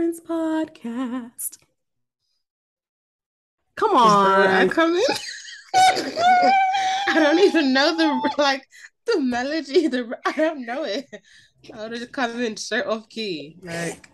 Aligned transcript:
Podcast. 0.00 1.58
Come 3.76 3.94
on. 3.94 4.46
I 4.46 4.66
come 4.66 4.96
in. 4.96 5.04
I 5.74 7.14
don't 7.14 7.38
even 7.38 7.74
know 7.74 7.94
the 7.94 8.30
like 8.38 8.66
the 9.04 9.20
melody. 9.20 9.88
The 9.88 10.18
I 10.24 10.32
don't 10.32 10.64
know 10.64 10.84
it. 10.84 11.06
I 11.74 11.82
would 11.82 11.92
just 11.92 12.12
come 12.12 12.40
in 12.40 12.56
straight 12.56 12.86
off 12.86 13.10
key. 13.10 13.58
Like 13.62 14.08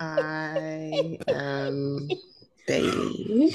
I 0.00 1.18
am 1.28 2.08
Bailey. 2.66 3.54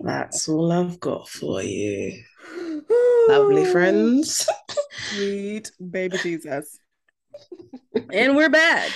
That's 0.00 0.48
all 0.48 0.72
I've 0.72 0.98
got 1.00 1.28
for 1.28 1.62
you. 1.62 2.22
Lovely 3.28 3.66
friends. 3.66 4.48
Sweet 5.10 5.70
baby 5.90 6.16
Jesus. 6.16 6.78
And 8.12 8.36
we're 8.36 8.48
back 8.50 8.90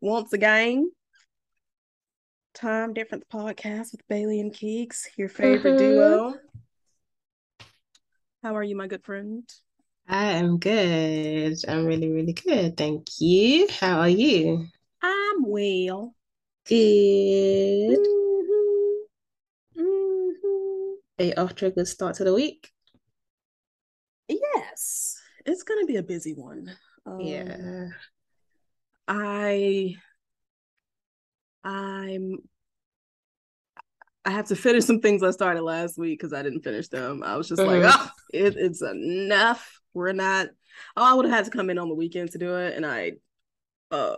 once 0.00 0.32
again. 0.32 0.90
Time 2.54 2.92
Difference 2.92 3.24
Podcast 3.32 3.92
with 3.92 4.06
Bailey 4.08 4.40
and 4.40 4.52
Keeks, 4.52 5.06
your 5.16 5.28
favorite 5.28 5.74
Mhm. 5.74 5.78
duo. 5.78 6.34
How 8.42 8.56
are 8.56 8.62
you, 8.64 8.76
my 8.76 8.86
good 8.86 9.04
friend? 9.04 9.48
I 10.08 10.32
am 10.32 10.58
good. 10.58 11.56
I'm 11.68 11.84
really, 11.84 12.08
really 12.10 12.32
good. 12.32 12.76
Thank 12.76 13.06
you. 13.20 13.68
How 13.68 14.00
are 14.00 14.08
you? 14.08 14.66
I'm 15.02 15.44
well. 15.46 16.14
Good. 16.64 17.98
Mhm. 17.98 19.06
Mhm. 19.76 20.94
Are 21.18 21.24
you 21.24 21.32
off 21.36 21.54
to 21.56 21.66
a 21.66 21.70
good 21.70 21.86
start 21.88 22.16
to 22.16 22.24
the 22.24 22.34
week? 22.34 22.72
Yes, 24.28 25.16
it's 25.46 25.62
gonna 25.62 25.86
be 25.86 25.96
a 25.96 26.02
busy 26.02 26.34
one. 26.34 26.76
Um, 27.06 27.20
Yeah. 27.20 27.88
I 29.06 29.96
I'm 31.64 32.36
I 34.24 34.30
have 34.30 34.48
to 34.48 34.56
finish 34.56 34.84
some 34.84 35.00
things 35.00 35.22
I 35.22 35.30
started 35.30 35.62
last 35.62 35.96
week 35.96 36.18
because 36.18 36.34
I 36.34 36.42
didn't 36.42 36.60
finish 36.60 36.88
them. 36.88 37.22
I 37.22 37.36
was 37.36 37.48
just 37.48 37.62
like, 37.62 37.82
oh, 37.82 38.10
it, 38.34 38.56
it's 38.56 38.82
enough. 38.82 39.80
We're 39.94 40.12
not. 40.12 40.48
Oh, 40.96 41.02
I 41.02 41.14
would 41.14 41.24
have 41.24 41.34
had 41.34 41.44
to 41.46 41.50
come 41.50 41.70
in 41.70 41.78
on 41.78 41.88
the 41.88 41.94
weekend 41.94 42.32
to 42.32 42.38
do 42.38 42.56
it, 42.56 42.76
and 42.76 42.84
I 42.84 43.12
uh 43.90 44.16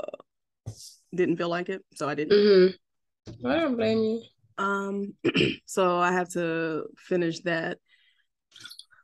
didn't 1.14 1.36
feel 1.36 1.48
like 1.48 1.68
it, 1.68 1.84
so 1.94 2.08
I 2.08 2.14
didn't. 2.16 2.32
Mm-hmm. 2.32 3.46
I 3.46 3.54
don't 3.56 3.76
blame 3.76 3.98
you. 3.98 4.22
Um, 4.58 5.14
so 5.66 5.98
I 5.98 6.12
have 6.12 6.28
to 6.30 6.86
finish 6.96 7.40
that. 7.40 7.78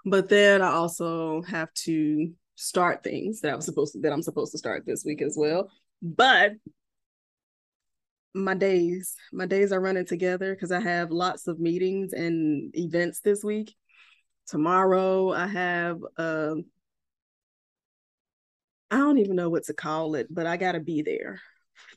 But 0.05 0.29
then 0.29 0.63
I 0.63 0.71
also 0.73 1.43
have 1.43 1.73
to 1.85 2.33
start 2.57 3.05
things 3.05 3.41
that 3.43 3.53
I 3.53 3.57
was 3.57 3.65
supposed 3.67 3.93
to 3.93 4.01
that 4.01 4.13
I'm 4.13 4.23
supposed 4.23 4.53
to 4.53 4.59
start 4.59 4.85
this 4.85 5.05
week 5.05 5.23
as 5.23 5.37
well. 5.39 5.71
But 6.03 6.53
my 8.35 8.55
days, 8.55 9.15
my 9.33 9.47
days 9.47 9.73
are 9.73 9.81
running 9.81 10.05
together 10.05 10.55
because 10.55 10.73
I 10.73 10.81
have 10.81 11.11
lots 11.11 11.47
of 11.47 11.59
meetings 11.59 12.13
and 12.13 12.75
events 12.77 13.21
this 13.21 13.43
week. 13.45 13.75
Tomorrow 14.47 15.33
I 15.33 15.47
have 15.47 15.99
um 16.19 16.65
I 18.91 18.99
don't 18.99 19.19
even 19.19 19.37
know 19.37 19.51
what 19.51 19.65
to 19.65 19.75
call 19.75 20.15
it, 20.15 20.29
but 20.31 20.47
I 20.47 20.57
gotta 20.57 20.81
be 20.81 21.03
there 21.03 21.41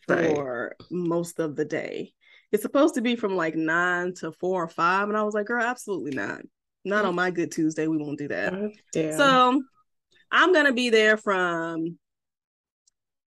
Right. 0.08 0.36
for 0.36 0.76
most 0.90 1.40
of 1.40 1.56
the 1.56 1.66
day. 1.66 2.14
It's 2.52 2.64
supposed 2.64 2.96
to 2.96 3.02
be 3.02 3.16
from 3.16 3.36
like 3.36 3.56
nine 3.56 4.14
to 4.16 4.32
four 4.32 4.64
or 4.64 4.68
five, 4.68 5.08
and 5.08 5.18
I 5.18 5.24
was 5.24 5.36
like, 5.36 5.46
girl, 5.46 5.64
absolutely 5.64 6.12
not. 6.12 6.42
Not 6.84 7.06
on 7.06 7.14
my 7.14 7.30
good 7.30 7.52
Tuesday. 7.52 7.88
We 7.88 7.98
won't 7.98 8.18
do 8.18 8.28
that. 8.30 8.54
Oh. 8.54 8.72
So 8.94 9.62
I'm 10.32 10.54
gonna 10.54 10.74
be 10.74 10.90
there 10.90 11.18
from 11.18 11.98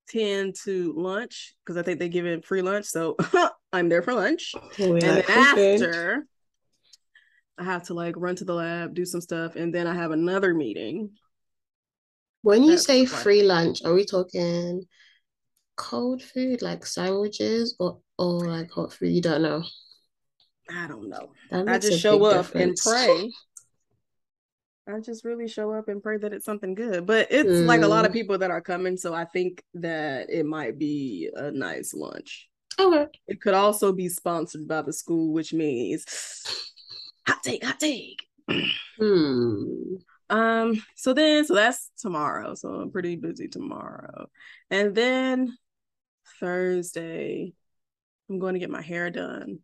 10 0.08 0.52
to 0.64 0.92
lunch 0.96 1.54
because 1.64 1.76
I 1.76 1.82
think 1.82 1.98
they 1.98 2.08
give 2.08 2.26
it 2.26 2.44
free 2.44 2.62
lunch. 2.62 2.86
So 2.86 3.16
I'm 3.72 3.88
there 3.88 4.02
for 4.02 4.14
lunch. 4.14 4.54
Oh, 4.54 4.92
we 4.92 5.00
And 5.02 5.18
then 5.18 5.22
food. 5.22 5.82
after 5.82 6.26
I 7.58 7.64
have 7.64 7.84
to 7.84 7.94
like 7.94 8.14
run 8.16 8.36
to 8.36 8.44
the 8.44 8.54
lab, 8.54 8.94
do 8.94 9.04
some 9.04 9.20
stuff, 9.20 9.56
and 9.56 9.74
then 9.74 9.86
I 9.86 9.94
have 9.94 10.10
another 10.10 10.54
meeting. 10.54 11.10
When 12.42 12.64
you 12.64 12.72
That's 12.72 12.86
say 12.86 13.04
free 13.04 13.42
lunch, 13.42 13.84
are 13.84 13.94
we 13.94 14.04
talking 14.04 14.84
cold 15.76 16.22
food 16.22 16.60
like 16.60 16.84
sandwiches 16.84 17.76
or 17.78 18.00
or 18.19 18.46
like 18.46 18.70
hot 18.70 18.92
food? 18.92 19.12
You 19.12 19.22
don't 19.22 19.42
know. 19.42 19.62
I 20.70 20.86
don't 20.88 21.08
know. 21.08 21.32
I 21.50 21.78
just 21.78 22.00
show 22.00 22.24
up 22.24 22.54
and 22.54 22.76
pray. 22.76 23.30
I 24.88 24.98
just 25.00 25.25
really 25.25 25.47
show 25.48 25.72
up 25.72 25.88
and 25.88 26.03
pray 26.03 26.16
that 26.19 26.32
it's 26.32 26.44
something 26.44 26.75
good. 26.75 27.06
But 27.06 27.28
it's 27.31 27.48
like 27.69 27.82
a 27.82 27.88
lot 27.88 28.04
of 28.04 28.10
Mm. 28.10 28.15
people 28.15 28.38
that 28.38 28.50
are 28.50 28.60
coming, 28.60 28.97
so 28.97 29.15
I 29.15 29.25
think 29.25 29.62
that 29.75 30.28
it 30.31 30.44
might 30.44 30.78
be 30.78 31.31
a 31.34 31.50
nice 31.53 31.94
lunch. 31.94 32.48
Okay. 32.78 33.06
It 33.28 33.41
could 33.41 33.54
also 33.54 33.93
be 33.93 34.09
sponsored 34.09 34.66
by 34.66 34.82
the 34.82 34.93
school, 34.93 35.32
which 35.32 35.53
means 35.53 36.04
hot 37.26 37.43
take, 37.44 37.65
hot 37.65 37.78
take. 37.81 38.26
Hmm. 38.98 39.94
Um, 40.31 40.82
so 40.97 41.12
then 41.14 41.44
so 41.44 41.54
that's 41.54 41.91
tomorrow. 41.99 42.54
So 42.54 42.69
I'm 42.69 42.91
pretty 42.91 43.16
busy 43.16 43.49
tomorrow. 43.49 44.26
And 44.70 44.94
then 44.94 45.56
Thursday, 46.41 47.53
I'm 48.28 48.38
going 48.38 48.54
to 48.54 48.60
get 48.60 48.70
my 48.70 48.82
hair 48.82 49.10
done. 49.10 49.60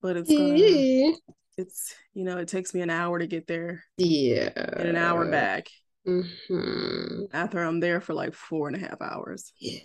But 0.00 0.16
it's 0.16 0.30
gonna 0.30 0.54
Yeah. 0.56 1.12
It's 1.58 1.94
you 2.14 2.24
know, 2.24 2.38
it 2.38 2.48
takes 2.48 2.74
me 2.74 2.82
an 2.82 2.90
hour 2.90 3.18
to 3.20 3.28
get 3.28 3.48
there 3.48 3.84
Yeah. 3.98 4.52
and 4.78 4.88
an 4.88 4.96
hour 4.96 5.26
back 5.26 5.68
hmm 6.06 7.26
after 7.32 7.62
I'm 7.62 7.80
there 7.80 8.00
for 8.00 8.14
like 8.14 8.34
four 8.34 8.68
and 8.68 8.76
a 8.76 8.80
half 8.80 9.00
hours. 9.00 9.52
Yeah. 9.60 9.80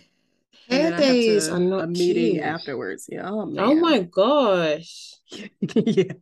And 0.70 0.82
Hair 0.82 0.84
then 0.84 0.92
I 0.94 1.02
have 1.02 1.20
days 1.26 1.48
are 1.48 1.60
not 1.60 1.84
a 1.84 1.86
meeting 1.86 2.38
cute. 2.38 2.40
afterwards. 2.40 3.06
Yeah. 3.10 3.28
Oh 3.28 3.46
Oh 3.58 3.74
my 3.74 4.00
gosh. 4.00 5.14
yeah. 5.74 6.12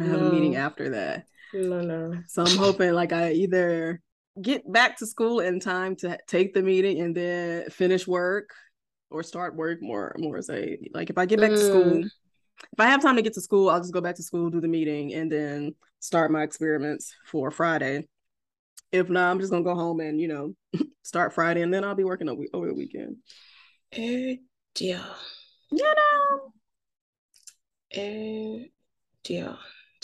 I 0.00 0.04
have 0.04 0.20
a 0.20 0.24
meeting 0.24 0.56
after 0.56 0.90
that. 0.90 1.26
No, 1.52 1.82
no. 1.82 2.22
So 2.26 2.44
I'm 2.44 2.56
hoping 2.56 2.92
like 2.92 3.12
I 3.12 3.32
either 3.32 4.00
get 4.40 4.70
back 4.70 4.98
to 4.98 5.06
school 5.06 5.40
in 5.40 5.60
time 5.60 5.96
to 5.96 6.18
take 6.28 6.54
the 6.54 6.62
meeting 6.62 7.00
and 7.00 7.16
then 7.16 7.70
finish 7.70 8.06
work 8.06 8.50
or 9.10 9.22
start 9.22 9.56
work 9.56 9.82
more 9.82 10.14
more 10.18 10.40
say 10.42 10.78
like 10.94 11.10
if 11.10 11.18
I 11.18 11.26
get 11.26 11.40
back 11.40 11.54
to 11.56 11.64
school 11.64 12.00
Mm. 12.00 12.10
If 12.62 12.80
I 12.80 12.86
have 12.86 13.02
time 13.02 13.16
to 13.16 13.22
get 13.22 13.34
to 13.34 13.40
school 13.40 13.70
I'll 13.70 13.80
just 13.80 13.92
go 13.92 14.00
back 14.00 14.16
to 14.16 14.22
school 14.22 14.50
do 14.50 14.60
the 14.60 14.68
meeting 14.68 15.14
and 15.14 15.30
then 15.30 15.74
start 16.00 16.30
my 16.30 16.42
experiments 16.42 17.14
for 17.26 17.50
Friday. 17.50 18.06
If 18.92 19.08
not 19.10 19.30
I'm 19.30 19.40
just 19.40 19.50
going 19.50 19.64
to 19.64 19.68
go 19.70 19.74
home 19.74 20.00
and 20.00 20.20
you 20.20 20.28
know 20.28 20.54
start 21.02 21.32
Friday 21.34 21.62
and 21.62 21.72
then 21.72 21.84
I'll 21.84 21.94
be 21.94 22.04
working 22.04 22.28
over, 22.28 22.42
over 22.52 22.66
the 22.66 22.74
weekend. 22.74 23.16
Oh 23.96 24.36
dear. 24.74 25.04
You 25.70 25.78
know. 25.84 26.52
Oh 27.96 28.64
dear. 29.24 29.56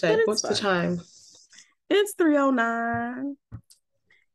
It's 0.02 0.26
what's 0.26 0.42
the 0.42 0.54
time? 0.54 1.00
It's 1.90 2.14
309. 2.14 3.36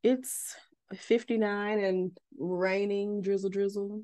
It's 0.04 0.56
59 0.96 1.80
and 1.84 2.18
raining 2.38 3.22
drizzle 3.22 3.50
drizzle. 3.50 4.04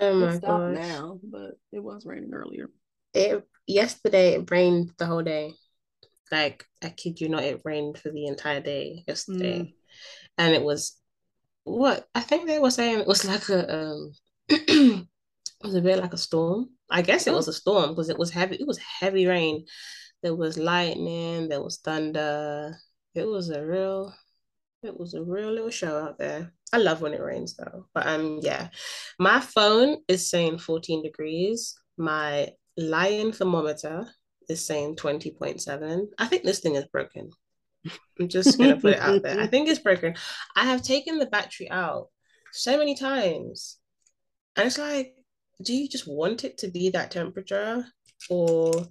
Oh 0.00 0.20
It 0.20 0.26
my 0.26 0.38
stopped 0.38 0.68
gosh. 0.68 0.74
now, 0.78 1.20
but 1.22 1.58
it 1.72 1.80
was 1.82 2.06
raining 2.06 2.34
earlier. 2.34 2.68
It 3.14 3.46
yesterday 3.66 4.34
it 4.34 4.50
rained 4.50 4.92
the 4.98 5.06
whole 5.06 5.22
day. 5.22 5.54
Like 6.30 6.64
I 6.82 6.90
kid 6.90 7.20
you 7.20 7.28
not, 7.28 7.44
it 7.44 7.62
rained 7.64 7.98
for 7.98 8.10
the 8.10 8.26
entire 8.26 8.60
day 8.60 9.04
yesterday. 9.06 9.60
Mm. 9.60 9.72
And 10.38 10.54
it 10.54 10.62
was 10.62 10.96
what 11.64 12.06
I 12.14 12.20
think 12.20 12.46
they 12.46 12.58
were 12.58 12.70
saying 12.70 13.00
it 13.00 13.06
was 13.06 13.24
like 13.24 13.48
a 13.48 13.74
um 13.74 14.12
it 14.48 15.06
was 15.62 15.74
a 15.74 15.80
bit 15.80 15.98
like 15.98 16.12
a 16.12 16.18
storm. 16.18 16.70
I 16.90 17.02
guess 17.02 17.26
it 17.26 17.34
was 17.34 17.48
a 17.48 17.52
storm 17.52 17.90
because 17.90 18.10
it 18.10 18.18
was 18.18 18.30
heavy, 18.30 18.56
it 18.56 18.66
was 18.66 18.78
heavy 18.78 19.26
rain. 19.26 19.64
There 20.22 20.34
was 20.34 20.58
lightning, 20.58 21.48
there 21.48 21.62
was 21.62 21.78
thunder. 21.78 22.76
It 23.14 23.26
was 23.26 23.50
a 23.50 23.64
real 23.64 24.14
it 24.82 24.98
was 24.98 25.14
a 25.14 25.22
real 25.22 25.50
little 25.50 25.70
show 25.70 25.98
out 25.98 26.18
there. 26.18 26.52
I 26.72 26.78
love 26.78 27.00
when 27.00 27.14
it 27.14 27.22
rains 27.22 27.56
though. 27.56 27.86
But 27.94 28.06
um 28.06 28.40
yeah. 28.42 28.68
My 29.18 29.40
phone 29.40 29.98
is 30.08 30.28
saying 30.28 30.58
14 30.58 31.02
degrees. 31.02 31.74
My 31.96 32.50
lion 32.76 33.32
thermometer 33.32 34.06
is 34.48 34.64
saying 34.64 34.96
20.7. 34.96 36.06
I 36.18 36.26
think 36.26 36.42
this 36.42 36.60
thing 36.60 36.74
is 36.74 36.86
broken. 36.86 37.30
I'm 38.18 38.28
just 38.28 38.58
gonna 38.58 38.76
put 38.76 38.94
it 38.94 39.00
out 39.00 39.22
there. 39.22 39.40
I 39.40 39.46
think 39.46 39.68
it's 39.68 39.78
broken. 39.78 40.14
I 40.56 40.64
have 40.64 40.82
taken 40.82 41.18
the 41.18 41.26
battery 41.26 41.70
out 41.70 42.08
so 42.52 42.78
many 42.78 42.94
times. 42.94 43.78
And 44.56 44.66
it's 44.66 44.78
like, 44.78 45.14
do 45.62 45.74
you 45.74 45.88
just 45.88 46.06
want 46.06 46.44
it 46.44 46.58
to 46.58 46.68
be 46.68 46.90
that 46.90 47.10
temperature? 47.10 47.86
Or 48.30 48.86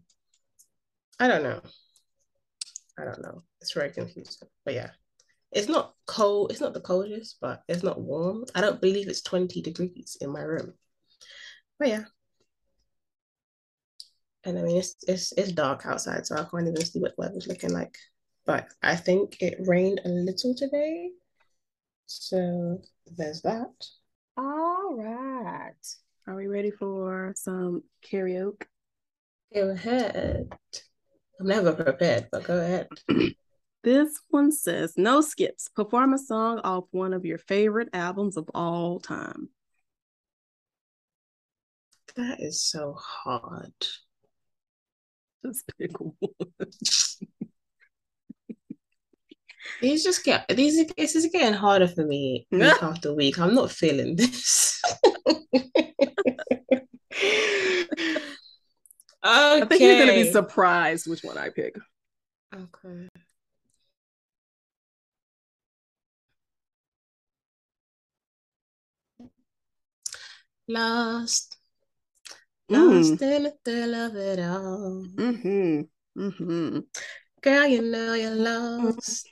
I 1.20 1.28
don't 1.28 1.44
know. 1.44 1.62
I 3.00 3.06
don't 3.06 3.22
know. 3.22 3.44
It's 3.62 3.74
very 3.74 3.92
confusing. 3.92 4.48
But 4.66 4.76
yeah. 4.76 4.92
It's 5.52 5.68
not 5.68 5.94
cold. 6.08 6.52
It's 6.52 6.62
not 6.62 6.74
the 6.74 6.82
coldest, 6.82 7.38
but 7.40 7.62
it's 7.68 7.84
not 7.84 8.02
warm. 8.02 8.46
I 8.56 8.62
don't 8.62 8.82
believe 8.82 9.08
it's 9.08 9.22
20 9.22 9.62
degrees 9.62 10.18
in 10.20 10.32
my 10.32 10.42
room. 10.42 10.74
But 11.80 11.88
yeah. 11.90 12.04
And 14.46 14.60
I 14.60 14.62
mean 14.62 14.78
it's 14.78 14.96
it's 15.08 15.34
it's 15.38 15.52
dark 15.52 15.86
outside, 15.86 16.26
so 16.26 16.36
I 16.36 16.44
can't 16.44 16.68
even 16.68 16.84
see 16.84 17.00
what 17.00 17.16
the 17.16 17.22
weather's 17.22 17.48
looking 17.48 17.72
like. 17.72 17.98
But 18.46 18.68
I 18.82 18.96
think 18.96 19.38
it 19.42 19.56
rained 19.60 20.02
a 20.04 20.10
little 20.10 20.54
today. 20.54 21.12
So 22.08 22.82
there's 23.06 23.42
that. 23.44 23.72
All 24.36 24.96
right. 24.96 25.72
Are 26.28 26.36
we 26.36 26.48
ready 26.48 26.72
for 26.72 27.34
some 27.36 27.84
karaoke? 28.06 28.64
Go 29.54 29.70
ahead. 29.70 30.52
I'm 31.40 31.48
never 31.48 31.74
prepared, 31.74 32.28
but 32.32 32.44
go 32.44 32.58
ahead. 32.60 32.88
this 33.84 34.20
one 34.30 34.52
says 34.52 34.94
no 34.98 35.22
skips. 35.22 35.70
Perform 35.70 36.14
a 36.14 36.18
song 36.18 36.60
off 36.64 36.86
one 36.92 37.14
of 37.14 37.26
your 37.26 37.38
favorite 37.38 37.90
albums 37.94 38.38
of 38.38 38.50
all 38.54 39.00
time. 39.00 39.50
That 42.16 42.40
is 42.42 42.64
so 42.64 42.98
hard. 43.00 43.74
Just 45.46 45.72
pick 45.78 46.00
one. 46.00 46.14
These 49.82 50.04
just 50.04 50.24
get 50.24 50.48
these 50.50 50.86
this 50.98 51.16
is 51.16 51.26
getting 51.32 51.54
harder 51.54 51.88
for 51.88 52.06
me 52.06 52.48
week 52.52 52.62
after 52.82 53.14
week. 53.14 53.40
I'm 53.40 53.56
not 53.56 53.72
feeling 53.72 54.16
this. 54.16 54.82
okay. 55.54 55.70
I 59.24 59.66
think 59.68 59.82
you're 59.82 60.00
gonna 60.00 60.14
be 60.14 60.32
surprised 60.32 61.08
which 61.08 61.24
one 61.24 61.38
I 61.38 61.50
pick. 61.50 61.76
Okay. 62.54 63.10
Lost. 70.68 71.58
Lost 72.74 73.14
mm. 73.14 73.22
in 73.22 73.44
the 73.44 73.54
thrill 73.64 73.96
of 73.96 74.16
it 74.16 74.40
all. 74.40 75.06
Mm-hmm. 75.16 76.22
Mm-hmm. 76.22 76.80
Girl, 77.42 77.68
you 77.68 77.82
know 77.82 78.14
you're 78.14 78.32
lost. 78.36 79.30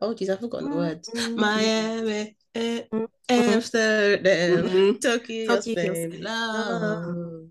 Oh, 0.00 0.14
geez, 0.14 0.30
I've 0.30 0.40
forgotten 0.40 0.70
the 0.70 0.76
words. 0.76 1.08
Mm-hmm. 1.10 1.40
Miami, 1.40 2.36
eh, 2.54 2.82
mm-hmm. 2.92 3.04
Amsterdam, 3.28 4.64
mm-hmm. 4.64 4.98
Tokyo, 4.98 5.46
Tokyo, 5.46 5.94
Spain, 5.94 6.22
love. 6.22 7.48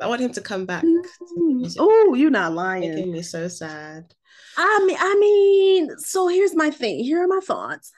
I 0.00 0.06
want 0.06 0.20
him 0.20 0.32
to 0.32 0.40
come 0.40 0.66
back. 0.66 0.84
Oh, 1.78 2.14
you're 2.14 2.30
not 2.30 2.52
lying. 2.52 2.94
Making 2.94 3.12
me 3.12 3.22
so 3.22 3.48
sad. 3.48 4.12
I 4.56 4.84
mean, 4.86 4.96
I 4.98 5.14
mean, 5.18 5.98
so 5.98 6.28
here's 6.28 6.54
my 6.54 6.70
thing. 6.70 7.02
Here 7.02 7.22
are 7.22 7.26
my 7.26 7.40
thoughts. 7.40 7.92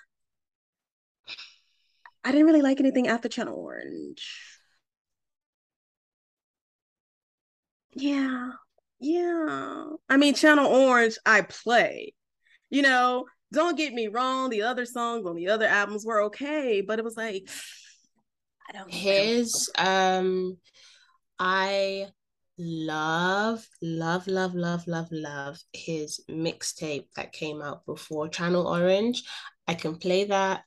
I 2.24 2.32
didn't 2.32 2.46
really 2.46 2.62
like 2.62 2.80
anything 2.80 3.08
after 3.08 3.28
Channel 3.28 3.54
Orange. 3.54 4.47
Yeah, 7.98 8.52
yeah. 9.00 9.84
I 10.08 10.16
mean, 10.16 10.34
Channel 10.34 10.66
Orange, 10.66 11.16
I 11.26 11.42
play. 11.42 12.14
You 12.70 12.82
know, 12.82 13.26
don't 13.52 13.76
get 13.76 13.92
me 13.92 14.08
wrong, 14.08 14.50
the 14.50 14.62
other 14.62 14.84
songs 14.84 15.26
on 15.26 15.34
the 15.34 15.48
other 15.48 15.66
albums 15.66 16.04
were 16.04 16.22
okay, 16.24 16.80
but 16.80 16.98
it 16.98 17.04
was 17.04 17.16
like 17.16 17.48
I 18.68 18.72
don't 18.72 18.92
his 18.92 19.70
um 19.78 20.58
I 21.38 22.08
love, 22.58 23.66
love, 23.80 24.26
love, 24.26 24.54
love, 24.54 24.86
love, 24.86 25.08
love 25.10 25.58
his 25.72 26.20
mixtape 26.28 27.06
that 27.16 27.32
came 27.32 27.62
out 27.62 27.86
before 27.86 28.28
Channel 28.28 28.66
Orange. 28.66 29.22
I 29.66 29.74
can 29.74 29.96
play 29.96 30.24
that 30.24 30.64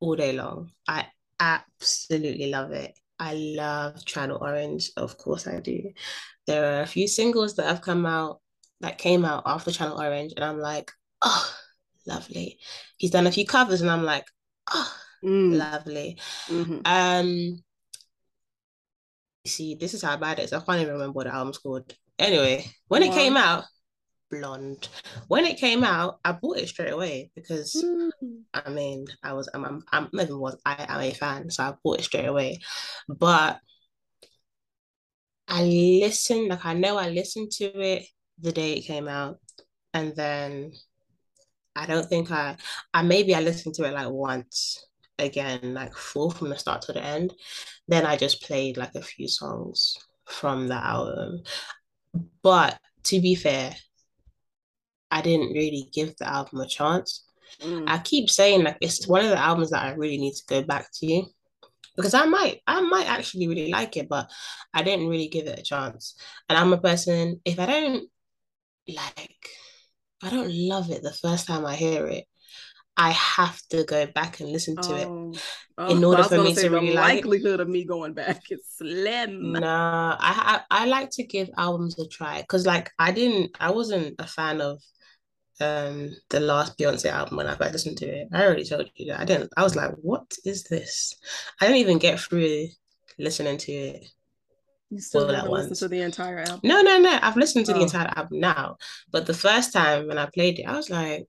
all 0.00 0.16
day 0.16 0.32
long. 0.32 0.70
I 0.88 1.06
absolutely 1.38 2.50
love 2.50 2.72
it. 2.72 2.98
I 3.18 3.34
love 3.34 4.04
Channel 4.04 4.38
Orange, 4.40 4.90
of 4.96 5.16
course 5.18 5.46
I 5.46 5.60
do. 5.60 5.90
There 6.46 6.78
are 6.78 6.82
a 6.82 6.86
few 6.86 7.08
singles 7.08 7.56
that 7.56 7.66
have 7.66 7.80
come 7.80 8.06
out 8.06 8.40
that 8.80 8.98
came 8.98 9.24
out 9.24 9.44
after 9.46 9.70
Channel 9.70 10.00
Orange, 10.00 10.32
and 10.36 10.44
I'm 10.44 10.58
like, 10.58 10.90
oh, 11.22 11.54
lovely. 12.06 12.58
He's 12.98 13.10
done 13.10 13.26
a 13.26 13.32
few 13.32 13.46
covers, 13.46 13.80
and 13.80 13.90
I'm 13.90 14.04
like, 14.04 14.26
oh, 14.70 14.94
mm. 15.24 15.56
lovely. 15.56 16.18
Mm-hmm. 16.48 16.80
Um, 16.84 17.62
see, 19.46 19.74
this 19.74 19.94
is 19.94 20.02
how 20.02 20.16
bad 20.16 20.38
it 20.38 20.44
is. 20.44 20.52
I 20.52 20.60
can't 20.60 20.80
even 20.80 20.94
remember 20.94 21.12
what 21.12 21.26
the 21.26 21.34
album's 21.34 21.58
called. 21.58 21.94
Anyway, 22.18 22.64
when 22.88 23.02
it 23.02 23.12
came 23.12 23.36
out, 23.36 23.64
blonde. 24.38 24.88
When 25.28 25.44
it 25.44 25.58
came 25.58 25.84
out, 25.84 26.18
I 26.24 26.32
bought 26.32 26.58
it 26.58 26.68
straight 26.68 26.92
away 26.92 27.30
because 27.34 27.74
mm. 27.84 28.10
I 28.52 28.70
mean, 28.70 29.06
I 29.22 29.32
was 29.32 29.48
I'm 29.54 29.64
I'm, 29.64 29.84
I'm 29.92 30.08
not 30.12 30.24
even 30.24 30.38
was 30.38 30.56
I 30.64 30.86
am 30.88 31.00
a 31.00 31.12
fan, 31.12 31.50
so 31.50 31.64
I 31.64 31.74
bought 31.82 32.00
it 32.00 32.04
straight 32.04 32.26
away. 32.26 32.60
But 33.08 33.60
I 35.48 35.62
listened, 35.64 36.48
like 36.48 36.64
I 36.64 36.74
know 36.74 36.96
I 36.96 37.10
listened 37.10 37.50
to 37.52 37.64
it 37.80 38.04
the 38.40 38.52
day 38.52 38.74
it 38.74 38.82
came 38.82 39.08
out, 39.08 39.38
and 39.92 40.14
then 40.16 40.72
I 41.76 41.86
don't 41.86 42.08
think 42.08 42.30
I 42.30 42.56
I 42.92 43.02
maybe 43.02 43.34
I 43.34 43.40
listened 43.40 43.74
to 43.76 43.84
it 43.84 43.94
like 43.94 44.10
once 44.10 44.86
again, 45.18 45.74
like 45.74 45.94
full 45.94 46.30
from 46.30 46.48
the 46.50 46.58
start 46.58 46.82
to 46.82 46.92
the 46.92 47.02
end. 47.02 47.34
Then 47.88 48.06
I 48.06 48.16
just 48.16 48.42
played 48.42 48.76
like 48.76 48.94
a 48.94 49.02
few 49.02 49.28
songs 49.28 49.96
from 50.26 50.68
the 50.68 50.74
album. 50.74 51.42
But 52.42 52.78
to 53.04 53.20
be 53.20 53.34
fair, 53.34 53.74
I 55.14 55.20
didn't 55.20 55.52
really 55.52 55.88
give 55.92 56.16
the 56.16 56.28
album 56.28 56.60
a 56.60 56.66
chance. 56.66 57.24
Mm. 57.62 57.84
I 57.86 57.98
keep 57.98 58.28
saying 58.28 58.64
like 58.64 58.78
it's 58.80 59.06
one 59.06 59.24
of 59.24 59.30
the 59.30 59.38
albums 59.38 59.70
that 59.70 59.84
I 59.84 59.92
really 59.92 60.18
need 60.18 60.34
to 60.34 60.42
go 60.48 60.62
back 60.62 60.88
to 60.94 61.22
because 61.96 62.14
I 62.14 62.24
might 62.24 62.60
I 62.66 62.80
might 62.80 63.08
actually 63.08 63.46
really 63.46 63.70
like 63.70 63.96
it, 63.96 64.08
but 64.08 64.28
I 64.74 64.82
didn't 64.82 65.06
really 65.06 65.28
give 65.28 65.46
it 65.46 65.60
a 65.60 65.62
chance. 65.62 66.16
And 66.48 66.58
I'm 66.58 66.72
a 66.72 66.78
person 66.78 67.40
if 67.44 67.60
I 67.60 67.66
don't 67.66 68.08
like 68.88 69.48
I 70.20 70.30
don't 70.30 70.52
love 70.52 70.90
it 70.90 71.02
the 71.02 71.12
first 71.12 71.46
time 71.46 71.64
I 71.64 71.76
hear 71.76 72.08
it, 72.08 72.24
I 72.96 73.10
have 73.10 73.60
to 73.70 73.84
go 73.84 74.06
back 74.06 74.40
and 74.40 74.50
listen 74.50 74.76
to 74.76 74.92
oh. 74.92 75.32
it 75.32 75.40
oh, 75.78 75.88
in 75.90 76.02
order 76.02 76.24
for 76.24 76.42
me 76.42 76.54
to 76.54 76.70
really 76.70 76.92
like 76.92 77.22
the 77.22 77.28
likelihood 77.28 77.60
of 77.60 77.68
me 77.68 77.84
going 77.84 78.14
back 78.14 78.42
is 78.50 78.66
slim. 78.66 79.52
No, 79.52 79.68
I, 79.68 80.16
I 80.68 80.82
I 80.82 80.86
like 80.86 81.10
to 81.10 81.22
give 81.22 81.50
albums 81.56 82.00
a 82.00 82.08
try 82.08 82.40
because 82.40 82.66
like 82.66 82.90
I 82.98 83.12
didn't 83.12 83.56
I 83.60 83.70
wasn't 83.70 84.16
a 84.18 84.26
fan 84.26 84.60
of 84.60 84.82
um 85.60 86.10
the 86.30 86.40
last 86.40 86.76
Beyonce 86.78 87.06
album 87.06 87.36
when 87.36 87.46
I 87.46 87.54
first 87.54 87.72
listened 87.72 87.98
to 87.98 88.06
it. 88.06 88.28
I 88.32 88.44
already 88.44 88.64
told 88.64 88.90
you 88.96 89.12
that 89.12 89.20
I 89.20 89.24
didn't. 89.24 89.52
I 89.56 89.62
was 89.62 89.76
like, 89.76 89.92
what 90.02 90.32
is 90.44 90.64
this? 90.64 91.14
I 91.60 91.66
didn't 91.66 91.80
even 91.80 91.98
get 91.98 92.20
through 92.20 92.68
listening 93.18 93.58
to 93.58 93.72
it. 93.72 94.06
You 94.90 95.00
still 95.00 95.28
haven't 95.28 95.50
listened 95.50 95.76
to 95.76 95.88
the 95.88 96.02
entire 96.02 96.40
album? 96.40 96.60
No, 96.62 96.82
no, 96.82 96.98
no. 96.98 97.18
I've 97.20 97.36
listened 97.36 97.66
to 97.66 97.72
oh. 97.72 97.76
the 97.76 97.82
entire 97.82 98.12
album 98.14 98.40
now, 98.40 98.76
but 99.10 99.26
the 99.26 99.34
first 99.34 99.72
time 99.72 100.08
when 100.08 100.18
I 100.18 100.26
played 100.26 100.58
it, 100.58 100.66
I 100.66 100.76
was 100.76 100.90
like, 100.90 101.26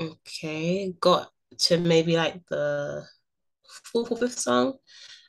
okay, 0.00 0.92
got 1.00 1.30
to 1.58 1.78
maybe 1.78 2.16
like 2.16 2.40
the 2.48 3.04
fourth 3.84 4.12
or 4.12 4.18
fifth 4.18 4.38
song. 4.38 4.74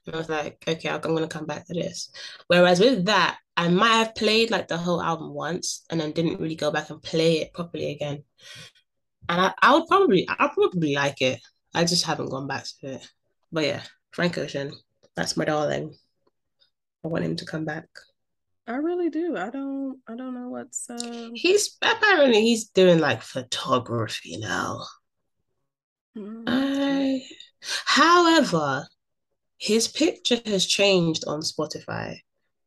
And 0.05 0.15
I 0.15 0.17
was 0.17 0.29
like, 0.29 0.63
okay, 0.67 0.89
I'm 0.89 0.99
gonna 1.01 1.27
come 1.27 1.45
back 1.45 1.67
to 1.67 1.73
this. 1.73 2.11
Whereas 2.47 2.79
with 2.79 3.05
that, 3.05 3.37
I 3.55 3.67
might 3.67 3.97
have 3.97 4.15
played 4.15 4.49
like 4.49 4.67
the 4.67 4.77
whole 4.77 5.01
album 5.01 5.33
once 5.33 5.83
and 5.89 6.01
then 6.01 6.11
didn't 6.11 6.39
really 6.39 6.55
go 6.55 6.71
back 6.71 6.89
and 6.89 7.01
play 7.01 7.41
it 7.41 7.53
properly 7.53 7.91
again. 7.91 8.23
And 9.29 9.41
I, 9.41 9.53
I 9.61 9.73
would 9.73 9.87
probably 9.87 10.27
I'll 10.27 10.49
probably 10.49 10.95
like 10.95 11.21
it. 11.21 11.39
I 11.73 11.85
just 11.85 12.05
haven't 12.05 12.29
gone 12.29 12.47
back 12.47 12.65
to 12.81 12.93
it. 12.93 13.07
But 13.51 13.65
yeah, 13.65 13.83
Frank 14.11 14.37
Ocean, 14.37 14.71
that's 15.15 15.37
my 15.37 15.45
darling. 15.45 15.95
I 17.03 17.07
want 17.07 17.25
him 17.25 17.35
to 17.37 17.45
come 17.45 17.65
back. 17.65 17.87
I 18.67 18.75
really 18.75 19.09
do. 19.09 19.35
I 19.37 19.49
don't. 19.49 19.99
I 20.07 20.15
don't 20.15 20.33
know 20.33 20.49
what's. 20.49 20.89
Uh... 20.89 21.29
He's 21.33 21.77
apparently 21.81 22.41
he's 22.41 22.69
doing 22.69 22.99
like 22.99 23.21
photography 23.21 24.37
now. 24.37 24.85
Mm-hmm. 26.17 26.43
I, 26.47 27.23
however, 27.85 28.87
his 29.61 29.87
picture 29.87 30.41
has 30.47 30.65
changed 30.65 31.23
on 31.27 31.41
Spotify, 31.41 32.17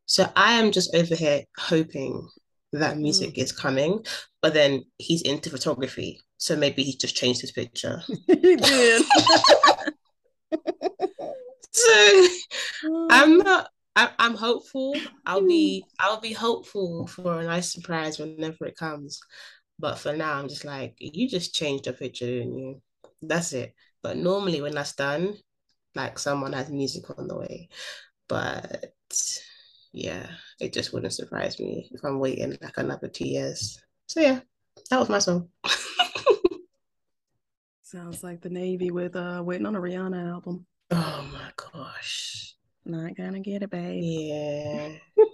so 0.05 0.31
I 0.33 0.53
am 0.53 0.71
just 0.71 0.95
over 0.95 1.13
here 1.13 1.43
hoping 1.57 2.25
that 2.71 2.97
music 2.97 3.35
mm. 3.35 3.39
is 3.39 3.51
coming. 3.51 4.05
But 4.41 4.53
then 4.53 4.85
he's 4.97 5.21
into 5.21 5.49
photography, 5.49 6.21
so 6.37 6.55
maybe 6.55 6.83
he's 6.83 6.95
just 6.95 7.17
changed 7.17 7.41
his 7.41 7.51
picture. 7.51 8.01
he 8.27 8.55
did. 8.55 9.03
so 11.71 12.27
I'm 13.09 13.39
not 13.39 13.67
I, 13.97 14.11
am 14.19 14.35
hopeful. 14.35 14.95
I'll 15.25 15.45
be 15.45 15.81
hmm. 15.81 15.87
I'll 15.99 16.21
be 16.21 16.31
hopeful 16.31 17.07
for 17.07 17.41
a 17.41 17.43
nice 17.43 17.73
surprise 17.73 18.19
whenever 18.19 18.65
it 18.67 18.77
comes. 18.77 19.19
But 19.77 19.99
for 19.99 20.15
now, 20.15 20.35
I'm 20.39 20.47
just 20.47 20.63
like, 20.63 20.95
you 20.99 21.27
just 21.27 21.53
changed 21.53 21.83
the 21.83 21.91
picture, 21.93 22.25
didn't 22.25 22.57
you? 22.57 22.81
That's 23.21 23.51
it. 23.51 23.73
But 24.01 24.15
normally 24.15 24.61
when 24.61 24.75
that's 24.75 24.95
done, 24.95 25.35
like 25.95 26.19
someone 26.19 26.53
has 26.53 26.69
music 26.69 27.05
on 27.17 27.27
the 27.27 27.37
way. 27.37 27.69
But 28.27 28.85
yeah, 29.91 30.27
it 30.59 30.73
just 30.73 30.93
wouldn't 30.93 31.13
surprise 31.13 31.59
me 31.59 31.89
if 31.91 32.03
I'm 32.03 32.19
waiting 32.19 32.57
like 32.61 32.77
another 32.77 33.07
two 33.07 33.27
years. 33.27 33.79
So 34.07 34.19
yeah, 34.19 34.41
that 34.89 34.99
was 34.99 35.09
my 35.09 35.19
song. 35.19 35.49
Sounds 37.81 38.23
like 38.23 38.41
the 38.41 38.49
Navy 38.49 38.91
with 38.91 39.15
uh 39.15 39.41
waiting 39.45 39.65
on 39.65 39.75
a 39.75 39.79
Rihanna 39.79 40.31
album. 40.31 40.65
Oh 40.91 41.25
my 41.31 41.51
gosh. 41.55 42.55
Not 42.85 43.15
gonna 43.15 43.39
get 43.39 43.63
it, 43.63 43.69
babe. 43.69 44.03
Yeah. 44.03 44.89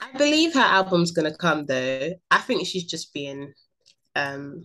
I 0.00 0.12
believe 0.16 0.54
her 0.54 0.60
album's 0.60 1.12
gonna 1.12 1.36
come 1.36 1.64
though. 1.66 2.12
I 2.30 2.38
think 2.38 2.66
she's 2.66 2.84
just 2.84 3.14
being 3.14 3.54
um 4.14 4.64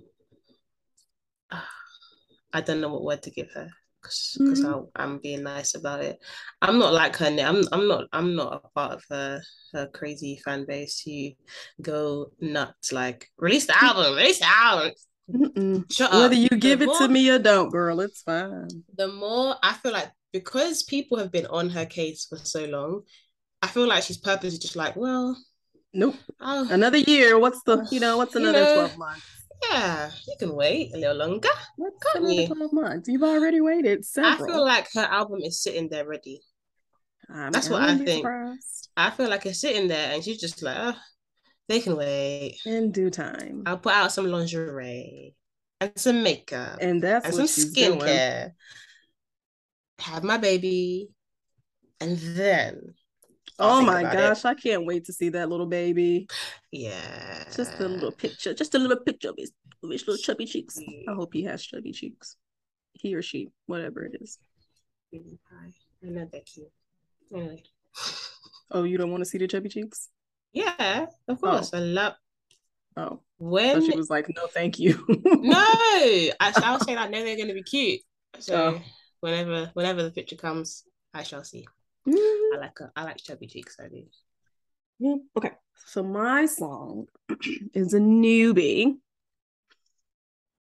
I 2.53 2.61
don't 2.61 2.81
know 2.81 2.89
what 2.89 3.03
word 3.03 3.23
to 3.23 3.31
give 3.31 3.51
her. 3.51 3.69
Because 4.03 4.63
mm-hmm. 4.63 4.85
I'm 4.95 5.19
being 5.19 5.43
nice 5.43 5.75
about 5.75 6.01
it. 6.01 6.19
I'm 6.61 6.77
not 6.77 6.93
like 6.93 7.15
her. 7.17 7.27
I'm 7.27 7.63
I'm 7.71 7.87
not 7.87 8.05
I'm 8.11 8.35
not 8.35 8.61
a 8.63 8.69
part 8.69 8.93
of 8.93 9.03
her 9.09 9.41
her 9.73 9.87
crazy 9.87 10.39
fan 10.43 10.65
base 10.67 11.01
who 11.01 11.29
go 11.81 12.31
nuts 12.39 12.91
like 12.91 13.29
release 13.37 13.65
the 13.65 13.83
album, 13.83 14.13
release 14.17 14.39
the 14.39 14.47
album. 14.47 15.85
Shut 15.89 16.11
Whether 16.11 16.35
you 16.35 16.49
give 16.49 16.79
the 16.79 16.85
it 16.85 16.87
more, 16.87 16.99
to 16.99 17.07
me 17.07 17.29
or 17.29 17.39
don't, 17.39 17.71
girl, 17.71 18.01
it's 18.01 18.21
fine. 18.21 18.67
The 18.97 19.07
more 19.07 19.55
I 19.63 19.73
feel 19.73 19.93
like 19.93 20.11
because 20.33 20.83
people 20.83 21.17
have 21.17 21.31
been 21.31 21.45
on 21.45 21.69
her 21.69 21.85
case 21.85 22.25
for 22.25 22.37
so 22.37 22.65
long, 22.65 23.03
I 23.61 23.67
feel 23.67 23.87
like 23.87 24.03
she's 24.03 24.17
purposely 24.17 24.59
just 24.59 24.75
like, 24.75 24.95
well, 24.95 25.37
nope. 25.93 26.15
Oh, 26.41 26.67
another 26.69 26.97
year. 26.97 27.39
What's 27.39 27.61
the 27.63 27.87
you 27.89 27.99
know 27.99 28.17
what's 28.17 28.35
another 28.35 28.59
you 28.59 28.65
know, 28.65 28.75
twelve 28.75 28.97
months? 28.97 29.42
Yeah, 29.69 30.11
you 30.27 30.35
can 30.39 30.55
wait 30.55 30.93
a 30.93 30.97
little 30.97 31.15
longer. 31.15 31.49
What's 31.77 32.03
can't 32.03 32.29
you? 32.29 32.47
Twelve 32.47 32.73
months. 32.73 33.09
You've 33.09 33.23
already 33.23 33.61
waited 33.61 34.05
several. 34.05 34.49
I 34.49 34.51
feel 34.51 34.63
like 34.63 34.87
her 34.93 35.01
album 35.01 35.39
is 35.41 35.61
sitting 35.61 35.89
there 35.89 36.07
ready. 36.07 36.41
I'm 37.29 37.51
That's 37.51 37.69
what 37.69 37.81
I 37.81 37.97
think. 37.97 38.23
Surprised. 38.23 38.89
I 38.95 39.09
feel 39.09 39.29
like 39.29 39.45
it's 39.45 39.59
sitting 39.59 39.87
there, 39.87 40.13
and 40.13 40.23
she's 40.23 40.39
just 40.39 40.61
like, 40.61 40.77
oh, 40.77 40.95
they 41.67 41.79
can 41.79 41.95
wait 41.95 42.57
in 42.65 42.91
due 42.91 43.09
time. 43.09 43.63
I'll 43.65 43.77
put 43.77 43.93
out 43.93 44.11
some 44.11 44.27
lingerie 44.27 45.35
and 45.79 45.91
some 45.95 46.21
makeup, 46.23 46.79
and 46.81 47.01
that's 47.01 47.25
and 47.25 47.33
some 47.33 47.45
skincare. 47.45 48.41
Doing. 48.41 48.51
Have 49.99 50.23
my 50.23 50.37
baby, 50.37 51.09
and 51.99 52.17
then 52.17 52.93
oh 53.59 53.81
my 53.81 54.03
gosh, 54.03 54.39
it. 54.39 54.45
I 54.45 54.53
can't 54.53 54.85
wait 54.85 55.05
to 55.05 55.13
see 55.13 55.29
that 55.29 55.49
little 55.49 55.65
baby. 55.65 56.27
Yeah. 56.71 57.43
Just 57.55 57.79
a 57.79 57.87
little 57.87 58.11
picture, 58.11 58.53
just 58.53 58.75
a 58.75 58.79
little 58.79 58.97
picture 58.97 59.29
of 59.29 59.35
his, 59.37 59.51
of 59.83 59.89
his 59.89 60.07
little 60.07 60.21
chubby 60.21 60.45
cheeks. 60.45 60.79
I 61.07 61.13
hope 61.13 61.33
he 61.33 61.43
has 61.43 61.63
chubby 61.63 61.91
cheeks. 61.91 62.37
He 62.93 63.15
or 63.15 63.21
she, 63.21 63.49
whatever 63.65 64.03
it 64.03 64.15
is. 64.21 64.37
I 65.13 65.17
know 66.01 66.27
that 66.31 66.45
cute. 66.45 66.71
Anyway. 67.33 67.63
Oh, 68.71 68.83
you 68.83 68.97
don't 68.97 69.11
want 69.11 69.21
to 69.21 69.29
see 69.29 69.37
the 69.37 69.47
chubby 69.47 69.69
cheeks? 69.69 70.09
Yeah, 70.51 71.05
of 71.27 71.41
course. 71.41 71.71
Oh. 71.73 71.77
I 71.77 71.81
love. 71.81 72.13
Oh, 72.95 73.21
when 73.37 73.81
so 73.81 73.89
she 73.89 73.97
was 73.97 74.09
like, 74.09 74.27
"No, 74.35 74.47
thank 74.47 74.79
you." 74.79 75.03
no, 75.25 75.57
I, 75.57 76.31
I 76.39 76.73
was 76.73 76.85
saying 76.85 76.97
I 76.97 77.07
know 77.07 77.23
they're 77.23 77.35
going 77.35 77.47
to 77.47 77.53
be 77.53 77.63
cute. 77.63 78.01
So 78.39 78.75
oh. 78.75 78.81
whenever, 79.19 79.71
whenever 79.73 80.03
the 80.03 80.11
picture 80.11 80.35
comes, 80.35 80.83
I 81.13 81.23
shall 81.23 81.43
see. 81.43 81.67
Mm-hmm. 82.07 82.32
I 82.53 82.57
like 82.57 82.79
a, 82.79 82.91
I 82.95 83.03
like 83.03 83.17
chubby 83.17 83.47
cheeks. 83.47 83.77
I 83.83 83.87
do. 83.87 84.03
Yeah. 84.99 85.15
Okay. 85.35 85.51
So 85.85 86.03
my 86.03 86.45
song 86.45 87.07
is 87.73 87.93
a 87.93 87.99
newbie. 87.99 88.97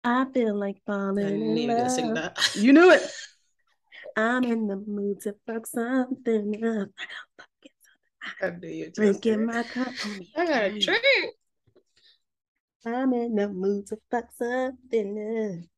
I 0.04 0.26
feel 0.34 0.56
like 0.56 0.78
falling 0.86 1.26
I 1.26 1.32
knew 1.32 1.72
in 1.72 1.78
love. 1.78 1.92
Sing 1.92 2.14
that. 2.14 2.38
You 2.56 2.74
knew 2.74 2.92
it. 2.92 3.02
I'm 4.18 4.44
in 4.44 4.68
the 4.68 4.78
mood 4.78 5.22
to 5.22 5.36
fuck 5.46 5.68
something 5.68 6.64
up. 6.64 6.90
I 8.42 8.50
knew 8.52 8.70
you. 8.70 8.92
Drinking 8.92 9.46
my 9.46 9.64
cup. 9.64 9.94
I 10.36 10.46
got 10.46 10.64
a 10.64 10.80
drink. 10.80 11.36
I'm 12.86 13.14
in 13.14 13.36
the 13.36 13.50
mood 13.50 13.88
to 13.88 13.98
fuck 14.10 14.26
something 14.38 15.64
up. 15.64 15.70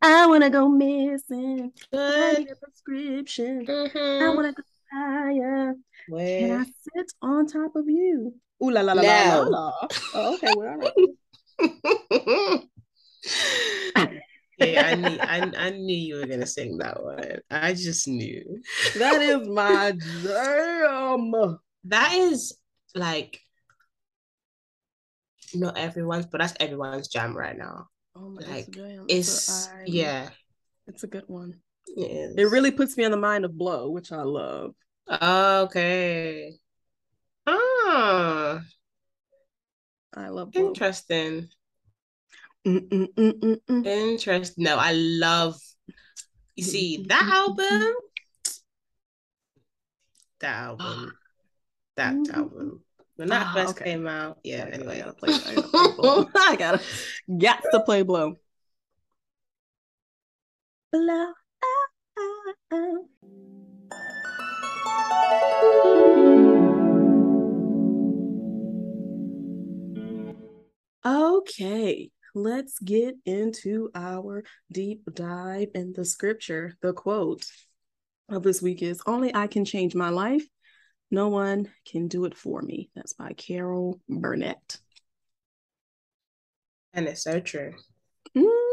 I 0.00 0.26
wanna 0.26 0.50
go 0.50 0.68
missing. 0.68 1.72
I 1.92 2.34
need 2.38 2.50
a 2.50 2.56
prescription. 2.56 3.66
Mm-hmm. 3.66 4.24
I 4.24 4.28
wanna 4.34 4.52
go 4.52 4.62
higher. 4.92 5.74
Where? 6.08 6.38
Can 6.38 6.60
I 6.60 6.64
sit 6.64 7.12
on 7.22 7.46
top 7.46 7.76
of 7.76 7.88
you? 7.88 8.34
Ooh 8.62 8.70
la 8.70 8.80
la 8.80 8.92
la 8.92 9.02
no. 9.02 9.08
la 9.08 9.48
la. 9.48 9.88
Oh, 10.14 10.34
okay, 10.34 10.52
well, 10.56 10.68
all 10.68 10.76
right. 10.76 10.92
yeah, 14.58 14.86
I 14.86 14.94
knew 14.94 15.18
I, 15.20 15.52
I 15.56 15.70
knew 15.70 15.96
you 15.96 16.16
were 16.16 16.26
gonna 16.26 16.46
sing 16.46 16.78
that 16.78 17.02
one. 17.02 17.40
I 17.50 17.74
just 17.74 18.08
knew. 18.08 18.60
That 18.96 19.22
is 19.22 19.46
my 19.48 19.92
jam. 19.92 21.58
That 21.84 22.14
is 22.14 22.56
like 22.94 23.40
not 25.54 25.78
everyone's, 25.78 26.26
but 26.26 26.40
that's 26.40 26.54
everyone's 26.60 27.08
jam 27.08 27.36
right 27.36 27.56
now. 27.56 27.88
Oh 28.16 28.30
my 28.30 28.42
like 28.42 28.68
it's 29.08 29.68
yeah. 29.86 30.30
It's 30.86 31.04
a 31.04 31.06
good 31.06 31.24
one. 31.26 31.60
It, 31.96 32.38
it 32.38 32.50
really 32.50 32.70
puts 32.70 32.96
me 32.96 33.04
in 33.04 33.10
the 33.10 33.16
mind 33.16 33.44
of 33.44 33.56
Blow, 33.56 33.90
which 33.90 34.12
I 34.12 34.22
love. 34.22 34.74
Okay. 35.10 36.54
Ah. 37.46 38.60
I 40.14 40.28
love 40.28 40.52
Blow. 40.52 40.68
Interesting. 40.68 41.48
Mm-mm-mm-mm-mm. 42.66 43.86
Interesting. 43.86 44.64
No, 44.64 44.76
I 44.76 44.92
love 44.92 45.56
you 46.58 46.64
see 46.64 47.04
that 47.08 47.30
album. 47.32 47.94
That 50.40 50.56
album. 50.56 51.12
that 51.94 52.14
album 52.34 52.82
when 53.14 53.28
that 53.28 53.46
oh, 53.50 53.54
first 53.54 53.76
okay. 53.76 53.92
came 53.92 54.08
out. 54.08 54.38
Yeah. 54.42 54.68
Anyway, 54.72 54.96
I 54.96 55.04
gotta 55.04 55.12
play. 55.12 55.34
I 55.34 55.54
gotta 55.54 55.68
play 55.68 55.92
blow. 55.96 56.28
I 56.36 56.56
gotta 56.56 56.82
got 57.38 57.62
to 57.70 57.80
play 57.80 58.02
blow. 58.02 58.34
Blow. 60.90 61.32
Okay, 62.70 62.98
let's 72.34 72.78
get 72.80 73.14
into 73.24 73.88
our 73.94 74.44
deep 74.70 75.02
dive 75.14 75.68
in 75.74 75.94
the 75.94 76.04
scripture. 76.04 76.76
The 76.82 76.92
quote 76.92 77.46
of 78.28 78.42
this 78.42 78.60
week 78.60 78.82
is 78.82 79.00
Only 79.06 79.34
I 79.34 79.46
can 79.46 79.64
change 79.64 79.94
my 79.94 80.10
life 80.10 80.46
no 81.10 81.28
One 81.28 81.70
Can 81.86 82.08
Do 82.08 82.26
It 82.26 82.36
For 82.36 82.60
Me. 82.60 82.90
That's 82.94 83.14
by 83.14 83.32
Carol 83.32 84.00
Burnett. 84.08 84.78
And 86.92 87.06
it's 87.06 87.22
so 87.22 87.40
true. 87.40 87.74
Mm-hmm. 88.36 88.67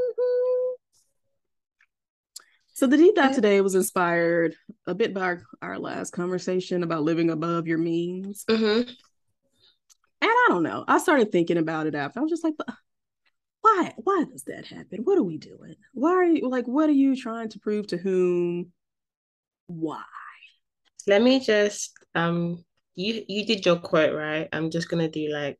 So 2.75 2.87
the 2.87 2.97
deep 2.97 3.15
dive 3.15 3.33
today 3.33 3.61
was 3.61 3.73
inspired 3.73 4.53
a 4.85 4.93
bit 4.93 5.13
by 5.13 5.21
our, 5.21 5.43
our 5.61 5.79
last 5.79 6.11
conversation 6.11 6.83
about 6.83 7.03
living 7.03 7.29
above 7.29 7.67
your 7.67 7.77
means. 7.77 8.43
Mm-hmm. 8.49 8.89
And 8.89 8.95
I 10.21 10.45
don't 10.49 10.63
know. 10.63 10.83
I 10.85 10.97
started 10.97 11.31
thinking 11.31 11.55
about 11.57 11.87
it 11.87 11.95
after. 11.95 12.19
I 12.19 12.23
was 12.23 12.31
just 12.31 12.43
like, 12.43 12.55
why? 13.61 13.93
Why 14.03 14.25
does 14.29 14.43
that 14.43 14.65
happen? 14.65 15.03
What 15.05 15.17
are 15.17 15.23
we 15.23 15.37
doing? 15.37 15.75
Why 15.93 16.11
are 16.11 16.25
you 16.25 16.49
like? 16.49 16.65
What 16.65 16.89
are 16.89 16.93
you 16.93 17.15
trying 17.15 17.47
to 17.49 17.59
prove 17.59 17.87
to 17.87 17.97
whom? 17.97 18.73
Why? 19.67 20.03
Let 21.07 21.21
me 21.21 21.39
just 21.39 21.93
um 22.13 22.65
you 22.95 23.23
you 23.29 23.45
did 23.45 23.65
your 23.65 23.77
quote 23.77 24.13
right. 24.13 24.49
I'm 24.51 24.69
just 24.69 24.89
gonna 24.89 25.07
do 25.07 25.29
like 25.31 25.59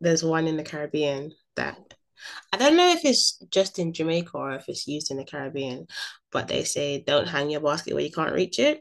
there's 0.00 0.24
one 0.24 0.46
in 0.46 0.56
the 0.56 0.62
Caribbean 0.62 1.32
that 1.56 1.89
I 2.52 2.56
don't 2.56 2.76
know 2.76 2.90
if 2.90 3.04
it's 3.04 3.38
just 3.50 3.78
in 3.78 3.92
Jamaica 3.92 4.30
or 4.34 4.52
if 4.52 4.68
it's 4.68 4.86
used 4.86 5.10
in 5.10 5.16
the 5.16 5.24
Caribbean, 5.24 5.86
but 6.32 6.48
they 6.48 6.64
say 6.64 7.02
don't 7.06 7.28
hang 7.28 7.50
your 7.50 7.60
basket 7.60 7.94
where 7.94 8.04
you 8.04 8.12
can't 8.12 8.34
reach 8.34 8.58
it. 8.58 8.80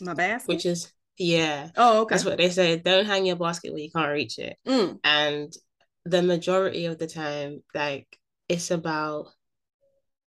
My 0.00 0.14
basket, 0.14 0.48
which 0.48 0.66
is 0.66 0.92
yeah. 1.18 1.70
Oh, 1.76 2.02
okay. 2.02 2.14
That's 2.14 2.24
what 2.24 2.38
they 2.38 2.50
say. 2.50 2.76
Don't 2.78 3.06
hang 3.06 3.26
your 3.26 3.36
basket 3.36 3.72
where 3.72 3.82
you 3.82 3.90
can't 3.90 4.12
reach 4.12 4.38
it. 4.38 4.56
Mm. 4.66 4.98
And 5.04 5.52
the 6.04 6.22
majority 6.22 6.86
of 6.86 6.98
the 6.98 7.06
time, 7.06 7.62
like 7.74 8.06
it's 8.48 8.70
about 8.70 9.26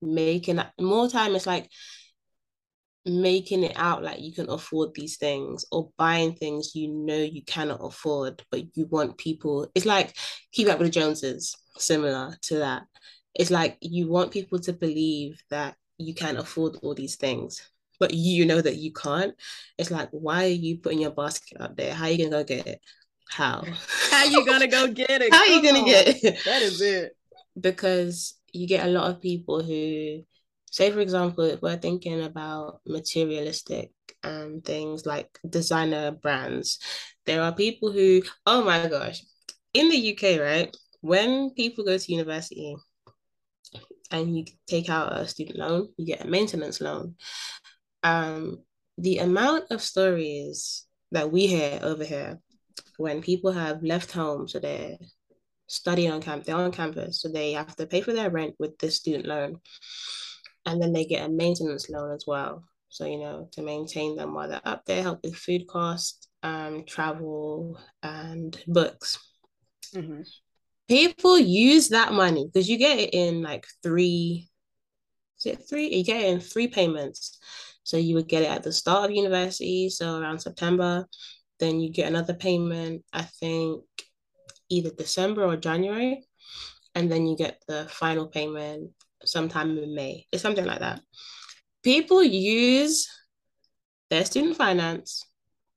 making 0.01 0.61
more 0.79 1.09
time. 1.09 1.35
It's 1.35 1.47
like 1.47 1.69
making 3.05 3.65
it 3.65 3.73
out 3.77 4.03
like 4.03 4.21
you 4.21 4.33
can 4.33 4.49
afford 4.49 4.91
these 4.95 5.17
things 5.17 5.65
or 5.73 5.91
buying 5.99 6.35
things 6.35 6.73
you 6.75 6.89
know 6.89 7.17
you 7.17 7.43
cannot 7.45 7.81
afford 7.83 8.41
but 8.51 8.63
you 8.77 8.87
want 8.87 9.19
people 9.19 9.69
it's 9.75 9.87
like 9.87 10.15
keep 10.53 10.69
up 10.69 10.79
with 10.79 10.87
the 10.87 11.01
joneses 11.01 11.57
similar 11.79 12.37
to 12.43 12.59
that. 12.59 12.83
It's 13.35 13.51
like 13.51 13.79
you 13.81 14.09
want 14.09 14.33
people 14.33 14.59
to 14.61 14.73
believe 14.73 15.43
that 15.51 15.77
you 15.99 16.15
can 16.15 16.37
afford 16.37 16.77
all 16.83 16.95
these 16.95 17.17
things 17.17 17.63
but 18.03 18.15
you 18.15 18.45
know 18.45 18.61
that 18.61 18.79
you 18.79 18.93
can't. 18.93 19.33
It's 19.79 19.93
like 19.93 20.09
why 20.11 20.47
are 20.47 20.49
you 20.49 20.79
putting 20.79 20.99
your 20.99 21.13
basket 21.13 21.61
out 21.61 21.77
there? 21.77 21.95
How 21.95 22.07
are 22.07 22.11
you 22.11 22.19
gonna 22.19 22.43
go 22.43 22.45
get 22.45 22.67
it? 22.67 22.81
How? 23.31 23.65
How 24.11 24.25
you 24.25 24.45
gonna 24.45 24.67
go 24.67 24.89
get 24.89 25.23
it? 25.23 25.33
How 25.33 25.39
are 25.39 25.47
you 25.47 25.63
gonna 25.63 25.79
on. 25.79 25.85
get 25.85 26.09
it? 26.09 26.45
That 26.45 26.63
is 26.63 26.81
it. 26.81 27.17
Because 27.61 28.35
you 28.53 28.67
get 28.67 28.85
a 28.85 28.91
lot 28.91 29.09
of 29.09 29.21
people 29.21 29.63
who 29.63 30.25
say 30.73 30.91
for 30.91 30.99
example 30.99 31.45
if 31.45 31.63
we're 31.63 31.77
thinking 31.77 32.25
about 32.25 32.81
materialistic 32.89 33.93
um 34.25 34.63
things 34.65 35.07
like 35.07 35.39
designer 35.49 36.11
brands 36.11 36.79
there 37.27 37.43
are 37.43 37.53
people 37.53 37.93
who 37.93 38.23
oh 38.47 38.65
my 38.65 38.89
gosh 38.89 39.23
in 39.75 39.91
the 39.91 40.13
uk 40.13 40.41
right 40.41 40.75
when 41.03 41.51
people 41.51 41.85
go 41.85 41.97
to 41.97 42.13
university 42.13 42.75
and 44.11 44.37
you 44.37 44.45
take 44.67 44.89
out 44.89 45.13
a 45.13 45.27
student 45.29 45.59
loan 45.59 45.89
you 45.97 46.07
get 46.07 46.25
a 46.25 46.29
maintenance 46.29 46.81
loan 46.81 47.15
um 48.03 48.59
the 48.99 49.19
amount 49.19 49.65
of 49.71 49.83
stories 49.83 50.87
that 51.11 51.31
we 51.31 51.47
hear 51.47 51.79
over 51.83 52.05
here 52.05 52.39
when 52.97 53.21
people 53.21 53.53
have 53.53 53.83
left 53.83 54.13
home 54.13 54.49
so 54.49 54.59
they're 54.59 54.97
studying 55.67 56.11
on 56.11 56.21
campus 56.21 56.47
they're 56.47 56.57
on 56.57 56.73
campus 56.73 57.21
so 57.21 57.29
they 57.29 57.53
have 57.53 57.77
to 57.77 57.87
pay 57.87 58.01
for 58.01 58.13
their 58.13 58.31
rent 58.31 58.55
with 58.59 58.77
this 58.79 58.97
student 58.97 59.27
loan 59.27 59.61
and 60.67 60.81
then 60.81 60.93
they 60.93 61.05
get 61.05 61.27
a 61.27 61.33
maintenance 61.33 61.91
loan 61.91 62.13
as 62.13 62.25
well. 62.27 62.65
So, 62.89 63.07
you 63.07 63.19
know, 63.19 63.49
to 63.53 63.63
maintain 63.63 64.17
them 64.17 64.35
while 64.35 64.49
they're 64.49 64.61
up 64.65 64.85
there, 64.85 65.03
help 65.03 65.21
with 65.25 65.35
food 65.35 65.67
costs, 65.67 66.29
um, 66.43 66.85
travel, 66.87 67.79
and 68.03 68.59
books. 68.67 69.19
Mm-hmm. 69.95 70.23
People 70.93 71.39
use 71.39 71.89
that 71.89 72.13
money 72.13 72.45
because 72.45 72.69
you 72.69 72.77
get 72.77 72.99
it 72.99 73.15
in 73.15 73.43
like 73.43 73.67
three, 73.83 74.51
is 75.39 75.47
it 75.47 75.65
three? 75.67 75.89
You 75.89 76.05
get 76.05 76.21
it 76.21 76.29
in 76.29 76.41
three 76.41 76.69
payments. 76.69 77.39
So 77.83 77.97
you 77.97 78.15
would 78.17 78.29
get 78.29 78.43
it 78.43 78.51
at 78.51 78.63
the 78.63 78.73
start 78.73 79.09
of 79.09 79.17
university, 79.17 79.89
so 79.89 80.21
around 80.21 80.41
September. 80.41 81.09
Then 81.59 81.81
you 81.81 81.91
get 81.91 82.09
another 82.09 82.35
payment, 82.35 83.05
I 83.11 83.23
think 83.23 83.85
either 84.69 84.91
December 84.91 85.45
or 85.45 85.57
January. 85.57 86.27
And 86.95 87.11
then 87.11 87.27
you 87.27 87.39
get 87.39 87.63
the 87.67 87.87
final 87.89 88.27
payment 88.27 88.91
sometime 89.25 89.79
in 89.79 89.95
May. 89.95 90.27
It's 90.31 90.43
something 90.43 90.67
like 90.67 90.81
that. 90.81 91.01
People 91.83 92.23
use 92.23 93.09
their 94.11 94.27
student 94.27 94.59
finance 94.59 95.25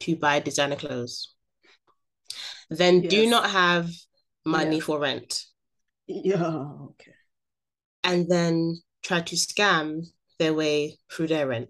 to 0.02 0.18
buy 0.18 0.42
designer 0.42 0.76
clothes. 0.76 1.34
Then 2.70 3.04
yes. 3.04 3.10
do 3.10 3.30
not 3.30 3.50
have 3.50 3.90
money 4.46 4.80
for 4.80 5.00
rent. 5.00 5.44
Yeah, 6.08 6.68
okay. 6.92 7.14
And 8.04 8.30
then 8.30 8.82
try 9.04 9.22
to 9.22 9.36
scam 9.36 10.06
their 10.40 10.54
way 10.54 10.98
through 11.12 11.28
their 11.28 11.48
rent. 11.48 11.70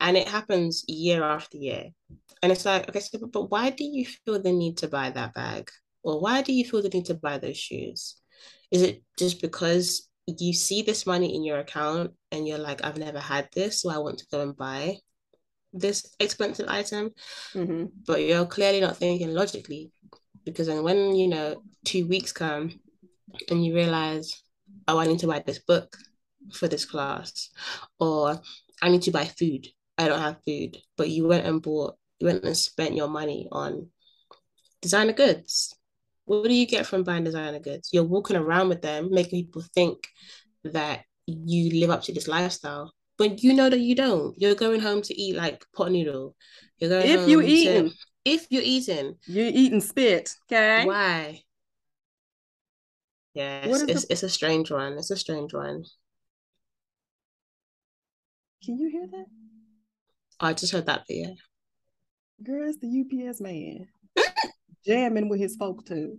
And 0.00 0.16
it 0.16 0.28
happens 0.28 0.84
year 0.88 1.22
after 1.22 1.56
year. 1.56 1.90
And 2.42 2.50
it's 2.50 2.64
like, 2.64 2.88
okay, 2.88 3.00
so, 3.00 3.18
but 3.32 3.50
why 3.50 3.70
do 3.70 3.84
you 3.84 4.04
feel 4.04 4.42
the 4.42 4.52
need 4.52 4.78
to 4.78 4.88
buy 4.88 5.10
that 5.10 5.34
bag? 5.34 5.70
Or 6.02 6.20
why 6.20 6.42
do 6.42 6.52
you 6.52 6.64
feel 6.64 6.82
the 6.82 6.88
need 6.88 7.06
to 7.06 7.14
buy 7.14 7.38
those 7.38 7.56
shoes? 7.56 8.16
Is 8.72 8.82
it 8.82 9.02
just 9.16 9.40
because 9.40 10.08
you 10.26 10.52
see 10.52 10.82
this 10.82 11.06
money 11.06 11.34
in 11.34 11.44
your 11.44 11.58
account 11.58 12.12
and 12.32 12.46
you're 12.46 12.58
like, 12.58 12.84
I've 12.84 12.98
never 12.98 13.20
had 13.20 13.48
this, 13.54 13.80
so 13.82 13.90
I 13.90 13.98
want 13.98 14.18
to 14.18 14.26
go 14.30 14.40
and 14.40 14.56
buy 14.56 14.96
this 15.72 16.14
expensive 16.18 16.68
item? 16.68 17.10
Mm-hmm. 17.54 17.84
But 18.04 18.22
you're 18.22 18.46
clearly 18.46 18.80
not 18.80 18.96
thinking 18.96 19.32
logically 19.32 19.92
because 20.44 20.66
then 20.66 20.82
when, 20.82 21.14
you 21.14 21.28
know, 21.28 21.62
two 21.84 22.06
weeks 22.06 22.32
come 22.32 22.80
and 23.50 23.64
you 23.64 23.74
realize, 23.74 24.42
oh, 24.88 24.98
I 24.98 25.06
need 25.06 25.20
to 25.20 25.26
buy 25.26 25.42
this 25.44 25.58
book 25.60 25.96
for 26.52 26.68
this 26.68 26.84
class, 26.84 27.50
or 27.98 28.40
I 28.82 28.88
need 28.88 29.02
to 29.02 29.10
buy 29.10 29.24
food. 29.24 29.68
I 29.98 30.08
don't 30.08 30.20
have 30.20 30.42
food, 30.46 30.76
but 30.96 31.10
you 31.10 31.26
went 31.28 31.46
and 31.46 31.62
bought, 31.62 31.96
you 32.18 32.26
went 32.26 32.44
and 32.44 32.56
spent 32.56 32.94
your 32.94 33.08
money 33.08 33.48
on 33.52 33.88
designer 34.80 35.12
goods 35.12 35.76
what 36.24 36.48
do 36.48 36.54
you 36.54 36.66
get 36.66 36.86
from 36.86 37.02
buying 37.02 37.24
designer 37.24 37.58
goods? 37.58 37.90
You're 37.92 38.04
walking 38.04 38.36
around 38.36 38.68
with 38.68 38.82
them, 38.82 39.10
making 39.10 39.44
people 39.44 39.62
think 39.74 40.06
that 40.64 41.04
you 41.26 41.80
live 41.80 41.90
up 41.90 42.02
to 42.04 42.12
this 42.12 42.28
lifestyle, 42.28 42.92
but 43.18 43.42
you 43.42 43.52
know 43.52 43.68
that 43.68 43.80
you 43.80 43.94
don't. 43.94 44.34
You're 44.38 44.54
going 44.54 44.80
home 44.80 45.02
to 45.02 45.20
eat 45.20 45.36
like 45.36 45.64
pot 45.74 45.90
noodle. 45.92 46.34
You're 46.78 46.90
going 46.90 47.06
if 47.06 47.28
you 47.28 47.42
eating, 47.42 47.90
to, 47.90 47.96
if 48.24 48.46
you're 48.50 48.62
eating, 48.64 49.16
you're 49.26 49.46
eating 49.46 49.80
spit. 49.80 50.34
Okay, 50.50 50.86
why? 50.86 51.42
Yes, 53.34 53.66
it's, 53.66 53.82
it's, 53.82 54.04
the... 54.04 54.12
it's 54.12 54.22
a 54.22 54.28
strange 54.28 54.70
one. 54.70 54.94
It's 54.94 55.10
a 55.10 55.16
strange 55.16 55.54
one. 55.54 55.84
Can 58.64 58.78
you 58.78 58.90
hear 58.90 59.06
that? 59.06 59.26
I 60.38 60.52
just 60.52 60.72
heard 60.72 60.86
that, 60.86 61.04
but 61.08 61.16
yeah. 61.16 61.32
Girl, 62.42 62.68
it's 62.68 62.78
the 62.78 63.28
UPS 63.28 63.40
man 63.40 63.86
jamming 64.86 65.28
with 65.28 65.40
his 65.40 65.56
folk 65.56 65.84
like? 65.86 66.18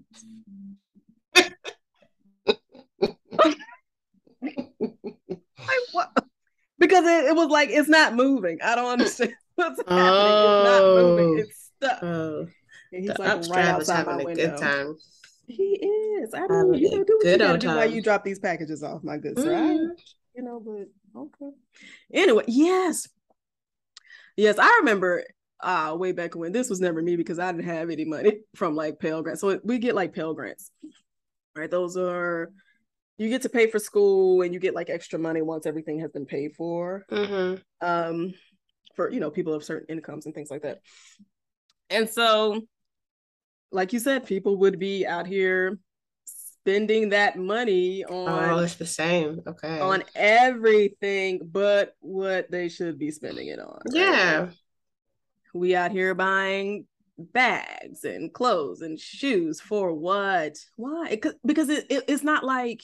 Because 6.79 7.05
it, 7.05 7.25
it, 7.25 7.35
was 7.35 7.47
like 7.49 7.69
it's 7.69 7.89
not 7.89 8.13
moving. 8.13 8.59
I 8.61 8.75
don't 8.75 8.91
understand 8.99 9.33
what's 9.55 9.79
happening. 9.79 9.99
Oh, 9.99 10.59
it's 10.59 10.69
not 10.69 10.83
moving. 11.01 11.29
Oh. 11.29 11.41
It's 11.41 11.62
stuck. 11.83 12.03
Oh, 12.03 12.47
he's 12.91 13.09
like 13.09 13.19
right 13.49 13.65
outside 13.65 14.05
my 14.05 14.17
window. 14.17 14.33
Good 14.33 14.57
time. 14.57 14.95
He 15.47 15.63
is. 15.63 16.33
I 16.33 16.47
mean, 16.47 16.73
you 16.75 16.89
know, 16.89 17.03
do 17.03 17.17
what 17.17 17.25
you 17.25 17.37
gotta 17.37 17.57
do 17.57 17.67
while 17.67 17.89
you 17.89 18.01
drop 18.01 18.23
these 18.23 18.39
packages 18.39 18.83
off, 18.83 19.03
my 19.03 19.17
good 19.17 19.37
sir. 19.37 19.53
Mm-hmm. 19.53 19.93
you 20.35 20.43
know, 20.43 20.59
but 20.59 21.19
okay. 21.19 21.55
Anyway, 22.13 22.43
yes. 22.47 23.07
Yes, 24.37 24.57
I 24.57 24.77
remember 24.79 25.23
uh 25.59 25.95
way 25.97 26.11
back 26.11 26.35
when 26.35 26.51
this 26.51 26.69
was 26.69 26.81
never 26.81 27.01
me 27.01 27.15
because 27.15 27.39
I 27.39 27.51
didn't 27.51 27.65
have 27.65 27.89
any 27.89 28.05
money 28.05 28.39
from 28.55 28.75
like 28.75 28.99
Pell 28.99 29.21
Grants. 29.21 29.41
So 29.41 29.59
we 29.63 29.79
get 29.79 29.95
like 29.95 30.15
Pell 30.15 30.33
Grants. 30.33 30.71
Right? 31.55 31.69
Those 31.69 31.97
are 31.97 32.51
you 33.17 33.29
get 33.29 33.43
to 33.43 33.49
pay 33.49 33.67
for 33.67 33.79
school 33.79 34.41
and 34.41 34.53
you 34.53 34.59
get 34.59 34.73
like 34.73 34.89
extra 34.89 35.19
money 35.19 35.41
once 35.41 35.65
everything 35.65 35.99
has 35.99 36.11
been 36.11 36.25
paid 36.25 36.55
for. 36.55 37.05
Mm-hmm. 37.11 37.61
Um 37.85 38.33
for 38.95 39.09
you 39.09 39.19
know 39.19 39.29
people 39.29 39.53
of 39.53 39.63
certain 39.63 39.87
incomes 39.95 40.25
and 40.25 40.33
things 40.33 40.49
like 40.49 40.61
that. 40.61 40.79
And 41.93 42.09
so 42.09 42.61
like 43.71 43.93
you 43.93 43.99
said, 43.99 44.25
people 44.25 44.57
would 44.57 44.79
be 44.79 45.05
out 45.05 45.27
here 45.27 45.79
spending 46.25 47.09
that 47.09 47.37
money 47.37 48.05
oh, 48.07 48.25
on 48.25 48.49
oh 48.51 48.59
it's 48.59 48.75
the 48.75 48.85
same 48.85 49.41
okay 49.45 49.81
on 49.81 50.01
everything 50.15 51.41
but 51.51 51.93
what 51.99 52.49
they 52.49 52.69
should 52.69 52.97
be 52.97 53.11
spending 53.11 53.47
it 53.47 53.59
on 53.59 53.81
right? 53.89 53.93
yeah 53.93 54.47
we 55.53 55.75
out 55.75 55.91
here 55.91 56.15
buying 56.15 56.85
bags 57.17 58.03
and 58.03 58.33
clothes 58.33 58.81
and 58.81 58.99
shoes 58.99 59.61
for 59.61 59.93
what? 59.93 60.57
Why? 60.75 61.19
Because 61.45 61.69
it, 61.69 61.85
it, 61.89 62.03
it's 62.07 62.23
not 62.23 62.43
like 62.43 62.81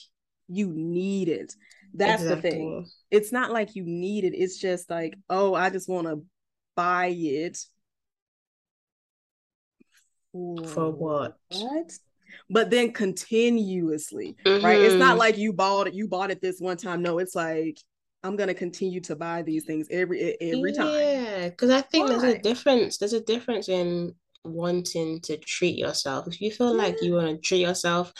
you 0.48 0.72
need 0.72 1.28
it. 1.28 1.54
That's 1.94 2.22
exactly. 2.22 2.50
the 2.50 2.56
thing. 2.56 2.86
It's 3.10 3.32
not 3.32 3.50
like 3.50 3.74
you 3.74 3.84
need 3.84 4.24
it. 4.24 4.34
It's 4.34 4.58
just 4.58 4.88
like, 4.90 5.14
oh, 5.28 5.54
I 5.54 5.70
just 5.70 5.88
want 5.88 6.06
to 6.06 6.22
buy 6.76 7.08
it. 7.08 7.58
For, 10.32 10.64
for 10.66 10.90
what? 10.90 11.36
What? 11.50 11.92
But 12.48 12.70
then 12.70 12.92
continuously, 12.92 14.36
mm-hmm. 14.44 14.64
right? 14.64 14.80
It's 14.80 14.94
not 14.94 15.10
mm-hmm. 15.10 15.18
like 15.18 15.38
you 15.38 15.52
bought 15.52 15.88
it, 15.88 15.94
you 15.94 16.08
bought 16.08 16.30
it 16.30 16.40
this 16.40 16.60
one 16.60 16.76
time. 16.76 17.02
No, 17.02 17.18
it's 17.18 17.34
like 17.34 17.78
I'm 18.22 18.36
gonna 18.36 18.54
continue 18.54 19.00
to 19.02 19.16
buy 19.16 19.42
these 19.42 19.64
things 19.64 19.88
every 19.90 20.40
every 20.40 20.72
time. 20.72 20.94
Yeah, 20.94 21.48
because 21.48 21.70
I 21.70 21.80
think 21.80 22.08
Why? 22.08 22.18
there's 22.18 22.34
a 22.34 22.38
difference. 22.38 22.98
There's 22.98 23.12
a 23.12 23.20
difference 23.20 23.68
in 23.68 24.14
wanting 24.44 25.20
to 25.20 25.36
treat 25.38 25.76
yourself. 25.76 26.26
If 26.26 26.40
you 26.40 26.50
feel 26.50 26.76
yeah. 26.76 26.82
like 26.82 27.02
you 27.02 27.14
want 27.14 27.28
to 27.28 27.38
treat 27.38 27.60
yourself, 27.60 28.12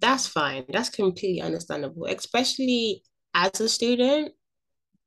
that's 0.00 0.26
fine. 0.26 0.64
That's 0.68 0.90
completely 0.90 1.40
understandable. 1.40 2.06
Especially 2.06 3.02
as 3.34 3.60
a 3.60 3.68
student, 3.68 4.32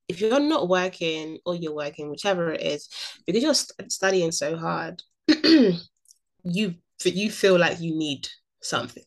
if 0.07 0.21
you're 0.21 0.39
not 0.39 0.67
working 0.67 1.39
or 1.45 1.55
you're 1.55 1.75
working, 1.75 2.09
whichever 2.09 2.51
it 2.51 2.61
is, 2.61 2.89
because 3.25 3.43
you're 3.43 3.89
studying 3.89 4.31
so 4.31 4.57
hard, 4.57 5.01
you 6.45 6.75
you 7.03 7.29
feel 7.29 7.59
like 7.59 7.81
you 7.81 7.95
need 7.95 8.27
something 8.61 9.03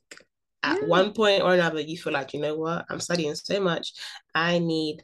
at 0.62 0.80
yeah. 0.80 0.86
one 0.86 1.12
point 1.12 1.42
or 1.42 1.54
another, 1.54 1.80
you 1.80 1.96
feel 1.96 2.12
like, 2.12 2.34
you 2.34 2.40
know 2.40 2.56
what, 2.56 2.84
I'm 2.90 3.00
studying 3.00 3.34
so 3.34 3.60
much. 3.60 3.92
I 4.34 4.58
need 4.58 5.02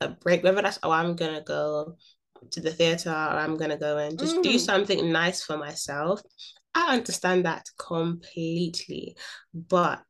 a 0.00 0.08
break, 0.08 0.42
whether 0.42 0.62
that's, 0.62 0.78
oh, 0.82 0.90
I'm 0.90 1.16
going 1.16 1.34
to 1.34 1.42
go 1.42 1.96
to 2.50 2.60
the 2.60 2.72
theater 2.72 3.10
or 3.10 3.14
I'm 3.14 3.56
going 3.56 3.70
to 3.70 3.76
go 3.76 3.98
and 3.98 4.18
just 4.18 4.36
mm. 4.36 4.42
do 4.42 4.58
something 4.58 5.12
nice 5.12 5.42
for 5.42 5.56
myself. 5.56 6.20
I 6.74 6.96
understand 6.96 7.44
that 7.44 7.66
completely. 7.78 9.16
But 9.52 10.02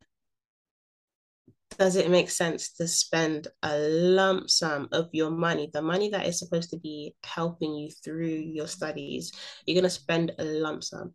does 1.79 1.97
it 1.97 2.11
make 2.11 2.31
sense 2.31 2.73
to 2.75 2.87
spend 2.87 3.49
a 3.63 3.79
lump 3.79 4.51
sum 4.51 4.89
of 4.93 5.09
your 5.13 5.31
money, 5.31 5.71
the 5.73 5.83
money 5.83 6.11
that 6.11 6.27
is 6.27 6.39
supposed 6.39 6.71
to 6.71 6.79
be 6.79 7.15
helping 7.25 7.75
you 7.75 7.91
through 8.05 8.27
your 8.27 8.69
studies? 8.69 9.33
You're 9.67 9.75
going 9.75 9.85
to 9.85 9.91
spend 9.91 10.33
a 10.39 10.45
lump 10.45 10.85
sum 10.85 11.15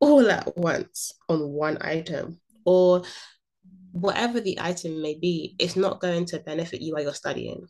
all 0.00 0.30
at 0.30 0.56
once 0.56 1.12
on 1.28 1.50
one 1.50 1.78
item 1.80 2.40
or 2.64 3.02
whatever 3.92 4.40
the 4.40 4.58
item 4.60 5.00
may 5.00 5.14
be, 5.14 5.54
it's 5.58 5.76
not 5.76 6.00
going 6.00 6.24
to 6.26 6.40
benefit 6.40 6.80
you 6.80 6.94
while 6.94 7.02
you're 7.02 7.14
studying. 7.14 7.66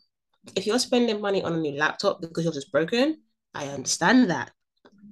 If 0.55 0.65
you're 0.65 0.79
spending 0.79 1.21
money 1.21 1.43
on 1.43 1.53
a 1.53 1.59
new 1.59 1.77
laptop 1.77 2.21
because 2.21 2.43
yours 2.43 2.57
is 2.57 2.65
broken, 2.65 3.21
I 3.53 3.67
understand 3.67 4.29
that. 4.31 4.51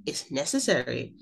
It's 0.05 0.31
necessary. 0.31 1.13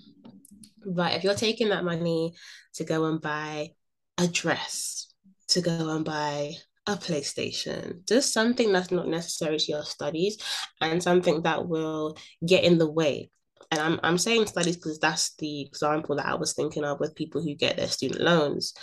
But 0.86 1.14
if 1.14 1.24
you're 1.24 1.36
taking 1.36 1.70
that 1.70 1.84
money 1.84 2.34
to 2.76 2.84
go 2.84 3.06
and 3.06 3.22
buy 3.22 3.72
a 4.18 4.28
dress, 4.28 5.14
to 5.50 5.62
go 5.62 5.90
and 5.90 6.06
buy 6.06 6.54
a 6.88 6.96
PlayStation, 6.96 8.08
just 8.08 8.34
something 8.34 8.72
that's 8.72 8.92
not 8.92 9.08
necessary 9.08 9.58
to 9.58 9.72
your 9.72 9.84
studies 9.84 10.38
and 10.80 11.04
something 11.04 11.44
that 11.44 11.68
will 11.68 12.18
get 12.46 12.64
in 12.64 12.78
the 12.78 12.90
way 12.90 13.30
and 13.72 13.80
I'm 13.80 14.00
I'm 14.04 14.18
saying 14.18 14.48
studies 14.48 14.76
because 14.76 15.00
that's 15.00 15.36
the 15.38 15.62
example 15.62 16.16
that 16.18 16.28
I 16.28 16.36
was 16.36 16.54
thinking 16.54 16.84
of 16.84 17.00
with 17.00 17.16
people 17.16 17.42
who 17.42 17.56
get 17.56 17.78
their 17.78 17.88
student 17.88 18.22
loans. 18.22 18.74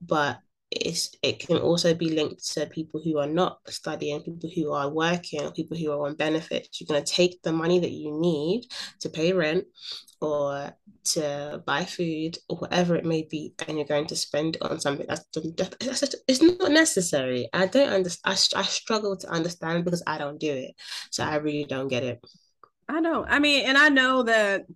But 0.00 0.38
it's 0.70 1.14
it 1.22 1.38
can 1.38 1.58
also 1.58 1.94
be 1.94 2.10
linked 2.10 2.44
to 2.54 2.66
people 2.66 3.00
who 3.02 3.18
are 3.18 3.26
not 3.26 3.58
studying, 3.68 4.22
people 4.22 4.50
who 4.54 4.72
are 4.72 4.88
working, 4.90 5.50
people 5.52 5.76
who 5.76 5.90
are 5.92 6.06
on 6.06 6.14
benefits. 6.16 6.80
You're 6.80 6.88
going 6.88 7.04
to 7.04 7.12
take 7.12 7.42
the 7.42 7.52
money 7.52 7.78
that 7.80 7.90
you 7.90 8.18
need 8.20 8.66
to 9.00 9.08
pay 9.08 9.32
rent 9.32 9.64
or 10.20 10.72
to 11.04 11.62
buy 11.66 11.84
food 11.84 12.38
or 12.48 12.56
whatever 12.58 12.96
it 12.96 13.04
may 13.04 13.22
be, 13.22 13.54
and 13.66 13.76
you're 13.76 13.86
going 13.86 14.06
to 14.06 14.16
spend 14.16 14.56
it 14.56 14.62
on 14.62 14.80
something 14.80 15.06
that's, 15.08 15.24
that's 15.80 16.14
it's 16.26 16.42
not 16.42 16.70
necessary. 16.72 17.48
I 17.52 17.66
don't 17.66 17.88
understand. 17.90 18.38
I, 18.54 18.60
I 18.60 18.62
struggle 18.64 19.16
to 19.18 19.28
understand 19.30 19.84
because 19.84 20.02
I 20.06 20.18
don't 20.18 20.40
do 20.40 20.52
it, 20.52 20.74
so 21.10 21.24
I 21.24 21.36
really 21.36 21.64
don't 21.64 21.88
get 21.88 22.02
it. 22.02 22.20
I 22.88 23.00
know. 23.00 23.24
I 23.26 23.38
mean, 23.38 23.66
and 23.66 23.76
I 23.76 23.88
know 23.88 24.22
that 24.24 24.66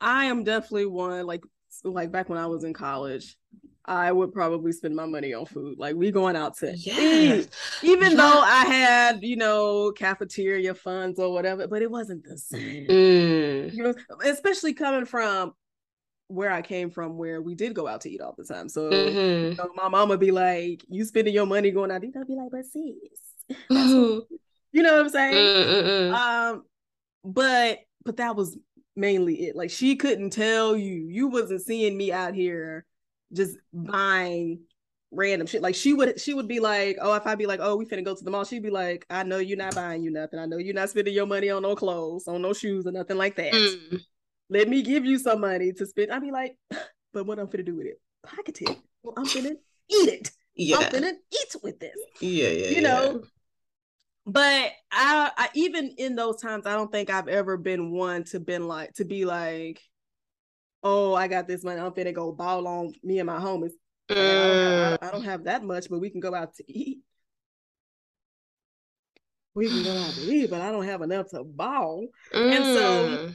I 0.00 0.26
am 0.26 0.44
definitely 0.44 0.86
one 0.86 1.26
like 1.26 1.42
like 1.82 2.10
back 2.10 2.28
when 2.28 2.38
I 2.38 2.46
was 2.46 2.64
in 2.64 2.72
college. 2.72 3.36
I 3.86 4.10
would 4.10 4.32
probably 4.32 4.72
spend 4.72 4.96
my 4.96 5.04
money 5.04 5.34
on 5.34 5.44
food. 5.44 5.78
Like 5.78 5.94
we 5.94 6.10
going 6.10 6.36
out 6.36 6.56
to 6.58 6.74
yes. 6.74 7.44
eat, 7.44 7.50
even 7.82 8.12
yeah. 8.12 8.16
though 8.16 8.40
I 8.40 8.64
had, 8.64 9.22
you 9.22 9.36
know, 9.36 9.92
cafeteria 9.92 10.74
funds 10.74 11.18
or 11.18 11.32
whatever, 11.32 11.68
but 11.68 11.82
it 11.82 11.90
wasn't 11.90 12.24
the 12.24 12.38
same. 12.38 12.86
Mm. 12.86 13.74
You 13.74 13.82
know, 13.82 13.94
especially 14.24 14.72
coming 14.72 15.04
from 15.04 15.52
where 16.28 16.50
I 16.50 16.62
came 16.62 16.90
from, 16.90 17.18
where 17.18 17.42
we 17.42 17.54
did 17.54 17.74
go 17.74 17.86
out 17.86 18.00
to 18.02 18.10
eat 18.10 18.22
all 18.22 18.34
the 18.36 18.44
time. 18.44 18.70
So 18.70 18.90
mm-hmm. 18.90 19.50
you 19.50 19.54
know, 19.54 19.70
my 19.74 19.88
mom 19.88 20.08
would 20.08 20.20
be 20.20 20.30
like, 20.30 20.82
"You 20.88 21.04
spending 21.04 21.34
your 21.34 21.46
money 21.46 21.70
going 21.70 21.90
out?" 21.90 22.00
to 22.00 22.08
eat?" 22.08 22.16
I'd 22.18 22.26
be 22.26 22.34
like, 22.34 22.50
"But 22.50 22.64
sis. 22.64 24.22
you 24.74 24.82
know 24.82 24.96
what 24.96 25.04
I'm 25.04 25.08
saying?" 25.08 25.34
Mm-mm-mm. 25.34 26.14
Um, 26.14 26.64
but 27.24 27.78
but 28.04 28.18
that 28.18 28.36
was 28.36 28.58
mainly 28.96 29.46
it. 29.46 29.56
Like 29.56 29.70
she 29.70 29.96
couldn't 29.96 30.30
tell 30.30 30.76
you, 30.76 31.06
you 31.08 31.28
wasn't 31.28 31.62
seeing 31.62 31.96
me 31.96 32.12
out 32.12 32.34
here 32.34 32.84
just 33.32 33.56
buying 33.72 34.60
random 35.10 35.46
shit. 35.46 35.62
Like 35.62 35.74
she 35.74 35.92
would 35.94 36.20
she 36.20 36.34
would 36.34 36.48
be 36.48 36.60
like, 36.60 36.98
oh, 37.00 37.14
if 37.14 37.26
I'd 37.26 37.38
be 37.38 37.46
like, 37.46 37.60
oh, 37.62 37.76
we 37.76 37.86
finna 37.86 38.04
go 38.04 38.14
to 38.14 38.24
the 38.24 38.30
mall, 38.30 38.44
she'd 38.44 38.62
be 38.62 38.70
like, 38.70 39.06
I 39.10 39.22
know 39.22 39.38
you're 39.38 39.56
not 39.58 39.74
buying 39.74 40.02
you 40.02 40.10
nothing. 40.10 40.38
I 40.38 40.46
know 40.46 40.58
you're 40.58 40.74
not 40.74 40.90
spending 40.90 41.14
your 41.14 41.26
money 41.26 41.50
on 41.50 41.62
no 41.62 41.74
clothes, 41.74 42.28
on 42.28 42.42
no 42.42 42.52
shoes 42.52 42.86
or 42.86 42.92
nothing 42.92 43.16
like 43.16 43.36
that. 43.36 43.52
Mm. 43.52 44.00
Let 44.50 44.68
me 44.68 44.82
give 44.82 45.04
you 45.04 45.18
some 45.18 45.40
money 45.40 45.72
to 45.72 45.86
spend. 45.86 46.12
I'd 46.12 46.22
be 46.22 46.30
like, 46.30 46.56
but 47.12 47.26
what 47.26 47.38
I'm 47.38 47.46
finna 47.46 47.64
do 47.64 47.76
with 47.76 47.86
it? 47.86 48.00
Pocket 48.24 48.60
it. 48.62 48.78
Well, 49.02 49.14
I'm 49.16 49.26
finna 49.26 49.56
eat 49.90 50.08
it. 50.08 50.30
Yeah. 50.54 50.76
I'm 50.78 50.84
finna 50.84 51.12
eat 51.32 51.56
with 51.62 51.80
this. 51.80 51.96
Yeah, 52.20 52.48
yeah. 52.48 52.68
You 52.68 52.82
know. 52.82 53.22
But 54.26 54.72
I, 54.90 55.30
I 55.36 55.48
even 55.54 55.94
in 55.98 56.16
those 56.16 56.40
times, 56.40 56.66
I 56.66 56.72
don't 56.72 56.90
think 56.90 57.10
I've 57.10 57.28
ever 57.28 57.56
been 57.56 57.90
one 57.90 58.24
to 58.24 58.40
been 58.40 58.66
like 58.66 58.94
to 58.94 59.04
be 59.04 59.24
like, 59.24 59.80
oh, 60.82 61.14
I 61.14 61.28
got 61.28 61.46
this 61.46 61.62
money. 61.62 61.80
I'm 61.80 61.92
finna 61.92 62.14
go 62.14 62.32
ball 62.32 62.66
on 62.66 62.94
me 63.02 63.18
and 63.18 63.26
my 63.26 63.38
homies. 63.38 63.72
Mm. 64.08 64.16
I, 64.16 64.20
don't 64.20 64.90
have, 64.90 64.98
I 65.02 65.10
don't 65.10 65.24
have 65.24 65.44
that 65.44 65.64
much, 65.64 65.88
but 65.90 65.98
we 65.98 66.10
can 66.10 66.20
go 66.20 66.34
out 66.34 66.54
to 66.56 66.64
eat. 66.66 67.00
We 69.54 69.68
can 69.68 69.84
go 69.84 69.96
out 69.96 70.14
to 70.14 70.20
eat, 70.22 70.50
but 70.50 70.60
I 70.60 70.72
don't 70.72 70.84
have 70.84 71.02
enough 71.02 71.28
to 71.28 71.44
ball. 71.44 72.06
Mm. 72.34 72.56
And 72.56 72.64
so 72.64 73.08
mm. 73.08 73.34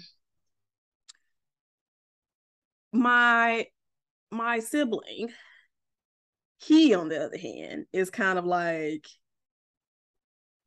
my 2.94 3.68
my 4.32 4.60
sibling, 4.60 5.30
he 6.60 6.94
on 6.94 7.10
the 7.10 7.26
other 7.26 7.38
hand, 7.38 7.86
is 7.94 8.10
kind 8.10 8.38
of 8.38 8.46
like, 8.46 9.08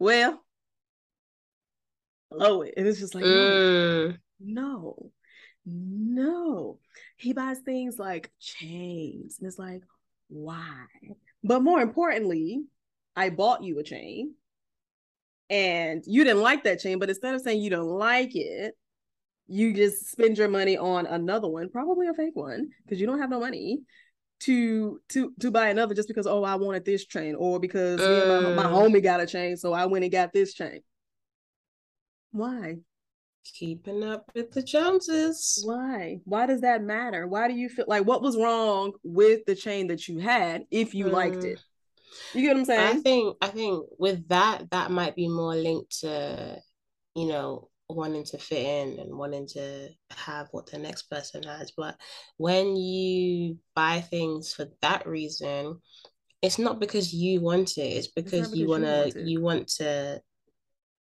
well, 0.02 0.42
blow 2.30 2.62
it. 2.62 2.74
And 2.76 2.86
it's 2.86 2.98
just 2.98 3.14
like, 3.14 3.24
mm. 3.24 4.18
no, 4.40 5.12
no, 5.64 5.64
no. 5.64 6.78
He 7.16 7.32
buys 7.32 7.60
things 7.60 7.98
like 7.98 8.32
chains. 8.40 9.38
And 9.38 9.46
it's 9.46 9.58
like, 9.58 9.82
why? 10.28 10.86
But 11.44 11.62
more 11.62 11.80
importantly, 11.80 12.64
I 13.14 13.30
bought 13.30 13.62
you 13.62 13.78
a 13.78 13.84
chain 13.84 14.34
and 15.48 16.02
you 16.06 16.24
didn't 16.24 16.42
like 16.42 16.64
that 16.64 16.80
chain, 16.80 16.98
but 16.98 17.08
instead 17.08 17.34
of 17.34 17.42
saying 17.42 17.60
you 17.60 17.70
don't 17.70 17.86
like 17.86 18.34
it, 18.34 18.74
you 19.46 19.72
just 19.72 20.10
spend 20.10 20.36
your 20.36 20.48
money 20.48 20.76
on 20.76 21.06
another 21.06 21.48
one, 21.48 21.68
probably 21.68 22.08
a 22.08 22.14
fake 22.14 22.34
one, 22.34 22.70
because 22.84 23.00
you 23.00 23.06
don't 23.06 23.20
have 23.20 23.30
no 23.30 23.38
money 23.38 23.82
to 24.44 25.00
to 25.10 25.32
to 25.40 25.50
buy 25.50 25.68
another 25.68 25.94
just 25.94 26.08
because 26.08 26.26
oh 26.26 26.44
I 26.44 26.54
wanted 26.56 26.84
this 26.84 27.06
chain 27.06 27.34
or 27.34 27.60
because 27.60 28.00
uh, 28.00 28.54
my, 28.56 28.64
my 28.64 28.70
homie 28.70 29.02
got 29.02 29.20
a 29.20 29.26
chain, 29.26 29.56
so 29.56 29.72
I 29.72 29.86
went 29.86 30.04
and 30.04 30.12
got 30.12 30.32
this 30.32 30.54
chain. 30.54 30.80
Why? 32.30 32.76
keeping 33.44 34.02
up 34.02 34.30
with 34.34 34.52
the 34.52 34.62
Joneses. 34.62 35.62
Why? 35.64 36.20
Why 36.24 36.46
does 36.46 36.60
that 36.60 36.82
matter? 36.82 37.26
Why 37.26 37.48
do 37.48 37.54
you 37.54 37.68
feel 37.68 37.84
like 37.88 38.04
what 38.06 38.22
was 38.22 38.36
wrong 38.36 38.92
with 39.02 39.44
the 39.46 39.54
chain 39.54 39.88
that 39.88 40.08
you 40.08 40.18
had 40.18 40.64
if 40.70 40.94
you 40.94 41.06
mm. 41.06 41.12
liked 41.12 41.44
it? 41.44 41.60
You 42.34 42.42
get 42.42 42.48
what 42.48 42.58
I'm 42.58 42.64
saying? 42.64 42.98
I 42.98 43.00
think 43.00 43.36
I 43.40 43.48
think 43.48 43.86
with 43.98 44.28
that 44.28 44.70
that 44.70 44.90
might 44.90 45.16
be 45.16 45.28
more 45.28 45.54
linked 45.56 46.00
to 46.00 46.60
you 47.14 47.26
know 47.26 47.68
wanting 47.94 48.24
to 48.24 48.38
fit 48.38 48.64
in 48.64 48.98
and 48.98 49.16
wanting 49.16 49.46
to 49.46 49.88
have 50.10 50.48
what 50.50 50.66
the 50.70 50.78
next 50.78 51.02
person 51.04 51.42
has 51.42 51.72
but 51.76 51.96
when 52.36 52.76
you 52.76 53.58
buy 53.74 54.00
things 54.00 54.52
for 54.52 54.66
that 54.80 55.06
reason 55.06 55.80
it's 56.42 56.58
not 56.58 56.80
because 56.80 57.12
you 57.12 57.40
want 57.40 57.78
it 57.78 57.82
it's 57.82 58.08
because, 58.08 58.50
because 58.50 58.54
you 58.54 58.68
want 58.68 58.84
to 58.84 59.22
you 59.22 59.40
want 59.40 59.68
to 59.68 60.20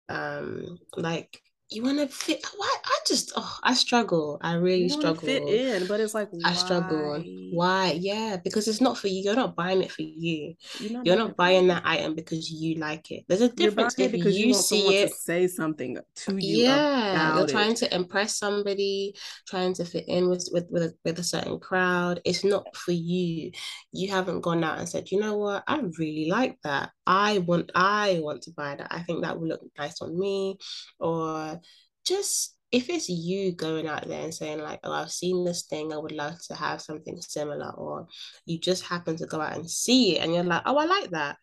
um 0.09 0.77
like 0.95 1.41
you 1.71 1.83
want 1.83 1.97
to 1.99 2.07
fit 2.07 2.45
why 2.57 2.69
i 2.85 2.97
just 3.07 3.31
oh 3.37 3.57
i 3.63 3.73
struggle. 3.73 4.37
I 4.41 4.55
really 4.55 4.89
struggle 4.89 5.21
fit 5.21 5.43
in 5.43 5.87
but 5.87 5.99
it's 5.99 6.13
like 6.13 6.29
i 6.43 6.53
struggle. 6.53 7.23
why? 7.51 7.97
Yeah 7.99 8.37
because 8.43 8.67
it's 8.67 8.81
not 8.81 8.97
for 8.97 9.07
you. 9.07 9.21
You're 9.21 9.35
not 9.35 9.55
buying 9.55 9.81
it 9.81 9.91
for 9.91 10.01
you. 10.01 10.55
You're 10.79 10.91
not, 10.91 11.05
you're 11.05 11.15
not 11.15 11.37
buying 11.37 11.67
that 11.67 11.83
item 11.85 12.15
because 12.15 12.49
you 12.51 12.75
like 12.75 13.11
it. 13.11 13.23
There's 13.27 13.41
a 13.41 13.49
difference 13.49 13.97
if 13.97 14.11
because 14.11 14.37
you, 14.37 14.47
you 14.47 14.53
see 14.53 14.97
it 14.97 15.13
say 15.13 15.47
something 15.47 15.97
to 16.15 16.37
you 16.37 16.65
yeah 16.65 17.35
you're 17.35 17.45
it. 17.45 17.51
trying 17.51 17.75
to 17.75 17.95
impress 17.95 18.37
somebody 18.37 19.15
trying 19.47 19.73
to 19.75 19.85
fit 19.85 20.05
in 20.07 20.29
with 20.29 20.49
with 20.51 20.67
with 20.69 20.83
a, 20.83 20.93
with 21.05 21.19
a 21.19 21.23
certain 21.23 21.59
crowd. 21.59 22.21
It's 22.25 22.43
not 22.43 22.75
for 22.75 22.91
you. 22.91 23.51
You 23.93 24.11
haven't 24.11 24.41
gone 24.41 24.63
out 24.63 24.79
and 24.79 24.89
said 24.89 25.11
you 25.11 25.19
know 25.19 25.37
what? 25.37 25.63
I 25.67 25.81
really 25.97 26.29
like 26.29 26.57
that. 26.63 26.91
I 27.07 27.39
want 27.39 27.71
i 27.75 28.19
want 28.21 28.43
to 28.43 28.51
buy 28.51 28.75
that. 28.75 28.87
I 28.91 29.03
think 29.03 29.23
that 29.23 29.39
will 29.39 29.47
look 29.47 29.61
nice 29.77 30.01
on 30.01 30.17
me 30.17 30.57
or 30.99 31.60
just 32.05 32.55
if 32.71 32.89
it's 32.89 33.09
you 33.09 33.51
going 33.51 33.87
out 33.87 34.07
there 34.07 34.23
and 34.23 34.33
saying 34.33 34.59
like 34.59 34.79
oh 34.83 34.93
i've 34.93 35.11
seen 35.11 35.43
this 35.43 35.63
thing 35.63 35.91
i 35.91 35.97
would 35.97 36.13
love 36.13 36.35
to 36.47 36.55
have 36.55 36.81
something 36.81 37.19
similar 37.21 37.71
or 37.71 38.07
you 38.45 38.57
just 38.57 38.83
happen 38.83 39.15
to 39.15 39.25
go 39.25 39.41
out 39.41 39.55
and 39.55 39.69
see 39.69 40.15
it 40.15 40.23
and 40.23 40.33
you're 40.33 40.43
like 40.43 40.61
oh 40.65 40.77
i 40.77 40.85
like 40.85 41.09
that 41.09 41.37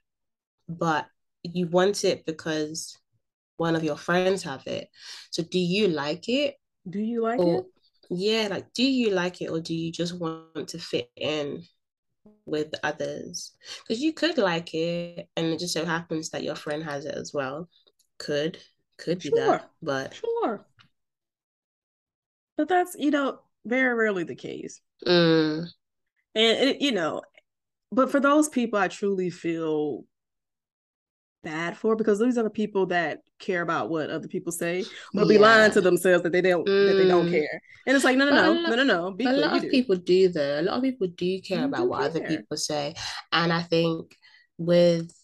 but 0.68 1.06
you 1.42 1.66
want 1.68 2.04
it 2.04 2.24
because 2.26 2.96
one 3.56 3.76
of 3.76 3.84
your 3.84 3.96
friends 3.96 4.42
have 4.44 4.66
it. 4.66 4.88
So 5.30 5.42
do 5.42 5.58
you 5.58 5.88
like 5.88 6.28
it? 6.28 6.54
Do 6.88 7.00
you 7.00 7.22
like 7.22 7.40
or, 7.40 7.58
it? 7.58 7.64
yeah 8.10 8.48
like 8.50 8.72
do 8.72 8.82
you 8.82 9.10
like 9.10 9.42
it 9.42 9.50
or 9.50 9.60
do 9.60 9.74
you 9.74 9.92
just 9.92 10.18
want 10.18 10.68
to 10.68 10.78
fit 10.78 11.10
in 11.16 11.62
with 12.46 12.72
others? 12.82 13.52
Because 13.80 14.02
you 14.02 14.12
could 14.12 14.38
like 14.38 14.72
it 14.74 15.28
and 15.36 15.46
it 15.46 15.58
just 15.58 15.74
so 15.74 15.84
happens 15.84 16.30
that 16.30 16.42
your 16.42 16.54
friend 16.54 16.82
has 16.82 17.04
it 17.04 17.14
as 17.14 17.32
well. 17.34 17.68
Could 18.18 18.58
could 18.98 19.20
be 19.20 19.30
sure. 19.30 19.38
that, 19.38 19.70
but 19.82 20.14
sure. 20.14 20.66
But 22.56 22.68
that's 22.68 22.96
you 22.98 23.10
know 23.10 23.40
very 23.64 23.94
rarely 23.94 24.24
the 24.24 24.34
case. 24.34 24.80
Mm. 25.06 25.66
And 26.34 26.68
it, 26.68 26.80
you 26.80 26.92
know, 26.92 27.22
but 27.90 28.10
for 28.10 28.20
those 28.20 28.48
people, 28.48 28.78
I 28.78 28.88
truly 28.88 29.30
feel 29.30 30.04
bad 31.44 31.76
for 31.76 31.94
because 31.94 32.18
these 32.18 32.36
are 32.36 32.42
the 32.42 32.50
people 32.50 32.86
that 32.86 33.20
care 33.38 33.62
about 33.62 33.88
what 33.88 34.10
other 34.10 34.28
people 34.28 34.52
say, 34.52 34.84
but 35.14 35.22
yeah. 35.22 35.28
be 35.28 35.38
lying 35.38 35.70
to 35.70 35.80
themselves 35.80 36.22
that 36.24 36.32
they 36.32 36.40
don't 36.40 36.66
mm. 36.66 36.88
that 36.88 36.94
they 36.94 37.08
don't 37.08 37.28
mm. 37.28 37.30
care. 37.30 37.60
And 37.86 37.96
it's 37.96 38.04
like 38.04 38.16
no, 38.16 38.24
no, 38.28 38.34
no, 38.34 38.52
lot, 38.52 38.70
no, 38.70 38.76
no, 38.76 38.82
no. 38.82 39.10
Be 39.12 39.24
a 39.24 39.28
clear, 39.28 39.40
lot 39.40 39.56
of 39.56 39.62
do. 39.62 39.70
people 39.70 39.96
do 39.96 40.28
though. 40.28 40.60
A 40.60 40.62
lot 40.62 40.76
of 40.78 40.82
people 40.82 41.08
do 41.08 41.40
care 41.40 41.60
you 41.60 41.64
about 41.64 41.82
do 41.82 41.88
what 41.88 42.00
care. 42.00 42.10
other 42.10 42.20
people 42.26 42.56
say, 42.56 42.94
and 43.32 43.52
I 43.52 43.62
think 43.62 44.16
with 44.58 45.14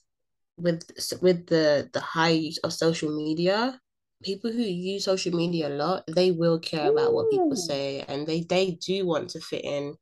with 0.57 0.83
with 1.21 1.47
the 1.47 1.89
the 1.93 2.01
high 2.01 2.31
use 2.31 2.59
of 2.59 2.73
social 2.73 3.15
media 3.15 3.79
people 4.23 4.51
who 4.51 4.63
use 4.63 5.05
social 5.05 5.37
media 5.37 5.69
a 5.69 5.71
lot 5.71 6.05
they 6.07 6.31
will 6.31 6.59
care 6.59 6.91
about 6.91 7.13
what 7.13 7.31
people 7.31 7.57
say 7.57 8.05
and 8.09 8.27
they 8.27 8.43
they 8.43 8.79
do 8.87 9.05
want 9.05 9.29
to 9.29 9.41
fit 9.41 9.65
in 9.65 9.95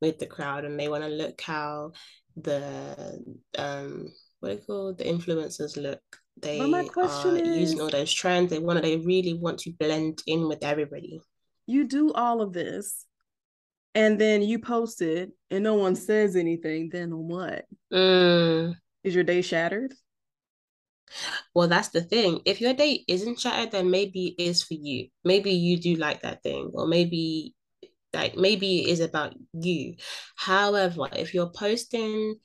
with 0.00 0.18
the 0.18 0.26
crowd 0.26 0.64
and 0.64 0.80
they 0.80 0.88
want 0.88 1.04
to 1.04 1.10
look 1.10 1.40
how 1.40 1.92
the 2.36 3.22
um 3.58 4.08
what 4.40 4.48
do 4.48 4.54
you 4.54 4.60
call 4.62 4.94
the 4.94 5.04
influencers 5.04 5.76
look. 5.76 6.00
They 6.40 6.58
are 6.96 7.36
is, 7.36 7.56
using 7.58 7.80
all 7.80 7.90
those 7.90 8.12
trends 8.12 8.50
they 8.50 8.58
want 8.58 8.78
to 8.78 8.82
they 8.82 8.96
really 8.96 9.34
want 9.34 9.58
to 9.60 9.72
blend 9.72 10.22
in 10.26 10.48
with 10.48 10.64
everybody. 10.64 11.20
You 11.66 11.86
do 11.86 12.12
all 12.12 12.40
of 12.40 12.52
this 12.52 13.04
and 13.94 14.18
then 14.18 14.40
you 14.40 14.58
post 14.58 15.02
it 15.02 15.32
and 15.50 15.62
no 15.62 15.74
one 15.74 15.94
says 15.94 16.36
anything 16.36 16.88
then 16.90 17.10
what? 17.10 17.66
Mm. 17.92 18.74
Is 19.04 19.14
your 19.14 19.24
day 19.24 19.42
shattered? 19.42 19.94
Well, 21.54 21.68
that's 21.68 21.88
the 21.88 22.02
thing. 22.02 22.40
If 22.44 22.60
your 22.60 22.74
day 22.74 23.04
isn't 23.08 23.40
shattered, 23.40 23.72
then 23.72 23.90
maybe 23.90 24.34
it 24.38 24.42
is 24.42 24.62
for 24.62 24.74
you. 24.74 25.08
Maybe 25.24 25.52
you 25.52 25.76
do 25.76 25.96
like 25.96 26.22
that 26.22 26.42
thing, 26.42 26.70
or 26.72 26.86
maybe 26.86 27.54
like 28.12 28.36
maybe 28.36 28.80
it 28.80 28.88
is 28.90 29.00
about 29.00 29.34
you. 29.52 29.94
However, 30.36 31.08
if 31.12 31.34
you're 31.34 31.50
posting 31.50 32.36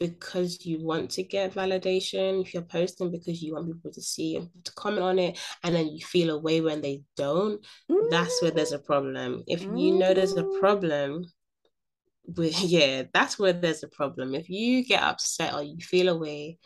because 0.00 0.66
you 0.66 0.84
want 0.84 1.10
to 1.12 1.22
get 1.22 1.54
validation, 1.54 2.42
if 2.42 2.52
you're 2.52 2.62
posting 2.62 3.10
because 3.10 3.42
you 3.42 3.54
want 3.54 3.66
people 3.66 3.92
to 3.92 4.02
see 4.02 4.36
and 4.36 4.48
to 4.64 4.72
comment 4.74 5.02
on 5.02 5.18
it, 5.18 5.38
and 5.62 5.74
then 5.74 5.88
you 5.88 6.04
feel 6.04 6.30
away 6.30 6.60
when 6.60 6.80
they 6.80 7.02
don't, 7.16 7.64
mm. 7.90 8.10
that's 8.10 8.42
where 8.42 8.50
there's 8.50 8.72
a 8.72 8.78
problem. 8.78 9.42
If 9.46 9.64
mm. 9.64 9.80
you 9.80 9.94
know 9.98 10.12
there's 10.12 10.36
a 10.36 10.42
mm. 10.42 10.60
problem, 10.60 11.24
with 12.26 12.60
yeah, 12.62 13.04
that's 13.12 13.38
where 13.38 13.52
there's 13.52 13.82
a 13.82 13.88
problem. 13.88 14.34
If 14.34 14.48
you 14.48 14.84
get 14.84 15.02
upset 15.02 15.54
or 15.54 15.62
you 15.62 15.78
feel 15.78 16.08
away 16.08 16.58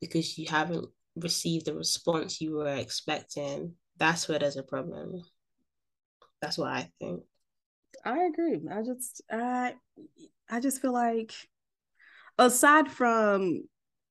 because 0.00 0.38
you 0.38 0.46
haven't 0.48 0.86
received 1.16 1.66
the 1.66 1.74
response 1.74 2.40
you 2.40 2.56
were 2.56 2.74
expecting, 2.74 3.74
that's 3.96 4.28
where 4.28 4.38
there's 4.38 4.56
a 4.56 4.62
problem. 4.62 5.22
That's 6.40 6.58
what 6.58 6.68
I 6.72 6.90
think. 7.00 7.22
I 8.04 8.24
agree. 8.24 8.60
I 8.70 8.82
just 8.82 9.22
I 9.30 9.74
I 10.50 10.60
just 10.60 10.82
feel 10.82 10.92
like 10.92 11.32
aside 12.38 12.90
from 12.90 13.64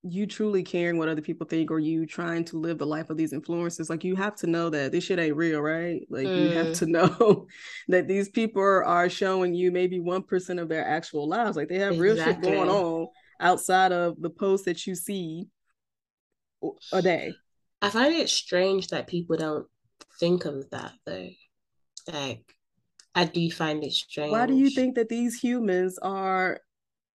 you 0.04 0.28
truly 0.28 0.64
caring 0.64 0.98
what 0.98 1.08
other 1.08 1.22
people 1.22 1.48
think 1.48 1.72
or 1.72 1.80
you 1.80 2.06
trying 2.06 2.44
to 2.44 2.60
live 2.60 2.78
the 2.78 2.86
life 2.86 3.10
of 3.10 3.16
these 3.16 3.32
influencers 3.32 3.90
like 3.90 4.04
you 4.04 4.16
have 4.16 4.36
to 4.36 4.48
know 4.48 4.70
that 4.70 4.92
this 4.92 5.06
shit 5.06 5.18
ain't 5.18 5.36
real 5.36 5.62
right 5.62 6.06
like 6.10 6.28
mm. 6.28 6.42
you 6.42 6.50
have 6.50 6.68
mm. 6.68 6.78
to 6.78 6.86
know 6.88 7.48
that 7.88 8.08
these 8.08 8.28
people 8.28 8.62
are 8.62 9.10
showing 9.10 9.54
you 9.54 9.72
maybe 9.72 10.00
1% 10.00 10.62
of 10.62 10.68
their 10.68 10.86
actual 10.86 11.28
lives 11.28 11.56
like 11.56 11.70
they 11.70 11.80
have 11.80 11.94
exactly. 11.94 12.02
real 12.02 12.26
shit 12.26 12.42
going 12.42 12.70
on 12.70 13.08
outside 13.40 13.94
of 13.94 14.22
the 14.22 14.30
posts 14.30 14.66
that 14.66 14.86
you 14.86 14.94
see 14.94 15.48
a 16.92 17.02
day 17.02 17.34
i 17.82 17.90
find 17.90 18.14
it 18.14 18.30
strange 18.30 18.90
that 18.90 19.08
people 19.08 19.38
don't 19.38 19.68
think 20.20 20.46
of 20.46 20.70
that 20.70 20.92
though 21.06 21.30
like 22.12 22.44
I 23.16 23.26
do 23.26 23.50
find 23.52 23.84
it 23.84 23.92
strange. 23.92 24.32
Why 24.32 24.46
do 24.46 24.56
you 24.56 24.70
think 24.70 24.96
that 24.96 25.10
these 25.10 25.40
humans 25.40 26.00
are 26.02 26.60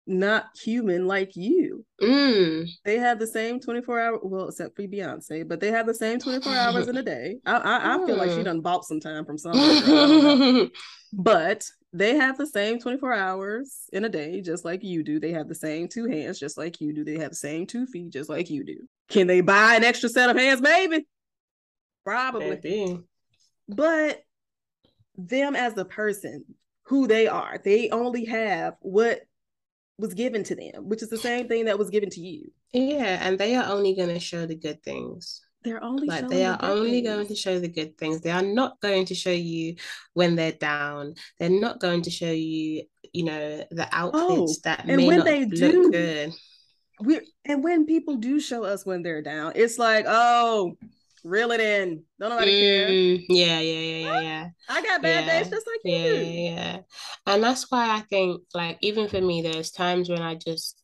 not 0.06 0.46
human 0.62 1.06
like 1.06 1.36
you? 1.36 1.84
Mm. 2.00 2.68
They 2.84 2.98
have 2.98 3.18
the 3.18 3.26
same 3.26 3.60
24 3.60 4.00
hour 4.00 4.20
well, 4.22 4.48
except 4.48 4.76
for 4.76 4.82
Beyonce, 4.82 5.46
but 5.48 5.60
they 5.60 5.70
have 5.70 5.86
the 5.86 5.94
same 5.94 6.18
24 6.18 6.52
hours 6.52 6.88
in 6.88 6.96
a 6.96 7.02
day. 7.02 7.36
I 7.46 7.56
I, 7.56 7.94
I 7.94 8.06
feel 8.06 8.16
like 8.16 8.30
she 8.30 8.38
mm. 8.38 8.44
done 8.44 8.60
bought 8.60 8.84
some 8.84 9.00
time 9.00 9.24
from 9.24 9.38
somewhere. 9.38 10.66
but 11.12 11.64
they 11.92 12.16
have 12.16 12.36
the 12.36 12.46
same 12.46 12.80
24 12.80 13.12
hours 13.12 13.84
in 13.92 14.04
a 14.04 14.08
day, 14.08 14.40
just 14.40 14.64
like 14.64 14.82
you 14.82 15.02
do. 15.02 15.20
They 15.20 15.32
have 15.32 15.48
the 15.48 15.54
same 15.54 15.88
two 15.88 16.06
hands, 16.06 16.38
just 16.38 16.58
like 16.58 16.80
you 16.80 16.92
do. 16.92 17.04
They 17.04 17.18
have 17.18 17.30
the 17.30 17.36
same 17.36 17.66
two 17.66 17.86
feet, 17.86 18.12
just 18.12 18.28
like 18.28 18.50
you 18.50 18.64
do. 18.64 18.78
Can 19.08 19.26
they 19.26 19.40
buy 19.40 19.76
an 19.76 19.84
extra 19.84 20.08
set 20.08 20.30
of 20.30 20.36
hands? 20.36 20.60
Maybe. 20.60 21.06
Probably. 22.04 22.50
Maybe. 22.50 22.98
But 23.68 24.22
them 25.16 25.54
as 25.54 25.78
a 25.78 25.84
person, 25.84 26.44
who 26.86 27.06
they 27.06 27.26
are. 27.28 27.58
They 27.62 27.90
only 27.90 28.26
have 28.26 28.74
what 28.80 29.20
was 29.98 30.14
given 30.14 30.44
to 30.44 30.54
them, 30.54 30.88
which 30.88 31.02
is 31.02 31.10
the 31.10 31.18
same 31.18 31.48
thing 31.48 31.66
that 31.66 31.78
was 31.78 31.90
given 31.90 32.10
to 32.10 32.20
you. 32.20 32.50
Yeah, 32.72 33.18
and 33.22 33.38
they 33.38 33.54
are 33.54 33.70
only 33.70 33.94
going 33.94 34.08
to 34.08 34.20
show 34.20 34.46
the 34.46 34.56
good 34.56 34.82
things. 34.82 35.40
They're 35.62 35.82
only 35.82 36.06
like 36.06 36.28
they 36.28 36.44
are 36.44 36.58
the 36.58 36.70
only 36.70 36.90
things. 36.90 37.08
going 37.08 37.26
to 37.28 37.34
show 37.34 37.58
the 37.58 37.68
good 37.68 37.96
things. 37.96 38.20
They 38.20 38.30
are 38.30 38.42
not 38.42 38.80
going 38.80 39.06
to 39.06 39.14
show 39.14 39.30
you 39.30 39.76
when 40.12 40.36
they're 40.36 40.52
down. 40.52 41.14
They're 41.38 41.48
not 41.48 41.80
going 41.80 42.02
to 42.02 42.10
show 42.10 42.30
you, 42.30 42.82
you 43.14 43.24
know, 43.24 43.64
the 43.70 43.88
outfits 43.90 44.22
oh, 44.22 44.54
that 44.64 44.84
and 44.86 45.06
when 45.06 45.24
they 45.24 45.46
do, 45.46 45.90
good. 45.90 46.32
We 47.00 47.20
and 47.46 47.64
when 47.64 47.86
people 47.86 48.16
do 48.16 48.40
show 48.40 48.64
us 48.64 48.84
when 48.84 49.02
they're 49.02 49.22
down, 49.22 49.52
it's 49.54 49.78
like, 49.78 50.04
oh, 50.06 50.76
reel 51.24 51.50
it 51.50 51.60
in. 51.60 52.04
Don't 52.20 52.30
nobody 52.30 52.52
mm, 52.52 52.60
care. 52.60 52.88
Yeah, 53.28 53.60
yeah, 53.60 53.80
yeah, 53.80 54.06
yeah, 54.06 54.20
yeah. 54.20 54.48
I 54.68 54.82
got 54.82 55.02
bad 55.02 55.26
yeah. 55.26 55.38
days 55.38 55.50
just 55.50 55.66
like 55.66 55.80
yeah, 55.84 55.96
you. 55.96 56.14
Yeah, 56.14 56.50
yeah. 56.54 56.78
And 57.26 57.42
that's 57.42 57.70
why 57.70 57.96
I 57.96 58.00
think, 58.00 58.42
like, 58.54 58.78
even 58.82 59.08
for 59.08 59.20
me, 59.20 59.42
there's 59.42 59.70
times 59.70 60.08
when 60.08 60.22
I 60.22 60.34
just 60.36 60.80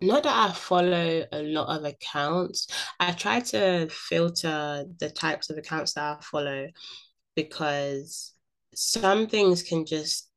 not 0.00 0.24
that 0.24 0.50
I 0.50 0.52
follow 0.52 1.24
a 1.32 1.42
lot 1.42 1.76
of 1.76 1.84
accounts. 1.84 2.66
I 3.00 3.12
try 3.12 3.40
to 3.40 3.88
filter 3.88 4.84
the 4.98 5.10
types 5.10 5.48
of 5.48 5.56
accounts 5.56 5.94
that 5.94 6.18
I 6.18 6.22
follow 6.22 6.68
because 7.34 8.34
some 8.74 9.26
things 9.26 9.62
can 9.62 9.86
just 9.86 10.30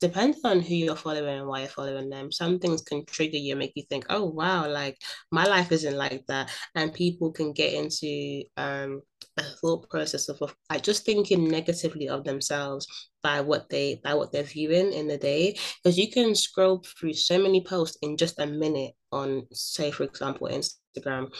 depending 0.00 0.40
on 0.44 0.60
who 0.60 0.74
you're 0.74 0.96
following 0.96 1.38
and 1.38 1.48
why 1.48 1.60
you're 1.60 1.68
following 1.68 2.10
them, 2.10 2.30
some 2.30 2.58
things 2.58 2.82
can 2.82 3.04
trigger 3.06 3.38
you 3.38 3.56
make 3.56 3.72
you 3.74 3.84
think, 3.88 4.06
oh 4.10 4.24
wow, 4.24 4.68
like 4.68 4.98
my 5.30 5.44
life 5.44 5.72
isn't 5.72 5.96
like 5.96 6.24
that. 6.28 6.50
And 6.74 6.92
people 6.92 7.32
can 7.32 7.52
get 7.52 7.72
into 7.74 8.42
um 8.56 9.02
a 9.38 9.42
thought 9.42 9.88
process 9.90 10.28
of, 10.28 10.40
of 10.40 10.54
like 10.70 10.82
just 10.82 11.04
thinking 11.04 11.48
negatively 11.48 12.08
of 12.08 12.24
themselves 12.24 12.86
by 13.22 13.40
what 13.40 13.68
they 13.68 14.00
by 14.02 14.14
what 14.14 14.32
they're 14.32 14.42
viewing 14.42 14.92
in 14.92 15.08
the 15.08 15.18
day. 15.18 15.56
Because 15.82 15.98
you 15.98 16.10
can 16.10 16.34
scroll 16.34 16.82
through 16.98 17.14
so 17.14 17.38
many 17.38 17.62
posts 17.62 17.98
in 18.02 18.16
just 18.16 18.38
a 18.38 18.46
minute 18.46 18.92
on, 19.12 19.46
say, 19.52 19.90
for 19.90 20.04
example, 20.04 20.48
Instagram. 20.48 21.32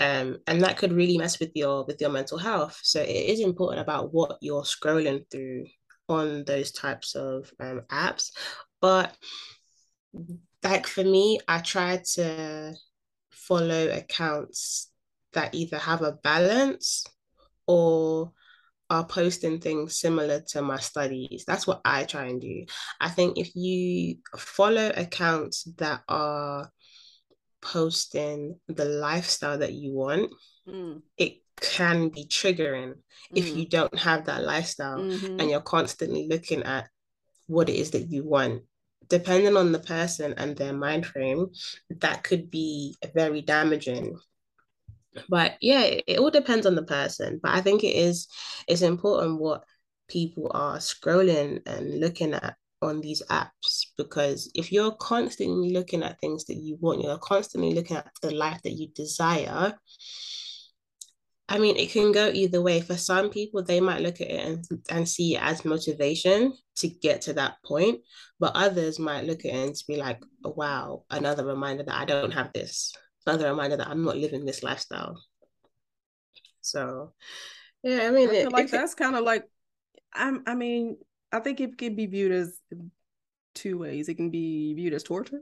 Um, 0.00 0.38
and 0.46 0.62
that 0.62 0.78
could 0.78 0.92
really 0.92 1.18
mess 1.18 1.40
with 1.40 1.50
your 1.54 1.84
with 1.84 2.00
your 2.00 2.10
mental 2.10 2.38
health. 2.38 2.78
So 2.82 3.00
it 3.00 3.08
is 3.08 3.40
important 3.40 3.80
about 3.80 4.12
what 4.12 4.38
you're 4.40 4.62
scrolling 4.62 5.24
through 5.30 5.64
on 6.08 6.44
those 6.44 6.72
types 6.72 7.14
of 7.14 7.50
um, 7.60 7.82
apps. 7.90 8.30
But 8.80 9.14
like 10.62 10.86
for 10.86 11.04
me, 11.04 11.40
I 11.46 11.58
try 11.60 12.02
to 12.14 12.74
follow 13.30 13.88
accounts 13.88 14.90
that 15.32 15.54
either 15.54 15.78
have 15.78 16.02
a 16.02 16.12
balance 16.12 17.04
or 17.66 18.32
are 18.90 19.04
posting 19.06 19.60
things 19.60 20.00
similar 20.00 20.40
to 20.48 20.62
my 20.62 20.78
studies. 20.78 21.44
That's 21.46 21.66
what 21.66 21.80
I 21.84 22.04
try 22.04 22.26
and 22.26 22.40
do. 22.40 22.64
I 23.00 23.10
think 23.10 23.38
if 23.38 23.54
you 23.54 24.16
follow 24.36 24.90
accounts 24.96 25.64
that 25.76 26.02
are 26.08 26.70
posting 27.60 28.58
the 28.68 28.86
lifestyle 28.86 29.58
that 29.58 29.74
you 29.74 29.92
want, 29.92 30.32
mm. 30.66 31.02
it 31.18 31.42
can 31.60 32.08
be 32.08 32.24
triggering 32.24 32.90
mm-hmm. 32.90 33.36
if 33.36 33.56
you 33.56 33.66
don't 33.66 33.98
have 33.98 34.24
that 34.26 34.44
lifestyle 34.44 34.98
mm-hmm. 34.98 35.40
and 35.40 35.50
you're 35.50 35.60
constantly 35.60 36.26
looking 36.28 36.62
at 36.62 36.88
what 37.46 37.68
it 37.68 37.76
is 37.76 37.90
that 37.92 38.10
you 38.10 38.24
want 38.24 38.62
depending 39.08 39.56
on 39.56 39.72
the 39.72 39.78
person 39.78 40.34
and 40.36 40.56
their 40.56 40.72
mind 40.72 41.06
frame 41.06 41.46
that 41.88 42.22
could 42.22 42.50
be 42.50 42.94
very 43.14 43.40
damaging 43.40 44.18
but 45.28 45.54
yeah 45.60 45.80
it, 45.80 46.04
it 46.06 46.18
all 46.18 46.30
depends 46.30 46.66
on 46.66 46.74
the 46.74 46.82
person 46.82 47.40
but 47.42 47.52
i 47.52 47.60
think 47.60 47.82
it 47.82 47.94
is 47.94 48.28
it's 48.66 48.82
important 48.82 49.40
what 49.40 49.64
people 50.08 50.50
are 50.54 50.76
scrolling 50.76 51.60
and 51.66 52.00
looking 52.00 52.34
at 52.34 52.54
on 52.80 53.00
these 53.00 53.22
apps 53.30 53.86
because 53.96 54.50
if 54.54 54.70
you're 54.70 54.92
constantly 54.92 55.72
looking 55.72 56.02
at 56.02 56.20
things 56.20 56.44
that 56.44 56.56
you 56.56 56.76
want 56.80 57.02
you're 57.02 57.18
constantly 57.18 57.74
looking 57.74 57.96
at 57.96 58.06
the 58.22 58.30
life 58.30 58.60
that 58.62 58.72
you 58.72 58.88
desire 58.94 59.74
I 61.48 61.58
mean, 61.58 61.76
it 61.76 61.90
can 61.90 62.12
go 62.12 62.28
either 62.28 62.60
way. 62.60 62.80
For 62.80 62.96
some 62.96 63.30
people, 63.30 63.62
they 63.62 63.80
might 63.80 64.02
look 64.02 64.20
at 64.20 64.30
it 64.30 64.44
and, 64.44 64.64
and 64.90 65.08
see 65.08 65.36
it 65.36 65.42
as 65.42 65.64
motivation 65.64 66.52
to 66.76 66.88
get 66.88 67.22
to 67.22 67.32
that 67.34 67.56
point. 67.64 68.00
But 68.38 68.52
others 68.54 68.98
might 68.98 69.24
look 69.24 69.46
at 69.46 69.54
it 69.54 69.54
and 69.54 69.74
be 69.88 69.96
like, 69.96 70.22
oh, 70.44 70.52
wow, 70.56 71.04
another 71.10 71.46
reminder 71.46 71.84
that 71.84 71.94
I 71.94 72.04
don't 72.04 72.32
have 72.32 72.52
this. 72.52 72.94
Another 73.26 73.48
reminder 73.50 73.78
that 73.78 73.88
I'm 73.88 74.04
not 74.04 74.18
living 74.18 74.44
this 74.44 74.62
lifestyle. 74.62 75.20
So, 76.60 77.14
yeah, 77.82 78.06
I 78.06 78.10
mean, 78.10 78.28
I 78.28 78.34
it, 78.34 78.52
like 78.52 78.66
it, 78.66 78.72
that's 78.72 78.94
kind 78.94 79.16
of 79.16 79.24
like, 79.24 79.44
I'm, 80.14 80.42
I 80.46 80.54
mean, 80.54 80.98
I 81.32 81.40
think 81.40 81.60
it 81.60 81.78
can 81.78 81.94
be 81.94 82.06
viewed 82.06 82.32
as 82.32 82.60
two 83.54 83.78
ways. 83.78 84.08
It 84.08 84.14
can 84.14 84.30
be 84.30 84.74
viewed 84.74 84.94
as 84.94 85.02
torture, 85.02 85.40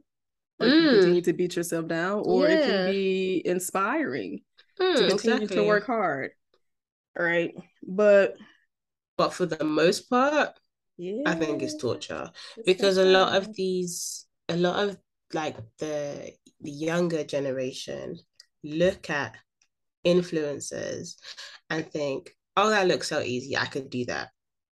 like 0.59 0.71
mm. 0.71 0.83
you 0.83 0.91
continue 0.91 1.23
to 1.23 1.33
beat 1.33 1.57
yourself 1.57 1.89
down, 1.89 2.23
or 2.25 2.49
yeah. 2.49 2.55
it 2.55 2.67
can 2.67 2.91
be 2.93 3.43
inspiring 3.45 4.41
mm, 4.81 4.97
to 4.97 5.09
continue 5.09 5.35
exactly. 5.37 5.57
to 5.57 5.63
work 5.65 5.87
hard. 5.87 6.31
Right. 7.19 7.55
But 7.87 8.37
but 9.17 9.33
for 9.33 9.47
the 9.47 9.65
most 9.65 10.11
part, 10.11 10.51
yeah, 10.97 11.23
I 11.27 11.35
think 11.35 11.63
it's 11.63 11.77
torture. 11.77 12.31
It's 12.57 12.67
because 12.67 12.97
torture. 12.97 13.09
a 13.09 13.13
lot 13.13 13.37
of 13.37 13.55
these 13.55 14.27
a 14.49 14.57
lot 14.57 14.89
of 14.89 14.99
like 15.33 15.57
the 15.79 16.33
the 16.61 16.71
younger 16.71 17.25
generation 17.25 18.19
look 18.63 19.11
at 19.11 19.37
influencers 20.05 21.17
and 21.71 21.91
think, 21.91 22.35
oh, 22.57 22.71
that 22.71 22.87
looks 22.87 23.09
so 23.09 23.21
easy. 23.21 23.57
I 23.57 23.67
could 23.67 23.91
do 23.91 24.05
that. 24.07 24.29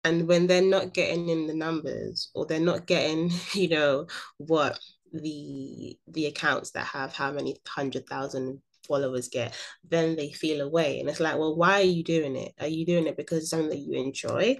And 0.05 0.27
when 0.27 0.47
they're 0.47 0.62
not 0.62 0.95
getting 0.95 1.29
in 1.29 1.47
the 1.47 1.55
numbers 1.55 2.31
or 2.35 2.45
they're 2.45 2.61
not 2.61 2.87
getting, 2.87 3.31
you 3.53 3.69
know, 3.69 4.07
what 4.38 4.79
the 5.12 5.99
the 6.09 6.27
accounts 6.27 6.71
that 6.71 6.87
have 6.87 7.12
how 7.12 7.31
many 7.31 7.57
hundred 7.67 8.07
thousand 8.07 8.62
followers 8.87 9.29
get, 9.29 9.55
then 9.88 10.16
they 10.16 10.31
feel 10.31 10.61
away. 10.61 11.01
And 11.01 11.09
it's 11.09 11.21
like, 11.21 11.38
well, 11.38 11.57
why 11.57 11.81
are 11.81 11.85
you 11.85 12.05
doing 12.05 12.37
it? 12.37 12.53
Are 12.61 12.66
you 12.68 12.85
doing 12.87 13.07
it 13.07 13.16
because 13.16 13.38
it's 13.38 13.51
something 13.51 13.71
that 13.71 13.79
you 13.79 13.95
enjoy 13.95 14.59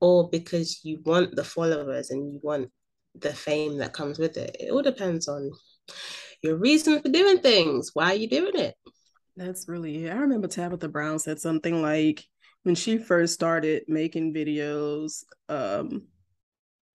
or 0.00 0.28
because 0.30 0.84
you 0.84 1.00
want 1.04 1.34
the 1.36 1.44
followers 1.44 2.10
and 2.10 2.32
you 2.32 2.40
want 2.42 2.70
the 3.14 3.32
fame 3.32 3.78
that 3.78 3.92
comes 3.92 4.18
with 4.18 4.36
it? 4.36 4.56
It 4.58 4.70
all 4.70 4.82
depends 4.82 5.28
on 5.28 5.50
your 6.42 6.56
reason 6.56 7.00
for 7.00 7.08
doing 7.08 7.38
things. 7.38 7.90
Why 7.94 8.12
are 8.12 8.16
you 8.16 8.28
doing 8.28 8.56
it? 8.56 8.74
That's 9.36 9.68
really, 9.68 10.04
it. 10.04 10.12
I 10.12 10.16
remember 10.16 10.48
Tabitha 10.48 10.88
Brown 10.88 11.18
said 11.18 11.40
something 11.40 11.80
like, 11.82 12.24
when 12.64 12.76
she 12.76 12.96
first 12.96 13.34
started 13.34 13.82
making 13.88 14.32
videos, 14.32 15.24
um, 15.48 16.06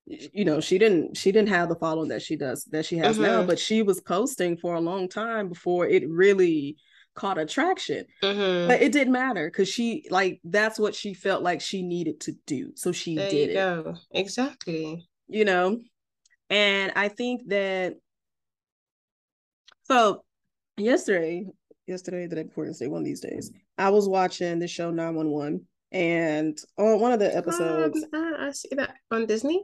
you 0.08 0.46
know 0.46 0.62
she 0.62 0.78
didn't 0.78 1.17
she 1.17 1.32
didn't 1.32 1.50
have 1.50 1.67
the 1.67 1.76
following 1.76 2.10
that 2.10 2.22
she 2.22 2.36
does 2.36 2.63
that 2.65 2.86
she 2.86 2.98
has 2.98 3.15
mm-hmm. 3.17 3.26
now 3.26 3.43
but 3.43 3.60
she 3.60 3.82
was 3.82 4.00
posting 4.00 4.56
for 4.56 4.76
a 4.76 4.82
long 4.82 5.10
time 5.10 5.50
before 5.50 5.86
it 5.86 6.08
really 6.10 6.78
caught 7.13 7.38
attraction 7.38 8.06
mm-hmm. 8.24 8.67
but 8.67 8.82
it 8.82 8.91
didn't 8.91 9.12
matter 9.12 9.50
because 9.50 9.67
she 9.67 10.06
like 10.10 10.39
that's 10.46 10.80
what 10.80 10.96
she 10.96 11.13
felt 11.13 11.43
like 11.43 11.60
she 11.60 11.82
needed 11.82 12.20
to 12.22 12.32
do 12.46 12.72
so 12.76 12.91
she 12.91 13.15
there 13.15 13.30
did 13.30 13.50
it 13.50 13.54
go. 13.56 13.96
exactly 14.12 15.06
you 15.28 15.43
know 15.43 15.78
and 16.50 16.93
i 16.96 17.10
think 17.10 17.41
that 17.48 17.96
so 19.84 20.24
yesterday 20.78 21.46
yesterday 21.86 22.28
the 22.28 22.36
day 22.36 22.43
before 22.43 22.65
yesterday 22.65 22.89
one 22.89 23.02
of 23.02 23.06
these 23.06 23.22
days 23.22 23.52
i 23.78 23.89
was 23.89 24.08
watching 24.08 24.60
the 24.60 24.67
show 24.67 24.89
911 24.89 25.65
and 25.91 26.58
on 26.78 27.00
one 27.00 27.12
of 27.13 27.20
the 27.20 27.36
episodes 27.36 28.06
um, 28.13 28.36
I 28.39 28.52
see 28.52 28.70
that 28.76 28.93
on 29.10 29.26
disney 29.26 29.63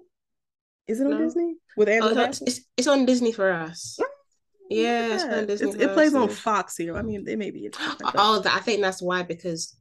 is 0.87 0.99
it 0.99 1.05
on 1.05 1.11
no. 1.11 1.17
Disney 1.19 1.55
with 1.77 1.89
Angela? 1.89 2.25
Oh, 2.27 2.29
it's, 2.45 2.61
it's 2.77 2.87
on 2.87 3.05
Disney 3.05 3.31
for 3.31 3.51
us. 3.51 3.97
Yeah, 4.69 5.07
yeah. 5.07 5.13
It's 5.13 5.23
on 5.23 5.45
Disney. 5.45 5.69
It's, 5.69 5.77
it 5.77 5.93
plays 5.93 6.13
on 6.13 6.29
Fox 6.29 6.77
here. 6.77 6.97
I 6.97 7.01
mean, 7.01 7.25
it 7.27 7.37
may 7.37 7.51
be. 7.51 7.69
oh, 7.79 8.41
I 8.45 8.59
think 8.59 8.81
that's 8.81 9.01
why 9.01 9.23
because 9.23 9.75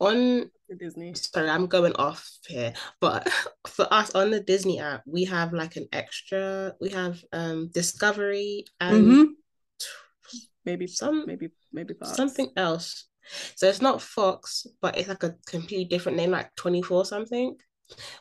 on 0.00 0.50
Disney. 0.78 1.14
Sorry, 1.14 1.48
I'm 1.48 1.66
going 1.66 1.94
off 1.96 2.28
here, 2.46 2.72
but 3.00 3.28
for 3.66 3.86
us 3.92 4.14
on 4.14 4.30
the 4.30 4.40
Disney 4.40 4.80
app, 4.80 5.02
we 5.06 5.24
have 5.24 5.52
like 5.52 5.76
an 5.76 5.88
extra. 5.92 6.74
We 6.80 6.90
have 6.90 7.22
um 7.32 7.70
Discovery 7.72 8.64
and 8.80 9.06
mm-hmm. 9.06 9.24
maybe 10.64 10.86
some 10.86 11.24
maybe 11.26 11.50
maybe 11.72 11.94
Fox. 11.94 12.16
something 12.16 12.50
else. 12.56 13.06
So 13.56 13.68
it's 13.68 13.82
not 13.82 14.02
Fox, 14.02 14.66
but 14.80 14.96
it's 14.96 15.08
like 15.08 15.24
a 15.24 15.34
completely 15.46 15.86
different 15.86 16.16
name, 16.16 16.30
like 16.30 16.54
24 16.54 17.06
something 17.06 17.56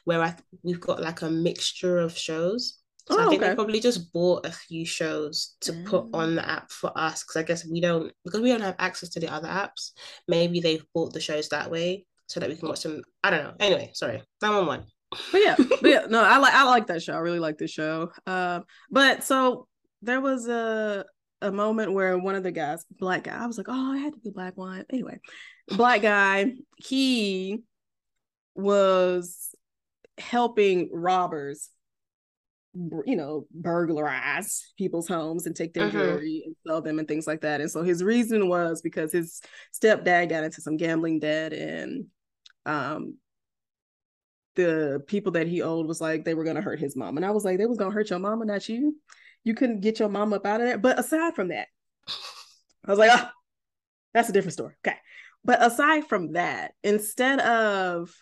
where 0.04 0.22
I 0.22 0.36
we've 0.64 0.80
got 0.80 1.02
like 1.02 1.22
a 1.22 1.30
mixture 1.30 2.00
of 2.00 2.18
shows. 2.18 2.80
So 3.08 3.20
oh, 3.20 3.26
I 3.26 3.30
think 3.30 3.42
okay. 3.42 3.50
they 3.50 3.56
probably 3.56 3.80
just 3.80 4.12
bought 4.12 4.48
a 4.48 4.52
few 4.52 4.84
shows 4.84 5.56
to 5.62 5.74
mm. 5.74 5.86
put 5.86 6.08
on 6.14 6.36
the 6.36 6.50
app 6.50 6.72
for 6.72 6.92
us 6.98 7.24
because 7.24 7.36
I 7.36 7.44
guess 7.44 7.66
we 7.66 7.80
don't 7.80 8.12
because 8.24 8.42
we 8.42 8.50
don't 8.50 8.62
have 8.62 8.76
access 8.80 9.10
to 9.10 9.20
the 9.20 9.32
other 9.32 9.48
apps. 9.48 9.92
Maybe 10.28 10.60
they've 10.60 10.86
bought 10.94 11.14
the 11.14 11.20
shows 11.20 11.50
that 11.50 11.70
way 11.70 12.06
so 12.28 12.40
that 12.40 12.50
we 12.50 12.56
can 12.56 12.68
watch 12.68 12.84
them. 12.84 13.02
I 13.24 13.30
don't 13.30 13.44
know. 13.44 13.54
Anyway, 13.60 13.92
sorry, 13.94 14.24
nine 14.42 14.56
one 14.56 14.66
one. 14.66 14.86
But 15.32 15.42
yeah, 15.42 15.56
but 15.82 15.90
yeah, 15.90 16.06
no, 16.10 16.24
I 16.24 16.38
like 16.38 16.54
I 16.54 16.64
like 16.64 16.88
that 16.88 17.04
show. 17.04 17.14
I 17.14 17.18
really 17.18 17.40
like 17.40 17.58
the 17.58 17.68
show. 17.68 18.12
Uh, 18.26 18.62
but 18.90 19.24
so 19.24 19.68
there 20.02 20.22
was 20.22 20.48
a 20.48 21.06
a 21.42 21.52
moment 21.52 21.94
where 21.94 22.18
one 22.18 22.36
of 22.36 22.44
the 22.44 22.52
guys, 22.52 22.86
black 23.00 23.26
guy, 23.26 23.38
I 23.38 23.46
was 23.46 23.58
like, 23.58 23.68
oh, 23.70 23.94
I 23.94 23.98
had 23.98 24.14
to 24.14 24.20
be 24.20 24.32
black 24.32 24.58
one. 24.58 24.86
Anyway, 24.90 25.20
black 25.68 26.02
guy, 26.02 26.54
he 26.78 27.62
was 28.56 29.55
helping 30.18 30.90
robbers 30.94 31.70
you 33.06 33.16
know 33.16 33.48
burglarize 33.52 34.74
people's 34.78 35.08
homes 35.08 35.46
and 35.46 35.56
take 35.56 35.74
their 35.74 35.86
uh-huh. 35.86 35.98
jewelry 35.98 36.44
and 36.46 36.56
sell 36.68 36.82
them 36.82 37.00
and 37.00 37.08
things 37.08 37.26
like 37.26 37.42
that. 37.42 37.62
And 37.62 37.72
so 37.72 37.84
his 37.84 38.04
reason 38.04 38.50
was 38.50 38.82
because 38.82 39.12
his 39.12 39.42
stepdad 39.74 40.30
got 40.30 40.44
into 40.44 40.62
some 40.62 40.78
gambling 40.78 41.20
debt 41.20 41.54
and 41.54 42.06
um 42.66 43.18
the 44.56 45.04
people 45.08 45.34
that 45.34 45.48
he 45.48 45.62
owed 45.62 45.86
was 45.86 46.00
like 46.00 46.24
they 46.24 46.34
were 46.34 46.44
going 46.44 46.56
to 46.56 46.62
hurt 46.62 46.80
his 46.80 46.96
mom. 46.96 47.18
And 47.18 47.26
i 47.26 47.32
was 47.32 47.46
like 47.46 47.58
they 47.58 47.66
was 47.66 47.78
going 47.78 47.92
to 47.92 47.96
hurt 47.96 48.10
your 48.10 48.20
mama 48.20 48.46
not 48.46 48.68
you. 48.68 48.98
You 49.44 49.54
couldn't 49.54 49.82
get 49.82 50.00
your 50.00 50.10
mom 50.10 50.34
up 50.34 50.46
out 50.46 50.62
of 50.62 50.68
there. 50.68 50.78
But 50.78 51.00
aside 51.00 51.36
from 51.36 51.50
that 51.50 51.68
i 52.86 52.92
was 52.92 53.00
like 53.00 53.12
oh, 53.14 53.30
that's 54.14 54.30
a 54.30 54.34
different 54.34 54.54
story. 54.54 54.76
Okay. 54.86 54.98
But 55.44 55.64
aside 55.64 56.08
from 56.08 56.34
that 56.34 56.74
instead 56.84 57.40
of 57.40 58.14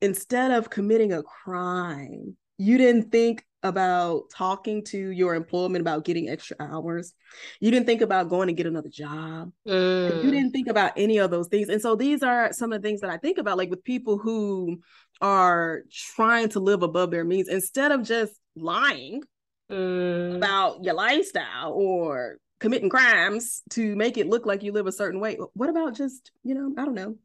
instead 0.00 0.50
of 0.50 0.70
committing 0.70 1.12
a 1.12 1.22
crime, 1.22 2.36
you 2.58 2.78
didn't 2.78 3.10
think 3.10 3.44
about 3.62 4.30
talking 4.34 4.82
to 4.82 5.10
your 5.10 5.34
employment 5.34 5.82
about 5.82 6.04
getting 6.04 6.28
extra 6.28 6.56
hours. 6.60 7.12
You 7.60 7.70
didn't 7.70 7.86
think 7.86 8.00
about 8.00 8.30
going 8.30 8.46
to 8.48 8.54
get 8.54 8.66
another 8.66 8.88
job. 8.88 9.52
Mm. 9.68 10.24
You 10.24 10.30
didn't 10.30 10.52
think 10.52 10.68
about 10.68 10.92
any 10.96 11.18
of 11.18 11.30
those 11.30 11.48
things. 11.48 11.68
And 11.68 11.80
so 11.80 11.94
these 11.94 12.22
are 12.22 12.52
some 12.52 12.72
of 12.72 12.80
the 12.80 12.88
things 12.88 13.02
that 13.02 13.10
I 13.10 13.18
think 13.18 13.38
about, 13.38 13.58
like 13.58 13.68
with 13.68 13.84
people 13.84 14.16
who 14.16 14.80
are 15.20 15.82
trying 16.16 16.48
to 16.50 16.60
live 16.60 16.82
above 16.82 17.10
their 17.10 17.24
means, 17.24 17.48
instead 17.48 17.92
of 17.92 18.02
just 18.02 18.32
lying 18.56 19.22
mm. 19.70 20.36
about 20.36 20.82
your 20.82 20.94
lifestyle 20.94 21.72
or 21.72 22.38
committing 22.60 22.90
crimes 22.90 23.62
to 23.70 23.96
make 23.96 24.16
it 24.16 24.28
look 24.28 24.46
like 24.46 24.62
you 24.62 24.72
live 24.72 24.86
a 24.86 24.92
certain 24.92 25.20
way. 25.20 25.38
What 25.54 25.70
about 25.70 25.94
just, 25.94 26.30
you 26.42 26.54
know, 26.54 26.72
I 26.78 26.84
don't 26.84 26.94
know, 26.94 27.16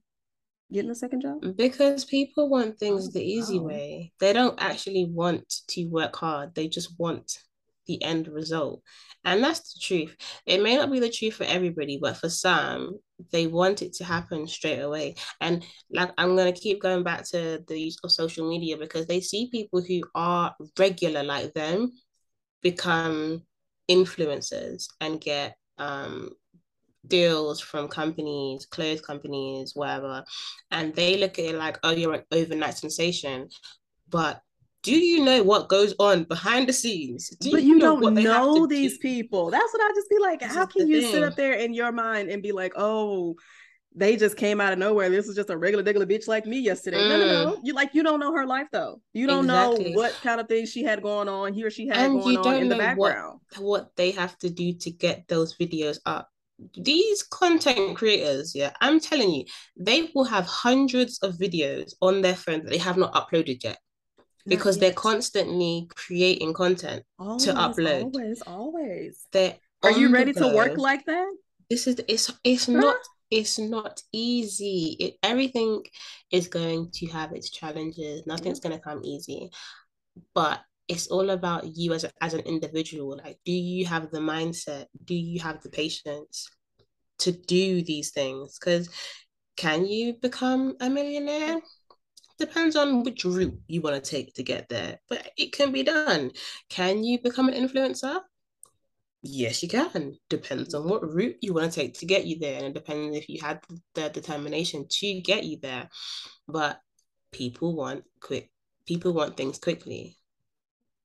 getting 0.71 0.91
a 0.91 0.95
second 0.95 1.21
job? 1.21 1.55
Because 1.55 2.05
people 2.05 2.49
want 2.49 2.77
things 2.77 3.11
the 3.11 3.23
easy 3.23 3.59
way. 3.59 4.11
They 4.19 4.33
don't 4.33 4.61
actually 4.61 5.05
want 5.05 5.47
to 5.69 5.85
work 5.85 6.15
hard. 6.15 6.55
They 6.55 6.67
just 6.67 6.99
want 6.99 7.39
the 7.87 8.01
end 8.03 8.27
result. 8.27 8.81
And 9.23 9.43
that's 9.43 9.73
the 9.73 9.79
truth. 9.79 10.15
It 10.45 10.61
may 10.61 10.75
not 10.75 10.91
be 10.91 10.99
the 10.99 11.09
truth 11.09 11.35
for 11.35 11.43
everybody, 11.45 11.97
but 12.01 12.17
for 12.17 12.29
some, 12.29 12.99
they 13.31 13.47
want 13.47 13.81
it 13.81 13.93
to 13.93 14.03
happen 14.03 14.47
straight 14.47 14.79
away. 14.79 15.15
And 15.41 15.63
like 15.91 16.11
I'm 16.17 16.35
gonna 16.35 16.51
keep 16.51 16.81
going 16.81 17.03
back 17.03 17.25
to 17.29 17.63
the 17.67 17.79
use 17.79 17.97
of 18.03 18.11
social 18.11 18.47
media 18.47 18.77
because 18.77 19.07
they 19.07 19.21
see 19.21 19.49
people 19.51 19.81
who 19.81 20.01
are 20.13 20.55
regular 20.77 21.23
like 21.23 21.53
them 21.53 21.91
become 22.61 23.43
influencers 23.89 24.87
and 24.99 25.21
get 25.21 25.55
um 25.77 26.31
deals 27.07 27.61
from 27.61 27.87
companies, 27.87 28.65
clothes 28.65 29.01
companies, 29.01 29.71
whatever, 29.75 30.23
and 30.71 30.93
they 30.95 31.17
look 31.17 31.39
at 31.39 31.45
it 31.45 31.55
like, 31.55 31.79
oh, 31.83 31.91
you're 31.91 32.13
an 32.13 32.23
overnight 32.31 32.77
sensation. 32.77 33.49
But 34.09 34.41
do 34.83 34.95
you 34.95 35.25
know 35.25 35.41
what 35.41 35.67
goes 35.67 35.95
on 35.97 36.25
behind 36.25 36.69
the 36.69 36.73
scenes? 36.73 37.29
Do 37.39 37.51
but 37.51 37.63
you, 37.63 37.69
you 37.69 37.77
know 37.79 37.99
don't 37.99 38.13
know 38.13 38.67
these 38.67 38.93
do? 38.93 38.99
people. 38.99 39.49
That's 39.49 39.73
what 39.73 39.81
I 39.81 39.91
just 39.95 40.09
be 40.09 40.19
like. 40.19 40.39
This 40.41 40.53
how 40.53 40.67
can 40.67 40.87
you 40.87 41.01
thing. 41.01 41.11
sit 41.11 41.23
up 41.23 41.35
there 41.35 41.53
in 41.53 41.73
your 41.73 41.91
mind 41.91 42.29
and 42.29 42.43
be 42.43 42.51
like, 42.51 42.73
oh, 42.75 43.35
they 43.95 44.15
just 44.17 44.37
came 44.37 44.59
out 44.61 44.73
of 44.73 44.79
nowhere. 44.79 45.09
This 45.09 45.27
is 45.27 45.35
just 45.35 45.49
a 45.49 45.57
regular, 45.57 45.83
regular 45.83 46.05
bitch 46.05 46.27
like 46.27 46.45
me 46.45 46.59
yesterday. 46.59 46.97
Mm. 46.97 47.09
No, 47.09 47.17
no, 47.17 47.25
no. 47.25 47.61
You 47.63 47.73
like 47.73 47.95
you 47.95 48.03
don't 48.03 48.19
know 48.19 48.33
her 48.33 48.45
life 48.45 48.67
though. 48.71 49.01
You 49.13 49.25
don't 49.25 49.45
exactly. 49.45 49.93
know 49.93 49.97
what 49.97 50.13
kind 50.21 50.39
of 50.39 50.47
things 50.47 50.69
she 50.69 50.83
had 50.83 51.01
going 51.01 51.29
on, 51.29 51.53
he 51.53 51.63
or 51.63 51.71
she 51.71 51.87
had 51.87 51.97
and 51.97 52.21
going 52.21 52.37
on 52.37 52.55
in 52.55 52.69
the 52.69 52.75
background. 52.75 53.39
What, 53.57 53.63
what 53.63 53.95
they 53.95 54.11
have 54.11 54.37
to 54.39 54.49
do 54.49 54.73
to 54.73 54.91
get 54.91 55.27
those 55.27 55.57
videos 55.57 55.97
up 56.05 56.29
these 56.77 57.23
content 57.23 57.97
creators, 57.97 58.55
yeah, 58.55 58.71
I'm 58.81 58.99
telling 58.99 59.31
you, 59.31 59.45
they 59.77 60.09
will 60.13 60.23
have 60.23 60.45
hundreds 60.45 61.19
of 61.19 61.35
videos 61.35 61.93
on 62.01 62.21
their 62.21 62.35
phone 62.35 62.63
that 62.63 62.69
they 62.69 62.77
have 62.77 62.97
not 62.97 63.13
uploaded 63.13 63.63
yet 63.63 63.77
because 64.47 64.77
they're 64.77 64.93
constantly 64.93 65.87
creating 65.95 66.53
content 66.53 67.03
always, 67.17 67.43
to 67.45 67.53
upload. 67.53 68.03
Always, 68.03 68.41
always. 68.43 69.27
They're 69.31 69.55
Are 69.83 69.91
you 69.91 70.09
ready 70.09 70.33
to 70.33 70.53
work 70.55 70.77
like 70.77 71.05
that? 71.05 71.35
This 71.69 71.87
is 71.87 71.97
it's 72.07 72.31
it's 72.43 72.67
not 72.67 72.97
it's 73.31 73.57
not 73.57 74.01
easy. 74.11 74.95
It 74.99 75.15
everything 75.23 75.83
is 76.31 76.47
going 76.47 76.91
to 76.91 77.07
have 77.07 77.33
its 77.33 77.49
challenges. 77.49 78.25
Nothing's 78.27 78.59
yeah. 78.63 78.69
going 78.69 78.79
to 78.79 78.83
come 78.83 79.01
easy. 79.03 79.49
But 80.33 80.61
it's 80.87 81.07
all 81.07 81.31
about 81.31 81.75
you 81.75 81.93
as, 81.93 82.03
a, 82.03 82.11
as 82.21 82.33
an 82.33 82.41
individual. 82.41 83.17
Like 83.23 83.39
do 83.45 83.51
you 83.51 83.85
have 83.85 84.11
the 84.11 84.19
mindset? 84.19 84.85
Do 85.03 85.15
you 85.15 85.39
have 85.39 85.61
the 85.61 85.69
patience 85.69 86.49
to 87.19 87.31
do 87.31 87.81
these 87.81 88.11
things? 88.11 88.57
Because 88.59 88.89
can 89.57 89.85
you 89.85 90.15
become 90.21 90.75
a 90.79 90.89
millionaire? 90.89 91.59
Depends 92.37 92.75
on 92.75 93.03
which 93.03 93.23
route 93.23 93.57
you 93.67 93.81
want 93.81 94.03
to 94.03 94.11
take 94.11 94.33
to 94.33 94.43
get 94.43 94.67
there 94.67 94.99
but 95.09 95.31
it 95.37 95.53
can 95.53 95.71
be 95.71 95.83
done. 95.83 96.31
Can 96.69 97.03
you 97.03 97.19
become 97.21 97.47
an 97.47 97.55
influencer? 97.55 98.19
Yes 99.23 99.63
you 99.63 99.69
can. 99.69 100.17
Depends 100.29 100.75
on 100.75 100.87
what 100.87 101.09
route 101.09 101.37
you 101.41 101.53
want 101.53 101.71
to 101.71 101.79
take 101.79 101.97
to 101.99 102.05
get 102.05 102.25
you 102.25 102.37
there 102.37 102.63
and 102.63 102.73
depends 102.73 103.15
if 103.15 103.29
you 103.29 103.39
had 103.41 103.61
the 103.95 104.09
determination 104.09 104.85
to 104.87 105.21
get 105.21 105.45
you 105.45 105.57
there. 105.61 105.89
But 106.47 106.79
people 107.31 107.75
want 107.75 108.03
quick 108.21 108.49
people 108.85 109.13
want 109.13 109.35
things 109.35 109.57
quickly 109.57 110.17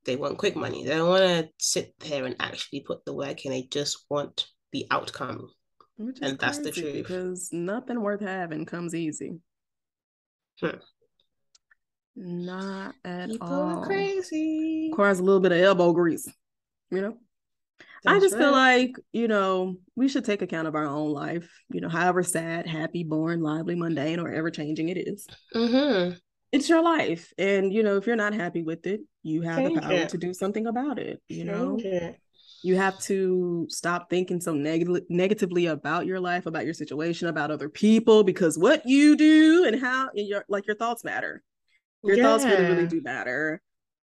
they 0.04 0.16
want 0.16 0.38
quick 0.38 0.56
money. 0.56 0.84
They 0.84 0.96
don't 0.96 1.08
want 1.08 1.22
to 1.22 1.48
sit 1.58 1.94
there 2.00 2.24
and 2.24 2.36
actually 2.40 2.80
put 2.80 3.04
the 3.04 3.14
work 3.14 3.44
in. 3.44 3.52
They 3.52 3.62
just 3.62 4.06
want 4.08 4.46
the 4.72 4.86
outcome. 4.90 5.50
And 5.98 6.38
that's 6.38 6.58
the 6.58 6.72
truth. 6.72 6.94
Because 6.94 7.50
nothing 7.52 8.00
worth 8.00 8.22
having 8.22 8.64
comes 8.64 8.94
easy. 8.94 9.38
Hmm. 10.60 10.68
Not 12.16 12.94
at 13.04 13.30
People 13.30 13.48
all. 13.48 13.84
crazy. 13.84 14.88
Requires 14.90 15.20
a 15.20 15.22
little 15.22 15.40
bit 15.40 15.52
of 15.52 15.58
elbow 15.58 15.92
grease, 15.92 16.28
you 16.90 17.00
know? 17.02 17.16
That's 18.02 18.16
I 18.16 18.20
just 18.20 18.34
right. 18.34 18.40
feel 18.40 18.52
like, 18.52 18.92
you 19.12 19.28
know, 19.28 19.76
we 19.94 20.08
should 20.08 20.24
take 20.24 20.40
account 20.40 20.68
of 20.68 20.74
our 20.74 20.86
own 20.86 21.12
life, 21.12 21.50
you 21.70 21.82
know, 21.82 21.90
however 21.90 22.22
sad, 22.22 22.66
happy, 22.66 23.04
boring, 23.04 23.42
lively, 23.42 23.74
mundane, 23.74 24.20
or 24.20 24.32
ever 24.32 24.50
changing 24.50 24.88
it 24.88 24.96
is. 24.96 25.26
Mm-hmm 25.54 26.16
it's 26.52 26.68
your 26.68 26.82
life 26.82 27.32
and 27.38 27.72
you 27.72 27.82
know 27.82 27.96
if 27.96 28.06
you're 28.06 28.16
not 28.16 28.34
happy 28.34 28.62
with 28.62 28.86
it 28.86 29.00
you 29.22 29.42
have 29.42 29.58
Change 29.58 29.74
the 29.74 29.80
power 29.82 29.92
it. 29.92 30.08
to 30.10 30.18
do 30.18 30.34
something 30.34 30.66
about 30.66 30.98
it 30.98 31.22
you 31.28 31.44
Change 31.44 31.48
know 31.48 31.78
it. 31.82 32.16
you 32.62 32.76
have 32.76 32.98
to 33.00 33.66
stop 33.68 34.10
thinking 34.10 34.40
so 34.40 34.54
neg- 34.54 34.88
negatively 35.08 35.66
about 35.66 36.06
your 36.06 36.20
life 36.20 36.46
about 36.46 36.64
your 36.64 36.74
situation 36.74 37.28
about 37.28 37.50
other 37.50 37.68
people 37.68 38.24
because 38.24 38.58
what 38.58 38.82
you 38.86 39.16
do 39.16 39.64
and 39.64 39.80
how 39.80 40.08
and 40.14 40.26
your 40.26 40.44
like 40.48 40.66
your 40.66 40.76
thoughts 40.76 41.04
matter 41.04 41.42
Your 42.02 42.16
yeah. 42.16 42.22
thoughts 42.24 42.44
really, 42.44 42.64
really 42.66 42.86
do 42.86 43.02
matter. 43.02 43.60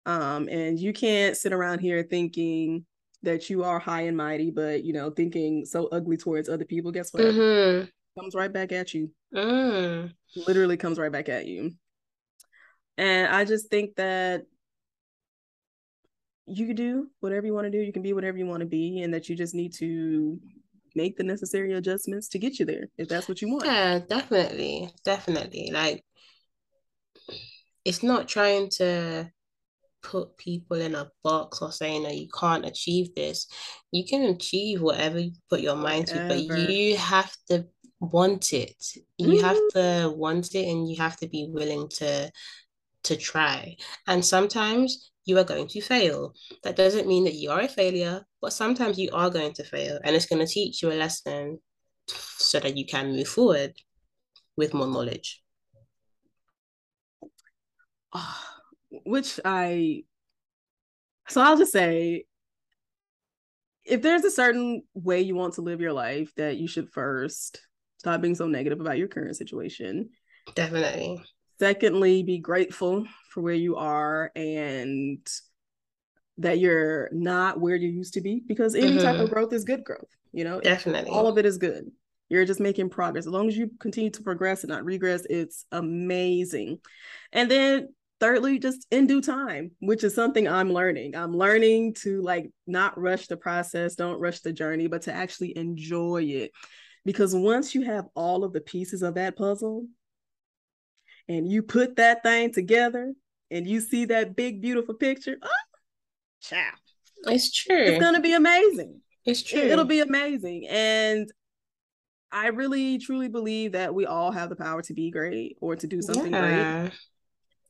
Um, 0.06 0.50
and 0.50 0.78
you 0.80 0.92
can't 0.94 1.36
sit 1.38 1.54
around 1.54 1.80
here 1.80 2.04
thinking 2.04 2.86
that 3.24 3.50
you 3.50 3.64
are 3.64 3.80
high 3.80 4.02
and 4.02 4.18
mighty, 4.18 4.52
but 4.52 4.84
you 4.84 4.94
know, 4.94 5.10
thinking 5.10 5.66
so 5.66 5.88
ugly 5.88 6.18
towards 6.18 6.50
other 6.50 6.66
people. 6.66 6.92
Guess 6.92 7.14
what? 7.14 7.24
Mm-hmm. 7.24 7.86
Comes 8.20 8.36
right 8.36 8.52
back 8.52 8.72
at 8.74 8.94
you. 8.94 9.12
Mm. 9.34 10.12
Literally 10.48 10.78
comes 10.78 11.00
right 11.00 11.12
back 11.12 11.30
at 11.30 11.48
you. 11.48 11.72
And 12.98 13.28
I 13.28 13.46
just 13.46 13.70
think 13.70 13.96
that 13.96 14.44
you 16.48 16.68
can 16.68 16.76
do 16.76 17.08
whatever 17.20 17.46
you 17.46 17.54
want 17.54 17.66
to 17.66 17.72
do. 17.72 17.80
You 17.80 17.92
can 17.92 18.04
be 18.04 18.14
whatever 18.14 18.38
you 18.38 18.46
want 18.46 18.62
to 18.62 18.68
be, 18.68 19.02
and 19.02 19.14
that 19.14 19.30
you 19.30 19.36
just 19.36 19.56
need 19.56 19.74
to 19.76 20.40
make 20.96 21.18
the 21.18 21.24
necessary 21.24 21.74
adjustments 21.74 22.30
to 22.30 22.40
get 22.40 22.58
you 22.58 22.66
there 22.66 22.88
if 22.98 23.10
that's 23.10 23.28
what 23.28 23.42
you 23.42 23.50
want. 23.50 23.66
Yeah, 23.66 24.00
definitely. 24.00 24.90
Definitely. 25.04 25.72
Like 25.74 26.04
it's 27.84 28.02
not 28.02 28.28
trying 28.28 28.70
to 28.70 29.30
put 30.02 30.38
people 30.38 30.80
in 30.80 30.96
a 30.96 31.10
box 31.24 31.62
or 31.62 31.72
saying 31.72 32.04
that 32.04 32.16
you 32.16 32.28
can't 32.30 32.66
achieve 32.66 33.14
this. 33.16 33.48
You 33.92 34.06
can 34.06 34.24
achieve 34.24 34.82
whatever 34.82 35.20
you 35.20 35.32
put 35.50 35.62
your 35.62 35.76
mind 35.76 36.08
to, 36.08 36.28
but 36.28 36.40
you 36.40 36.96
have 36.98 37.36
to 37.50 37.66
want 38.00 38.54
it. 38.54 38.76
You 39.18 39.28
mm-hmm. 39.28 39.46
have 39.46 39.58
to 39.74 40.14
want 40.16 40.54
it 40.56 40.68
and 40.70 40.90
you 40.90 40.98
have 40.98 41.18
to 41.18 41.28
be 41.28 41.48
willing 41.52 41.90
to 41.96 42.32
to 43.06 43.16
try. 43.16 43.76
And 44.08 44.24
sometimes 44.24 45.12
you 45.26 45.38
are 45.40 45.44
going 45.44 45.68
to 45.70 45.82
fail. 45.82 46.34
That 46.64 46.76
doesn't 46.76 47.08
mean 47.08 47.24
that 47.24 47.36
you 47.36 47.52
are 47.52 47.62
a 47.62 47.68
failure, 47.68 48.26
but 48.42 48.54
sometimes 48.54 49.00
you 49.00 49.10
are 49.14 49.30
going 49.30 49.54
to 49.54 49.64
fail 49.64 50.00
and 50.04 50.16
it's 50.16 50.26
going 50.26 50.46
to 50.46 50.52
teach 50.52 50.82
you 50.82 50.92
a 50.92 50.94
lesson 50.94 51.60
so 52.08 52.60
that 52.60 52.78
you 52.78 52.86
can 52.86 53.14
move 53.14 53.28
forward 53.28 53.74
with 54.56 54.74
more 54.74 54.88
knowledge. 54.88 55.42
Ah, 58.14 58.60
which 59.06 59.40
I, 59.44 60.04
so 61.28 61.42
I'll 61.42 61.58
just 61.58 61.74
say, 61.74 62.26
if 63.84 64.02
there's 64.02 64.24
a 64.24 64.32
certain 64.32 64.84
way 64.94 65.22
you 65.22 65.36
want 65.36 65.56
to 65.56 65.62
live 65.62 65.82
your 65.82 65.94
life, 65.94 66.34
that 66.38 66.58
you 66.58 66.68
should 66.68 66.90
first 66.92 67.60
stop 67.98 68.22
being 68.22 68.36
so 68.36 68.48
negative 68.48 68.80
about 68.80 68.98
your 68.98 69.08
current 69.08 69.36
situation. 69.36 70.10
Definitely. 70.54 71.24
Secondly, 71.60 72.24
be 72.24 72.40
grateful 72.40 73.06
for 73.30 73.42
where 73.42 73.54
you 73.54 73.78
are 73.78 74.32
and 74.36 75.20
that 76.38 76.60
you're 76.60 77.10
not 77.14 77.60
where 77.60 77.76
you 77.76 77.90
used 77.90 78.14
to 78.16 78.22
be 78.22 78.42
because 78.46 78.76
any 78.76 78.92
mm-hmm. 78.92 79.00
type 79.00 79.16
of 79.16 79.26
mm-hmm. 79.26 79.34
growth 79.34 79.54
is 79.54 79.64
good 79.64 79.84
growth. 79.84 80.10
You 80.34 80.44
know, 80.44 80.60
definitely. 80.60 81.12
All 81.12 81.28
of 81.28 81.38
it 81.38 81.46
is 81.46 81.58
good. 81.58 81.92
You're 82.28 82.46
just 82.46 82.60
making 82.60 82.90
progress. 82.90 83.26
As 83.26 83.32
long 83.32 83.48
as 83.48 83.56
you 83.56 83.70
continue 83.80 84.10
to 84.10 84.24
progress 84.24 84.64
and 84.64 84.70
not 84.70 84.84
regress, 84.84 85.26
it's 85.30 85.66
amazing. 85.72 86.80
And 87.32 87.50
then 87.50 87.90
thirdly, 88.20 88.60
just 88.60 88.88
in 88.92 89.08
due 89.08 89.22
time, 89.22 89.72
which 89.80 90.04
is 90.04 90.16
something 90.16 90.48
I'm 90.48 90.74
learning. 90.74 91.16
I'm 91.16 91.36
learning 91.36 91.94
to 92.02 92.22
like 92.22 92.52
not 92.68 93.00
rush 93.00 93.28
the 93.28 93.38
process, 93.38 93.96
don't 93.96 94.20
rush 94.20 94.40
the 94.42 94.52
journey, 94.52 94.88
but 94.88 95.04
to 95.04 95.14
actually 95.14 95.58
enjoy 95.58 96.24
it. 96.24 96.52
Because 97.06 97.36
once 97.36 97.76
you 97.76 97.84
have 97.84 98.06
all 98.16 98.44
of 98.44 98.52
the 98.52 98.62
pieces 98.62 99.04
of 99.04 99.16
that 99.16 99.38
puzzle 99.38 99.86
and 101.28 101.50
you 101.50 101.64
put 101.64 101.96
that 101.98 102.24
thing 102.24 102.54
together 102.54 103.14
and 103.52 103.68
you 103.68 103.80
see 103.80 104.06
that 104.06 104.36
big, 104.36 104.62
beautiful 104.62 104.96
picture, 104.96 105.38
oh, 105.42 105.50
ciao. 106.42 106.70
It's 107.28 107.52
true. 107.52 107.76
It's 107.76 108.00
going 108.00 108.16
to 108.16 108.22
be 108.22 108.34
amazing. 108.34 109.02
It's 109.26 109.42
true. 109.42 109.60
It, 109.60 109.72
it'll 109.72 109.86
be 109.86 110.02
amazing. 110.02 110.68
And 110.68 111.32
I 112.32 112.48
really 112.48 112.98
truly 112.98 113.30
believe 113.30 113.72
that 113.72 113.96
we 113.96 114.06
all 114.06 114.32
have 114.32 114.50
the 114.50 114.56
power 114.56 114.82
to 114.84 114.94
be 114.94 115.10
great 115.10 115.58
or 115.62 115.76
to 115.76 115.88
do 115.88 116.02
something 116.02 116.32
yeah. 116.32 116.82
great. 116.82 116.94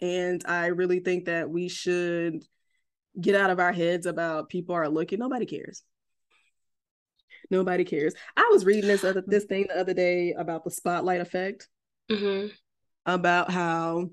And 0.01 0.43
I 0.45 0.67
really 0.67 0.99
think 0.99 1.25
that 1.25 1.49
we 1.49 1.69
should 1.69 2.43
get 3.19 3.35
out 3.35 3.49
of 3.49 3.59
our 3.59 3.71
heads 3.71 4.05
about 4.05 4.49
people 4.49 4.75
are 4.75 4.89
looking. 4.89 5.19
Nobody 5.19 5.45
cares. 5.45 5.83
Nobody 7.49 7.85
cares. 7.85 8.13
I 8.35 8.49
was 8.51 8.65
reading 8.65 8.87
this 8.87 9.03
other 9.03 9.23
this 9.25 9.45
thing 9.45 9.67
the 9.69 9.79
other 9.79 9.93
day 9.93 10.33
about 10.33 10.63
the 10.63 10.71
spotlight 10.71 11.21
effect. 11.21 11.67
Mm-hmm. 12.11 12.47
About 13.05 13.51
how 13.51 14.09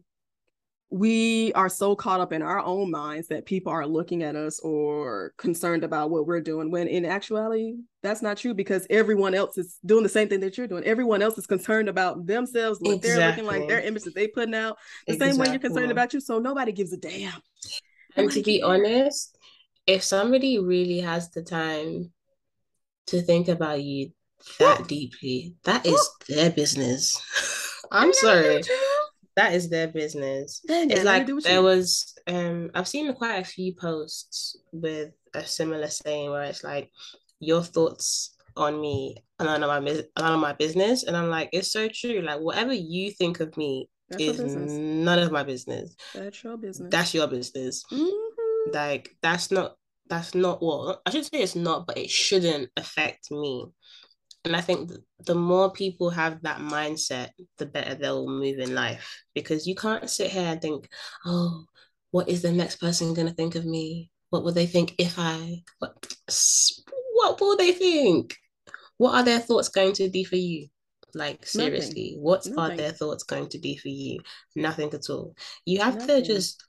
we 0.93 1.55
are 1.55 1.71
so 1.71 1.97
caught 1.97 2.21
up 2.21 2.35
in 2.35 2.43
our 2.43 2.61
own 2.61 2.91
minds 2.91 3.29
that 3.29 3.47
people 3.47 3.73
are 3.73 3.87
looking 3.87 4.23
at 4.23 4.37
us 4.37 4.61
or 4.61 5.33
concerned 5.39 5.85
about 5.85 6.11
what 6.11 6.27
we're 6.27 6.41
doing 6.41 6.71
when 6.71 6.87
in 6.87 7.07
actuality 7.07 7.77
that's 8.03 8.21
not 8.21 8.37
true 8.37 8.53
because 8.53 8.87
everyone 8.91 9.35
else 9.35 9.57
is 9.57 9.79
doing 9.87 10.03
the 10.03 10.09
same 10.09 10.29
thing 10.29 10.41
that 10.41 10.59
you're 10.59 10.67
doing 10.67 10.85
everyone 10.85 11.23
else 11.23 11.39
is 11.39 11.47
concerned 11.47 11.89
about 11.89 12.27
themselves 12.27 12.79
what 12.83 12.97
exactly. 12.97 13.09
they're 13.09 13.29
looking 13.31 13.47
like 13.47 13.67
their 13.69 13.81
image 13.81 14.03
that 14.03 14.15
they 14.15 14.29
putting 14.29 14.55
out 14.55 14.77
the 15.07 15.15
exactly. 15.15 15.33
same 15.33 15.41
way 15.41 15.51
you're 15.51 15.61
concerned 15.61 15.91
about 15.91 16.13
you 16.13 16.21
so 16.21 16.39
nobody 16.39 16.73
gives 16.73 16.93
a 16.93 16.99
damn 16.99 17.41
and 18.17 18.31
to 18.31 18.43
be 18.43 18.61
honest 18.61 19.39
if 19.87 20.03
somebody 20.03 20.59
really 20.59 21.01
has 21.01 21.31
the 21.31 21.43
time 21.43 22.13
to 23.07 23.23
think 23.23 23.49
about 23.49 23.83
you 23.83 24.13
that 24.59 24.87
deeply 24.89 25.55
that 25.65 25.87
is 25.87 26.11
their 26.29 26.51
business 26.51 27.59
i'm 27.93 28.13
sorry 28.13 28.63
that 29.37 29.55
is 29.55 29.71
their 29.71 29.89
business. 29.89 30.61
Yeah, 30.69 30.85
it's 30.89 31.05
like 31.05 31.27
there 31.27 31.55
you. 31.55 31.63
was 31.63 32.15
um 32.27 32.71
I've 32.75 32.89
seen 32.89 33.13
quite 33.15 33.37
a 33.37 33.45
few 33.45 33.75
posts 33.75 34.57
with 34.73 35.13
a 35.35 35.45
similar 35.45 35.89
saying 35.89 36.31
where 36.31 36.43
it's 36.45 36.63
like 36.63 36.91
your 37.41 37.63
thoughts 37.63 38.37
on 38.57 38.81
me 38.81 39.17
are 39.39 39.47
none 39.47 39.63
of 39.63 39.69
my 39.69 39.81
none 40.19 40.35
of 40.35 40.41
my 40.41 40.53
business. 40.53 41.05
And 41.05 41.17
I'm 41.17 41.31
like, 41.31 41.49
it's 41.53 41.73
so 41.73 41.89
true. 41.89 42.21
Like 42.21 42.41
whatever 42.41 42.75
you 42.75 43.11
think 43.11 43.41
of 43.41 43.57
me 43.57 43.89
That's 44.11 44.23
is 44.23 44.55
none 44.55 45.19
of 45.19 45.33
my 45.33 45.43
business. 45.43 45.97
That's 46.15 46.45
your 46.45 46.59
business. 46.59 46.91
That's 46.91 47.15
your 47.15 47.27
business. 47.27 47.85
Mm-hmm. 47.91 48.73
Like 48.75 49.17
that's 49.23 49.51
not 49.51 49.77
that's 50.09 50.35
not 50.35 50.63
what 50.63 51.01
I 51.07 51.11
should 51.11 51.25
say 51.25 51.41
it's 51.43 51.57
not, 51.57 51.87
but 51.87 51.97
it 51.97 52.11
shouldn't 52.11 52.69
affect 52.77 53.31
me. 53.31 53.67
And 54.45 54.57
I 54.57 54.61
think 54.61 54.91
the 55.25 55.35
more 55.35 55.71
people 55.73 56.11
have 56.11 56.43
that 56.43 56.59
mindset, 56.59 57.31
the 57.59 57.67
better 57.67 57.95
they'll 57.95 58.29
move 58.29 58.59
in 58.59 58.75
life. 58.75 59.23
Because 59.35 59.67
you 59.67 59.75
can't 59.75 60.11
sit 60.11 60.31
here 60.31 60.43
and 60.43 60.61
think, 60.61 60.89
oh, 61.25 61.65
what 62.11 62.29
is 62.29 62.43
the 62.43 62.53
next 62.53 62.77
person 62.77 63.15
going 63.15 63.29
to 63.29 63.35
think 63.35 63.55
of 63.55 63.65
me? 63.65 64.11
What 64.31 64.43
will 64.43 64.53
they 64.53 64.67
think 64.67 64.95
if 64.99 65.15
I, 65.19 65.63
what, 65.79 65.95
what 67.15 67.41
will 67.41 67.57
they 67.57 67.73
think? 67.73 68.37
What 68.97 69.15
are 69.15 69.23
their 69.23 69.39
thoughts 69.39 69.69
going 69.69 69.93
to 69.95 70.09
be 70.11 70.25
for 70.25 70.37
you? 70.37 70.69
Like, 71.15 71.47
seriously, 71.47 72.13
Nothing. 72.13 72.23
what 72.23 72.47
Nothing. 72.47 72.59
are 72.59 72.77
their 72.77 72.93
thoughts 72.93 73.23
going 73.25 73.49
to 73.51 73.59
be 73.59 73.77
for 73.77 73.89
you? 73.89 74.21
Nothing 74.57 74.93
at 74.95 75.09
all. 75.11 75.37
You 75.67 75.81
have 75.81 75.99
Nothing. 75.99 76.23
to 76.23 76.23
just 76.23 76.65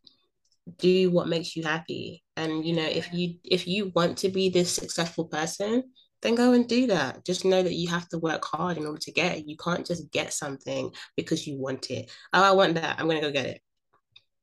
do 0.78 1.12
what 1.12 1.28
makes 1.28 1.58
you 1.58 1.64
happy 1.64 2.24
and 2.38 2.66
you 2.66 2.74
know 2.74 2.86
if 2.86 3.14
you 3.14 3.36
if 3.44 3.68
you 3.68 3.92
want 3.96 4.18
to 4.18 4.30
be 4.30 4.48
this 4.48 4.74
successful 4.74 5.26
person 5.26 5.84
then 6.24 6.36
go 6.36 6.54
and 6.54 6.68
do 6.68 6.88
that. 6.88 7.26
Just 7.26 7.46
know 7.46 7.62
that 7.62 7.74
you 7.74 7.90
have 7.90 8.08
to 8.10 8.18
work 8.18 8.44
hard 8.46 8.78
in 8.78 8.86
order 8.86 9.00
to 9.00 9.12
get 9.12 9.38
it. 9.38 9.48
You 9.48 9.58
can't 9.58 9.86
just 9.86 10.12
get 10.12 10.34
something 10.34 10.92
because 11.16 11.46
you 11.46 11.58
want 11.58 11.92
it. 11.92 12.10
Oh, 12.34 12.44
I 12.44 12.52
want 12.52 12.76
that. 12.76 13.00
I'm 13.00 13.08
gonna 13.08 13.22
go 13.22 13.32
get 13.32 13.46
it. 13.46 13.62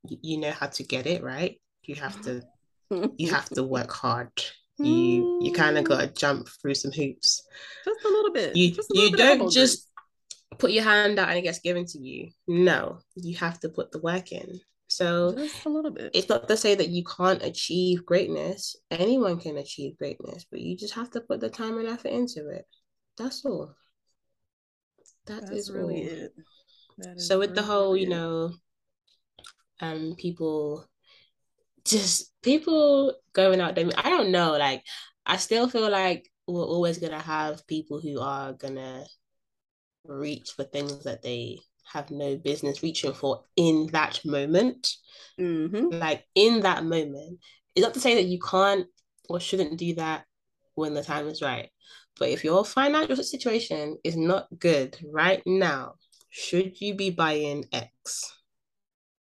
You 0.07 0.37
know 0.37 0.51
how 0.51 0.67
to 0.67 0.83
get 0.83 1.07
it, 1.07 1.23
right? 1.23 1.59
You 1.83 1.95
have 1.95 2.21
to 2.21 2.43
you 3.17 3.31
have 3.31 3.49
to 3.49 3.63
work 3.63 3.91
hard. 3.91 4.29
You 4.77 5.39
you 5.41 5.51
kind 5.51 5.77
of 5.77 5.85
mm. 5.85 5.89
gotta 5.89 6.07
jump 6.07 6.47
through 6.61 6.75
some 6.75 6.91
hoops. 6.91 7.43
Just 7.85 8.05
a 8.05 8.07
little 8.07 8.31
bit. 8.31 8.55
You 8.55 8.75
you 8.91 9.11
don't 9.11 9.51
just 9.51 9.89
put 10.57 10.71
your 10.71 10.83
hand 10.83 11.19
out 11.19 11.29
and 11.29 11.39
it 11.39 11.43
gets 11.43 11.59
given 11.59 11.85
to 11.85 11.99
you. 11.99 12.29
No, 12.47 12.99
you 13.15 13.35
have 13.37 13.59
to 13.61 13.69
put 13.69 13.91
the 13.91 13.99
work 13.99 14.31
in. 14.31 14.59
So 14.91 15.33
just 15.33 15.65
a 15.65 15.69
little 15.69 15.91
bit. 15.91 16.11
It's 16.13 16.27
not 16.27 16.49
to 16.49 16.57
say 16.57 16.75
that 16.75 16.89
you 16.89 17.05
can't 17.05 17.41
achieve 17.41 18.05
greatness. 18.05 18.75
Anyone 18.91 19.39
can 19.39 19.57
achieve 19.57 19.97
greatness, 19.97 20.45
but 20.51 20.59
you 20.59 20.75
just 20.75 20.95
have 20.95 21.09
to 21.11 21.21
put 21.21 21.39
the 21.39 21.49
time 21.49 21.77
and 21.77 21.87
effort 21.87 22.09
into 22.09 22.49
it. 22.49 22.65
That's 23.17 23.45
all. 23.45 23.73
That 25.27 25.43
That's 25.43 25.51
is 25.51 25.71
really 25.71 26.09
all. 26.09 27.05
it. 27.05 27.21
so 27.21 27.39
with 27.39 27.51
really 27.51 27.61
the 27.61 27.65
whole, 27.65 27.95
you 27.95 28.09
know, 28.09 28.51
um, 29.79 30.15
people 30.17 30.85
just 31.85 32.33
people 32.41 33.15
going 33.31 33.61
out 33.61 33.75
there. 33.75 33.89
I 33.95 34.09
don't 34.09 34.31
know. 34.31 34.57
Like, 34.57 34.83
I 35.25 35.37
still 35.37 35.69
feel 35.69 35.89
like 35.89 36.29
we're 36.47 36.65
always 36.65 36.97
gonna 36.97 37.21
have 37.21 37.65
people 37.65 38.01
who 38.01 38.19
are 38.19 38.51
gonna 38.51 39.05
reach 40.03 40.51
for 40.51 40.65
things 40.65 41.05
that 41.05 41.21
they 41.21 41.59
have 41.93 42.11
no 42.11 42.37
business 42.37 42.83
reaching 42.83 43.13
for 43.13 43.43
in 43.55 43.87
that 43.91 44.19
moment. 44.25 44.95
Mm-hmm. 45.39 45.87
Like 45.99 46.25
in 46.35 46.61
that 46.61 46.83
moment. 46.83 47.39
It's 47.75 47.83
not 47.83 47.93
to 47.93 47.99
say 47.99 48.15
that 48.15 48.25
you 48.25 48.39
can't 48.39 48.87
or 49.29 49.39
shouldn't 49.39 49.79
do 49.79 49.95
that 49.95 50.25
when 50.75 50.93
the 50.93 51.03
time 51.03 51.27
is 51.27 51.41
right. 51.41 51.69
But 52.19 52.29
if 52.29 52.43
your 52.43 52.65
financial 52.65 53.15
situation 53.17 53.97
is 54.03 54.17
not 54.17 54.47
good 54.59 54.97
right 55.11 55.41
now, 55.45 55.95
should 56.29 56.79
you 56.79 56.95
be 56.95 57.09
buying 57.09 57.65
X? 57.71 58.33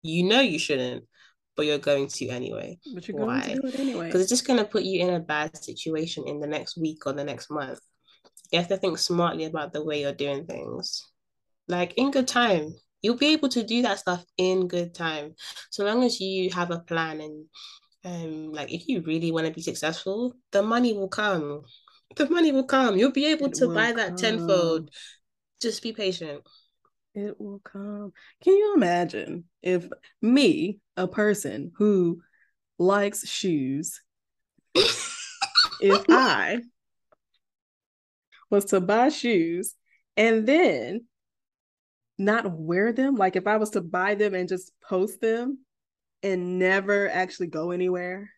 You 0.03 0.25
know 0.25 0.41
you 0.41 0.59
shouldn't, 0.59 1.05
but 1.57 1.67
you're 1.67 1.79
going 1.79 2.09
to 2.09 2.29
anyway. 2.29 2.79
But 2.95 3.07
you're 3.09 3.19
Why? 3.19 3.41
going 3.41 3.57
to 3.57 3.61
do 3.61 3.69
it 3.69 3.81
anyway. 3.81 4.07
Because 4.07 4.23
it's 4.23 4.31
just 4.31 4.47
going 4.47 4.59
to 4.59 4.65
put 4.65 4.85
you 4.85 5.07
in 5.07 5.15
a 5.15 5.21
bad 5.21 5.57
situation 5.57 6.25
in 6.27 6.41
the 6.41 6.47
next 6.47 6.79
week 6.79 7.07
or 7.07 7.13
the 7.13 7.25
next 7.25 7.51
month. 7.51 7.81
You 8.51 8.59
have 8.59 8.69
to 8.69 8.79
think 8.79 8.99
smartly 8.99 9.45
about 9.45 9.73
the 9.73 9.85
way 9.85 10.01
you're 10.01 10.13
doing 10.13 10.47
things 10.47 11.05
like 11.69 11.95
in 11.97 12.11
good 12.11 12.29
time 12.29 12.75
You'll 13.03 13.17
be 13.17 13.33
able 13.33 13.49
to 13.51 13.63
do 13.63 13.83
that 13.83 14.01
stuff 14.01 14.25
in 14.37 14.67
good 14.67 14.95
time. 14.95 15.35
So 15.71 15.85
long 15.85 16.03
as 16.03 16.21
you 16.21 16.51
have 16.51 16.71
a 16.71 16.81
plan 16.81 17.21
and 17.21 17.47
um 18.05 18.53
like 18.53 18.73
if 18.73 18.89
you 18.89 19.03
really 19.03 19.31
want 19.33 19.47
to 19.47 19.53
be 19.53 19.63
successful, 19.63 20.35
the 20.51 20.63
money 20.63 20.93
will 20.93 21.09
come. 21.09 21.63
The 22.17 22.29
money 22.29 22.53
will 22.53 22.65
come. 22.65 22.97
You'll 22.97 23.13
be 23.13 23.27
able 23.27 23.47
It 23.47 23.55
to 23.55 23.69
buy 23.69 23.93
that 23.93 24.17
tenfold. 24.17 24.91
Just 25.61 25.83
be 25.83 25.93
patient. 25.93 26.43
It 27.15 27.41
will 27.41 27.61
come. 27.61 28.13
Can 28.43 28.55
you 28.55 28.75
imagine 28.75 29.45
if 29.63 29.89
me, 30.23 30.81
a 30.97 31.07
person 31.07 31.73
who 31.77 32.23
likes 32.79 33.29
shoes, 33.29 34.01
if 34.75 36.05
I 36.09 36.63
was 38.51 38.67
to 38.67 38.81
buy 38.81 39.09
shoes 39.11 39.75
and 40.17 40.47
then 40.47 41.07
not 42.19 42.51
wear 42.51 42.93
them, 42.93 43.15
like 43.15 43.37
if 43.37 43.47
I 43.47 43.57
was 43.57 43.71
to 43.71 43.81
buy 43.81 44.15
them 44.15 44.35
and 44.35 44.49
just 44.49 44.73
post 44.83 45.21
them 45.21 45.59
and 46.23 46.59
never 46.59 47.09
actually 47.09 47.47
go 47.47 47.71
anywhere 47.71 48.31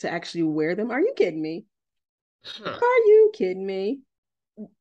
to 0.00 0.10
actually 0.10 0.44
wear 0.44 0.74
them, 0.74 0.90
are 0.90 1.00
you 1.00 1.14
kidding 1.16 1.42
me? 1.42 1.64
Huh. 2.44 2.70
Are 2.70 3.06
you 3.06 3.30
kidding 3.34 3.66
me? 3.66 4.00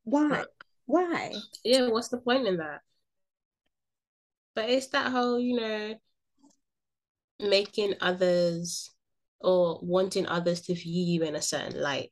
Why? 0.04 0.30
Huh. 0.30 0.46
Why? 0.86 1.34
Yeah, 1.64 1.88
what's 1.90 2.10
the 2.10 2.18
point 2.18 2.48
in 2.48 2.58
that? 2.58 2.82
But 4.56 4.70
it's 4.70 4.88
that 4.88 5.12
whole, 5.12 5.40
you 5.40 5.58
know, 5.58 5.96
making 7.40 7.96
others 8.02 8.92
or 9.40 9.80
wanting 9.82 10.26
others 10.26 10.62
to 10.62 10.74
view 10.74 11.04
you 11.04 11.24
in 11.24 11.36
a 11.36 11.42
certain 11.42 11.80
light, 11.82 12.12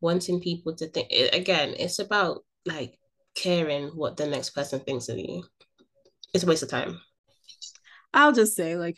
wanting 0.00 0.40
people 0.40 0.74
to 0.76 0.88
think 0.88 1.08
again, 1.32 1.74
it's 1.78 1.98
about 1.98 2.44
like 2.64 2.98
caring 3.34 3.88
what 3.88 4.16
the 4.16 4.26
next 4.26 4.50
person 4.50 4.80
thinks 4.80 5.08
of 5.08 5.18
you. 5.18 5.44
It's 6.32 6.44
a 6.44 6.46
waste 6.46 6.62
of 6.62 6.70
time. 6.70 7.00
I'll 8.12 8.32
just 8.32 8.54
say, 8.54 8.76
like, 8.76 8.96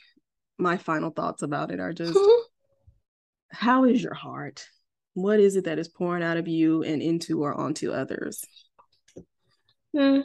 my 0.59 0.77
final 0.77 1.11
thoughts 1.11 1.43
about 1.43 1.71
it 1.71 1.81
are 1.81 1.93
just 1.93 2.19
how 3.51 3.85
is 3.85 4.03
your 4.03 4.15
heart? 4.15 4.67
What 5.15 5.41
is 5.41 5.57
it 5.57 5.65
that 5.65 5.79
is 5.79 5.89
pouring 5.89 6.23
out 6.23 6.37
of 6.37 6.49
you 6.49 6.83
and 6.83 7.01
into 7.01 7.43
or 7.43 7.55
onto 7.55 7.93
others? 7.93 8.45
Hmm. 9.97 10.21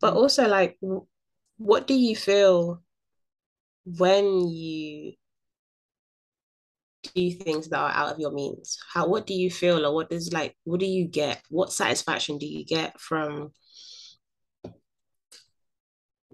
But 0.00 0.14
also, 0.14 0.48
like, 0.48 0.78
what 1.56 1.86
do 1.86 1.94
you 1.94 2.16
feel 2.16 2.82
when 3.84 4.48
you 4.48 5.12
do 7.14 7.30
things 7.32 7.68
that 7.68 7.78
are 7.78 7.90
out 7.90 8.12
of 8.12 8.18
your 8.18 8.32
means? 8.32 8.78
How, 8.92 9.06
what 9.06 9.26
do 9.26 9.34
you 9.34 9.50
feel, 9.50 9.84
or 9.86 9.94
what 9.94 10.12
is 10.12 10.32
like, 10.32 10.56
what 10.64 10.80
do 10.80 10.86
you 10.86 11.06
get? 11.06 11.42
What 11.50 11.72
satisfaction 11.72 12.38
do 12.38 12.46
you 12.46 12.64
get 12.64 12.98
from 13.00 13.52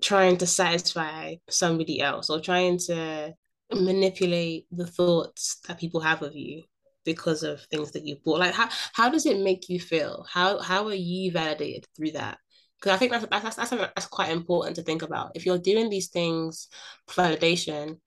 trying 0.03 0.37
to 0.39 0.47
satisfy 0.47 1.37
somebody 1.49 2.01
else 2.01 2.31
or 2.31 2.41
trying 2.41 2.79
to 2.79 3.35
manipulate 3.73 4.67
the 4.71 4.87
thoughts 4.87 5.61
that 5.67 5.79
people 5.79 6.01
have 6.01 6.23
of 6.23 6.37
you 6.37 6.63
because 7.05 7.43
of 7.43 7.63
things 7.67 7.93
that 7.93 8.07
you 8.07 8.17
bought? 8.25 8.41
Like, 8.41 8.55
how, 8.55 8.69
how 8.93 9.09
does 9.09 9.27
it 9.27 9.41
make 9.41 9.69
you 9.69 9.81
feel? 9.81 10.27
How, 10.31 10.61
how 10.61 10.87
are 10.87 10.95
you 10.95 11.33
validated 11.33 11.87
through 11.97 12.13
that? 12.13 12.39
because 12.85 12.97
I 12.97 12.99
think 12.99 13.13
that's 13.13 13.27
that's 13.31 13.57
that's, 13.57 13.71
that's 13.71 14.07
quite 14.07 14.31
important 14.31 14.77
to 14.77 14.83
think 14.83 15.03
about. 15.03 15.33
If 15.35 15.47
you're 15.47 15.59
doing 15.59 15.89
these 15.89 16.09
things 16.09 16.69
validation, 17.09 17.99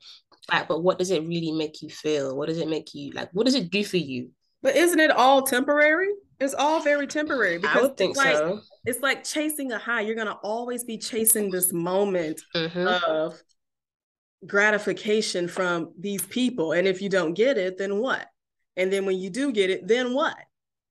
but 0.50 0.82
what 0.84 0.98
does 0.98 1.12
it 1.12 1.24
really 1.28 1.52
make 1.52 1.82
you 1.82 1.89
feel? 1.89 2.36
What 2.36 2.48
does 2.48 2.58
it 2.58 2.68
make 2.70 2.93
you 2.93 3.12
like? 3.12 3.30
What 3.34 3.45
does 3.45 3.56
it 3.56 3.70
do 3.70 3.84
for 3.84 3.98
you? 3.98 4.32
But 4.62 4.76
isn't 4.76 5.00
it 5.00 5.12
all 5.12 5.41
temporary? 5.43 6.10
It's 6.39 6.54
all 6.54 6.82
very 6.82 7.08
temporary 7.08 7.58
because 7.58 7.78
I 7.78 7.82
would 7.82 7.98
think 7.98 8.12
it's 8.12 8.18
like, 8.18 8.36
so. 8.38 8.60
It's 8.86 9.02
like 9.02 9.24
chasing 9.24 9.72
a 9.72 9.78
high. 9.78 10.02
You're 10.02 10.16
gonna 10.16 10.38
always 10.43 10.84
be 10.84 10.98
chasing 10.98 11.50
this 11.52 11.74
moment 11.74 12.41
Mhm. 12.56 12.86
of 13.04 13.41
gratification 14.45 15.48
from 15.48 15.93
these 16.00 16.26
people, 16.26 16.74
and 16.74 16.88
if 16.88 17.02
you 17.02 17.10
don't 17.10 17.34
get 17.34 17.58
it, 17.58 17.78
then 17.78 18.00
what? 18.00 18.26
And 18.76 18.93
then 18.93 19.06
when 19.06 19.18
you 19.18 19.30
do 19.30 19.52
get 19.52 19.70
it, 19.70 19.88
then 19.88 20.14
what? 20.14 20.36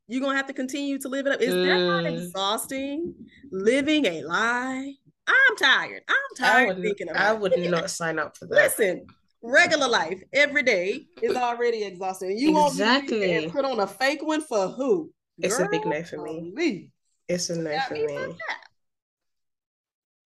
You're 0.08 0.20
gonna 0.20 0.36
have 0.36 0.46
to 0.48 0.52
continue 0.52 0.98
to 0.98 1.08
live 1.08 1.26
it 1.26 1.32
up. 1.32 1.40
Is 1.40 1.54
that 1.54 1.64
not 1.64 2.04
Mm. 2.04 2.12
exhausting? 2.12 3.14
Living 3.50 4.04
a 4.06 4.22
lie. 4.22 4.94
I'm 5.28 5.56
tired. 5.56 6.02
I'm 6.08 6.16
I 6.16 6.36
tired 6.38 6.76
would 6.76 6.84
thinking 6.84 7.08
about 7.08 7.22
I 7.22 7.34
it. 7.34 7.40
would 7.40 7.70
not 7.70 7.90
sign 7.90 8.18
up 8.18 8.36
for 8.36 8.46
that. 8.46 8.54
Listen, 8.54 9.06
regular 9.42 9.88
life 9.88 10.22
every 10.32 10.62
day 10.62 11.06
is 11.22 11.36
already 11.36 11.84
exhausting. 11.84 12.36
You 12.38 12.52
won't 12.52 12.72
Exactly. 12.72 13.32
and 13.34 13.52
put 13.52 13.64
on 13.64 13.78
a 13.80 13.86
fake 13.86 14.22
one 14.22 14.40
for 14.42 14.68
who? 14.68 15.12
It's 15.38 15.58
a 15.58 15.68
big 15.70 15.82
Girl, 15.82 15.92
no 15.92 16.02
for 16.04 16.22
me. 16.22 16.52
golly. 16.54 16.90
It's 17.28 17.50
a 17.50 17.56
no 17.56 17.78
for 17.88 17.94
me 17.94 18.06
me. 18.06 18.36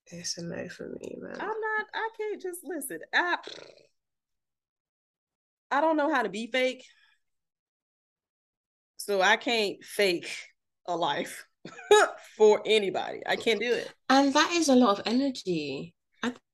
It's 0.07 0.39
a 0.39 0.43
no 0.43 0.69
for 0.69 0.89
me, 1.01 1.17
man. 1.21 1.33
I'm 1.41 1.47
not. 1.49 1.87
I 1.95 2.09
can't 2.17 2.41
just 2.43 2.61
listen. 2.65 3.01
I 3.15 3.37
I 5.71 5.81
don't 5.81 5.97
know 5.97 6.13
how 6.13 6.23
to 6.23 6.29
be 6.29 6.47
fake, 6.49 6.85
so 8.97 9.21
I 9.21 9.37
can't 9.37 9.83
fake 9.85 10.29
a 10.87 10.97
life 10.97 11.47
for 12.37 12.61
anybody. 12.67 13.21
I 13.27 13.37
can't 13.37 13.61
do 13.61 13.73
it. 13.73 13.93
And 14.09 14.33
that 14.35 14.51
is 14.53 14.69
a 14.69 14.75
lot 14.75 14.99
of 14.99 15.07
energy. 15.07 15.95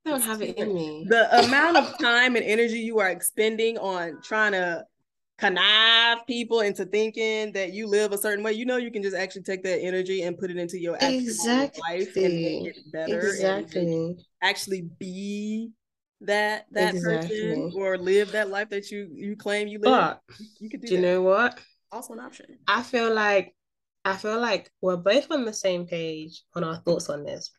I 0.06 0.10
don't 0.10 0.22
have 0.22 0.40
it 0.42 0.56
in 0.56 0.74
me. 0.74 1.04
The 1.08 1.44
amount 1.44 1.76
of 1.76 1.98
time 1.98 2.36
and 2.36 2.44
energy 2.44 2.78
you 2.78 3.00
are 3.00 3.10
expending 3.10 3.76
on 3.78 4.20
trying 4.22 4.52
to 4.52 4.84
connive 5.38 6.26
people 6.26 6.60
into 6.60 6.84
thinking 6.86 7.52
that 7.52 7.72
you 7.72 7.86
live 7.86 8.12
a 8.12 8.18
certain 8.18 8.44
way, 8.44 8.52
you 8.52 8.64
know, 8.64 8.76
you 8.76 8.90
can 8.90 9.02
just 9.02 9.16
actually 9.16 9.42
take 9.42 9.62
that 9.64 9.80
energy 9.80 10.22
and 10.22 10.38
put 10.38 10.50
it 10.50 10.56
into 10.56 10.78
your 10.78 10.96
actual 10.96 11.10
life 11.88 12.16
and 12.16 12.42
make 12.42 12.64
Exactly. 12.64 12.68
it 12.68 12.92
better 12.92 13.18
and 13.18 13.64
Exactly. 13.64 14.16
actually 14.42 14.82
be 14.98 15.70
that 16.22 16.66
that 16.72 16.94
Exactly. 16.94 17.40
person 17.40 17.72
or 17.76 17.98
live 17.98 18.32
that 18.32 18.48
life 18.48 18.70
that 18.70 18.90
you 18.90 19.10
you 19.12 19.36
claim 19.36 19.68
you 19.68 19.78
live. 19.78 19.90
But 19.92 20.22
you 20.60 20.70
could 20.70 20.80
do, 20.80 20.88
do 20.88 20.94
you 20.94 21.00
that. 21.00 21.06
know 21.06 21.22
what? 21.22 21.58
Also 21.92 22.14
an 22.14 22.20
option. 22.20 22.46
I 22.66 22.82
feel 22.82 23.12
like 23.12 23.54
I 24.04 24.16
feel 24.16 24.40
like 24.40 24.70
we're 24.80 24.96
both 24.96 25.30
on 25.30 25.44
the 25.44 25.52
same 25.52 25.86
page 25.86 26.42
on 26.54 26.64
our 26.64 26.76
thoughts 26.76 27.10
on 27.10 27.24
this. 27.24 27.50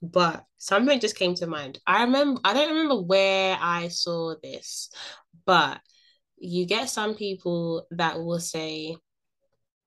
But 0.00 0.44
something 0.58 1.00
just 1.00 1.16
came 1.16 1.34
to 1.34 1.46
mind. 1.46 1.80
I 1.86 2.04
remember 2.04 2.40
I 2.44 2.54
don't 2.54 2.68
remember 2.68 3.02
where 3.02 3.58
I 3.60 3.88
saw 3.88 4.34
this, 4.42 4.90
but 5.44 5.80
you 6.36 6.66
get 6.66 6.88
some 6.88 7.14
people 7.14 7.86
that 7.90 8.18
will 8.18 8.38
say 8.38 8.96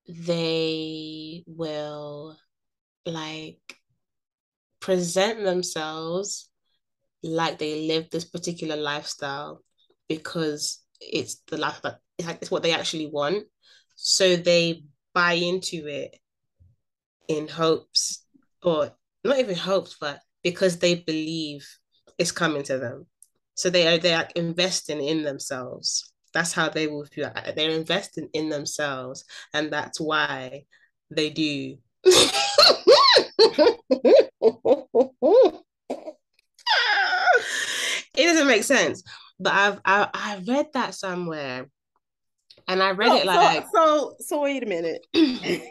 they 0.07 1.43
will 1.47 2.37
like 3.05 3.59
present 4.81 5.43
themselves 5.43 6.49
like 7.23 7.59
they 7.59 7.87
live 7.87 8.09
this 8.09 8.25
particular 8.25 8.75
lifestyle 8.75 9.61
because 10.09 10.83
it's 10.99 11.41
the 11.47 11.57
life 11.57 11.79
that 11.83 11.99
it's 12.17 12.51
what 12.51 12.63
they 12.63 12.73
actually 12.73 13.07
want. 13.07 13.45
So 13.95 14.35
they 14.35 14.83
buy 15.13 15.33
into 15.33 15.87
it 15.87 16.17
in 17.27 17.47
hopes, 17.47 18.25
or 18.63 18.91
not 19.23 19.39
even 19.39 19.55
hopes, 19.55 19.97
but 19.99 20.19
because 20.43 20.79
they 20.79 20.95
believe 20.95 21.67
it's 22.17 22.31
coming 22.31 22.63
to 22.63 22.77
them. 22.77 23.05
So 23.55 23.69
they 23.69 23.87
are 23.87 23.97
they 23.97 24.13
are 24.13 24.27
investing 24.35 25.03
in 25.03 25.23
themselves. 25.23 26.11
That's 26.33 26.53
how 26.53 26.69
they 26.69 26.87
will 26.87 27.05
feel. 27.05 27.31
Uh, 27.35 27.51
they're 27.55 27.69
investing 27.71 28.29
in 28.33 28.49
themselves, 28.49 29.25
and 29.53 29.71
that's 29.71 29.99
why 29.99 30.63
they 31.09 31.29
do. 31.29 31.77
it 32.03 32.43
doesn't 38.15 38.47
make 38.47 38.63
sense, 38.63 39.03
but 39.39 39.53
I've 39.53 39.81
I, 39.85 40.07
I 40.13 40.43
read 40.47 40.67
that 40.73 40.95
somewhere, 40.95 41.67
and 42.67 42.81
I 42.81 42.91
read 42.91 43.09
oh, 43.09 43.15
So- 43.17 43.21
it 43.21 43.25
like, 43.25 43.63
so, 43.63 43.69
so 43.75 44.15
so 44.19 44.41
wait 44.41 44.63
a 44.63 44.65
minute. 44.65 45.05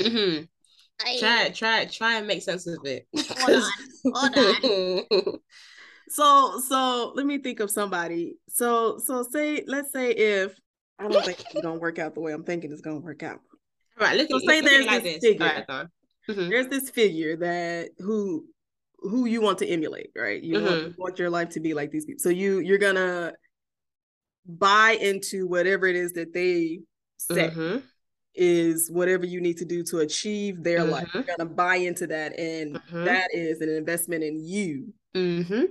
Mm-hmm. 0.00 0.44
Mhm. 1.06 1.18
try 1.20 1.42
it, 1.44 1.54
try 1.54 1.80
it, 1.80 1.92
try 1.92 2.16
and 2.18 2.26
make 2.26 2.42
sense 2.42 2.66
of 2.66 2.84
it. 2.84 3.06
Hold 3.14 3.62
on, 3.62 3.72
hold 4.14 5.40
So 6.08 6.60
so 6.60 7.12
let 7.14 7.24
me 7.24 7.38
think 7.38 7.60
of 7.60 7.70
somebody. 7.70 8.36
So 8.48 8.98
so 8.98 9.22
say 9.22 9.62
let's 9.66 9.92
say 9.92 10.10
if 10.10 10.54
I 10.98 11.08
don't 11.08 11.24
think 11.24 11.40
it's 11.40 11.60
gonna 11.62 11.78
work 11.78 11.98
out 11.98 12.14
the 12.14 12.20
way 12.20 12.32
I'm 12.32 12.44
thinking 12.44 12.72
it's 12.72 12.80
gonna 12.80 12.98
work 12.98 13.22
out. 13.22 13.40
right, 13.98 14.16
look 14.16 14.28
So 14.30 14.38
say 14.40 14.60
there's 14.60 14.86
like 14.86 15.02
this 15.04 15.14
this. 15.14 15.24
figure. 15.24 15.46
All 15.46 15.52
right, 15.52 15.64
on. 15.70 15.88
Mhm. 16.28 16.48
There's 16.50 16.68
this 16.68 16.90
figure 16.90 17.36
that 17.36 17.90
who 17.98 18.46
who 18.98 19.24
you 19.24 19.40
want 19.40 19.58
to 19.58 19.66
emulate, 19.66 20.10
right? 20.16 20.42
You 20.42 20.62
want, 20.62 20.80
you 20.82 20.94
want 20.98 21.18
your 21.18 21.30
life 21.30 21.50
to 21.50 21.60
be 21.60 21.72
like 21.74 21.90
these 21.90 22.04
people. 22.04 22.20
So 22.20 22.28
you 22.28 22.58
you're 22.58 22.78
gonna 22.78 23.32
buy 24.46 24.98
into 25.00 25.46
whatever 25.46 25.86
it 25.86 25.96
is 25.96 26.12
that 26.14 26.32
they 26.32 26.80
say 27.18 27.50
Mhm. 27.50 27.82
Is 28.34 28.90
whatever 28.90 29.26
you 29.26 29.40
need 29.40 29.56
to 29.58 29.64
do 29.64 29.82
to 29.84 29.98
achieve 29.98 30.62
their 30.62 30.84
life. 30.84 31.08
Mhm. 31.08 31.14
You're 31.14 31.36
gonna 31.36 31.50
buy 31.50 31.76
into 31.76 32.06
that, 32.08 32.38
and 32.38 32.76
Mhm. 32.76 33.04
that 33.04 33.34
is 33.34 33.60
an 33.60 33.68
investment 33.68 34.22
in 34.24 34.38
you 34.44 34.92
Mm-hmm. 35.14 35.64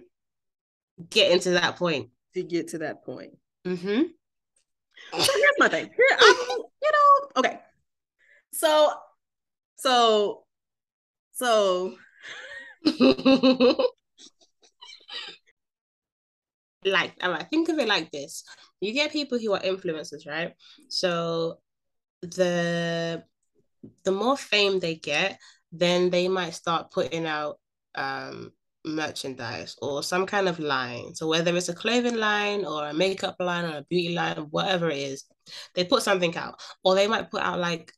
Getting 1.09 1.39
to 1.41 1.51
that 1.51 1.77
point. 1.77 2.09
to 2.33 2.43
get 2.43 2.67
to 2.69 2.77
that 2.79 3.03
point. 3.03 3.35
Mm-hmm. 3.65 4.03
So 5.19 5.33
here's 5.33 5.57
my 5.57 5.67
thing. 5.69 5.85
Here, 5.85 6.17
I, 6.19 6.45
you 6.83 6.91
know, 6.91 7.29
okay. 7.37 7.59
So, 8.51 8.93
so, 9.77 10.45
so, 11.31 11.95
like 16.85 17.13
all 17.21 17.31
right 17.31 17.47
think 17.49 17.67
of 17.69 17.77
it 17.77 17.87
like 17.89 18.09
this 18.11 18.43
you 18.79 18.93
get 18.93 19.11
people 19.11 19.37
who 19.37 19.51
are 19.53 19.59
influencers 19.59 20.25
right 20.25 20.53
so 20.87 21.59
the 22.21 23.23
the 24.03 24.11
more 24.11 24.37
fame 24.37 24.79
they 24.79 24.95
get 24.95 25.39
then 25.71 26.09
they 26.09 26.27
might 26.27 26.53
start 26.53 26.91
putting 26.91 27.25
out 27.25 27.57
um 27.95 28.51
merchandise 28.85 29.75
or 29.81 30.01
some 30.01 30.25
kind 30.25 30.47
of 30.47 30.59
line 30.59 31.13
so 31.13 31.27
whether 31.27 31.55
it's 31.55 31.69
a 31.69 31.73
clothing 31.73 32.15
line 32.15 32.65
or 32.65 32.87
a 32.87 32.93
makeup 32.93 33.35
line 33.39 33.65
or 33.65 33.77
a 33.77 33.85
beauty 33.89 34.15
line 34.15 34.37
whatever 34.51 34.89
it 34.89 34.97
is 34.97 35.25
they 35.75 35.83
put 35.83 36.01
something 36.01 36.35
out 36.37 36.59
or 36.83 36.95
they 36.95 37.07
might 37.07 37.29
put 37.29 37.41
out 37.41 37.59
like 37.59 37.91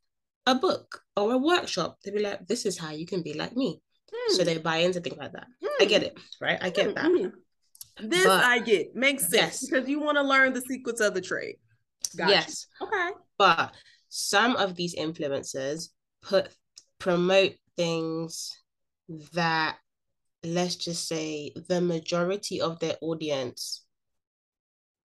a 0.47 0.55
book 0.55 1.01
or 1.15 1.33
a 1.33 1.37
workshop 1.37 1.97
they'd 2.03 2.15
be 2.15 2.19
like 2.21 2.45
this 2.47 2.65
is 2.65 2.77
how 2.77 2.91
you 2.91 3.05
can 3.05 3.21
be 3.21 3.33
like 3.33 3.55
me 3.55 3.79
mm. 4.11 4.35
so 4.35 4.43
they 4.43 4.57
buy 4.57 4.77
into 4.77 4.99
things 4.99 5.17
like 5.17 5.31
that 5.31 5.47
mm. 5.63 5.69
i 5.79 5.85
get 5.85 6.01
it 6.01 6.17
right 6.41 6.57
i 6.61 6.69
get 6.69 6.89
mm. 6.89 6.95
that 6.95 7.05
hmm. 7.05 7.27
This 7.99 8.25
but, 8.25 8.43
I 8.43 8.59
get 8.59 8.95
makes 8.95 9.23
sense 9.23 9.61
yes. 9.61 9.69
because 9.69 9.87
you 9.87 9.99
want 9.99 10.17
to 10.17 10.23
learn 10.23 10.53
the 10.53 10.61
secrets 10.61 11.01
of 11.01 11.13
the 11.13 11.21
trade. 11.21 11.55
Gotcha. 12.15 12.31
Yes. 12.31 12.67
Okay. 12.81 13.09
But 13.37 13.73
some 14.13 14.57
of 14.57 14.75
these 14.75 14.93
influencers 14.93 15.87
put 16.21 16.49
promote 16.99 17.53
things 17.77 18.51
that 19.33 19.77
let's 20.43 20.75
just 20.75 21.07
say 21.07 21.53
the 21.69 21.79
majority 21.79 22.59
of 22.59 22.77
their 22.79 22.95
audience 23.01 23.85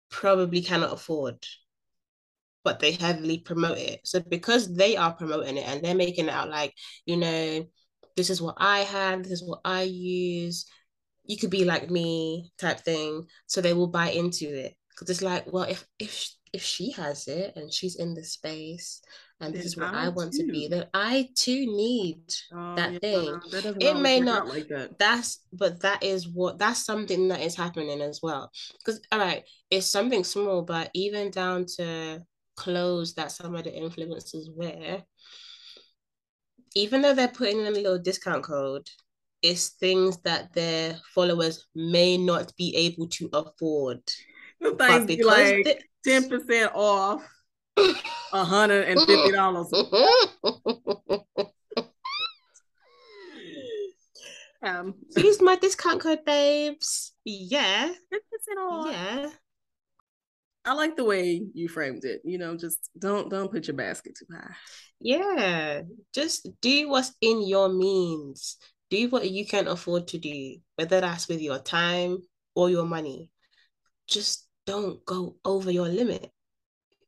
probably 0.09 0.61
cannot 0.61 0.93
afford 0.93 1.43
but 2.63 2.79
they 2.79 2.91
heavily 2.91 3.39
promote 3.39 3.79
it. 3.79 4.01
So 4.03 4.19
because 4.19 4.71
they 4.71 4.95
are 4.95 5.13
promoting 5.15 5.57
it 5.57 5.67
and 5.67 5.81
they're 5.81 5.95
making 5.95 6.27
it 6.27 6.31
out 6.31 6.47
like 6.47 6.75
you 7.07 7.17
know 7.17 7.65
this 8.15 8.29
is 8.29 8.39
what 8.39 8.53
i 8.59 8.81
have 8.81 9.23
this 9.23 9.31
is 9.31 9.43
what 9.43 9.61
i 9.65 9.81
use 9.81 10.67
you 11.25 11.37
could 11.37 11.49
be 11.49 11.65
like 11.65 11.89
me 11.89 12.51
type 12.57 12.79
thing. 12.79 13.27
So 13.47 13.61
they 13.61 13.73
will 13.73 13.87
buy 13.87 14.09
into 14.09 14.45
it. 14.45 14.75
Because 14.89 15.09
it's 15.09 15.21
like 15.21 15.51
well 15.51 15.63
if 15.63 15.85
if 15.99 16.29
if 16.53 16.61
she 16.61 16.91
has 16.91 17.27
it 17.27 17.53
and 17.55 17.71
she's 17.71 17.95
in 17.95 18.13
the 18.13 18.23
space 18.23 19.01
and 19.41 19.55
this 19.55 19.65
is 19.65 19.77
what 19.77 19.93
I, 19.93 20.05
I 20.05 20.09
want 20.09 20.33
too. 20.33 20.45
to 20.45 20.51
be, 20.51 20.67
then 20.67 20.85
I 20.93 21.27
too 21.35 21.65
need 21.65 22.21
oh, 22.53 22.75
that 22.75 22.93
yeah, 22.93 22.99
thing. 22.99 23.39
That 23.51 23.75
it 23.79 23.99
may 23.99 24.19
not 24.19 24.47
like 24.47 24.67
that. 24.67 24.99
That's 24.99 25.39
but 25.51 25.81
that 25.81 26.03
is 26.03 26.27
what 26.27 26.59
that's 26.59 26.85
something 26.85 27.27
that 27.29 27.41
is 27.41 27.55
happening 27.55 28.01
as 28.01 28.19
well. 28.21 28.51
Because 28.77 29.01
all 29.11 29.17
right, 29.17 29.43
it's 29.71 29.87
something 29.87 30.23
small, 30.23 30.61
but 30.61 30.91
even 30.93 31.31
down 31.31 31.65
to 31.77 32.21
clothes 32.55 33.15
that 33.15 33.31
some 33.31 33.55
of 33.55 33.63
the 33.63 33.71
influencers 33.71 34.45
wear, 34.53 35.01
even 36.75 37.01
though 37.01 37.15
they're 37.15 37.27
putting 37.27 37.61
in 37.61 37.67
a 37.67 37.71
little 37.71 37.97
discount 37.97 38.43
code, 38.43 38.87
it's 39.41 39.69
things 39.69 40.21
that 40.21 40.53
their 40.53 40.99
followers 41.15 41.65
may 41.73 42.15
not 42.15 42.55
be 42.57 42.75
able 42.75 43.07
to 43.07 43.27
afford. 43.33 44.01
But 44.77 45.07
because 45.07 45.51
like 45.65 45.83
ten 46.03 46.29
percent 46.29 46.71
off, 46.73 47.27
hundred 48.31 48.87
and 48.87 48.99
fifty 49.01 49.31
dollars. 49.31 49.71
um, 54.63 54.93
use 55.15 55.41
my 55.41 55.55
discount 55.55 56.01
code, 56.01 56.25
babes. 56.25 57.13
Yeah, 57.25 57.85
ten 57.85 58.19
percent 58.31 58.59
off. 58.59 58.91
Yeah. 58.91 59.29
I 60.63 60.73
like 60.73 60.95
the 60.95 61.03
way 61.03 61.41
you 61.55 61.67
framed 61.67 62.05
it. 62.05 62.21
You 62.23 62.37
know, 62.37 62.55
just 62.55 62.91
don't 62.97 63.29
don't 63.29 63.51
put 63.51 63.67
your 63.67 63.75
basket 63.75 64.13
too 64.17 64.27
high. 64.31 64.53
Yeah, 64.99 65.81
just 66.13 66.47
do 66.61 66.87
what's 66.87 67.15
in 67.21 67.47
your 67.47 67.69
means 67.69 68.57
do 68.91 69.07
what 69.07 69.31
you 69.31 69.47
can 69.47 69.67
afford 69.67 70.09
to 70.09 70.19
do, 70.19 70.57
whether 70.75 71.01
that's 71.01 71.27
with 71.27 71.41
your 71.41 71.57
time 71.57 72.17
or 72.53 72.69
your 72.69 72.85
money. 72.85 73.29
Just 74.07 74.47
don't 74.71 75.05
go 75.05 75.35
over 75.43 75.69
your 75.69 75.89
limit. 75.89 76.31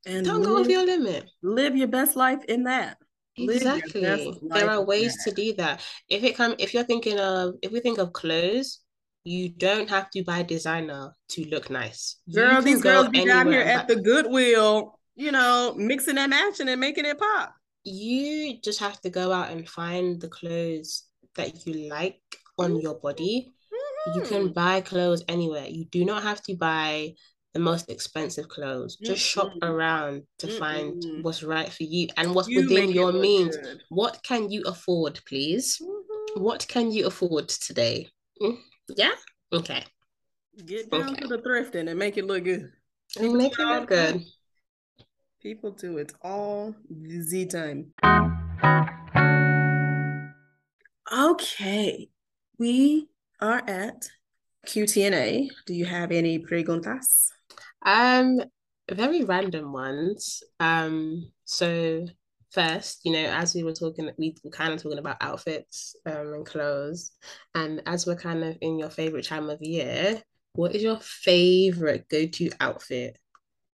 And 0.05 0.25
don't 0.25 0.41
live, 0.41 0.49
go 0.49 0.57
over 0.57 0.69
your 0.69 0.85
limit. 0.85 1.29
Live 1.41 1.77
your 1.77 1.87
best 1.87 2.17
life 2.17 2.43
in 2.45 2.63
that. 2.63 2.97
Exactly. 3.37 4.01
There 4.01 4.69
are 4.69 4.83
ways 4.83 5.15
to 5.23 5.31
do 5.31 5.53
that. 5.53 5.81
If 6.09 6.23
it 6.23 6.35
come 6.35 6.55
if 6.59 6.73
you're 6.73 6.83
thinking 6.83 7.19
of 7.19 7.55
if 7.61 7.71
we 7.71 7.79
think 7.79 7.99
of 7.99 8.11
clothes, 8.11 8.79
you 9.23 9.49
don't 9.49 9.89
have 9.89 10.09
to 10.11 10.23
buy 10.23 10.43
designer 10.43 11.15
to 11.29 11.45
look 11.45 11.69
nice. 11.69 12.17
Girl, 12.33 12.61
these 12.61 12.81
girls 12.81 13.07
be 13.07 13.25
down 13.25 13.47
here 13.47 13.61
at 13.61 13.87
the 13.87 13.95
Goodwill, 13.95 14.99
you 15.15 15.31
know, 15.31 15.73
mixing 15.77 16.17
and 16.17 16.31
matching 16.31 16.67
and 16.67 16.81
making 16.81 17.05
it 17.05 17.17
pop. 17.17 17.55
You 17.85 18.59
just 18.61 18.79
have 18.79 18.99
to 19.01 19.09
go 19.09 19.31
out 19.31 19.51
and 19.51 19.67
find 19.67 20.19
the 20.19 20.27
clothes 20.27 21.05
that 21.35 21.65
you 21.65 21.89
like 21.89 22.19
on 22.59 22.79
your 22.79 22.95
body. 22.95 23.53
Mm-hmm. 23.73 24.19
You 24.19 24.25
can 24.25 24.43
mm-hmm. 24.43 24.53
buy 24.53 24.81
clothes 24.81 25.23
anywhere. 25.29 25.67
You 25.67 25.85
do 25.85 26.03
not 26.03 26.23
have 26.23 26.41
to 26.43 26.55
buy 26.55 27.13
the 27.53 27.59
most 27.59 27.89
expensive 27.89 28.49
clothes. 28.49 28.97
Just 28.97 29.25
mm-hmm. 29.25 29.41
shop 29.41 29.53
around 29.61 30.23
to 30.39 30.47
mm-hmm. 30.47 30.59
find 30.59 31.03
what's 31.21 31.43
right 31.43 31.71
for 31.71 31.83
you 31.83 32.07
and 32.17 32.33
what's 32.33 32.49
you 32.49 32.61
within 32.61 32.89
your 32.89 33.11
means. 33.11 33.55
Good. 33.55 33.81
What 33.89 34.21
can 34.23 34.49
you 34.49 34.63
afford, 34.65 35.19
please? 35.27 35.79
Mm-hmm. 35.81 36.41
What 36.41 36.67
can 36.67 36.91
you 36.91 37.07
afford 37.07 37.49
today? 37.49 38.09
Mm, 38.41 38.57
yeah? 38.95 39.11
Okay. 39.51 39.83
Get 40.65 40.89
down 40.89 41.11
okay. 41.11 41.21
to 41.21 41.27
the 41.27 41.37
thrifting 41.39 41.89
and 41.89 41.97
make 41.97 42.17
it 42.17 42.25
look 42.25 42.43
good. 42.43 42.71
And 43.19 43.33
make 43.33 43.57
it 43.59 43.65
look 43.65 43.87
good. 43.87 44.23
People 45.41 45.71
do 45.71 45.97
it 45.97 46.13
all 46.21 46.73
the 46.89 47.45
time. 47.45 47.93
Okay, 51.13 52.09
we 52.57 53.09
are 53.39 53.61
at 53.67 54.07
QTNA. 54.65 55.49
Do 55.67 55.73
you 55.73 55.85
have 55.85 56.11
any 56.11 56.39
preguntas? 56.39 57.27
Um, 57.85 58.41
very 58.91 59.23
random 59.23 59.71
ones. 59.73 60.43
Um, 60.59 61.31
so 61.45 62.05
first, 62.51 63.01
you 63.03 63.13
know, 63.13 63.25
as 63.25 63.55
we 63.55 63.63
were 63.63 63.73
talking, 63.73 64.09
we 64.17 64.35
were 64.43 64.51
kind 64.51 64.73
of 64.73 64.81
talking 64.81 64.99
about 64.99 65.17
outfits 65.21 65.95
um, 66.05 66.33
and 66.33 66.45
clothes, 66.45 67.11
and 67.55 67.81
as 67.85 68.05
we're 68.05 68.15
kind 68.15 68.43
of 68.43 68.57
in 68.61 68.77
your 68.79 68.89
favorite 68.89 69.25
time 69.25 69.49
of 69.49 69.61
year, 69.61 70.21
what 70.53 70.75
is 70.75 70.83
your 70.83 70.99
favorite 70.99 72.07
go-to 72.09 72.51
outfit 72.59 73.17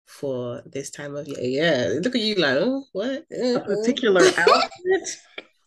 for 0.07 0.63
this 0.65 0.91
time 0.91 1.17
of 1.17 1.27
year? 1.27 1.41
Yeah, 1.41 2.01
look 2.01 2.15
at 2.15 2.21
you, 2.21 2.37
like, 2.37 2.57
oh, 2.57 2.85
what? 2.93 3.25
A 3.33 3.61
particular 3.61 4.23
outfit? 4.39 5.09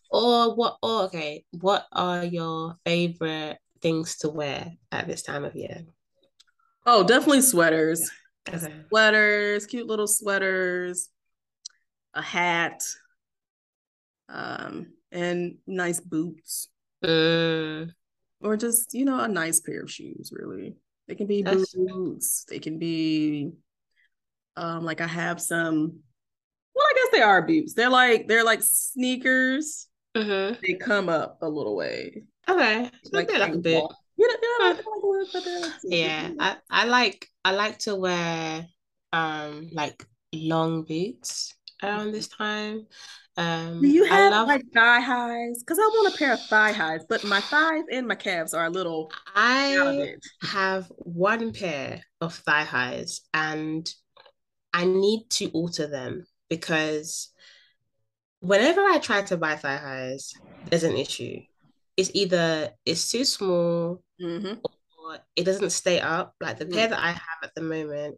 Or 0.09 0.55
what? 0.55 0.77
Oh, 0.81 1.05
okay. 1.05 1.45
What 1.51 1.85
are 1.91 2.23
your 2.23 2.77
favorite 2.85 3.57
things 3.81 4.17
to 4.17 4.29
wear 4.29 4.73
at 4.91 5.07
this 5.07 5.21
time 5.21 5.45
of 5.45 5.55
year? 5.55 5.83
Oh, 6.85 7.05
definitely 7.05 7.41
sweaters. 7.41 8.09
Okay. 8.47 8.73
Sweaters, 8.89 9.65
cute 9.65 9.87
little 9.87 10.07
sweaters, 10.07 11.09
a 12.13 12.21
hat, 12.21 12.83
um, 14.29 14.93
and 15.11 15.57
nice 15.67 15.99
boots. 15.99 16.69
Mm. 17.03 17.91
Or 18.41 18.57
just, 18.57 18.93
you 18.93 19.05
know, 19.05 19.19
a 19.19 19.27
nice 19.27 19.59
pair 19.59 19.81
of 19.81 19.91
shoes, 19.91 20.31
really. 20.33 20.75
They 21.07 21.15
can 21.15 21.27
be 21.27 21.43
boots. 21.43 22.45
They 22.47 22.59
can 22.59 22.79
be 22.79 23.51
um 24.57 24.83
like 24.83 24.99
I 24.99 25.07
have 25.07 25.39
some 25.41 25.99
well, 26.73 26.85
I 26.89 26.93
guess 26.95 27.11
they 27.11 27.21
are 27.21 27.41
boots. 27.41 27.73
They're 27.73 27.89
like 27.89 28.27
they're 28.27 28.43
like 28.43 28.61
sneakers 28.63 29.87
mm-hmm. 30.15 30.59
they 30.65 30.73
come 30.73 31.09
up 31.09 31.39
a 31.41 31.49
little 31.49 31.75
way. 31.75 32.23
Okay, 32.49 32.89
like, 33.11 33.31
like 33.31 33.53
a 33.53 33.57
bit. 33.57 33.83
Yeah, 35.83 36.29
yeah, 36.29 36.29
I, 36.39 36.55
I 36.69 36.85
like 36.85 37.27
I 37.43 37.51
like 37.51 37.79
to 37.79 37.95
wear 37.95 38.65
um 39.13 39.69
like 39.73 40.05
long 40.33 40.83
boots 40.83 41.53
around 41.83 42.11
this 42.11 42.27
time. 42.27 42.87
Um, 43.37 43.81
Do 43.81 43.87
you 43.87 44.03
have 44.03 44.31
love... 44.31 44.47
like 44.47 44.63
thigh 44.73 44.99
highs? 44.99 45.63
Because 45.63 45.79
I 45.79 45.83
want 45.83 46.13
a 46.13 46.17
pair 46.17 46.33
of 46.33 46.41
thigh 46.41 46.73
highs, 46.73 47.01
but 47.07 47.23
my 47.23 47.39
thighs 47.39 47.83
and 47.91 48.07
my 48.07 48.15
calves 48.15 48.53
are 48.53 48.65
a 48.65 48.69
little. 48.69 49.11
I 49.35 50.15
have 50.41 50.91
one 50.97 51.53
pair 51.53 52.01
of 52.19 52.35
thigh 52.35 52.65
highs, 52.65 53.21
and 53.33 53.89
I 54.73 54.85
need 54.85 55.29
to 55.31 55.49
alter 55.49 55.87
them 55.87 56.25
because 56.49 57.29
whenever 58.41 58.81
I 58.81 58.99
try 58.99 59.21
to 59.23 59.37
buy 59.37 59.55
thigh 59.55 59.77
highs, 59.77 60.33
there's 60.65 60.83
an 60.83 60.97
issue. 60.97 61.39
It's 62.01 62.11
either 62.15 62.71
it's 62.83 63.11
too 63.11 63.23
small 63.25 64.01
mm-hmm. 64.19 64.55
or 64.55 65.19
it 65.35 65.43
doesn't 65.43 65.69
stay 65.69 65.99
up. 65.99 66.33
Like 66.41 66.57
the 66.57 66.65
mm-hmm. 66.65 66.73
pair 66.73 66.87
that 66.87 66.99
I 66.99 67.11
have 67.11 67.39
at 67.43 67.53
the 67.55 67.61
moment, 67.61 68.15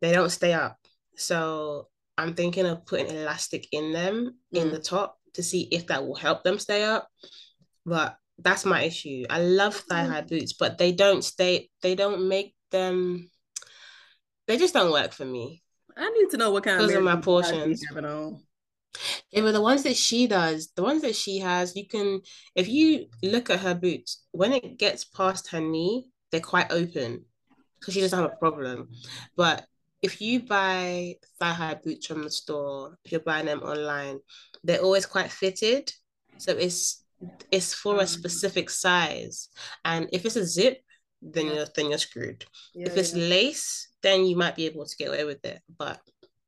they 0.00 0.12
don't 0.12 0.30
stay 0.30 0.54
up. 0.54 0.78
So 1.14 1.88
I'm 2.16 2.32
thinking 2.32 2.64
of 2.64 2.86
putting 2.86 3.14
elastic 3.14 3.68
in 3.70 3.92
them 3.92 4.14
mm-hmm. 4.54 4.56
in 4.56 4.72
the 4.72 4.78
top 4.78 5.18
to 5.34 5.42
see 5.42 5.68
if 5.70 5.88
that 5.88 6.06
will 6.06 6.14
help 6.14 6.42
them 6.42 6.58
stay 6.58 6.84
up. 6.84 7.06
But 7.84 8.16
that's 8.38 8.64
my 8.64 8.84
issue. 8.84 9.26
I 9.28 9.42
love 9.42 9.74
thigh 9.76 10.04
high 10.04 10.22
boots, 10.22 10.54
but 10.54 10.78
they 10.78 10.92
don't 10.92 11.22
stay, 11.22 11.68
they 11.82 11.94
don't 11.94 12.28
make 12.28 12.54
them, 12.70 13.28
they 14.46 14.56
just 14.56 14.72
don't 14.72 14.90
work 14.90 15.12
for 15.12 15.26
me. 15.26 15.62
I 15.94 16.08
need 16.08 16.30
to 16.30 16.38
know 16.38 16.50
what 16.50 16.64
kind 16.64 16.80
of, 16.80 16.88
of 16.88 17.02
my 17.02 17.16
portions. 17.16 17.84
Yeah, 19.30 19.42
but 19.42 19.52
the 19.52 19.60
ones 19.60 19.82
that 19.84 19.96
she 19.96 20.26
does, 20.26 20.72
the 20.74 20.82
ones 20.82 21.02
that 21.02 21.16
she 21.16 21.38
has, 21.38 21.76
you 21.76 21.86
can 21.86 22.20
if 22.54 22.68
you 22.68 23.06
look 23.22 23.50
at 23.50 23.60
her 23.60 23.74
boots, 23.74 24.24
when 24.32 24.52
it 24.52 24.78
gets 24.78 25.04
past 25.04 25.50
her 25.50 25.60
knee, 25.60 26.06
they're 26.30 26.40
quite 26.40 26.70
open 26.70 27.24
because 27.78 27.94
she 27.94 28.00
doesn't 28.00 28.18
have 28.18 28.32
a 28.32 28.36
problem. 28.36 28.88
But 29.36 29.66
if 30.02 30.20
you 30.20 30.40
buy 30.40 31.16
thigh 31.40 31.52
high 31.52 31.74
boots 31.74 32.06
from 32.06 32.22
the 32.22 32.30
store, 32.30 32.98
if 33.04 33.12
you're 33.12 33.20
buying 33.20 33.46
them 33.46 33.60
online, 33.60 34.20
they're 34.62 34.82
always 34.82 35.06
quite 35.06 35.30
fitted. 35.30 35.92
So 36.38 36.52
it's 36.52 37.04
it's 37.50 37.74
for 37.74 37.96
a 37.96 38.04
mm. 38.04 38.08
specific 38.08 38.70
size. 38.70 39.48
And 39.84 40.08
if 40.12 40.24
it's 40.24 40.36
a 40.36 40.46
zip, 40.46 40.78
then 41.20 41.46
you're 41.46 41.66
then 41.74 41.88
you're 41.88 41.98
screwed. 41.98 42.44
Yeah, 42.74 42.86
if 42.86 42.96
it's 42.96 43.14
yeah. 43.14 43.28
lace, 43.28 43.88
then 44.02 44.24
you 44.24 44.36
might 44.36 44.56
be 44.56 44.66
able 44.66 44.86
to 44.86 44.96
get 44.96 45.08
away 45.08 45.24
with 45.24 45.44
it. 45.44 45.60
But 45.76 46.00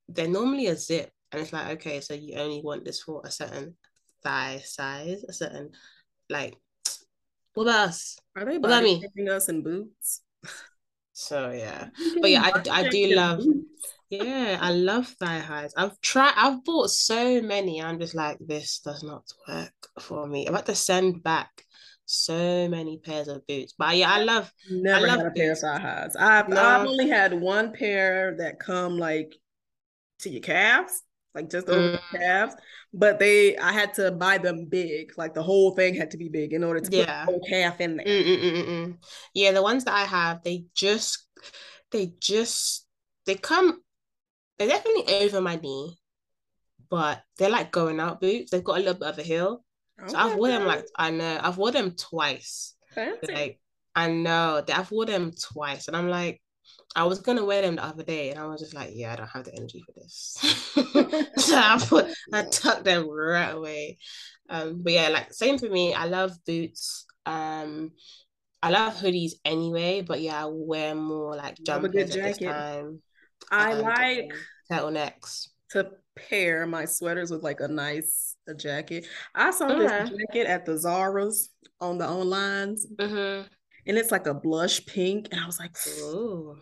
they're 0.09 0.29
normally 0.29 0.67
a 0.69 0.77
zip. 0.77 1.11
And 1.33 1.41
it's 1.41 1.53
like, 1.53 1.79
okay, 1.79 2.01
so 2.01 2.15
you 2.15 2.37
only 2.37 2.61
want 2.63 2.85
this 2.85 3.03
for 3.03 3.23
a 3.25 3.31
certain 3.31 3.77
thigh 4.23 4.63
size, 4.65 5.25
a 5.29 5.33
certain 5.33 5.71
like 6.29 6.55
what 7.55 7.65
about 7.65 7.89
us? 7.89 8.19
Are 8.37 8.45
they 8.45 8.59
what 8.59 8.83
mean? 8.83 9.03
us 9.29 9.49
in 9.49 9.63
boots? 9.63 10.23
So 11.13 11.51
yeah. 11.51 11.89
But 12.21 12.31
yeah, 12.31 12.43
I, 12.43 12.85
I 12.85 12.89
do 12.89 13.15
love 13.15 13.43
yeah, 14.09 14.59
I 14.61 14.73
love 14.73 15.07
thigh 15.07 15.39
highs. 15.39 15.73
I've 15.77 16.01
tried 16.01 16.33
I've 16.37 16.65
bought 16.65 16.91
so 16.91 17.41
many. 17.43 17.83
I'm 17.83 18.01
just 18.01 18.15
like, 18.15 18.39
this 18.41 18.81
does 18.81 19.03
not 19.03 19.25
work 19.49 19.73
for 20.01 20.27
me. 20.27 20.47
I'm 20.47 20.55
about 20.55 20.67
to 20.67 20.75
send 20.75 21.23
back 21.23 21.65
so 22.07 22.69
many 22.69 22.99
pairs 22.99 23.29
of 23.29 23.47
boots. 23.47 23.75
But 23.79 23.97
yeah, 23.97 24.13
I 24.13 24.23
love 24.23 24.53
never 24.71 25.07
I 25.07 25.09
love 25.09 25.19
had 25.19 25.27
a 25.27 25.31
boots. 25.31 25.41
pair 25.41 25.53
of 25.53 25.59
thigh 25.59 25.79
highs. 25.79 26.17
I've 26.17 26.49
no. 26.49 26.61
I've 26.61 26.87
only 26.87 27.09
had 27.09 27.35
one 27.35 27.73
pair 27.73 28.37
that 28.39 28.59
come 28.59 28.99
like 28.99 29.35
to 30.21 30.31
your 30.31 30.43
calves, 30.43 31.03
like 31.35 31.51
just 31.51 31.69
over 31.69 31.97
mm. 31.97 32.01
the 32.13 32.19
calves. 32.19 32.55
But 32.93 33.19
they, 33.19 33.57
I 33.57 33.73
had 33.73 33.95
to 33.95 34.11
buy 34.11 34.39
them 34.39 34.67
big. 34.67 35.13
Like 35.17 35.35
the 35.35 35.43
whole 35.43 35.73
thing 35.75 35.95
had 35.95 36.11
to 36.13 36.17
be 36.17 36.29
big 36.29 36.53
in 36.53 36.65
order 36.65 36.81
to 36.81 36.97
yeah. 36.97 37.25
put 37.25 37.33
the 37.33 37.33
whole 37.33 37.49
calf 37.49 37.81
in 37.81 37.97
there. 37.97 38.07
Mm-mm-mm-mm. 38.07 38.97
Yeah, 39.35 39.53
the 39.53 39.63
ones 39.63 39.85
that 39.85 39.95
I 39.95 40.05
have, 40.05 40.43
they 40.43 40.65
just, 40.75 41.27
they 41.93 42.13
just, 42.21 42.87
they 43.27 43.37
come, 43.37 43.81
they're 44.59 44.69
definitely 44.69 45.15
over 45.15 45.41
my 45.41 45.57
knee, 45.57 45.99
but 46.89 47.23
they're 47.39 47.51
like 47.51 47.71
going 47.71 48.01
out 48.01 48.21
boots. 48.21 48.51
They've 48.51 48.65
got 48.65 48.77
a 48.77 48.81
little 48.81 48.95
bit 48.95 49.09
of 49.09 49.19
a 49.19 49.23
heel. 49.23 49.65
So 50.07 50.17
I've 50.17 50.37
worn 50.37 50.53
them 50.53 50.65
like 50.65 50.87
I 50.97 51.11
know 51.11 51.39
I've 51.43 51.59
worn 51.59 51.75
them 51.75 51.91
twice. 51.91 52.75
Fancy. 52.95 53.35
Like 53.35 53.61
I 53.95 54.11
know 54.11 54.63
that 54.67 54.79
I've 54.79 54.91
worn 54.91 55.09
them 55.09 55.33
twice, 55.39 55.89
and 55.89 55.97
I'm 55.97 56.09
like, 56.09 56.41
I 56.97 57.05
was 57.05 57.21
gonna 57.21 57.45
wear 57.45 57.63
them 57.63 57.77
the 57.77 57.85
other 57.85 58.03
day, 58.03 58.31
and 58.31 58.39
I 58.39 58.47
was 58.47 58.61
just 58.61 58.75
like, 58.75 58.91
yeah, 58.93 59.13
I 59.13 59.17
don't 59.17 59.29
have 59.29 59.45
the 59.45 59.55
energy 59.55 59.83
for 59.87 59.93
this. 59.93 60.37
so 61.45 61.57
I 61.57 61.79
put 61.89 62.07
I 62.33 62.43
tucked 62.45 62.85
them 62.85 63.09
right 63.09 63.55
away. 63.55 63.99
Um, 64.49 64.83
but 64.83 64.93
yeah, 64.93 65.09
like 65.09 65.33
same 65.33 65.59
for 65.59 65.69
me. 65.69 65.95
I 65.95 66.07
love 66.07 66.33
boots. 66.45 67.07
Um, 67.27 67.93
I 68.63 68.71
love 68.71 68.95
hoodies 68.95 69.33
anyway, 69.45 70.03
but 70.03 70.21
yeah, 70.21 70.45
I 70.45 70.49
wear 70.51 70.95
more 70.95 71.37
like 71.37 71.57
jumpers 71.65 71.95
at 71.95 72.11
this 72.13 72.39
time. 72.39 73.01
I 73.51 73.73
um, 73.73 73.83
like 73.83 74.33
turtlenecks 74.71 75.49
to 75.71 75.91
pair 76.17 76.67
my 76.67 76.85
sweaters 76.85 77.31
with 77.31 77.43
like 77.43 77.61
a 77.61 77.69
nice 77.69 78.37
a 78.49 78.55
jacket. 78.55 79.07
I 79.35 79.51
saw 79.51 79.69
this 79.69 80.11
jacket 80.11 80.47
at 80.47 80.67
the 80.67 80.77
Zara's 80.77 81.51
on 81.81 81.99
the 81.99 82.09
online, 82.09 82.77
mm-hmm. 82.97 83.47
and 83.87 83.99
it's 83.99 84.11
like 84.11 84.27
a 84.27 84.35
blush 84.35 84.85
pink, 84.85 85.29
and 85.31 85.41
I 85.41 85.47
was 85.47 85.59
like, 85.59 85.77
"Ooh, 86.01 86.57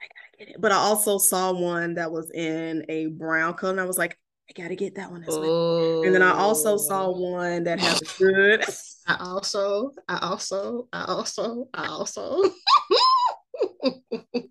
I 0.00 0.06
gotta 0.06 0.29
get 0.29 0.29
it." 0.29 0.29
But 0.58 0.72
I 0.72 0.76
also 0.76 1.18
saw 1.18 1.52
one 1.52 1.94
that 1.94 2.10
was 2.10 2.30
in 2.30 2.84
a 2.88 3.06
brown 3.06 3.54
color, 3.54 3.72
and 3.72 3.80
I 3.80 3.84
was 3.84 3.98
like, 3.98 4.18
"I 4.48 4.60
gotta 4.60 4.74
get 4.74 4.94
that 4.96 5.10
one 5.10 5.22
as 5.24 5.36
well." 5.36 6.02
And 6.02 6.14
then 6.14 6.22
I 6.22 6.32
also 6.32 6.76
saw 6.76 7.06
oh. 7.06 7.18
one 7.18 7.64
that 7.64 7.80
has 7.80 8.02
a 8.02 8.04
good. 8.18 8.64
I 9.06 9.16
also, 9.20 9.92
I 10.08 10.18
also, 10.18 10.88
I 10.92 11.04
also, 11.04 11.68
I 11.74 11.86
also. 11.86 12.42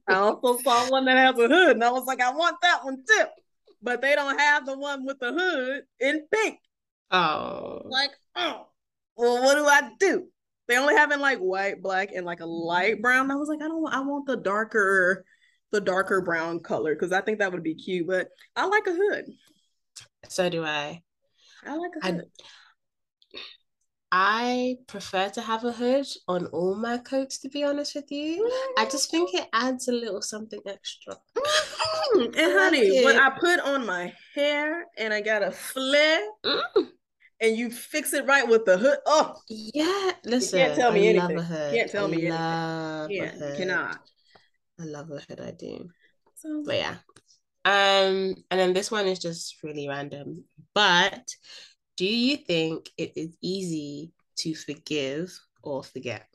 I 0.08 0.16
also 0.16 0.58
saw 0.58 0.90
one 0.90 1.06
that 1.06 1.18
has 1.18 1.38
a 1.38 1.48
hood, 1.48 1.72
and 1.72 1.84
I 1.84 1.92
was 1.92 2.06
like, 2.06 2.22
I 2.22 2.32
want 2.32 2.58
that 2.62 2.84
one 2.84 3.04
too. 3.08 3.26
But 3.82 4.02
they 4.02 4.16
don't 4.16 4.38
have 4.40 4.66
the 4.66 4.78
one 4.78 5.06
with 5.06 5.20
the 5.20 5.32
hood 5.32 5.84
in 6.00 6.26
pink. 6.32 6.60
Oh. 7.12 7.82
Like, 7.86 8.12
oh, 8.36 8.68
well, 9.16 9.44
what 9.44 9.56
do 9.56 9.66
I 9.66 9.92
do? 10.00 10.28
They 10.68 10.78
only 10.78 10.96
have 10.96 11.12
in 11.12 11.20
like 11.20 11.40
white, 11.40 11.82
black, 11.82 12.10
and 12.14 12.26
like 12.26 12.42
a 12.42 12.46
light 12.46 13.02
brown. 13.02 13.32
I 13.32 13.36
was 13.36 13.50
like, 13.50 13.62
I 13.62 13.68
don't 13.68 13.94
I 13.94 14.02
want 14.02 14.28
the 14.28 14.38
darker, 14.38 15.26
the 15.72 15.82
darker 15.82 16.22
brown 16.22 16.60
color 16.60 16.96
because 16.96 17.12
I 17.12 17.22
think 17.22 17.40
that 17.40 17.52
would 17.52 17.64
be 17.64 17.76
cute. 17.76 18.08
But 18.08 18.30
I 18.56 18.66
like 18.66 18.88
a 18.88 18.94
hood. 18.94 19.26
So 20.28 20.50
do 20.50 20.64
I. 20.64 21.02
I 21.66 21.76
like 21.76 21.92
a 22.02 22.06
hood. 22.06 22.26
I, 24.12 24.76
I 24.76 24.78
prefer 24.88 25.30
to 25.30 25.42
have 25.42 25.64
a 25.64 25.72
hood 25.72 26.08
on 26.28 26.48
all 26.48 26.76
my 26.76 26.98
coats, 26.98 27.38
to 27.40 27.50
be 27.50 27.64
honest 27.64 27.96
with 27.96 28.12
you. 28.12 28.50
I 28.78 28.86
just 28.86 29.12
think 29.12 29.34
it 29.34 29.48
adds 29.54 29.88
a 29.88 29.92
little 29.92 30.22
something 30.22 30.62
extra. 30.66 31.16
Mm, 32.16 32.26
and 32.26 32.60
honey, 32.60 32.90
like 32.92 33.06
when 33.06 33.20
I 33.20 33.30
put 33.30 33.60
on 33.60 33.86
my 33.86 34.12
hair 34.34 34.86
and 34.98 35.14
I 35.14 35.22
got 35.22 35.44
a 35.44 35.52
flare, 35.52 36.26
mm 36.44 36.90
and 37.42 37.58
you 37.58 37.72
fix 37.72 38.14
it 38.14 38.26
right 38.26 38.48
with 38.48 38.66
the 38.66 38.78
hood. 38.78 38.98
Oh, 39.06 39.36
yeah. 39.48 40.12
Listen, 40.26 40.60
you 40.60 40.66
can't 40.66 40.78
tell 40.78 40.92
me 40.92 41.06
I 41.08 41.10
anything. 41.10 41.38
You 41.38 41.78
can't 41.78 41.92
tell 41.92 42.06
I 42.06 42.08
me 42.08 42.28
anything. 42.28 43.16
Yeah, 43.16 43.56
cannot. 43.56 44.00
I 44.80 44.84
love 44.84 45.12
a 45.12 45.20
hood. 45.20 45.42
I 45.42 45.52
do. 45.52 45.90
So, 46.36 46.64
but 46.66 46.76
yeah. 46.76 46.96
Um, 47.66 48.36
and 48.50 48.60
then 48.60 48.74
this 48.74 48.90
one 48.90 49.08
is 49.08 49.20
just 49.20 49.62
really 49.64 49.88
random. 49.88 50.46
But 50.74 51.28
do 51.98 52.06
you 52.06 52.38
think 52.38 52.90
it 52.98 53.14
is 53.16 53.36
easy 53.42 54.12
to 54.38 54.56
forgive 54.56 55.38
or 55.62 55.84
forget? 55.84 56.28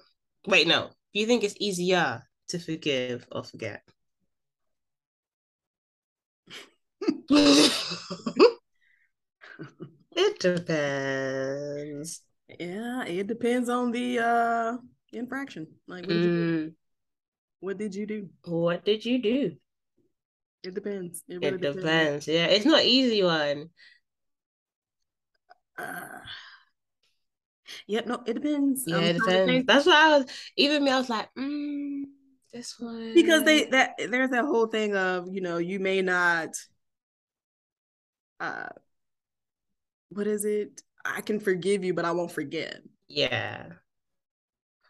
Wait, 0.47 0.67
no. 0.67 0.91
Do 1.13 1.21
you 1.21 1.27
think 1.27 1.43
it's 1.45 1.57
easier 1.59 2.23
to 2.49 2.59
forgive 2.59 3.27
or 3.33 3.45
forget? 3.45 3.83
It 10.17 10.39
depends. 10.39 12.23
Yeah, 12.59 13.05
it 13.05 13.27
depends 13.27 13.69
on 13.69 13.91
the 13.91 14.19
uh 14.21 14.77
infraction. 15.13 15.67
Like 15.87 16.07
mm. 16.07 16.73
What 17.65 17.79
did 17.79 17.95
you 17.95 18.07
do? 18.07 18.29
What 18.45 18.85
did 18.85 19.05
you 19.05 19.21
do? 19.23 19.57
It 20.63 20.75
depends. 20.75 21.23
It, 21.29 21.37
really 21.37 21.49
it 21.49 21.61
depends. 21.61 21.77
depends. 21.77 22.29
Yeah, 22.29 22.47
it's 22.47 22.67
not 22.67 22.85
easy 22.85 23.23
one. 23.23 23.71
Uh, 25.77 26.21
yep, 27.89 28.07
no, 28.07 28.23
it 28.27 28.35
depends. 28.35 28.85
Yeah, 28.87 28.99
it 28.99 29.15
depends. 29.15 29.67
That's 29.67 29.87
why 29.87 30.07
I 30.07 30.19
was 30.19 30.31
even 30.57 30.85
me, 30.85 30.93
I 30.93 30.99
was 30.99 31.11
like, 31.11 31.29
mm, 31.37 32.03
this 32.53 32.79
one. 32.79 33.13
Because 33.13 33.43
they 33.43 33.65
that 33.65 33.95
there's 33.99 34.31
that 34.31 34.45
whole 34.45 34.69
thing 34.69 34.95
of, 34.95 35.27
you 35.33 35.41
know, 35.41 35.59
you 35.59 35.81
may 35.81 36.01
not 36.01 36.51
uh 38.39 38.69
what 40.11 40.29
is 40.29 40.45
it? 40.45 40.81
I 41.05 41.23
can 41.23 41.41
forgive 41.41 41.83
you, 41.83 41.93
but 41.93 42.05
I 42.05 42.13
won't 42.13 42.31
forget. 42.31 42.83
Yeah. 43.09 43.65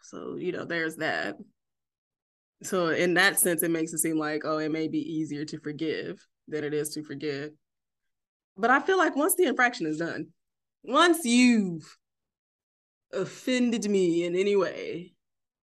So, 0.03 0.35
you 0.35 0.51
know, 0.51 0.65
there's 0.65 0.97
that. 0.97 1.37
So, 2.65 2.89
in 2.89 3.13
that 3.15 3.39
sense, 3.39 3.63
it 3.63 3.71
makes 3.71 3.93
it 3.93 3.99
seem 3.99 4.17
like, 4.17 4.43
oh, 4.45 4.57
it 4.57 4.71
may 4.71 4.87
be 4.87 4.99
easier 4.99 5.45
to 5.45 5.59
forgive 5.59 6.25
than 6.47 6.63
it 6.63 6.73
is 6.73 6.89
to 6.91 7.03
forget. 7.03 7.51
But 8.57 8.69
I 8.69 8.79
feel 8.79 8.97
like 8.97 9.15
once 9.15 9.35
the 9.35 9.45
infraction 9.45 9.87
is 9.87 9.97
done, 9.97 10.27
once 10.83 11.25
you've 11.25 11.97
offended 13.13 13.89
me 13.89 14.25
in 14.25 14.35
any 14.35 14.55
way, 14.55 15.13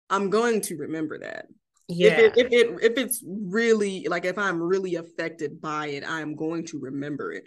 I'm 0.09 0.29
going 0.29 0.61
to 0.61 0.75
remember 0.77 1.19
that. 1.19 1.45
Yeah. 1.87 2.11
If 2.11 2.19
it, 2.19 2.33
if 2.37 2.51
it 2.51 2.83
if 2.83 2.97
it's 2.97 3.23
really 3.25 4.07
like 4.09 4.25
if 4.25 4.37
I'm 4.37 4.61
really 4.61 4.95
affected 4.95 5.61
by 5.61 5.87
it, 5.87 6.03
I'm 6.07 6.35
going 6.35 6.65
to 6.67 6.79
remember 6.79 7.31
it 7.33 7.43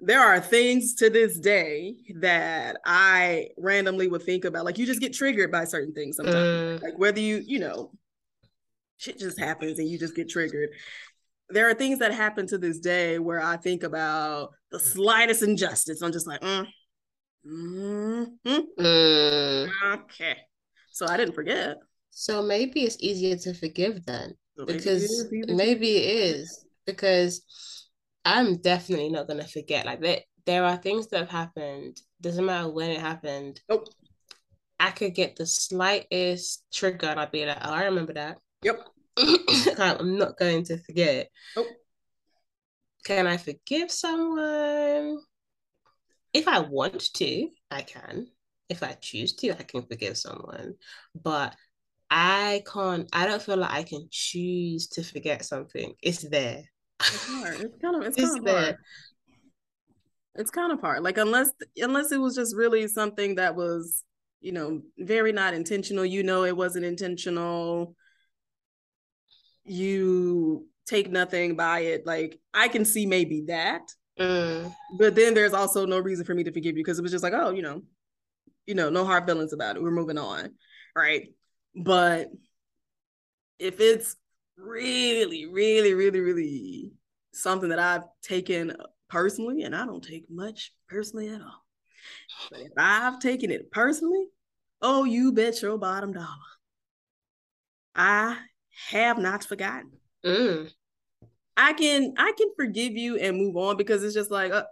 there 0.00 0.20
are 0.20 0.40
things 0.40 0.94
to 0.94 1.10
this 1.10 1.38
day 1.38 1.96
that 2.20 2.76
I 2.84 3.48
randomly 3.56 4.06
would 4.06 4.22
think 4.22 4.44
about. 4.44 4.64
Like 4.64 4.78
you 4.78 4.86
just 4.86 5.00
get 5.00 5.12
triggered 5.12 5.50
by 5.50 5.64
certain 5.64 5.92
things 5.92 6.16
sometimes. 6.16 6.36
Mm. 6.36 6.82
Like 6.82 6.98
whether 6.98 7.20
you, 7.20 7.42
you 7.44 7.58
know, 7.58 7.90
shit 8.98 9.18
just 9.18 9.38
happens 9.38 9.78
and 9.78 9.88
you 9.88 9.98
just 9.98 10.14
get 10.14 10.28
triggered. 10.28 10.70
There 11.48 11.68
are 11.68 11.74
things 11.74 12.00
that 12.00 12.12
happen 12.12 12.46
to 12.48 12.58
this 12.58 12.78
day 12.78 13.18
where 13.18 13.40
I 13.40 13.56
think 13.56 13.82
about 13.82 14.50
the 14.70 14.78
slightest 14.78 15.42
injustice. 15.42 16.02
I'm 16.02 16.12
just 16.12 16.26
like, 16.26 16.42
mm, 16.42 16.66
mm-hmm. 17.46 18.58
mm. 18.78 19.70
okay. 19.94 20.36
So 20.92 21.06
I 21.08 21.16
didn't 21.16 21.34
forget. 21.34 21.76
So 22.10 22.42
maybe 22.42 22.82
it's 22.82 22.98
easier 23.00 23.36
to 23.36 23.54
forgive 23.54 24.04
then, 24.04 24.34
so 24.56 24.66
because 24.66 25.28
maybe, 25.30 25.54
maybe 25.54 25.96
it 25.98 26.34
is 26.36 26.66
because 26.84 27.88
I'm 28.24 28.56
definitely 28.56 29.08
not 29.10 29.28
gonna 29.28 29.46
forget. 29.46 29.86
Like 29.86 30.00
there, 30.00 30.20
there 30.44 30.64
are 30.64 30.76
things 30.76 31.06
that 31.08 31.20
have 31.20 31.30
happened. 31.30 32.00
Doesn't 32.20 32.44
matter 32.44 32.68
when 32.68 32.90
it 32.90 33.00
happened. 33.00 33.60
Oh. 33.68 33.84
I 34.80 34.90
could 34.90 35.14
get 35.14 35.36
the 35.36 35.46
slightest 35.46 36.64
trigger 36.72 37.06
and 37.06 37.20
I'd 37.20 37.32
be 37.32 37.46
like, 37.46 37.58
oh, 37.62 37.72
I 37.72 37.84
remember 37.84 38.14
that. 38.14 38.38
Yep. 38.62 38.88
I'm 39.78 40.18
not 40.18 40.38
going 40.38 40.64
to 40.64 40.78
forget. 40.78 41.28
Oh. 41.56 41.66
can 43.04 43.26
I 43.26 43.36
forgive 43.36 43.90
someone? 43.90 45.18
If 46.32 46.46
I 46.46 46.60
want 46.60 47.12
to, 47.14 47.48
I 47.70 47.82
can. 47.82 48.28
If 48.68 48.82
I 48.82 48.92
choose 48.92 49.34
to, 49.36 49.50
I 49.50 49.62
can 49.62 49.82
forgive 49.82 50.16
someone. 50.16 50.74
But 51.14 51.54
I 52.10 52.62
can't, 52.70 53.08
I 53.12 53.26
don't 53.26 53.42
feel 53.42 53.56
like 53.56 53.72
I 53.72 53.82
can 53.82 54.08
choose 54.10 54.88
to 54.88 55.02
forget 55.02 55.44
something. 55.44 55.94
It's 56.02 56.22
there. 56.28 56.64
It's 57.00 57.26
hard. 57.26 57.60
It's 57.60 57.76
kind 57.80 57.96
of 57.96 58.02
it's, 58.02 58.18
it's 58.18 58.28
kind 58.28 58.38
of 58.38 58.44
there. 58.44 58.60
hard. 58.62 58.76
It's 60.34 60.50
kind 60.50 60.72
of 60.72 60.80
hard. 60.80 61.02
Like 61.02 61.18
unless 61.18 61.50
unless 61.76 62.12
it 62.12 62.20
was 62.20 62.34
just 62.36 62.54
really 62.54 62.86
something 62.88 63.36
that 63.36 63.56
was, 63.56 64.04
you 64.40 64.52
know, 64.52 64.82
very 64.98 65.32
not 65.32 65.54
intentional. 65.54 66.04
You 66.04 66.22
know 66.22 66.44
it 66.44 66.56
wasn't 66.56 66.84
intentional. 66.84 67.94
You 69.68 70.66
take 70.86 71.10
nothing 71.10 71.56
by 71.56 71.80
it. 71.80 72.06
Like 72.06 72.40
I 72.52 72.68
can 72.68 72.84
see 72.84 73.06
maybe 73.06 73.44
that. 73.48 73.82
Mm. 74.18 74.74
But 74.98 75.14
then 75.14 75.34
there's 75.34 75.52
also 75.52 75.86
no 75.86 75.98
reason 75.98 76.24
for 76.24 76.34
me 76.34 76.44
to 76.44 76.52
forgive 76.52 76.76
you 76.76 76.82
because 76.82 76.98
it 76.98 77.02
was 77.02 77.12
just 77.12 77.22
like, 77.22 77.34
oh, 77.34 77.50
you 77.50 77.62
know, 77.62 77.82
you 78.66 78.74
know, 78.74 78.90
no 78.90 79.04
hard 79.04 79.26
feelings 79.26 79.52
about 79.52 79.76
it. 79.76 79.82
We're 79.82 79.90
moving 79.90 80.18
on. 80.18 80.54
Right. 80.96 81.28
But 81.76 82.28
if 83.58 83.80
it's 83.80 84.16
really, 84.56 85.46
really, 85.46 85.94
really, 85.94 86.20
really 86.20 86.92
something 87.32 87.68
that 87.68 87.78
I've 87.78 88.04
taken 88.22 88.74
personally, 89.08 89.62
and 89.62 89.74
I 89.74 89.86
don't 89.86 90.04
take 90.04 90.26
much 90.30 90.72
personally 90.88 91.28
at 91.28 91.40
all. 91.40 91.64
But 92.50 92.60
if 92.60 92.72
I've 92.76 93.20
taken 93.20 93.50
it 93.50 93.70
personally, 93.70 94.26
oh, 94.82 95.04
you 95.04 95.32
bet 95.32 95.62
your 95.62 95.78
bottom 95.78 96.12
dollar. 96.12 96.26
I 97.94 98.38
have 98.90 99.18
not 99.18 99.44
forgotten. 99.44 99.92
Mm. 100.24 100.70
I 101.56 101.72
can 101.72 102.14
I 102.16 102.32
can 102.38 102.48
forgive 102.56 102.92
you 102.92 103.16
and 103.16 103.36
move 103.36 103.56
on 103.56 103.76
because 103.76 104.02
it's 104.04 104.14
just 104.14 104.30
like 104.30 104.52
uh, 104.52 104.64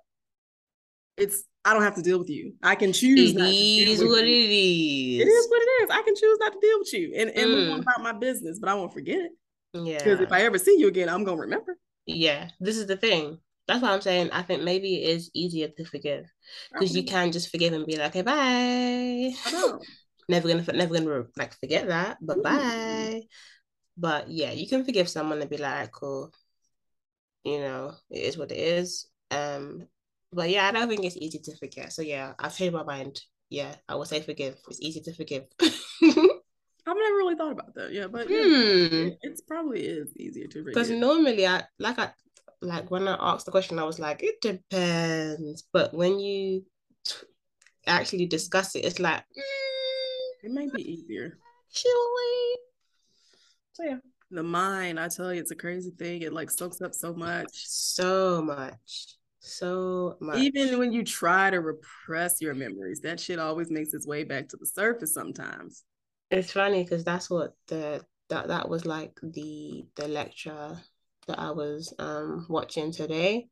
it's 1.17 1.45
I 1.65 1.73
don't 1.73 1.83
have 1.83 1.97
to 1.97 2.03
deal 2.03 2.19
with 2.19 2.31
you. 2.31 2.55
I 2.63 2.77
can 2.77 2.93
choose. 2.93 3.35
It 3.35 3.89
is 3.89 4.01
what 4.05 4.25
you. 4.25 4.45
it 4.45 4.51
is. 4.51 5.23
It 5.23 5.29
is 5.29 5.49
what 5.49 5.63
it 5.63 5.83
is. 5.83 5.91
I 5.91 6.03
can 6.03 6.15
choose 6.15 6.39
not 6.39 6.53
to 6.53 6.61
deal 6.61 6.79
with 6.79 6.93
you 6.93 7.13
and, 7.17 7.31
and 7.31 7.47
mm. 7.47 7.51
move 7.51 7.73
on 7.73 7.79
mm. 7.79 7.83
about 7.83 8.03
my 8.03 8.13
business, 8.13 8.61
but 8.61 8.69
I 8.69 8.75
won't 8.75 8.93
forget 8.93 9.19
it. 9.19 9.33
Yeah. 9.75 9.99
Because 9.99 10.21
if 10.21 10.31
I 10.31 10.43
ever 10.43 10.59
see 10.59 10.79
you 10.79 10.87
again, 10.87 11.09
I'm 11.09 11.25
gonna 11.25 11.41
remember. 11.41 11.77
Yeah, 12.07 12.49
this 12.61 12.77
is 12.77 12.87
the 12.87 12.97
thing. 12.97 13.39
That's 13.67 13.83
why 13.83 13.93
I'm 13.93 14.01
saying 14.01 14.31
I 14.31 14.43
think 14.43 14.63
maybe 14.63 15.03
it 15.03 15.17
is 15.17 15.31
easier 15.35 15.69
to 15.77 15.85
forgive 15.85 16.27
because 16.73 16.95
you 16.95 17.03
can 17.03 17.33
just 17.33 17.51
forgive 17.51 17.73
and 17.73 17.85
be 17.85 17.97
like, 17.97 18.15
okay, 18.15 18.23
bye. 18.23 19.35
never 20.29 20.49
gonna 20.49 20.65
never 20.73 20.95
gonna 20.95 21.25
like 21.37 21.59
forget 21.59 21.89
that, 21.89 22.19
but 22.21 22.39
mm. 22.39 22.43
bye. 22.45 23.23
But 23.97 24.29
yeah, 24.29 24.53
you 24.53 24.69
can 24.69 24.85
forgive 24.85 25.09
someone 25.09 25.41
and 25.41 25.51
be 25.51 25.57
like, 25.57 25.91
cool, 25.93 26.33
you 27.45 27.61
know, 27.61 27.95
it 28.11 28.19
is 28.19 28.37
what 28.37 28.53
it 28.53 28.59
is. 28.59 29.07
Um, 29.31 29.87
but 30.33 30.51
yeah, 30.51 30.69
I 30.69 30.73
don't 30.73 30.89
think 30.89 31.05
it's 31.05 31.17
easy 31.17 31.39
to 31.39 31.57
forget. 31.57 31.93
So 31.93 32.03
yeah, 32.03 32.35
I've 32.39 32.57
changed 32.57 32.75
my 32.75 32.83
mind. 32.83 33.21
Yeah, 33.49 33.75
I 33.89 33.95
would 33.95 34.09
say 34.09 34.21
forgive. 34.21 34.57
It's 34.69 34.81
easy 34.81 35.01
to 35.01 35.15
forgive. 35.15 35.45
I've 36.89 36.97
never 36.97 37.17
really 37.17 37.37
thought 37.37 37.53
about 37.53 37.75
that. 37.75 37.93
Yeah, 37.93 38.07
but 38.09 38.29
yeah, 38.29 38.43
hmm. 38.43 39.07
it, 39.07 39.19
it's 39.23 39.41
probably 39.41 39.81
is 39.81 40.17
easier 40.17 40.47
to 40.47 40.59
forgive. 40.61 40.75
Because 40.75 40.91
normally, 40.91 41.47
I 41.47 41.65
like 41.79 41.99
I 41.99 42.11
like 42.61 42.91
when 42.91 43.09
I 43.09 43.17
asked 43.19 43.47
the 43.47 43.53
question, 43.53 43.79
I 43.79 43.85
was 43.85 43.99
like, 43.99 44.23
it 44.23 44.41
depends. 44.41 45.65
But 45.73 45.95
when 45.95 46.19
you 46.21 46.65
t- 47.05 47.27
actually 47.87 48.27
discuss 48.27 48.75
it, 48.75 48.85
it's 48.85 49.01
like 49.01 49.21
mm, 49.21 50.45
it 50.45 50.53
might 50.53 50.73
be 50.73 50.93
easier. 50.93 51.39
Actually, 51.71 52.66
so 53.77 53.85
yeah. 53.85 53.97
The 54.31 54.43
mind 54.43 54.99
i 54.99 55.07
tell 55.09 55.33
you 55.33 55.41
it's 55.41 55.51
a 55.51 55.57
crazy 55.57 55.91
thing. 55.91 56.23
It 56.23 56.33
like 56.33 56.51
soaks 56.51 56.81
up 56.81 56.95
so 56.95 57.13
much. 57.13 57.51
So 57.53 58.43
much. 58.43 59.17
So 59.39 60.17
much. 60.21 60.39
even 60.39 60.79
when 60.79 60.93
you 60.93 61.05
try 61.05 61.51
to 61.51 61.61
repress 61.61 62.41
your 62.41 62.55
memories 62.55 63.01
that 63.03 63.21
shit 63.21 63.39
always 63.39 63.71
makes 63.71 63.95
its 63.95 64.07
way 64.07 64.25
back 64.25 64.49
to 64.49 64.57
the 64.57 64.67
surface 64.67 65.15
sometimes. 65.15 65.85
It's 66.31 66.53
funny 66.53 66.83
because 66.83 67.05
that's 67.05 67.31
what 67.31 67.55
the 67.69 68.05
that 68.31 68.49
that 68.49 68.69
was 68.69 68.87
like 68.87 69.17
the 69.23 69.87
the 69.95 70.09
lecture 70.09 70.77
that 71.29 71.39
i 71.39 71.51
was 71.51 71.93
um 71.99 72.47
watching 72.49 72.91
today. 72.91 73.47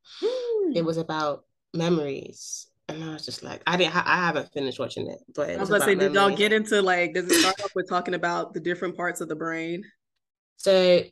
It 0.74 0.84
was 0.84 0.96
about 0.96 1.44
memories. 1.74 2.68
And 2.88 3.02
I 3.02 3.14
was 3.14 3.24
just 3.24 3.42
like, 3.42 3.62
I 3.66 3.78
didn't, 3.78 3.96
I 3.96 4.16
haven't 4.16 4.52
finished 4.52 4.78
watching 4.78 5.08
it, 5.08 5.18
but 5.34 5.48
it 5.48 5.56
I 5.56 5.60
was, 5.60 5.70
was 5.70 5.82
about 5.82 5.86
to 5.86 5.92
say, 5.92 5.98
did 5.98 6.14
y'all 6.14 6.36
get 6.36 6.52
into 6.52 6.82
like, 6.82 7.14
does 7.14 7.30
it 7.30 7.40
start 7.40 7.58
off 7.62 7.74
with 7.74 7.88
talking 7.88 8.12
about 8.12 8.52
the 8.52 8.60
different 8.60 8.94
parts 8.94 9.22
of 9.22 9.28
the 9.28 9.34
brain? 9.34 9.82
So 10.56 11.02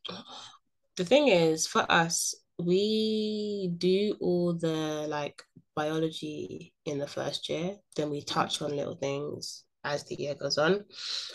the 0.96 1.04
thing 1.04 1.28
is, 1.28 1.66
for 1.66 1.84
us, 1.90 2.34
we 2.58 3.72
do 3.78 4.16
all 4.20 4.54
the 4.54 5.06
like 5.08 5.42
biology 5.74 6.72
in 6.84 6.98
the 6.98 7.06
first 7.06 7.48
year, 7.48 7.76
then 7.96 8.10
we 8.10 8.22
touch 8.22 8.62
on 8.62 8.76
little 8.76 8.96
things 8.96 9.64
as 9.84 10.04
the 10.04 10.14
year 10.14 10.34
goes 10.34 10.58
on. 10.58 10.84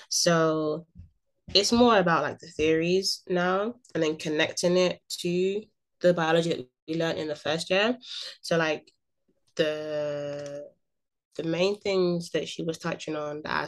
So 0.10 0.86
it's 1.54 1.72
more 1.72 1.98
about 1.98 2.24
like 2.24 2.40
the 2.40 2.48
theories 2.48 3.24
now 3.28 3.76
and 3.94 4.04
then 4.04 4.18
connecting 4.18 4.78
it 4.78 5.00
to 5.22 5.64
the 6.02 6.14
biology 6.14 6.50
that 6.50 6.68
we 6.88 6.96
learned 6.96 7.20
in 7.20 7.28
the 7.28 7.36
first 7.36 7.70
year. 7.70 7.98
So 8.42 8.58
like 8.58 8.92
the 9.56 10.66
the 11.36 11.44
main 11.44 11.80
things 11.80 12.32
that 12.32 12.48
she 12.48 12.64
was 12.64 12.78
touching 12.78 13.16
on 13.16 13.42
that 13.44 13.66
I 13.66 13.68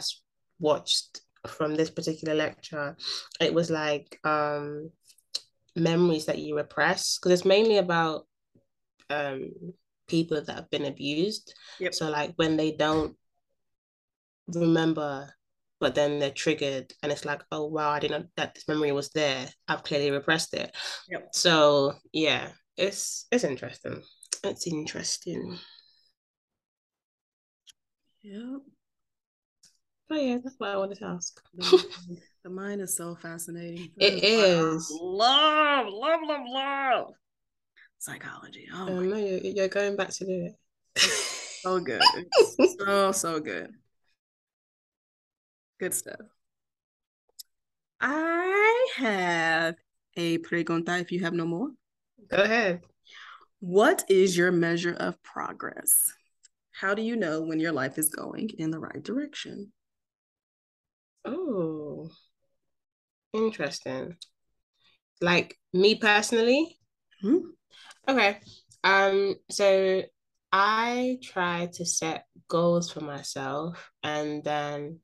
watched 0.58 1.20
from 1.46 1.74
this 1.74 1.90
particular 1.90 2.34
lecture, 2.34 2.96
it 3.40 3.52
was 3.54 3.70
like 3.70 4.18
um, 4.24 4.90
memories 5.76 6.26
that 6.26 6.38
you 6.38 6.56
repress 6.56 7.18
because 7.18 7.32
it's 7.32 7.44
mainly 7.44 7.78
about 7.78 8.26
um, 9.08 9.50
people 10.08 10.42
that 10.42 10.54
have 10.54 10.70
been 10.70 10.84
abused. 10.84 11.54
Yep. 11.78 11.94
So 11.94 12.10
like 12.10 12.32
when 12.36 12.56
they 12.56 12.72
don't 12.72 13.16
remember, 14.48 15.32
but 15.78 15.94
then 15.94 16.18
they're 16.18 16.30
triggered, 16.30 16.92
and 17.02 17.10
it's 17.10 17.24
like, 17.24 17.42
oh 17.50 17.66
wow, 17.66 17.90
I 17.90 18.00
didn't 18.00 18.20
know 18.20 18.28
that 18.36 18.54
this 18.54 18.68
memory 18.68 18.92
was 18.92 19.10
there. 19.10 19.48
I've 19.66 19.82
clearly 19.82 20.10
repressed 20.10 20.54
it. 20.54 20.74
Yep. 21.08 21.28
So 21.32 21.94
yeah, 22.12 22.50
it's 22.76 23.26
it's 23.32 23.44
interesting. 23.44 24.02
It's 24.44 24.66
interesting. 24.66 25.58
Yep. 28.22 28.60
Oh 30.12 30.16
yeah, 30.16 30.38
that's 30.42 30.56
what 30.58 30.70
I 30.70 30.76
wanted 30.76 30.98
to 30.98 31.04
ask. 31.06 31.40
The, 32.42 32.48
mind 32.48 32.80
is 32.80 32.96
so 32.96 33.14
fascinating. 33.14 33.90
It 33.98 34.24
is. 34.24 34.90
Love, 34.98 35.88
love, 35.90 36.20
love, 36.26 36.40
love. 36.46 37.12
Psychology. 37.98 38.66
Oh, 38.72 38.88
um, 38.88 38.98
I 38.98 39.04
know 39.04 39.16
you're, 39.18 39.40
you're 39.40 39.68
going 39.68 39.94
back 39.94 40.08
to 40.08 40.24
do 40.24 40.46
it. 40.46 41.00
so 41.62 41.80
good. 41.80 42.00
so 42.78 43.12
so 43.12 43.40
good. 43.40 43.74
Good 45.78 45.92
stuff. 45.92 46.20
I 48.00 48.88
have 48.96 49.74
a 50.16 50.38
pregunta 50.38 50.98
if 50.98 51.12
you 51.12 51.20
have 51.20 51.34
no 51.34 51.44
more. 51.44 51.68
Go 52.30 52.38
ahead. 52.38 52.80
What 53.60 54.04
is 54.08 54.34
your 54.34 54.50
measure 54.50 54.94
of 54.94 55.22
progress? 55.22 55.90
How 56.72 56.94
do 56.94 57.02
you 57.02 57.16
know 57.16 57.42
when 57.42 57.60
your 57.60 57.72
life 57.72 57.98
is 57.98 58.08
going 58.08 58.48
in 58.56 58.70
the 58.70 58.78
right 58.78 59.02
direction? 59.02 59.72
Oh, 61.24 62.10
interesting. 63.32 64.16
Like 65.20 65.56
me 65.72 65.96
personally? 65.96 66.78
Hmm? 67.20 67.38
Okay. 68.08 68.38
Um, 68.84 69.36
so 69.50 70.02
I 70.52 71.18
try 71.22 71.68
to 71.74 71.86
set 71.86 72.26
goals 72.48 72.90
for 72.90 73.00
myself 73.00 73.90
and 74.02 74.42
then 74.44 75.00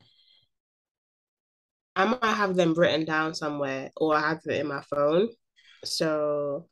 I 1.95 2.05
might 2.05 2.33
have 2.35 2.55
them 2.55 2.73
written 2.73 3.05
down 3.05 3.33
somewhere 3.33 3.91
or 3.97 4.15
I 4.15 4.29
have 4.29 4.41
it 4.45 4.61
in 4.61 4.67
my 4.67 4.81
phone. 4.83 5.29
So 5.83 6.67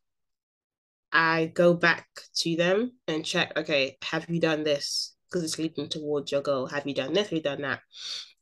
I 1.12 1.48
go 1.54 1.74
back 1.74 2.08
to 2.40 2.56
them 2.56 2.92
and 3.08 3.26
check, 3.26 3.54
okay, 3.58 3.98
have 4.04 4.30
you 4.30 4.40
done 4.40 4.64
this? 4.64 5.16
Because 5.28 5.44
it's 5.44 5.58
leading 5.58 5.90
towards 5.90 6.32
your 6.32 6.42
goal. 6.42 6.68
Have 6.68 6.86
you 6.86 6.94
done 6.94 7.14
this? 7.14 7.30
Have 7.30 7.34
you 7.38 7.42
done 7.42 7.62
that? 7.62 7.82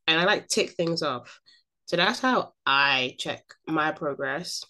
And 0.08 0.20
I 0.20 0.26
like 0.26 0.47
tick 0.47 0.72
things 0.72 1.01
off. 1.01 1.39
So 1.86 1.97
that's 1.97 2.20
how 2.20 2.54
I 2.66 3.16
check 3.20 3.43
my 3.68 3.91
progress. 3.91 4.64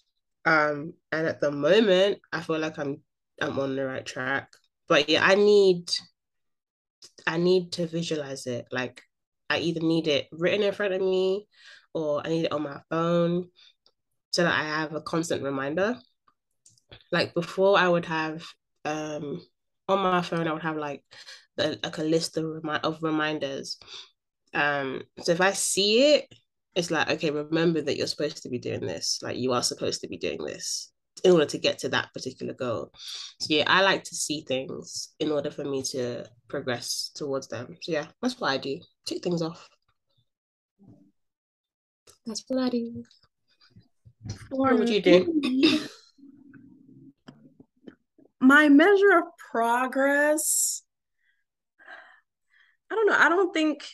Um, 0.45 0.93
and 1.11 1.27
at 1.27 1.39
the 1.39 1.51
moment, 1.51 2.19
I 2.31 2.41
feel 2.41 2.59
like 2.59 2.77
I'm 2.77 3.01
I'm 3.41 3.57
on 3.59 3.75
the 3.75 3.86
right 3.86 4.05
track. 4.05 4.51
But 4.88 5.09
yeah, 5.09 5.23
I 5.25 5.36
need 5.36 5.89
I 7.25 7.38
need 7.38 7.71
to 7.73 7.88
visualize 7.88 8.47
it. 8.47 8.67
Like 8.71 9.01
I 9.49 9.59
either 9.59 9.81
need 9.81 10.07
it 10.07 10.27
written 10.31 10.63
in 10.63 10.73
front 10.73 10.93
of 10.93 11.01
me 11.01 11.47
or 11.93 12.25
I 12.25 12.29
need 12.29 12.45
it 12.45 12.51
on 12.51 12.63
my 12.63 12.81
phone 12.89 13.49
so 14.31 14.43
that 14.43 14.59
I 14.59 14.63
have 14.63 14.93
a 14.93 15.01
constant 15.01 15.43
reminder. 15.43 15.97
Like 17.11 17.34
before 17.34 17.77
I 17.77 17.88
would 17.88 18.05
have 18.05 18.43
um 18.86 19.41
on 19.88 19.99
my 19.99 20.21
phone 20.21 20.47
I 20.47 20.53
would 20.53 20.63
have 20.63 20.77
like 20.77 21.03
the, 21.55 21.79
like 21.84 21.97
a 21.97 22.03
list 22.03 22.38
of 22.38 22.45
remi- 22.45 22.79
of 22.84 23.01
reminders 23.01 23.77
um, 24.54 25.04
so 25.20 25.32
if 25.32 25.41
I 25.41 25.51
see 25.51 26.16
it, 26.16 26.34
it's 26.76 26.91
like, 26.91 27.10
okay, 27.10 27.32
remember 27.32 27.82
that 27.82 27.97
you're 27.97 28.08
supposed 28.08 28.43
to 28.43 28.49
be 28.49 28.60
doing 28.60 28.82
this. 28.82 29.20
Like 29.22 29.38
you 29.38 29.54
are 29.54 29.64
supposed 29.64 30.01
to 30.01 30.08
be 30.08 30.18
doing 30.18 30.43
this. 30.43 30.91
in 31.24 31.32
order 31.32 31.45
to 31.45 31.60
get 31.60 31.78
to 31.80 31.89
that 31.89 32.12
particular 32.14 32.54
goal. 32.54 32.91
So 33.39 33.54
yeah, 33.54 33.66
I 33.68 33.82
like 33.82 34.04
to 34.06 34.16
see 34.16 34.43
things 34.47 35.14
in 35.20 35.32
order 35.32 35.51
for 35.51 35.64
me 35.64 35.84
to 35.91 36.26
progress 36.47 37.12
towards 37.16 37.47
them. 37.47 37.78
So 37.82 37.91
yeah, 37.91 38.08
that's 38.22 38.39
what 38.39 38.49
I 38.51 38.58
do. 38.58 38.80
Tick 39.06 39.24
things 39.24 39.41
off. 39.41 39.70
That's 42.26 42.43
what 42.47 42.64
I 42.64 42.70
do. 42.70 43.04
what 44.49 44.78
would 44.78 44.89
you 44.89 45.01
do? 45.01 45.41
My 48.39 48.68
measure 48.70 49.18
of 49.18 49.24
progress. 49.51 50.82
I 52.91 52.95
don't 52.95 53.08
know. 53.08 53.18
I 53.18 53.30
don't 53.30 53.54
think 53.54 53.86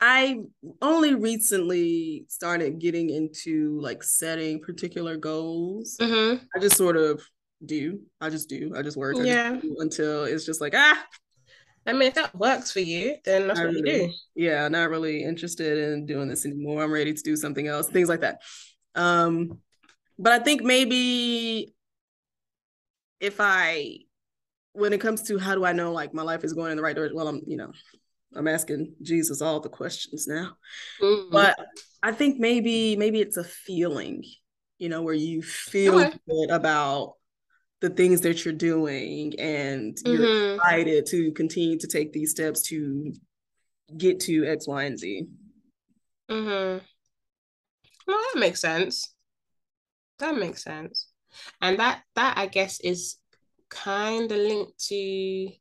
I 0.00 0.40
only 0.82 1.14
recently 1.14 2.26
started 2.28 2.78
getting 2.78 3.10
into 3.10 3.80
like 3.80 4.02
setting 4.02 4.60
particular 4.60 5.16
goals. 5.16 5.96
Mm-hmm. 6.00 6.44
I 6.54 6.60
just 6.60 6.76
sort 6.76 6.96
of 6.96 7.22
do. 7.64 8.00
I 8.20 8.28
just 8.28 8.48
do. 8.48 8.74
I 8.76 8.82
just 8.82 8.96
work. 8.96 9.16
I 9.16 9.24
Yeah. 9.24 9.54
just 9.54 9.80
until 9.80 10.24
it's 10.24 10.44
just 10.44 10.60
like 10.60 10.74
ah, 10.76 11.06
I 11.86 11.92
mean, 11.92 12.08
if 12.08 12.14
that 12.14 12.34
works 12.34 12.72
for 12.72 12.80
you, 12.80 13.16
then 13.24 13.46
that's 13.46 13.60
not 13.60 13.68
what 13.68 13.76
you 13.76 13.84
do. 13.84 14.12
Yeah, 14.34 14.66
not 14.68 14.90
really 14.90 15.22
interested 15.22 15.92
in 15.92 16.04
doing 16.04 16.28
this 16.28 16.44
anymore. 16.44 16.82
I'm 16.82 16.90
ready 16.90 17.14
to 17.14 17.22
do 17.22 17.36
something 17.36 17.68
else. 17.68 17.88
Things 17.88 18.08
like 18.08 18.20
that. 18.20 18.42
Um, 18.94 19.60
but 20.18 20.32
I 20.32 20.40
think 20.40 20.62
maybe 20.62 21.74
if 23.20 23.36
I, 23.38 23.98
when 24.72 24.92
it 24.92 25.00
comes 25.00 25.22
to 25.24 25.38
how 25.38 25.54
do 25.54 25.64
I 25.64 25.72
know 25.72 25.92
like 25.92 26.12
my 26.12 26.22
life 26.22 26.42
is 26.44 26.52
going 26.52 26.72
in 26.72 26.76
the 26.76 26.82
right 26.82 26.94
direction? 26.96 27.16
Well, 27.16 27.28
I'm 27.28 27.40
you 27.46 27.56
know, 27.56 27.72
I'm 28.34 28.48
asking 28.48 28.94
Jesus 29.02 29.40
all 29.40 29.60
the 29.60 29.68
questions 29.68 30.26
now. 30.26 30.56
Mhm. 31.00 31.30
but 31.30 31.56
I 32.02 32.12
think 32.12 32.38
maybe 32.38 32.96
maybe 32.96 33.20
it's 33.20 33.36
a 33.36 33.44
feeling, 33.44 34.24
you 34.78 34.88
know, 34.88 35.02
where 35.02 35.14
you 35.14 35.42
feel 35.42 36.00
Okay. 36.00 36.18
good 36.28 36.50
about 36.50 37.14
the 37.80 37.90
things 37.90 38.22
that 38.22 38.44
you're 38.44 38.54
doing 38.54 39.38
and 39.38 39.96
you're 40.04 40.26
Mhm. 40.26 40.56
excited 40.56 41.06
to 41.06 41.32
continue 41.32 41.78
to 41.78 41.86
take 41.86 42.12
these 42.12 42.30
steps 42.30 42.62
to 42.68 43.12
get 43.96 44.20
to 44.20 44.44
X, 44.46 44.66
Y, 44.66 44.84
and 44.84 44.98
Z. 44.98 45.26
Mm-hmm. 46.28 46.84
Well, 48.06 48.18
that 48.18 48.40
makes 48.40 48.60
sense. 48.60 49.14
That 50.18 50.36
makes 50.36 50.62
sense. 50.62 51.08
And 51.60 51.78
that 51.78 52.02
that 52.14 52.38
I 52.38 52.46
guess 52.46 52.80
is 52.80 53.16
kind 53.68 54.30
of 54.30 54.38
linked 54.38 54.78
to 54.86 55.52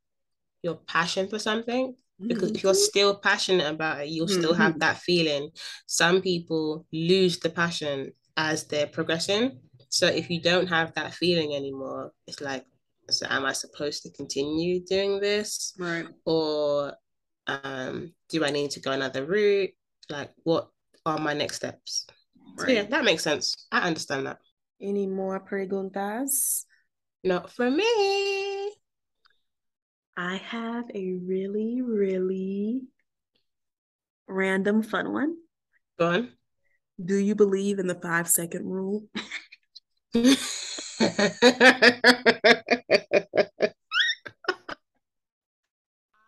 your 0.64 0.76
passion 0.88 1.28
for 1.28 1.40
something. 1.40 1.96
Because 2.20 2.52
if 2.52 2.64
you're 2.64 2.74
still 2.74 3.16
passionate 3.20 3.68
about 3.68 4.02
it, 4.02 4.10
you'll 4.10 4.28
still 4.28 4.54
have 4.54 4.76
Mhm. 4.76 4.80
that 4.80 4.98
feeling. 5.00 5.52
Some 5.86 6.22
people 6.22 6.86
lose 6.92 7.40
the 7.40 7.50
passion 7.50 8.14
as 8.38 8.64
they're 8.66 8.88
progressing. 8.88 9.60
So 9.90 10.08
if 10.08 10.30
you 10.30 10.42
don't 10.42 10.68
have 10.68 10.94
that 10.96 11.14
feeling 11.14 11.56
anymore, 11.56 12.12
it's 12.28 12.42
like, 12.42 12.66
so 13.10 13.28
am 13.30 13.46
I 13.46 13.54
supposed 13.54 14.04
to 14.04 14.12
continue 14.12 14.84
doing 14.84 15.20
this? 15.20 15.74
right. 15.78 16.08
or 16.26 16.96
um, 17.48 18.14
do 18.30 18.44
I 18.44 18.50
need 18.50 18.72
to 18.72 18.80
go 18.80 18.92
another 18.92 19.26
route? 19.26 19.72
Like, 20.10 20.32
what 20.44 20.70
are 21.06 21.20
my 21.20 21.34
next 21.34 21.58
steps? 21.58 22.08
So, 22.58 22.68
yeah, 22.68 22.84
that 22.84 23.04
makes 23.04 23.24
sense. 23.24 23.68
I 23.72 23.82
understand 23.88 24.26
that. 24.26 24.40
Any 24.82 25.06
more 25.06 25.40
preguntas? 25.40 26.66
Not 27.24 27.52
for 27.52 27.70
me. 27.70 28.55
I 30.18 30.38
have 30.38 30.86
a 30.94 31.14
really, 31.26 31.82
really 31.82 32.82
random 34.28 34.82
fun 34.82 35.12
one. 35.12 35.36
Go 36.00 36.08
on. 36.08 36.32
Do 37.04 37.18
you 37.18 37.36
believe 37.36 37.80
in 37.80 37.88
the 37.88 37.96
five 37.96 38.30
second 38.30 38.66
rule? 38.66 39.04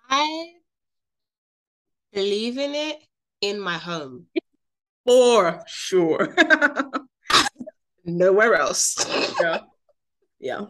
I 0.09 0.53
believe 2.11 2.57
in 2.57 2.75
it 2.75 2.97
in 3.39 3.59
my 3.59 3.77
home. 3.77 4.25
For 5.05 5.63
sure. 5.67 6.35
Nowhere 8.05 8.55
else. 8.55 8.97
yeah. 9.39 9.59
Yeah. 10.39 10.65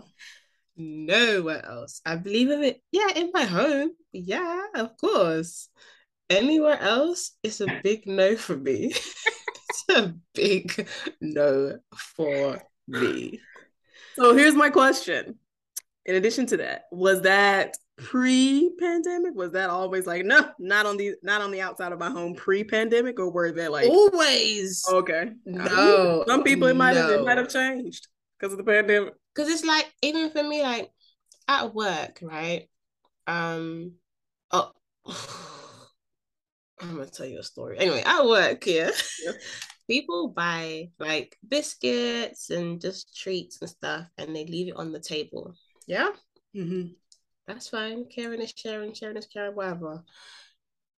Nowhere 0.77 1.65
else. 1.65 2.01
I 2.05 2.15
believe 2.15 2.51
in 2.51 2.63
it. 2.63 2.81
Yeah, 2.91 3.09
in 3.15 3.31
my 3.33 3.43
home. 3.43 3.91
Yeah, 4.11 4.61
of 4.75 4.95
course. 4.97 5.69
Anywhere 6.29 6.79
else, 6.79 7.31
is 7.41 7.61
a 7.61 7.67
big 7.83 8.05
no 8.05 8.35
for 8.35 8.55
me. 8.55 8.93
it's 9.69 9.85
a 9.89 10.13
big 10.35 10.87
no 11.19 11.79
for 11.95 12.61
me. 12.87 13.39
So 14.15 14.35
here's 14.35 14.55
my 14.55 14.69
question. 14.69 15.39
In 16.05 16.15
addition 16.15 16.45
to 16.47 16.57
that, 16.57 16.83
was 16.91 17.21
that 17.23 17.75
pre-pandemic? 17.97 19.35
Was 19.35 19.51
that 19.53 19.69
always 19.69 20.05
like 20.05 20.25
no, 20.25 20.51
not 20.59 20.85
on 20.85 20.97
the 20.97 21.15
not 21.23 21.41
on 21.41 21.51
the 21.51 21.61
outside 21.61 21.91
of 21.91 21.99
my 21.99 22.09
home 22.09 22.35
pre-pandemic, 22.35 23.19
or 23.19 23.31
were 23.31 23.51
they 23.51 23.67
like 23.67 23.89
Always. 23.89 24.85
okay? 24.89 25.31
No. 25.45 26.23
Some 26.27 26.43
people 26.43 26.67
it 26.67 26.75
might 26.75 26.95
have 26.95 27.09
it 27.09 27.25
might 27.25 27.37
have 27.37 27.49
changed 27.49 28.07
because 28.39 28.53
of 28.53 28.57
the 28.57 28.63
pandemic. 28.63 29.13
Because 29.37 29.51
it's 29.51 29.63
like, 29.63 29.93
even 30.01 30.31
for 30.31 30.41
me, 30.41 30.63
like 30.63 30.91
at 31.47 31.75
work, 31.75 32.19
right? 32.23 32.67
Um, 33.27 33.93
oh, 34.51 34.71
I'm 36.81 36.95
gonna 36.95 37.05
tell 37.05 37.27
you 37.27 37.39
a 37.39 37.43
story. 37.43 37.77
Anyway, 37.77 38.01
at 38.03 38.25
work, 38.25 38.65
yeah. 38.65 38.89
Yeah. 39.23 39.31
People 39.87 40.29
buy 40.29 40.89
like 40.99 41.37
biscuits 41.47 42.49
and 42.49 42.81
just 42.81 43.15
treats 43.15 43.61
and 43.61 43.69
stuff, 43.69 44.07
and 44.17 44.35
they 44.35 44.45
leave 44.45 44.69
it 44.69 44.75
on 44.75 44.91
the 44.91 44.99
table. 44.99 45.53
Yeah, 45.85 46.09
mm-hmm. 46.55 46.87
that's 47.45 47.69
fine. 47.69 48.05
Caring 48.13 48.41
is 48.41 48.53
sharing, 48.57 48.93
sharing 48.93 49.17
is 49.17 49.27
caring, 49.27 49.55
whatever. 49.55 50.03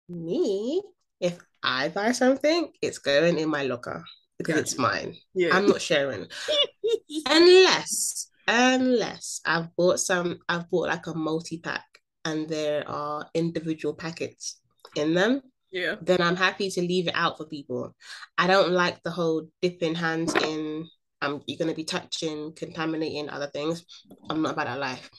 Me, 0.08 0.82
if 1.20 1.38
I 1.62 1.90
buy 1.90 2.14
something, 2.14 2.72
it's 2.82 3.00
going 3.00 3.38
in 3.38 3.50
my 3.50 3.64
locker 3.64 4.04
because 4.40 4.56
Gotcha. 4.56 4.62
it's 4.62 4.78
mine. 4.80 5.16
Yeah. 5.36 5.56
I'm 5.56 5.68
not 5.68 5.82
sharing 5.82 6.26
unless 7.30 8.32
unless 8.48 9.42
I've 9.46 9.76
bought 9.76 10.00
some 10.00 10.40
I've 10.50 10.70
bought 10.72 10.88
like 10.88 11.06
a 11.06 11.14
multi-pack 11.14 11.86
and 12.26 12.50
there 12.50 12.90
are 12.90 13.28
individual 13.36 13.94
packets 13.94 14.60
in 14.96 15.14
them 15.14 15.42
yeah. 15.72 15.96
then 16.02 16.22
I'm 16.22 16.36
happy 16.36 16.72
to 16.72 16.82
leave 16.82 17.08
it 17.08 17.16
out 17.16 17.38
for 17.38 17.46
people 17.46 17.96
I 18.38 18.48
don't 18.48 18.72
like 18.72 19.04
the 19.04 19.12
whole 19.12 19.48
dipping 19.62 19.94
hands 19.94 20.34
in 20.36 20.88
um 21.22 21.44
you're 21.46 21.60
going 21.60 21.70
to 21.70 21.76
be 21.76 21.84
touching 21.84 22.54
contaminating 22.56 23.30
other 23.30 23.48
things 23.54 23.86
I'm 24.30 24.42
not 24.42 24.54
about 24.54 24.66
that 24.66 24.80
life 24.80 25.10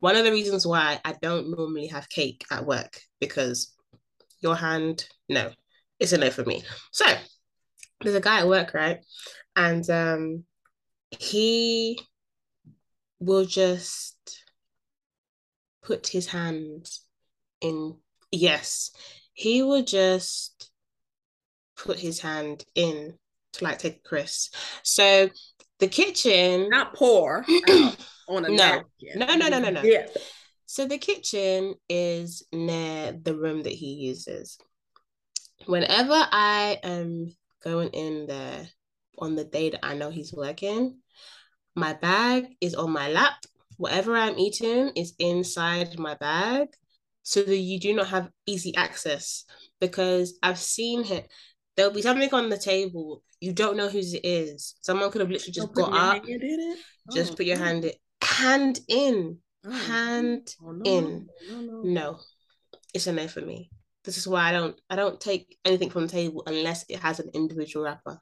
one 0.00 0.16
of 0.16 0.24
the 0.24 0.32
reasons 0.32 0.66
why 0.66 1.00
I 1.04 1.14
don't 1.22 1.50
normally 1.50 1.86
have 1.86 2.10
cake 2.10 2.44
at 2.50 2.66
work 2.66 3.00
because 3.20 3.74
your 4.42 4.56
hand 4.56 5.06
no 5.30 5.50
it's 5.98 6.12
a 6.12 6.18
no 6.18 6.30
for 6.30 6.44
me 6.44 6.62
so 6.92 7.06
there's 8.00 8.14
a 8.14 8.20
guy 8.20 8.40
at 8.40 8.48
work 8.48 8.74
right 8.74 9.00
and 9.54 9.88
um 9.90 10.44
he 11.10 12.00
will 13.20 13.44
just 13.44 14.44
put 15.82 16.06
his 16.08 16.26
hand 16.26 16.90
in 17.60 17.96
yes 18.32 18.90
he 19.32 19.62
will 19.62 19.82
just 19.82 20.70
put 21.76 21.98
his 21.98 22.20
hand 22.20 22.64
in 22.74 23.14
to 23.52 23.64
like 23.64 23.78
take 23.78 23.96
a 23.96 24.08
Chris 24.08 24.50
so 24.82 25.28
the 25.78 25.88
kitchen 25.88 26.68
Not 26.70 26.94
poor 26.94 27.44
on 28.28 28.44
a 28.44 28.48
No. 28.48 28.56
napkin. 28.56 28.86
No, 29.14 29.26
no, 29.36 29.48
no, 29.48 29.58
no, 29.58 29.70
no. 29.70 29.82
Yeah. 29.82 30.06
So 30.66 30.86
the 30.86 30.98
kitchen 30.98 31.74
is 31.88 32.42
near 32.52 33.12
the 33.12 33.36
room 33.36 33.62
that 33.62 33.72
he 33.72 33.92
uses. 33.92 34.58
Whenever 35.66 36.14
I 36.14 36.78
am 36.82 37.34
going 37.66 37.88
in 37.90 38.26
there 38.26 38.68
on 39.18 39.34
the 39.34 39.44
day 39.44 39.70
that 39.70 39.84
I 39.84 39.94
know 39.94 40.10
he's 40.10 40.32
working, 40.32 40.98
my 41.74 41.94
bag 41.94 42.46
is 42.60 42.74
on 42.74 42.92
my 42.92 43.08
lap. 43.08 43.34
Whatever 43.76 44.16
I'm 44.16 44.38
eating 44.38 44.92
is 44.94 45.14
inside 45.18 45.98
my 45.98 46.14
bag 46.14 46.68
so 47.22 47.42
that 47.42 47.56
you 47.56 47.80
do 47.80 47.92
not 47.92 48.06
have 48.08 48.30
easy 48.46 48.74
access 48.76 49.44
because 49.80 50.38
I've 50.42 50.58
seen 50.58 51.02
him. 51.02 51.24
There'll 51.76 51.92
be 51.92 52.02
something 52.02 52.32
on 52.32 52.48
the 52.48 52.56
table. 52.56 53.22
You 53.40 53.52
don't 53.52 53.76
know 53.76 53.88
whose 53.88 54.14
it 54.14 54.24
is. 54.24 54.76
Someone 54.80 55.10
could 55.10 55.20
have 55.20 55.30
literally 55.30 55.52
just 55.52 55.68
oh, 55.68 55.72
got 55.72 55.92
your 55.92 56.00
up, 56.00 56.22
it? 56.24 56.78
just 57.12 57.32
Oh, 57.32 57.36
put 57.36 57.46
your 57.46 57.58
hand 57.58 57.84
in, 57.84 57.92
hand 58.22 58.80
in, 58.88 59.38
Oh, 59.66 59.70
hand 59.70 60.54
oh, 60.64 60.70
no, 60.70 60.84
in. 60.84 61.28
No, 61.50 61.60
no, 61.60 61.82
no. 61.82 61.82
no, 61.82 62.18
it's 62.94 63.08
a 63.08 63.12
no 63.12 63.26
for 63.26 63.40
me. 63.40 63.70
This 64.06 64.18
is 64.18 64.28
why 64.28 64.48
I 64.48 64.52
don't 64.52 64.80
I 64.88 64.94
don't 64.94 65.20
take 65.20 65.58
anything 65.64 65.90
from 65.90 66.06
the 66.06 66.12
table 66.12 66.44
unless 66.46 66.84
it 66.88 67.00
has 67.00 67.18
an 67.18 67.30
individual 67.34 67.84
wrapper. 67.84 68.20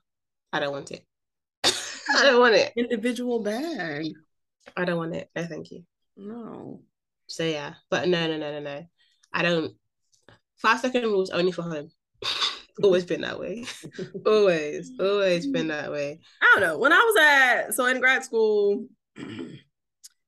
I 0.50 0.58
don't 0.58 0.72
want 0.72 0.90
it. 0.90 1.04
I 1.64 2.22
don't 2.24 2.40
want 2.40 2.54
it. 2.54 2.72
Individual 2.74 3.42
bag. 3.42 4.06
I 4.76 4.86
don't 4.86 4.96
want 4.96 5.14
it. 5.14 5.28
No, 5.36 5.44
thank 5.44 5.70
you. 5.70 5.84
No. 6.16 6.80
So 7.26 7.44
yeah, 7.44 7.74
but 7.90 8.08
no, 8.08 8.26
no, 8.26 8.38
no, 8.38 8.50
no, 8.52 8.60
no. 8.60 8.86
I 9.32 9.42
don't. 9.42 9.74
Five 10.56 10.80
second 10.80 11.02
rules 11.02 11.28
only 11.28 11.52
for 11.52 11.62
home. 11.62 11.90
always 12.82 13.04
been 13.04 13.20
that 13.20 13.38
way. 13.38 13.66
always, 14.26 14.90
always 14.98 15.46
been 15.48 15.68
that 15.68 15.92
way. 15.92 16.18
I 16.40 16.52
don't 16.54 16.66
know. 16.66 16.78
When 16.78 16.94
I 16.94 16.96
was 16.96 17.16
at 17.20 17.74
so 17.74 17.84
in 17.86 18.00
grad 18.00 18.24
school, 18.24 18.86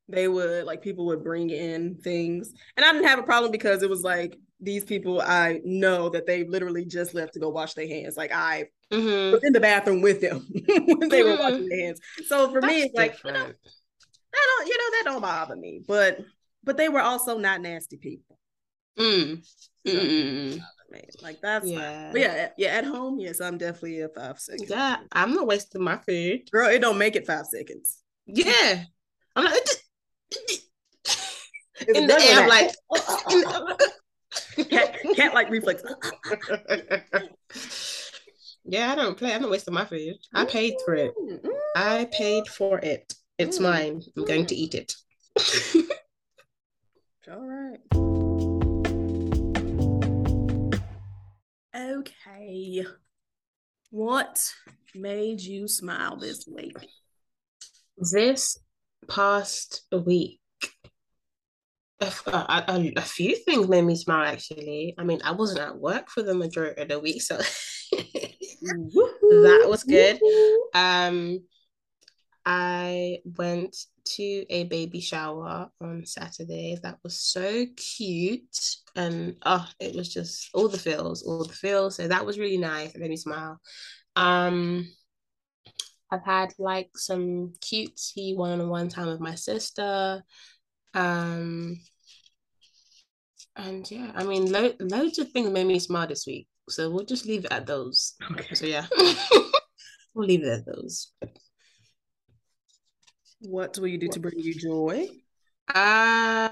they 0.09 0.29
would 0.29 0.67
like 0.67 0.83
people 0.83 1.07
would 1.07 1.25
bring 1.25 1.51
in 1.51 1.97
things 1.97 2.53
and 2.77 2.87
i 2.87 2.93
didn't 2.93 3.09
have 3.09 3.19
a 3.19 3.25
problem 3.25 3.51
because 3.51 3.83
it 3.83 3.91
was 3.91 4.03
like 4.03 4.39
these 4.67 4.85
people 4.85 5.21
i 5.23 5.61
know 5.65 6.09
that 6.09 6.27
they 6.27 6.45
literally 6.45 6.85
just 6.85 7.15
left 7.15 7.33
to 7.33 7.41
go 7.41 7.49
wash 7.49 7.75
their 7.75 7.89
hands 7.89 8.17
like 8.17 8.33
i 8.33 8.65
mm-hmm. 8.93 9.33
was 9.33 9.43
in 9.45 9.53
the 9.53 9.61
bathroom 9.61 10.03
with 10.03 10.21
them 10.21 10.47
when 10.51 11.09
they 11.09 11.23
mm-hmm. 11.23 11.31
were 11.31 11.39
washing 11.39 11.69
their 11.69 11.87
hands 11.87 12.01
so 12.27 12.51
for 12.51 12.61
That's 12.61 12.75
me 12.75 12.83
it's 12.83 12.95
like 12.95 13.17
you 13.25 13.33
know, 13.33 13.39
that 13.39 13.53
don't 14.59 14.67
you 14.69 14.79
know 14.79 14.91
that 14.91 15.03
don't 15.05 15.23
bother 15.23 15.57
me 15.57 15.83
but 15.87 16.19
but 16.65 16.77
they 16.77 16.89
were 16.89 17.01
also 17.01 17.39
not 17.39 17.63
nasty 17.63 17.97
people 17.97 18.39
mm. 18.99 19.43
So, 21.11 21.19
like 21.23 21.41
that's 21.41 21.67
yeah. 21.67 22.13
Yeah, 22.15 22.49
yeah. 22.57 22.69
At 22.69 22.85
home, 22.85 23.19
yes, 23.19 23.41
I'm 23.41 23.59
definitely 23.59 24.01
a 24.01 24.09
five 24.09 24.39
seconds. 24.39 24.71
Yeah, 24.71 24.97
I'm 25.13 25.35
not 25.35 25.47
wasting 25.47 25.83
my 25.83 25.99
food. 25.99 26.51
Girl, 26.51 26.71
it 26.71 26.79
don't 26.79 26.97
make 26.97 27.17
it 27.17 27.27
five 27.27 27.47
seconds. 27.47 28.03
Yeah, 28.27 28.85
I'm 29.35 29.45
like, 29.45 29.63
in 31.89 32.07
the 32.07 32.21
air, 32.21 32.49
like 32.49 32.71
cat, 34.65 34.97
cat 35.15 35.35
like 35.35 35.51
reflex. 35.51 35.83
yeah, 38.65 38.93
I 38.93 38.95
don't 38.95 39.17
play. 39.17 39.33
I'm 39.33 39.43
not 39.43 39.51
wasting 39.51 39.75
my 39.75 39.85
food. 39.85 40.17
I 40.35 40.45
paid 40.45 40.75
for 40.85 40.95
it. 40.95 41.15
Mm-hmm. 41.17 41.49
I 41.77 42.09
paid 42.13 42.47
for 42.49 42.79
it. 42.79 43.15
It's 43.39 43.59
mm. 43.59 43.63
mine. 43.63 44.03
I'm 44.17 44.25
going 44.25 44.47
to 44.47 44.55
eat 44.55 44.75
it. 44.75 44.95
All 47.31 47.45
right. 47.45 47.81
Okay. 51.77 52.85
What 53.91 54.53
made 54.95 55.41
you 55.41 55.69
smile 55.69 56.17
this 56.17 56.47
week? 56.47 56.77
This 57.99 58.59
past 59.09 59.85
week, 59.93 60.41
a, 62.01 62.13
a, 62.27 62.93
a, 62.97 63.03
few 63.03 63.37
things 63.37 63.69
made 63.69 63.83
me 63.83 63.97
smile 63.97 64.27
actually. 64.27 64.95
I 64.99 65.05
mean, 65.05 65.21
I 65.25 65.33
wasn't 65.33 65.61
at 65.61 65.79
work 65.79 66.11
for 66.11 66.23
the 66.23 66.35
majority 66.35 66.83
of 66.83 66.89
the 66.89 66.99
week, 66.99 67.23
so 67.23 67.37
that 68.63 69.67
was 69.67 69.85
good. 69.85 70.21
Um, 70.75 71.41
I 72.45 73.19
went 73.25 73.77
to 74.05 74.47
a 74.51 74.65
baby 74.65 75.01
shower 75.01 75.69
on 75.81 76.05
Saturday. 76.05 76.79
That 76.83 76.99
was 77.03 77.19
so 77.19 77.65
cute, 77.77 78.77
and 78.95 79.37
oh, 79.45 79.67
it 79.81 79.97
was 79.97 80.13
just 80.13 80.51
all 80.55 80.69
the 80.69 80.79
feels, 80.79 81.23
all 81.23 81.45
the 81.45 81.53
feels. 81.53 81.97
So 81.97 82.09
that 82.09 82.27
was 82.27 82.39
really 82.39 82.59
nice. 82.59 82.95
It 82.95 83.01
made 83.01 83.11
me 83.11 83.17
smile. 83.17 83.61
Um, 84.15 84.89
I've 86.11 86.25
had 86.25 86.53
like 86.59 86.91
some 86.97 87.55
cutesy 87.61 88.37
one-on-one 88.37 88.91
time 88.91 89.09
with 89.09 89.21
my 89.21 89.35
sister. 89.35 90.23
Um, 90.97 91.79
and 93.55 93.89
yeah, 93.91 94.13
I 94.15 94.25
mean, 94.25 94.51
lo- 94.51 94.75
loads 94.81 95.19
of 95.19 95.31
things 95.31 95.51
made 95.51 95.67
me 95.67 95.79
smile 95.79 96.07
this 96.07 96.27
week. 96.27 96.49
So 96.69 96.91
we'll 96.91 97.05
just 97.05 97.27
leave 97.27 97.45
it 97.45 97.53
at 97.53 97.67
those. 97.67 98.15
Okay. 98.33 98.55
So 98.55 98.67
yeah, 98.67 98.87
we'll 100.15 100.27
leave 100.27 100.43
it 100.43 100.49
at 100.49 100.67
those. 100.67 101.13
What 103.41 103.79
will 103.79 103.89
you 103.89 103.99
do 103.99 104.09
to 104.09 104.21
bring 104.21 104.39
you 104.39 104.55
joy? 104.55 105.09
Uh 105.73 106.49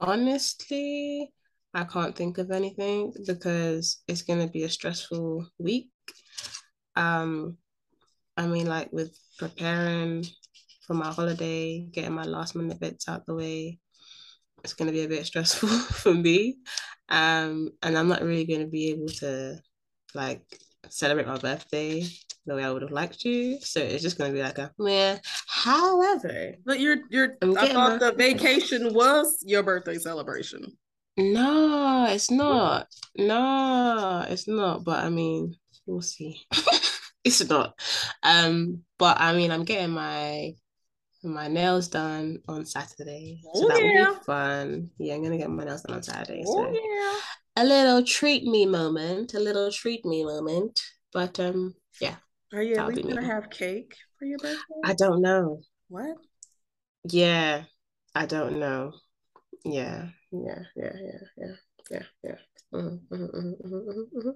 honestly, 0.00 1.32
I 1.74 1.84
can't 1.84 2.14
think 2.14 2.38
of 2.38 2.50
anything 2.50 3.12
because 3.26 4.02
it's 4.06 4.22
gonna 4.22 4.48
be 4.48 4.64
a 4.64 4.68
stressful 4.68 5.48
week. 5.58 5.90
Um, 6.96 7.56
I 8.36 8.46
mean, 8.46 8.66
like 8.66 8.92
with 8.92 9.16
preparing 9.38 10.24
for 10.92 10.98
my 10.98 11.10
holiday, 11.10 11.80
getting 11.90 12.12
my 12.12 12.24
last 12.24 12.54
minute 12.54 12.78
bits 12.78 13.08
out 13.08 13.24
the 13.24 13.34
way, 13.34 13.78
it's 14.62 14.74
going 14.74 14.86
to 14.88 14.92
be 14.92 15.04
a 15.04 15.08
bit 15.08 15.24
stressful 15.24 15.68
for 16.02 16.12
me. 16.12 16.58
Um, 17.08 17.70
and 17.82 17.96
I'm 17.96 18.08
not 18.08 18.22
really 18.22 18.44
going 18.44 18.60
to 18.60 18.66
be 18.66 18.90
able 18.90 19.08
to 19.20 19.58
like 20.14 20.42
celebrate 20.90 21.26
my 21.26 21.38
birthday 21.38 22.04
the 22.44 22.54
way 22.54 22.64
I 22.64 22.70
would 22.70 22.82
have 22.82 22.90
liked 22.90 23.20
to. 23.20 23.58
So 23.60 23.80
it's 23.80 24.02
just 24.02 24.18
going 24.18 24.30
to 24.30 24.34
be 24.34 24.42
like 24.42 24.58
a 24.58 24.70
man. 24.78 25.20
However, 25.46 26.56
but 26.66 26.78
your 26.78 26.96
your 27.08 27.36
I 27.42 27.68
thought 27.68 27.74
my- 27.74 27.96
the 27.98 28.12
vacation 28.12 28.92
was 28.92 29.42
your 29.46 29.62
birthday 29.62 29.96
celebration. 29.96 30.76
No, 31.16 32.06
it's 32.08 32.30
not. 32.30 32.88
No, 33.16 34.24
it's 34.28 34.48
not. 34.48 34.84
But 34.84 35.04
I 35.04 35.08
mean, 35.10 35.56
we'll 35.86 36.02
see. 36.02 36.42
it's 37.24 37.48
not. 37.48 37.78
Um, 38.22 38.82
but 38.98 39.20
I 39.20 39.34
mean, 39.34 39.50
I'm 39.50 39.64
getting 39.64 39.90
my 39.90 40.54
my 41.22 41.48
nails 41.48 41.88
done 41.88 42.38
on 42.48 42.66
Saturday, 42.66 43.40
so 43.54 43.64
oh, 43.64 43.68
that 43.68 43.82
yeah. 43.82 44.08
will 44.08 44.14
be 44.14 44.24
fun. 44.24 44.90
Yeah, 44.98 45.14
I'm 45.14 45.22
gonna 45.22 45.38
get 45.38 45.50
my 45.50 45.64
nails 45.64 45.82
done 45.82 45.96
on 45.96 46.02
Saturday. 46.02 46.42
Oh, 46.46 46.54
so 46.54 46.70
yeah. 46.70 47.62
a 47.62 47.64
little 47.64 48.02
treat 48.02 48.44
me 48.44 48.66
moment, 48.66 49.34
a 49.34 49.40
little 49.40 49.70
treat 49.70 50.04
me 50.04 50.24
moment. 50.24 50.80
But 51.12 51.38
um, 51.40 51.74
yeah. 52.00 52.16
Are 52.52 52.62
you 52.62 52.76
at 52.76 52.88
least 52.88 53.08
gonna 53.08 53.24
have 53.24 53.50
cake 53.50 53.94
for 54.18 54.24
your 54.24 54.38
birthday? 54.38 54.60
I 54.84 54.94
don't 54.94 55.22
know. 55.22 55.60
What? 55.88 56.16
Yeah, 57.04 57.64
I 58.14 58.26
don't 58.26 58.58
know. 58.58 58.92
Yeah, 59.64 60.08
yeah, 60.32 60.62
yeah, 60.76 60.92
yeah, 60.94 61.18
yeah, 61.36 61.54
yeah, 61.90 62.02
yeah. 62.24 62.34
Mm-hmm, 62.74 63.14
mm-hmm, 63.14 63.76
mm-hmm, 63.76 64.30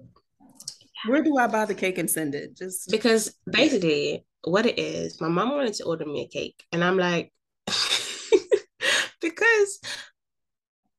where 1.05 1.23
do 1.23 1.37
I 1.37 1.47
buy 1.47 1.65
the 1.65 1.75
cake 1.75 1.97
and 1.97 2.09
send 2.09 2.35
it? 2.35 2.55
Just 2.55 2.89
because 2.89 3.35
basically 3.49 4.25
what 4.43 4.65
it 4.65 4.79
is, 4.79 5.21
my 5.21 5.27
mom 5.27 5.51
wanted 5.51 5.73
to 5.75 5.85
order 5.85 6.05
me 6.05 6.23
a 6.23 6.27
cake, 6.27 6.63
and 6.71 6.83
I'm 6.83 6.97
like, 6.97 7.31
because 9.21 9.79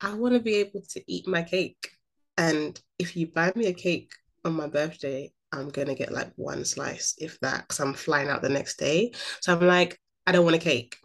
I 0.00 0.14
want 0.14 0.34
to 0.34 0.40
be 0.40 0.56
able 0.56 0.82
to 0.90 1.12
eat 1.12 1.26
my 1.26 1.42
cake, 1.42 1.90
and 2.36 2.80
if 2.98 3.16
you 3.16 3.26
buy 3.26 3.52
me 3.54 3.66
a 3.66 3.74
cake 3.74 4.12
on 4.44 4.54
my 4.54 4.68
birthday, 4.68 5.32
I'm 5.52 5.70
gonna 5.70 5.94
get 5.94 6.12
like 6.12 6.32
one 6.36 6.64
slice, 6.64 7.14
if 7.18 7.38
that, 7.40 7.62
because 7.62 7.80
I'm 7.80 7.94
flying 7.94 8.28
out 8.28 8.42
the 8.42 8.48
next 8.48 8.78
day. 8.78 9.12
So 9.40 9.52
I'm 9.52 9.66
like, 9.66 9.98
I 10.26 10.32
don't 10.32 10.44
want 10.44 10.56
a 10.56 10.60
cake. 10.60 10.96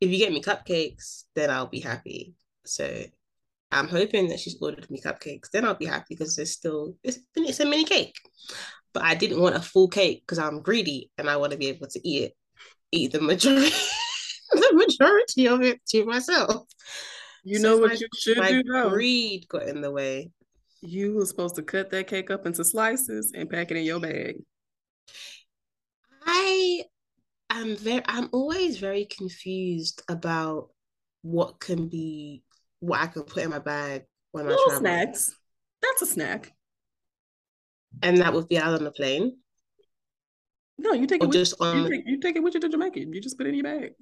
If 0.00 0.10
you 0.10 0.18
get 0.18 0.32
me 0.32 0.42
cupcakes, 0.42 1.24
then 1.34 1.50
I'll 1.50 1.66
be 1.66 1.80
happy. 1.80 2.34
So 2.64 3.04
I'm 3.70 3.88
hoping 3.88 4.28
that 4.28 4.40
she's 4.40 4.60
ordered 4.60 4.90
me 4.90 5.00
cupcakes. 5.00 5.50
Then 5.50 5.64
I'll 5.64 5.74
be 5.74 5.86
happy 5.86 6.14
because 6.14 6.38
it's 6.38 6.52
still 6.52 6.96
it's 7.02 7.18
it's 7.36 7.60
a 7.60 7.66
mini 7.66 7.84
cake. 7.84 8.16
But 8.94 9.02
I 9.02 9.14
didn't 9.14 9.40
want 9.40 9.56
a 9.56 9.60
full 9.60 9.88
cake 9.88 10.22
because 10.22 10.38
I'm 10.38 10.62
greedy 10.62 11.10
and 11.18 11.28
I 11.28 11.36
want 11.36 11.52
to 11.52 11.58
be 11.58 11.68
able 11.68 11.86
to 11.88 12.08
eat 12.08 12.22
it, 12.24 12.36
eat 12.90 13.12
the 13.12 13.20
majority, 13.20 13.70
the 14.52 14.72
majority 14.72 15.48
of 15.48 15.62
it 15.62 15.84
to 15.88 16.06
myself. 16.06 16.66
You 17.44 17.58
so 17.58 17.62
know 17.62 17.78
what 17.78 17.90
my, 17.90 17.94
you 17.94 18.08
should 18.16 18.38
my 18.38 18.50
do 18.50 18.62
though? 18.62 18.90
Greed 18.90 19.46
got 19.48 19.68
in 19.68 19.82
the 19.82 19.90
way. 19.90 20.30
You 20.80 21.14
were 21.14 21.26
supposed 21.26 21.56
to 21.56 21.62
cut 21.62 21.90
that 21.90 22.06
cake 22.06 22.30
up 22.30 22.46
into 22.46 22.64
slices 22.64 23.32
and 23.34 23.50
pack 23.50 23.70
it 23.70 23.76
in 23.76 23.84
your 23.84 24.00
bag. 24.00 24.36
I 26.24 26.84
am 27.50 27.76
very 27.76 28.02
I'm 28.06 28.28
always 28.32 28.78
very 28.78 29.04
confused 29.06 30.02
about 30.08 30.70
what 31.22 31.60
can 31.60 31.88
be 31.88 32.42
what 32.80 33.00
I 33.00 33.06
can 33.06 33.22
put 33.22 33.42
in 33.42 33.50
my 33.50 33.58
bag 33.58 34.04
when 34.32 34.46
Little 34.46 34.60
I 34.60 34.64
travel. 34.64 34.80
Snacks. 34.80 35.36
That's 35.82 36.02
a 36.02 36.06
snack. 36.06 36.52
And 38.02 38.18
that 38.18 38.32
would 38.32 38.48
be 38.48 38.58
out 38.58 38.74
on 38.74 38.84
the 38.84 38.90
plane. 38.90 39.36
No, 40.78 40.92
you 40.92 41.06
take 41.06 41.22
or 41.22 41.24
it 41.24 41.28
with, 41.28 41.36
just 41.36 41.54
on. 41.60 41.84
You 41.84 41.90
take, 41.90 42.06
you 42.06 42.20
take 42.20 42.36
it 42.36 42.42
with 42.42 42.54
you 42.54 42.60
to 42.60 42.68
Jamaica. 42.68 43.00
You 43.00 43.20
just 43.20 43.36
put 43.36 43.46
it 43.46 43.50
in 43.50 43.56
your 43.56 43.64
bag. 43.64 43.92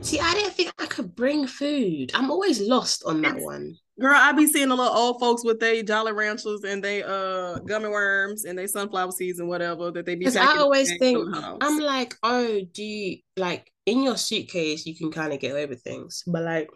See, 0.00 0.18
I 0.18 0.34
didn't 0.34 0.52
think 0.52 0.72
I 0.78 0.86
could 0.86 1.14
bring 1.14 1.46
food. 1.46 2.10
I'm 2.14 2.30
always 2.30 2.60
lost 2.60 3.04
on 3.04 3.22
that 3.22 3.38
one. 3.38 3.76
Girl, 4.00 4.16
I 4.16 4.32
be 4.32 4.46
seeing 4.46 4.70
a 4.70 4.74
little 4.74 4.92
old 4.92 5.20
folks 5.20 5.44
with 5.44 5.60
they 5.60 5.82
Jolly 5.82 6.12
Ranchers 6.12 6.64
and 6.64 6.82
they 6.82 7.02
uh 7.02 7.58
gummy 7.60 7.88
worms 7.88 8.46
and 8.46 8.58
they 8.58 8.66
sunflower 8.66 9.12
seeds 9.12 9.38
and 9.40 9.48
whatever 9.48 9.90
that 9.90 10.06
they 10.06 10.14
be. 10.14 10.20
Because 10.20 10.36
I 10.36 10.56
always 10.56 10.96
think 10.98 11.18
I'm 11.36 11.78
like, 11.78 12.16
oh, 12.22 12.60
do 12.72 12.82
you 12.82 13.18
like 13.36 13.70
in 13.86 14.02
your 14.02 14.16
suitcase 14.16 14.86
you 14.86 14.96
can 14.96 15.12
kind 15.12 15.32
of 15.32 15.38
get 15.38 15.52
away 15.52 15.66
with 15.66 15.82
things, 15.82 16.24
but 16.26 16.42
like 16.42 16.70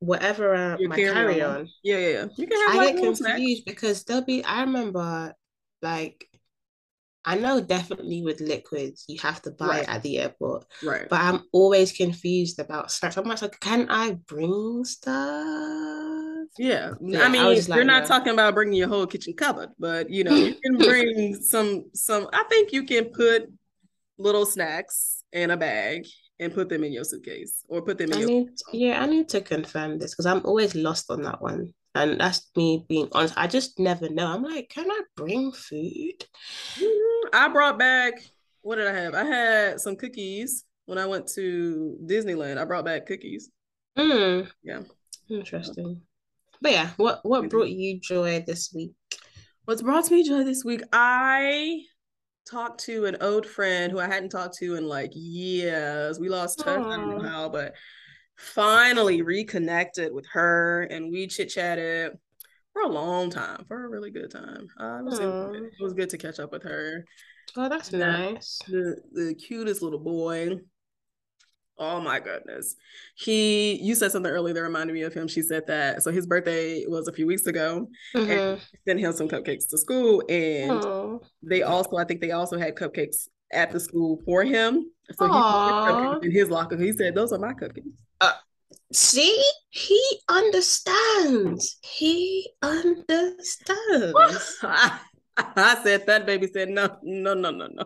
whatever 0.00 0.54
uh, 0.54 0.76
my 0.80 0.96
carry 0.96 1.42
on. 1.42 1.68
Yeah, 1.82 1.98
yeah, 1.98 2.08
yeah. 2.08 2.26
You 2.36 2.46
can 2.46 2.68
have. 2.68 2.80
I 2.80 2.92
get 2.92 3.02
confused 3.02 3.64
because 3.64 4.04
there'll 4.04 4.24
be. 4.24 4.44
I 4.44 4.62
remember, 4.62 5.34
like, 5.82 6.26
I 7.24 7.36
know 7.36 7.60
definitely 7.60 8.22
with 8.22 8.40
liquids 8.40 9.04
you 9.08 9.18
have 9.18 9.42
to 9.42 9.50
buy 9.50 9.66
right. 9.66 9.82
it 9.82 9.88
at 9.88 10.02
the 10.02 10.18
airport. 10.18 10.64
Right. 10.82 11.08
But 11.08 11.20
I'm 11.20 11.42
always 11.52 11.92
confused 11.92 12.60
about 12.60 12.92
snacks. 12.92 13.16
I'm 13.16 13.24
like, 13.24 13.60
can 13.60 13.88
I 13.90 14.12
bring 14.28 14.84
stuff? 14.84 16.46
Yeah. 16.56 16.92
yeah 17.00 17.22
I 17.22 17.28
mean, 17.28 17.42
I 17.42 17.52
you're 17.74 17.84
not 17.84 18.02
yeah. 18.02 18.08
talking 18.08 18.32
about 18.32 18.54
bringing 18.54 18.74
your 18.74 18.88
whole 18.88 19.06
kitchen 19.08 19.34
cupboard, 19.34 19.70
but 19.78 20.08
you 20.08 20.22
know, 20.22 20.34
you 20.36 20.54
can 20.54 20.78
bring 20.78 21.34
some 21.34 21.86
some 21.92 22.28
I 22.32 22.44
think 22.44 22.72
you 22.72 22.84
can 22.84 23.06
put 23.06 23.50
little 24.18 24.46
snacks 24.46 25.24
in 25.32 25.50
a 25.50 25.56
bag 25.56 26.06
and 26.38 26.54
put 26.54 26.68
them 26.68 26.84
in 26.84 26.92
your 26.92 27.04
suitcase 27.04 27.64
or 27.68 27.82
put 27.82 27.98
them 27.98 28.12
in 28.12 28.16
I 28.16 28.20
your 28.20 28.28
need, 28.28 28.48
yeah 28.72 29.02
i 29.02 29.06
need 29.06 29.28
to 29.30 29.40
confirm 29.40 29.98
this 29.98 30.12
because 30.12 30.26
i'm 30.26 30.44
always 30.44 30.74
lost 30.74 31.10
on 31.10 31.22
that 31.22 31.40
one 31.40 31.72
and 31.94 32.20
that's 32.20 32.50
me 32.56 32.84
being 32.88 33.08
honest 33.12 33.34
i 33.36 33.46
just 33.46 33.78
never 33.78 34.08
know 34.10 34.26
i'm 34.26 34.42
like 34.42 34.68
can 34.68 34.90
i 34.90 35.00
bring 35.16 35.50
food 35.52 36.24
mm-hmm. 36.78 37.28
i 37.32 37.48
brought 37.48 37.78
back 37.78 38.14
what 38.62 38.76
did 38.76 38.86
i 38.86 38.92
have 38.92 39.14
i 39.14 39.24
had 39.24 39.80
some 39.80 39.96
cookies 39.96 40.64
when 40.86 40.98
I 40.98 41.06
went 41.06 41.28
to 41.34 41.98
Disneyland. 42.04 42.58
I 42.58 42.64
brought 42.64 42.84
back 42.84 43.06
cookies. 43.06 43.50
Mm. 43.98 44.48
Yeah. 44.62 44.82
Interesting. 45.28 46.00
But 46.62 46.72
yeah, 46.72 46.90
what 46.96 47.20
what 47.22 47.50
brought 47.50 47.68
you 47.68 48.00
joy 48.00 48.42
this 48.46 48.72
week? 48.74 48.92
What's 49.66 49.82
brought 49.82 50.10
me 50.10 50.26
joy 50.26 50.44
this 50.44 50.64
week? 50.64 50.82
I 50.92 51.80
talked 52.48 52.80
to 52.84 53.06
an 53.06 53.16
old 53.20 53.46
friend 53.46 53.90
who 53.90 53.98
I 53.98 54.06
hadn't 54.06 54.30
talked 54.30 54.56
to 54.58 54.76
in 54.76 54.86
like 54.86 55.10
years. 55.14 56.18
We 56.18 56.28
lost 56.28 56.60
touch, 56.60 56.78
I 56.78 56.96
don't 56.96 57.18
know 57.18 57.28
how, 57.28 57.48
but 57.48 57.74
finally 58.36 59.22
reconnected 59.22 60.12
with 60.12 60.26
her 60.32 60.82
and 60.84 61.10
we 61.10 61.26
chit 61.26 61.48
chatted 61.48 62.12
for 62.72 62.82
a 62.82 62.88
long 62.88 63.30
time, 63.30 63.64
for 63.66 63.84
a 63.84 63.88
really 63.88 64.10
good 64.10 64.30
time. 64.30 64.68
Uh, 64.78 64.98
it, 64.98 65.04
was, 65.04 65.18
it, 65.18 65.72
was 65.80 65.94
good 65.94 66.10
to 66.10 66.18
catch 66.18 66.38
up 66.38 66.52
with 66.52 66.62
her. 66.62 67.04
Oh, 67.56 67.68
that's 67.68 67.92
nice. 67.92 68.60
The 68.68 68.96
the 69.12 69.34
cutest 69.34 69.82
little 69.82 69.98
boy. 69.98 70.58
Oh 71.78 72.00
my 72.00 72.20
goodness. 72.20 72.74
He 73.16 73.74
you 73.82 73.94
said 73.94 74.12
something 74.12 74.30
earlier 74.30 74.54
that 74.54 74.62
reminded 74.62 74.94
me 74.94 75.02
of 75.02 75.12
him. 75.12 75.28
She 75.28 75.42
said 75.42 75.66
that. 75.66 76.02
So 76.02 76.10
his 76.10 76.26
birthday 76.26 76.86
was 76.86 77.08
a 77.08 77.12
few 77.12 77.26
weeks 77.26 77.46
ago. 77.46 77.88
Mm-hmm. 78.14 78.30
And 78.30 78.60
sent 78.86 79.00
him 79.00 79.12
some 79.12 79.28
cupcakes 79.28 79.68
to 79.68 79.78
school. 79.78 80.22
And 80.28 80.70
Aww. 80.70 81.20
they 81.42 81.62
also, 81.62 81.96
I 81.96 82.04
think 82.04 82.20
they 82.20 82.30
also 82.30 82.58
had 82.58 82.76
cupcakes 82.76 83.28
at 83.52 83.70
the 83.72 83.80
school 83.80 84.20
for 84.24 84.42
him. 84.42 84.90
So 85.12 85.28
Aww. 85.28 86.20
he 86.22 86.28
in 86.28 86.32
his 86.32 86.50
locker. 86.50 86.76
He 86.76 86.92
said, 86.92 87.14
Those 87.14 87.32
are 87.32 87.38
my 87.38 87.52
cupcakes. 87.52 87.92
Uh, 88.20 88.32
see, 88.92 89.42
he 89.70 90.20
understands. 90.28 91.78
He 91.82 92.50
understands. 92.62 94.14
I 95.36 95.78
said 95.82 96.06
that 96.06 96.24
baby 96.24 96.46
said 96.46 96.70
no, 96.70 96.96
no, 97.02 97.34
no, 97.34 97.50
no, 97.50 97.66
no. 97.66 97.84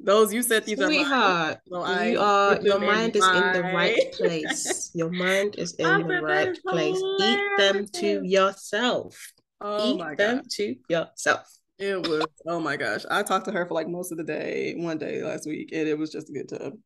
Those 0.00 0.32
you 0.32 0.42
said 0.42 0.64
these 0.64 0.78
Sweetheart, 0.78 1.58
are 1.70 1.84
Sweetheart, 1.84 2.06
you 2.08 2.20
are 2.20 2.60
your 2.62 2.78
mind 2.78 3.16
is 3.16 3.26
in 3.26 3.52
the 3.52 3.62
right 3.62 4.12
place. 4.12 4.90
Your 4.94 5.10
mind 5.10 5.56
is 5.56 5.74
in 5.74 6.06
the 6.06 6.20
right 6.20 6.58
place. 6.66 7.00
Eat 7.20 7.40
them 7.58 7.86
to 7.94 8.26
yourself. 8.26 9.32
Oh 9.60 9.96
Eat 9.96 10.18
them 10.18 10.42
to 10.50 10.76
yourself. 10.88 11.48
It 11.78 12.06
was 12.06 12.26
oh 12.46 12.60
my 12.60 12.76
gosh. 12.76 13.04
I 13.10 13.22
talked 13.22 13.46
to 13.46 13.52
her 13.52 13.66
for 13.66 13.74
like 13.74 13.88
most 13.88 14.12
of 14.12 14.18
the 14.18 14.24
day 14.24 14.74
one 14.76 14.98
day 14.98 15.22
last 15.22 15.46
week, 15.46 15.70
and 15.72 15.88
it 15.88 15.98
was 15.98 16.10
just 16.10 16.30
a 16.30 16.32
good 16.32 16.48
time. 16.48 16.82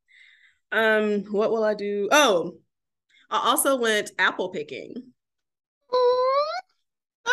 Um, 0.73 1.25
what 1.33 1.51
will 1.51 1.65
I 1.65 1.75
do? 1.75 2.09
Oh, 2.13 2.59
I 3.31 3.51
also 3.51 3.77
went 3.77 4.11
apple 4.19 4.51
picking. 4.51 4.95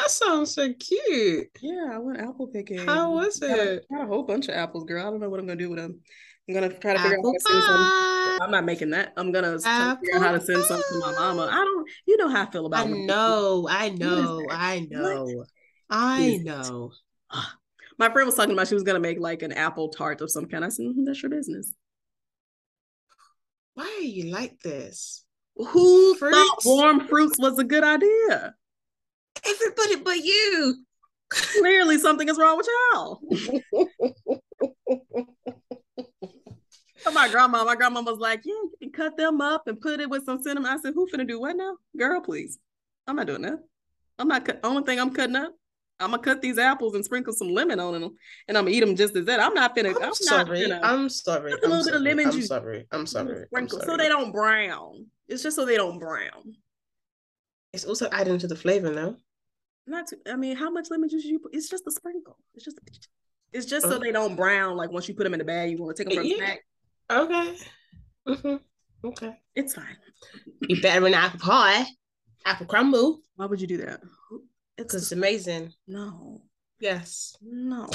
That 0.04 0.12
sounds 0.12 0.54
so 0.54 0.74
cute. 0.74 1.48
Yeah, 1.62 1.92
I 1.94 1.98
went 1.98 2.20
apple 2.20 2.48
picking. 2.48 2.80
How 2.80 3.14
was 3.14 3.42
it? 3.42 3.86
I 3.90 3.96
got, 3.96 4.02
a, 4.02 4.04
a 4.04 4.08
whole 4.08 4.24
bunch 4.24 4.50
of 4.50 4.56
apples, 4.56 4.84
girl. 4.84 5.02
I 5.02 5.10
don't 5.10 5.22
know 5.22 5.30
what 5.30 5.40
I'm 5.40 5.48
gonna 5.48 5.58
do 5.58 5.70
with 5.70 5.80
them. 5.80 6.02
I'm 6.48 6.54
gonna 6.54 6.68
try 6.68 6.94
to 6.94 7.00
figure 7.00 7.20
out 7.20 7.24
how 7.24 7.32
to 7.32 7.40
send 7.40 7.64
some. 7.64 8.40
I'm 8.42 8.52
not 8.52 8.66
making 8.66 8.90
that. 8.90 9.14
I'm 9.16 9.32
gonna 9.32 9.58
figure 9.60 10.16
out 10.18 10.22
how 10.22 10.32
to 10.34 10.42
send 10.42 10.62
some 10.66 10.82
to 10.82 11.00
my 11.00 11.14
mama. 11.14 11.48
I 11.50 11.56
don't. 11.56 11.90
You 12.06 12.18
know 12.18 12.28
how 12.28 12.44
I 12.44 12.52
feel 12.52 12.66
about. 12.66 12.86
I 12.86 12.90
know. 12.90 13.66
I 13.70 13.90
know. 13.90 14.46
I 14.52 14.88
know. 14.92 15.24
What? 15.24 15.48
I 15.90 16.40
know. 16.44 16.92
My 17.98 18.12
friend 18.12 18.26
was 18.26 18.36
talking 18.36 18.52
about 18.52 18.68
she 18.68 18.74
was 18.76 18.84
gonna 18.84 19.00
make 19.00 19.22
like 19.22 19.42
an 19.42 19.54
apple 19.54 19.88
tart 19.88 20.20
of 20.20 20.30
some 20.30 20.48
kind. 20.48 20.66
I 20.66 20.70
said, 20.70 20.86
mm-hmm, 20.86 21.06
"That's 21.06 21.24
your 21.24 21.30
business." 21.30 21.74
Why 23.76 23.86
are 24.00 24.04
you 24.04 24.26
like 24.26 24.60
this? 24.60 25.24
Who 25.56 26.16
fruits? 26.16 26.36
thought 26.38 26.60
warm 26.66 27.08
fruits 27.08 27.40
was 27.40 27.58
a 27.58 27.64
good 27.64 27.86
idea? 27.86 28.54
Everybody 29.46 29.96
but 29.98 30.18
you. 30.18 30.86
Clearly, 31.30 31.98
something 31.98 32.30
is 32.30 32.38
wrong 32.38 32.58
with 32.58 32.68
y'all. 32.68 33.22
so 36.98 37.12
my 37.12 37.28
grandma, 37.30 37.64
my 37.66 37.76
grandma 37.76 38.02
was 38.02 38.20
like, 38.20 38.42
"Yeah, 38.46 38.54
you 38.54 38.74
can 38.80 38.92
cut 38.92 39.18
them 39.18 39.42
up 39.42 39.68
and 39.68 39.82
put 39.82 40.00
it 40.00 40.10
with 40.10 40.26
some 40.26 40.44
cinnamon." 40.44 40.72
I 40.72 40.78
said, 40.78 40.94
"Who 40.94 41.08
finna 41.08 41.28
do 41.28 41.40
what 41.40 41.56
now, 41.56 41.78
girl? 41.98 42.22
Please, 42.22 42.60
I'm 43.08 43.16
not 43.16 43.28
doing 43.28 43.42
that. 43.42 43.60
I'm 44.20 44.28
not. 44.28 44.46
Cut- 44.46 44.60
only 44.64 44.84
thing 44.84 45.00
I'm 45.00 45.12
cutting 45.12 45.36
up 45.36 45.54
I'm 46.00 46.12
gonna 46.12 46.22
cut 46.22 46.42
these 46.42 46.58
apples 46.58 46.96
and 46.96 47.06
sprinkle 47.06 47.34
some 47.34 47.50
lemon 47.50 47.80
on 47.80 48.00
them, 48.00 48.16
and 48.48 48.58
I'm 48.58 48.66
gonna 48.66 48.76
eat 48.76 48.82
them 48.82 48.96
just 48.96 49.16
as 49.16 49.26
that. 49.26 49.40
I'm 49.40 49.54
not 49.54 49.76
finna. 49.76 49.96
I'm, 49.96 50.04
I'm 50.04 50.14
sorry. 50.14 50.68
Not 50.68 50.82
finna, 50.82 50.84
I'm 50.84 51.10
sorry. 51.10 51.52
Just 51.52 51.64
a 51.64 51.68
little 51.68 51.80
I'm 51.80 51.86
bit 51.86 51.96
of 51.96 52.02
lemon 52.02 52.26
I'm 52.26 52.32
juice. 52.32 52.48
Sorry. 52.48 52.86
I'm 52.92 53.06
sorry. 53.06 53.46
Sprinkle 53.46 53.80
I'm 53.80 53.86
sorry. 53.86 53.98
so 53.98 54.04
they 54.04 54.10
don't 54.10 54.32
brown. 54.32 55.06
It's 55.28 55.44
just 55.44 55.56
so 55.56 55.66
they 55.66 55.78
don't 55.78 56.00
brown. 56.00 56.56
It's 57.74 57.86
also 57.86 58.08
adding 58.12 58.38
to 58.38 58.48
the 58.48 58.56
flavor 58.56 58.94
now. 58.94 59.18
Not 59.88 60.08
to. 60.08 60.18
I 60.28 60.36
mean, 60.36 60.56
how 60.56 60.70
much 60.70 60.88
lemon 60.90 61.10
juice 61.10 61.26
you 61.26 61.40
put? 61.40 61.54
It's 61.54 61.70
just 61.70 61.88
a 61.88 61.92
sprinkle. 61.92 62.38
It's 62.54 62.64
just. 62.64 62.80
It's 63.52 63.66
just 63.68 63.88
so 63.88 64.00
they 64.00 64.12
don't 64.12 64.36
brown. 64.36 64.78
Like 64.78 64.92
once 64.92 65.08
you 65.08 65.14
put 65.14 65.24
them 65.24 65.34
in 65.34 65.40
the 65.40 65.46
bag, 65.46 65.70
you 65.72 65.78
want 65.78 65.96
to 65.96 66.04
take 66.04 66.14
them 66.14 66.24
from 66.24 66.28
yeah. 66.28 66.56
the 67.10 67.16
Okay. 67.16 67.58
Mm-hmm. 68.28 69.08
Okay. 69.08 69.38
It's 69.56 69.76
fine. 69.76 69.98
You 70.62 70.82
better 70.82 71.02
than 71.02 71.14
apple 71.14 71.40
pie, 71.40 71.86
apple 72.46 72.66
crumble. 72.66 73.20
Why 73.36 73.46
would 73.46 73.62
you 73.62 73.68
do 73.68 73.78
that? 73.78 74.02
It's, 74.78 74.94
it's 74.94 75.12
amazing. 75.12 75.74
No. 75.88 76.42
Yes. 76.80 77.36
No. 77.42 77.90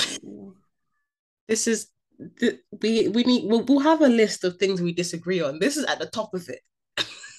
This 1.49 1.67
is 1.67 1.89
the, 2.19 2.59
we 2.83 3.09
we 3.09 3.23
need 3.25 3.51
we'll, 3.51 3.65
we'll 3.65 3.81
have 3.81 4.03
a 4.03 4.09
list 4.09 4.45
of 4.45 4.57
things 4.57 4.81
we 4.81 4.93
disagree 4.93 5.41
on. 5.41 5.59
This 5.59 5.77
is 5.77 5.85
at 5.87 5.99
the 5.99 6.07
top 6.07 6.35
of 6.35 6.49
it. 6.49 6.61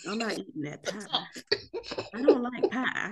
I'm 0.08 0.18
not 0.18 0.34
eating 0.38 0.62
that 0.64 0.84
pie. 0.84 2.08
I 2.14 2.22
don't 2.22 2.42
like 2.42 2.72
pie. 2.72 3.12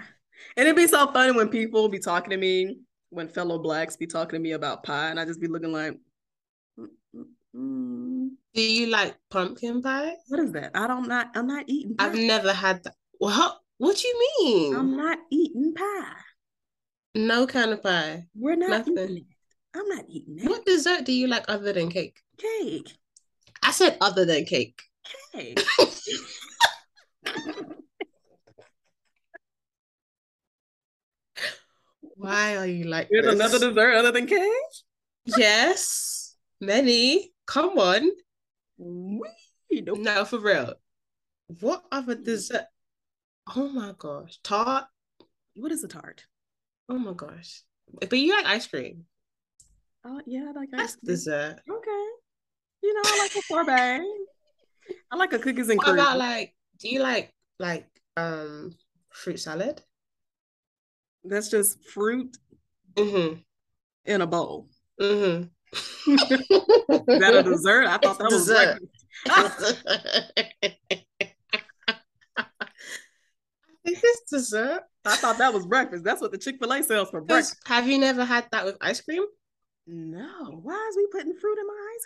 And 0.56 0.68
it'd 0.68 0.76
be 0.76 0.88
so 0.88 1.12
funny 1.12 1.32
when 1.32 1.50
people 1.50 1.90
be 1.90 2.00
talking 2.00 2.30
to 2.32 2.38
me, 2.38 2.78
when 3.10 3.28
fellow 3.28 3.60
blacks 3.60 3.96
be 3.96 4.08
talking 4.08 4.38
to 4.38 4.44
me 4.44 4.52
about 4.52 4.84
pie, 4.84 5.10
and 5.10 5.20
I 5.20 5.26
just 5.26 5.42
be 5.42 5.48
looking 5.48 5.72
like, 5.72 5.94
mm. 7.56 8.30
Do 8.54 8.62
you 8.62 8.88
like 8.88 9.16
pumpkin 9.30 9.82
pie? 9.82 10.14
What 10.28 10.40
is 10.40 10.52
that? 10.54 10.72
I 10.76 10.88
don't 10.88 11.08
not. 11.08 11.30
I'm 11.36 11.48
not 11.48 11.66
eating. 11.68 11.96
Pie. 11.96 12.06
I've 12.06 12.16
never 12.16 12.54
had 12.54 12.84
that. 12.84 12.96
What? 13.20 13.58
What 13.78 14.04
you 14.04 14.30
mean? 14.40 14.76
I'm 14.76 14.98
not 14.98 15.20
eating 15.32 15.74
pie. 15.76 16.14
No 17.14 17.46
kind 17.48 17.72
of 17.72 17.84
pie. 17.84 18.26
We're 18.36 18.56
not 18.56 18.70
Nothing. 18.70 18.98
eating 18.98 19.18
it. 19.18 19.24
I'm 19.76 19.88
not 19.90 20.06
eating 20.10 20.40
it. 20.40 20.50
What 20.50 20.66
dessert 20.66 21.06
do 21.06 21.12
you 21.12 21.28
like 21.28 21.46
other 21.48 21.74
than 21.74 21.90
cake? 21.90 22.20
Cake. 22.38 22.92
I 23.62 23.72
said 23.72 23.98
other 24.02 24.26
than 24.26 24.46
cake. 24.46 24.82
Cake. 25.34 25.60
Why 32.16 32.58
are 32.58 32.66
you 32.66 32.86
like 32.86 33.10
There's 33.12 33.26
this? 33.26 33.36
another 33.36 33.60
dessert 33.60 33.94
other 33.96 34.12
than 34.12 34.26
cake? 34.26 34.52
Yes. 35.26 36.36
Many. 36.60 37.32
Come 37.46 37.78
on. 37.78 38.10
We 38.78 39.82
don't. 39.82 40.02
No, 40.02 40.26
for 40.26 40.40
real. 40.40 40.74
What 41.60 41.84
other 41.92 42.16
mm. 42.16 42.26
dessert? 42.26 42.66
Oh 43.56 43.70
my 43.70 43.94
gosh. 43.98 44.40
Tart. 44.44 44.86
What 45.56 45.72
is 45.72 45.84
a 45.84 45.88
tart? 45.88 46.26
Oh 46.90 46.98
my 46.98 47.14
gosh. 47.14 47.62
But 47.94 48.18
you 48.18 48.36
like 48.36 48.46
ice 48.46 48.68
cream. 48.68 49.06
Oh 50.06 50.20
yeah, 50.26 50.46
I 50.50 50.52
like 50.60 50.70
ice 50.74 50.96
cream. 50.96 51.06
dessert. 51.06 51.58
Okay. 51.70 52.06
You 52.84 52.94
know, 52.94 53.02
I 53.06 53.18
like 53.20 53.36
a 53.36 53.42
sorbet. 53.42 54.02
I 55.12 55.16
like 55.16 55.34
a 55.34 55.40
cookies 55.40 55.70
and 55.70 55.78
what 55.78 55.86
cream. 55.86 56.00
about 56.00 56.18
like 56.18 56.54
do 56.80 56.90
you 56.90 57.02
like 57.02 57.34
like 57.60 57.88
um 58.16 58.76
fruit 59.10 59.40
salad? 59.40 59.82
That's 61.24 61.50
just 61.50 61.84
fruit 61.86 62.38
mm-hmm. 62.96 63.40
in 64.06 64.22
a 64.22 64.28
bowl. 64.28 64.70
Mm-hmm. 65.00 65.44
Is 66.12 67.20
that 67.20 67.36
a 67.36 67.44
dessert? 67.44 67.88
I 67.88 67.98
thought 67.98 68.18
that 68.20 68.32
was 68.32 68.48
dessert. 68.48 68.80
was 69.28 69.84
it's 73.86 74.32
dessert. 74.32 74.84
I 75.06 75.16
thought 75.16 75.38
that 75.38 75.54
was 75.54 75.66
breakfast. 75.66 76.04
That's 76.04 76.22
what 76.22 76.32
the 76.32 76.38
Chick 76.38 76.58
Fil 76.60 76.72
A 76.72 76.84
sells 76.84 77.10
for 77.10 77.22
breakfast. 77.22 77.58
Have 77.66 77.88
you 77.88 77.98
never 77.98 78.24
had 78.26 78.48
that 78.52 78.66
with 78.66 78.78
ice 78.82 79.02
cream? 79.02 79.24
No. 79.86 80.60
Why 80.64 80.88
is 80.90 80.98
we 80.98 81.08
putting 81.12 81.34
fruit 81.36 81.58
in 81.58 81.68
my 81.68 81.96
ice 81.96 82.06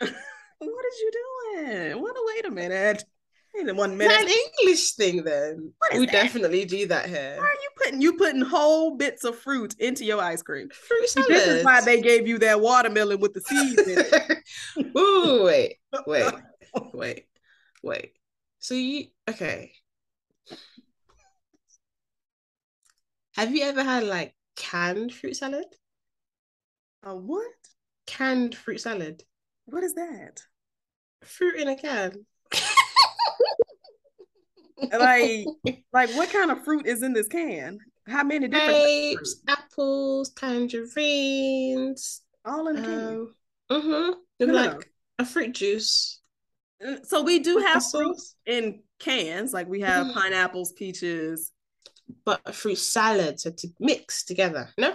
cream? 0.00 0.14
what 0.58 0.84
is 0.86 1.00
you 1.00 1.10
doing? 1.12 2.02
What? 2.02 2.16
Wait 2.26 2.46
a 2.46 2.50
minute. 2.50 3.04
Wait 3.54 3.74
one 3.74 3.96
minute. 3.96 4.20
An 4.20 4.28
English 4.28 4.92
thing, 4.92 5.24
then. 5.24 5.72
we 5.94 6.06
that? 6.06 6.12
definitely 6.12 6.64
do 6.64 6.86
that 6.88 7.06
here. 7.08 7.36
Why 7.38 7.44
are 7.44 7.62
you 7.62 7.68
putting 7.76 8.02
you 8.02 8.12
putting 8.14 8.42
whole 8.42 8.96
bits 8.96 9.24
of 9.24 9.38
fruit 9.38 9.74
into 9.78 10.04
your 10.04 10.20
ice 10.20 10.42
cream? 10.42 10.68
Fruit 10.68 11.08
salad. 11.08 11.30
This 11.30 11.46
is 11.46 11.64
why 11.64 11.80
they 11.80 12.00
gave 12.00 12.28
you 12.28 12.38
that 12.40 12.60
watermelon 12.60 13.18
with 13.18 13.32
the 13.32 13.40
seeds 13.40 13.88
in 13.88 13.98
it. 13.98 14.96
Ooh, 14.98 15.44
wait, 15.44 15.76
wait, 16.06 16.32
wait, 16.92 17.26
wait. 17.82 18.12
So 18.58 18.74
you 18.74 19.06
okay? 19.28 19.72
Have 23.36 23.54
you 23.54 23.64
ever 23.64 23.82
had 23.82 24.04
like 24.04 24.34
canned 24.56 25.14
fruit 25.14 25.36
salad? 25.36 25.66
A 27.02 27.14
what? 27.16 27.44
Canned 28.06 28.54
fruit 28.54 28.80
salad. 28.80 29.22
What 29.66 29.82
is 29.84 29.94
that? 29.94 30.40
Fruit 31.24 31.56
in 31.60 31.68
a 31.68 31.76
can. 31.76 32.24
like, 34.92 35.46
like 35.92 36.10
what 36.10 36.30
kind 36.30 36.50
of 36.50 36.64
fruit 36.64 36.86
is 36.86 37.02
in 37.02 37.12
this 37.12 37.28
can? 37.28 37.78
How 38.06 38.22
many 38.22 38.46
different 38.46 38.82
grapes, 38.82 39.42
apples, 39.48 40.30
tangerines, 40.30 42.22
all 42.44 42.68
in 42.68 42.76
can? 42.76 43.08
Um, 43.08 43.34
mm-hmm. 43.70 44.46
No, 44.46 44.52
like 44.54 44.90
A 45.18 45.24
fruit 45.24 45.52
juice. 45.54 46.20
So 47.04 47.22
we 47.22 47.38
do 47.40 47.58
have 47.58 47.82
fruits 47.90 48.36
in 48.44 48.82
cans, 48.98 49.52
like 49.52 49.66
we 49.66 49.80
have 49.80 50.06
Mhm. 50.08 50.14
pineapples, 50.14 50.72
peaches. 50.72 51.52
but 52.24 52.40
a 52.44 52.52
fruit 52.52 52.76
salad 52.78 53.40
so 53.40 53.50
to 53.50 53.68
mix 53.80 54.24
together. 54.24 54.68
No, 54.78 54.94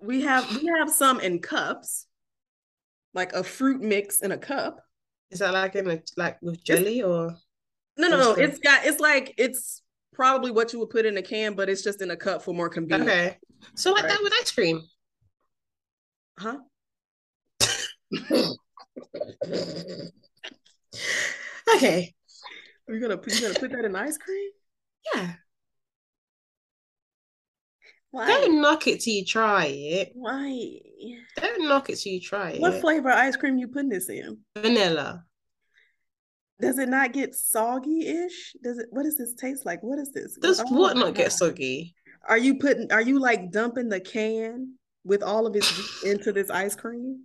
We 0.00 0.20
have 0.22 0.44
we 0.60 0.66
have 0.78 0.90
some 0.90 1.18
in 1.20 1.38
cups, 1.38 2.06
like 3.14 3.32
a 3.32 3.42
fruit 3.44 3.80
mix 3.80 4.20
in 4.20 4.32
a 4.32 4.38
cup. 4.38 4.80
is 5.30 5.38
that 5.40 5.52
like 5.52 5.74
in 5.76 5.88
a 5.90 6.02
like 6.16 6.40
with 6.42 6.62
jelly 6.64 7.02
or 7.02 7.36
No, 7.96 8.08
no, 8.08 8.18
no. 8.18 8.32
It's 8.34 8.58
got 8.58 8.84
it's 8.86 9.00
like 9.00 9.34
it's 9.38 9.82
probably 10.12 10.50
what 10.50 10.72
you 10.72 10.78
would 10.78 10.90
put 10.90 11.06
in 11.06 11.16
a 11.16 11.22
can, 11.22 11.54
but 11.54 11.68
it's 11.68 11.82
just 11.82 12.02
in 12.02 12.10
a 12.10 12.16
cup 12.16 12.42
for 12.42 12.54
more 12.54 12.68
convenience. 12.68 13.10
okay? 13.10 13.38
So 13.74 13.92
like 13.92 14.04
Right. 14.04 14.10
that 14.12 14.22
with 14.22 14.32
ice 14.40 14.52
cream. 14.52 14.82
Huh? 16.38 16.58
okay, 21.76 22.14
Are 22.88 22.94
You're 22.94 23.00
gonna 23.00 23.16
put 23.18 23.32
you're 23.34 23.48
gonna 23.48 23.60
put 23.60 23.70
that 23.72 23.84
in 23.84 23.94
ice 23.96 24.18
cream? 24.18 24.50
yeah. 25.14 25.34
Why? 28.12 28.26
Don't 28.26 28.60
knock 28.60 28.86
it 28.86 29.00
till 29.00 29.14
you 29.14 29.24
try 29.24 29.64
it. 29.66 30.12
Why? 30.14 30.78
Don't 31.36 31.66
knock 31.66 31.88
it 31.88 31.96
till 31.96 32.12
you 32.12 32.20
try 32.20 32.50
What 32.50 32.54
it. 32.54 32.60
What 32.60 32.80
flavor 32.80 33.10
ice 33.10 33.36
cream 33.36 33.56
you 33.56 33.68
putting 33.68 33.88
this 33.88 34.10
in? 34.10 34.38
Vanilla. 34.56 35.24
Does 36.60 36.78
it 36.78 36.90
not 36.90 37.12
get 37.12 37.34
soggy-ish? 37.34 38.54
Does 38.62 38.78
it 38.78 38.86
what 38.90 39.04
does 39.04 39.16
this 39.16 39.34
taste 39.34 39.64
like? 39.64 39.82
What 39.82 39.98
is 39.98 40.12
this? 40.12 40.36
Does 40.36 40.60
Oh 40.60 40.64
what 40.70 40.96
not 40.96 41.14
get 41.14 41.32
soggy? 41.32 41.94
Are 42.28 42.36
you 42.36 42.58
putting 42.58 42.92
are 42.92 43.00
you 43.00 43.18
like 43.18 43.50
dumping 43.50 43.88
the 43.88 43.98
can 43.98 44.74
with 45.04 45.22
all 45.22 45.46
of 45.46 45.56
it 45.56 45.64
into 46.04 46.32
this 46.32 46.50
ice 46.50 46.76
cream? 46.76 47.24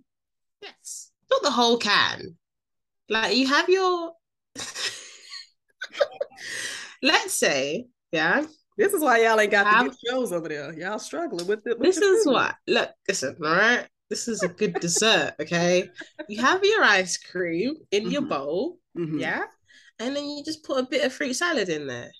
Yes. 0.62 1.10
Not 1.30 1.42
the 1.42 1.50
whole 1.50 1.76
can. 1.76 2.36
Like 3.10 3.36
you 3.36 3.46
have 3.46 3.68
your 3.68 4.12
let's 7.02 7.34
say, 7.34 7.88
yeah. 8.10 8.44
This 8.78 8.92
is 8.94 9.02
why 9.02 9.22
y'all 9.22 9.38
ain't 9.40 9.50
got 9.50 9.64
the 9.64 9.70
Have- 9.70 9.86
good 9.88 9.96
shows 10.06 10.32
over 10.32 10.48
there. 10.48 10.72
Y'all 10.72 10.98
struggling 11.00 11.46
with 11.46 11.66
it. 11.66 11.80
This 11.80 11.98
is 11.98 12.24
what 12.26 12.54
look, 12.66 12.90
listen, 13.08 13.36
all 13.44 13.50
right. 13.56 13.86
This 14.08 14.26
is 14.28 14.42
a 14.42 14.48
good 14.48 14.74
dessert, 14.74 15.34
okay? 15.40 15.90
You 16.28 16.40
have 16.40 16.64
your 16.64 16.82
ice 16.82 17.18
cream 17.18 17.74
in 17.90 18.10
your 18.10 18.22
Mhm. 18.22 18.28
bowl, 18.30 18.78
Mhm. 18.96 19.20
yeah, 19.20 19.44
and 19.98 20.16
then 20.16 20.24
you 20.24 20.42
just 20.44 20.62
put 20.62 20.78
a 20.78 20.84
bit 20.88 21.04
of 21.04 21.12
fruit 21.12 21.34
salad 21.34 21.68
in 21.68 21.86
there 21.88 22.10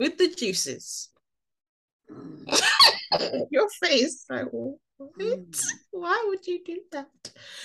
with 0.00 0.18
the 0.18 0.28
juices. 0.34 1.10
Your 3.50 3.68
face, 3.82 4.24
like 4.28 4.46
what? 4.50 4.76
Mm. 5.18 5.62
Why 5.92 6.24
would 6.28 6.46
you 6.46 6.64
do 6.64 6.80
that? 6.92 7.08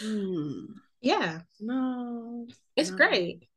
Mm. 0.02 0.68
Yeah, 1.02 1.42
No. 1.60 2.48
it's 2.76 2.92
No. 2.92 2.98
great. 2.98 3.48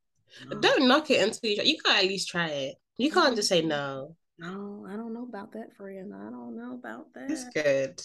no. 0.47 0.59
Don't 0.61 0.89
knock 0.89 1.11
it 1.11 1.23
until 1.23 1.51
you 1.51 1.57
try. 1.57 1.65
You 1.65 1.79
gotta 1.83 1.99
at 1.99 2.05
least 2.05 2.29
try 2.29 2.49
it. 2.49 2.77
You 2.99 3.11
can't 3.11 3.35
just 3.37 3.49
say 3.49 3.63
no. 3.63 4.15
No, 4.39 4.87
I 4.89 4.97
don't 4.97 5.15
know 5.15 5.25
about 5.25 5.53
that, 5.53 5.75
friend. 5.77 6.13
I 6.15 6.31
don't 6.31 6.57
know 6.57 6.75
about 6.75 7.07
that. 7.15 7.31
It's 7.31 7.49
good. 7.55 8.01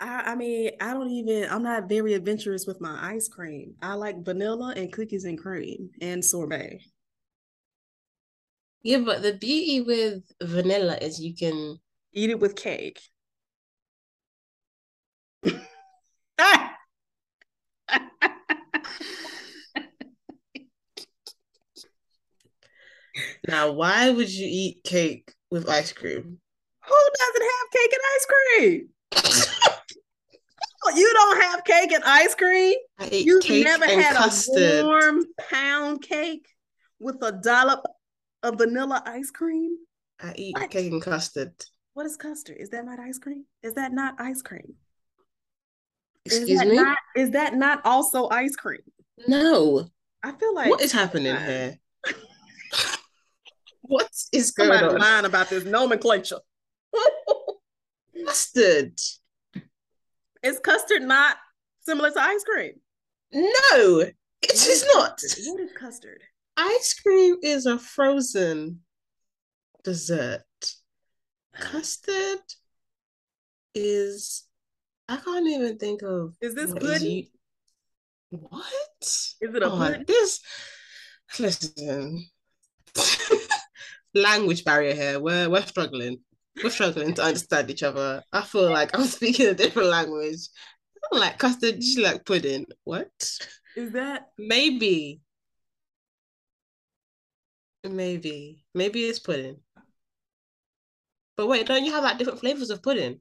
I, 0.00 0.32
I 0.32 0.34
mean, 0.34 0.72
I 0.80 0.92
don't 0.92 1.10
even, 1.10 1.48
I'm 1.48 1.62
not 1.62 1.88
very 1.88 2.14
adventurous 2.14 2.66
with 2.66 2.80
my 2.80 3.14
ice 3.14 3.28
cream. 3.28 3.74
I 3.80 3.94
like 3.94 4.24
vanilla 4.24 4.74
and 4.76 4.92
cookies 4.92 5.24
and 5.24 5.38
cream 5.38 5.90
and 6.00 6.24
sorbet. 6.24 6.80
Yeah, 8.82 8.98
but 8.98 9.22
the 9.22 9.34
beauty 9.34 9.80
with 9.80 10.24
vanilla 10.42 10.98
is 11.00 11.20
you 11.20 11.34
can 11.34 11.78
Eat 12.16 12.30
it 12.30 12.38
with 12.38 12.54
cake. 12.54 13.00
now. 23.48 23.72
Why 23.72 24.10
would 24.10 24.30
you 24.30 24.46
eat 24.48 24.84
cake 24.84 25.32
with 25.50 25.68
ice 25.68 25.92
cream? 25.92 26.38
Who 26.86 26.96
doesn't 27.18 27.50
have 27.50 27.70
cake 27.72 27.92
and 27.92 28.02
ice 28.14 28.26
cream? 28.26 28.88
You 30.94 31.10
don't 31.14 31.40
have 31.42 31.64
cake 31.64 31.92
and 31.92 32.04
ice 32.04 32.34
cream? 32.34 32.74
You've 33.10 33.48
never 33.64 33.86
had 33.86 34.16
custard. 34.16 34.80
a 34.80 34.84
warm 34.84 35.24
pound 35.50 36.02
cake 36.02 36.46
with 37.00 37.16
a 37.22 37.32
dollop 37.32 37.84
of 38.42 38.58
vanilla 38.58 39.02
ice 39.06 39.30
cream? 39.30 39.78
I 40.20 40.34
eat 40.36 40.54
What? 40.58 40.70
cake 40.70 40.92
and 40.92 41.00
custard. 41.00 41.54
What 41.94 42.04
is 42.04 42.18
custard? 42.18 42.58
Is 42.60 42.68
that 42.70 42.84
not 42.84 42.98
ice 43.00 43.18
cream? 43.18 43.46
Is 43.62 43.72
that 43.74 43.92
not 43.94 44.16
ice 44.20 44.42
cream? 44.42 44.74
Excuse 46.26 46.58
that 46.58 46.68
me? 46.68 46.76
Not, 46.76 46.98
is 47.16 47.30
that 47.30 47.54
not 47.54 47.80
also 47.86 48.28
ice 48.28 48.54
cream? 48.54 48.82
No. 49.26 49.88
I 50.22 50.32
feel 50.32 50.54
like 50.54 50.68
what 50.68 50.82
is 50.82 50.92
happening 50.92 51.34
here? 51.34 51.78
what 53.86 54.08
is 54.32 54.50
going 54.50 54.70
somebody 54.70 54.94
on? 54.94 55.00
lying 55.00 55.24
about 55.24 55.48
this 55.50 55.64
nomenclature. 55.64 56.40
Custard. 58.26 58.98
is 60.42 60.58
custard 60.60 61.02
not 61.02 61.36
similar 61.80 62.10
to 62.10 62.20
ice 62.20 62.44
cream? 62.44 62.72
No, 63.32 64.00
it 64.00 64.14
is 64.42 64.84
not. 64.94 65.20
What 65.22 65.60
is 65.60 65.70
custard? 65.78 66.22
Ice 66.56 66.94
cream 66.94 67.36
is 67.42 67.66
a 67.66 67.78
frozen 67.78 68.80
dessert. 69.82 70.42
Custard 71.54 72.38
is 73.74 74.44
I 75.08 75.16
can't 75.16 75.46
even 75.48 75.76
think 75.78 76.02
of 76.02 76.34
Is 76.40 76.54
this 76.54 76.72
pudding? 76.72 77.26
what? 78.30 78.64
Is 79.00 79.36
it 79.40 79.62
a 79.62 79.66
Oh, 79.70 79.76
pudding? 79.76 80.04
this 80.06 80.40
listen. 81.38 82.26
Language 84.14 84.64
barrier 84.64 84.94
here. 84.94 85.20
We're 85.20 85.48
we're 85.50 85.66
struggling. 85.66 86.18
We're 86.62 86.70
struggling 86.70 87.14
to 87.14 87.22
understand 87.22 87.70
each 87.70 87.82
other. 87.82 88.22
I 88.32 88.42
feel 88.42 88.70
like 88.70 88.96
I'm 88.96 89.04
speaking 89.16 89.48
a 89.48 89.54
different 89.54 89.88
language. 89.88 90.48
I'm 91.12 91.18
like 91.20 91.38
custard, 91.38 91.76
just 91.80 91.98
like 91.98 92.24
pudding. 92.24 92.66
What? 92.84 93.10
Is 93.76 93.92
that 93.92 94.28
Maybe. 94.38 95.20
Maybe. 97.84 98.64
Maybe 98.74 99.04
it's 99.04 99.18
pudding. 99.18 99.58
But 101.36 101.48
wait, 101.48 101.66
don't 101.66 101.84
you 101.84 101.92
have 101.92 102.04
like 102.04 102.18
different 102.18 102.40
flavors 102.40 102.70
of 102.70 102.82
pudding? 102.82 103.20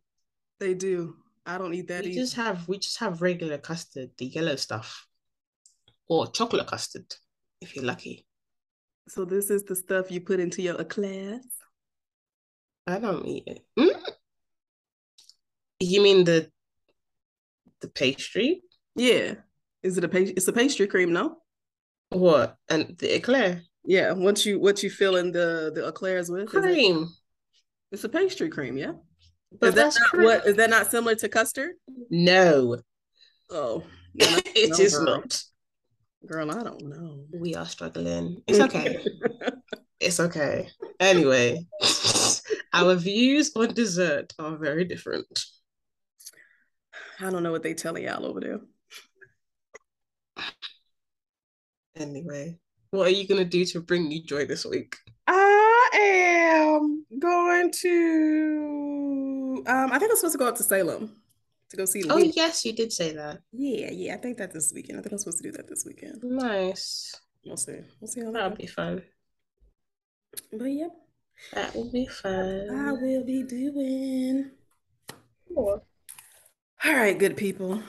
they 0.60 0.74
do? 0.74 1.18
I 1.45 1.57
don't 1.57 1.74
eat 1.74 1.88
that 1.90 2.06
we 2.06 2.11
either. 2.11 2.22
just 2.22 2.36
have 2.36 2.68
we 2.68 2.78
just 2.78 2.99
have 2.99 3.22
regular 3.22 3.57
custard, 3.57 4.11
the 4.18 4.26
yellow 4.26 4.56
stuff. 4.56 5.07
Or 6.07 6.28
chocolate 6.32 6.68
custard, 6.68 7.14
if 7.60 7.76
you're 7.76 7.84
lucky. 7.86 8.26
So 9.07 9.25
this 9.25 9.49
is 9.49 9.63
the 9.63 9.75
stuff 9.75 10.11
you 10.11 10.21
put 10.21 10.39
into 10.39 10.61
your 10.61 10.80
eclairs. 10.80 11.45
I 12.88 12.99
don't 12.99 13.25
eat 13.25 13.43
it. 13.47 13.59
Mm? 13.77 13.99
You 15.80 16.01
mean 16.01 16.23
the 16.23 16.49
the 17.81 17.88
pastry? 17.89 18.61
Yeah. 18.95 19.35
Is 19.81 19.97
it 19.97 20.03
a 20.03 20.07
pastry? 20.07 20.34
It's 20.38 20.47
a 20.47 20.53
pastry 20.53 20.88
cream, 20.88 21.11
no? 21.11 21.38
What? 22.09 22.55
And 22.69 22.95
the 22.97 23.15
eclair? 23.15 23.61
Yeah. 23.85 24.13
Once 24.13 24.45
you 24.45 24.59
what 24.59 24.84
you 24.84 24.89
fill 24.89 25.17
in 25.17 25.31
the 25.31 25.71
the 25.75 25.88
eclairs 25.88 26.30
with? 26.30 26.47
is 26.49 26.53
it- 26.55 26.61
Cream. 26.61 27.09
it's 27.91 28.03
a 28.03 28.09
pastry 28.09 28.49
cream, 28.49 28.77
yeah. 28.77 28.93
But 29.59 29.69
is 29.69 29.75
that 29.75 29.81
that's 29.84 29.99
not 29.99 30.09
cream. 30.09 30.23
what 30.25 30.47
is 30.47 30.55
that 30.55 30.69
not 30.69 30.89
similar 30.89 31.15
to 31.15 31.30
custard? 31.30 31.71
No, 32.09 32.77
Oh, 33.49 33.84
I 34.21 34.41
it 34.55 34.69
No, 34.71 34.75
is 34.77 34.97
girl. 34.97 35.05
not. 35.17 35.43
Girl, 36.25 36.51
I 36.51 36.63
don't 36.63 36.81
know. 36.83 37.25
We 37.33 37.55
are 37.55 37.65
struggling. 37.65 38.41
It's 38.47 38.59
okay. 38.59 39.03
It's 39.99 40.19
okay. 40.19 40.67
Anyway, 40.99 41.65
our 42.73 42.95
views 42.95 43.53
on 43.55 43.73
dessert 43.73 44.33
are 44.37 44.57
very 44.57 44.83
different. 44.83 45.45
I 47.21 47.29
don't 47.29 47.41
know 47.41 47.53
what 47.53 47.63
they 47.63 47.73
telling 47.73 48.03
y'all 48.03 48.25
over 48.25 48.41
there. 48.41 48.59
Anyway, 51.95 52.57
what 52.89 53.07
are 53.07 53.11
you 53.11 53.25
gonna 53.25 53.45
do 53.45 53.63
to 53.63 53.79
bring 53.79 54.11
you 54.11 54.23
joy 54.25 54.45
this 54.45 54.65
week? 54.65 54.97
I 55.25 55.89
am 55.93 57.05
going 57.17 57.71
to. 57.71 59.63
Um, 59.65 59.91
I 59.93 59.99
think 59.99 60.11
I'm 60.11 60.17
supposed 60.17 60.33
to 60.33 60.37
go 60.37 60.47
up 60.47 60.57
to 60.57 60.63
Salem 60.63 61.22
to 61.73 61.77
go 61.77 61.85
see. 61.85 62.03
Oh 62.09 62.17
yes, 62.17 62.63
you 62.65 62.73
did 62.73 62.93
say 62.93 63.13
that. 63.13 63.39
yeah, 63.51 63.89
yeah. 63.91 64.13
I 64.13 64.17
think 64.17 64.37
that 64.37 64.53
this 64.53 64.71
weekend. 64.73 64.99
I 64.99 65.01
think 65.01 65.11
I'm 65.13 65.17
supposed 65.17 65.39
to 65.39 65.43
do 65.43 65.51
that 65.57 65.67
this 65.67 65.85
weekend. 65.85 66.19
Nice. 66.23 67.15
We'll 67.45 67.57
see. 67.57 67.79
We'll 67.99 68.07
see 68.07 68.21
how 68.21 68.31
That'll 68.31 68.51
that 68.51 68.57
be 68.57 68.67
fun. 68.67 69.01
But 70.51 70.65
yep, 70.65 70.91
That 71.53 71.75
will 71.75 71.91
be 71.91 72.05
fun. 72.05 72.69
I 72.71 72.91
will 72.93 73.25
be 73.25 73.43
doing. 73.43 74.51
All 75.55 75.81
right, 76.85 77.17
good 77.17 77.37
people. 77.37 77.81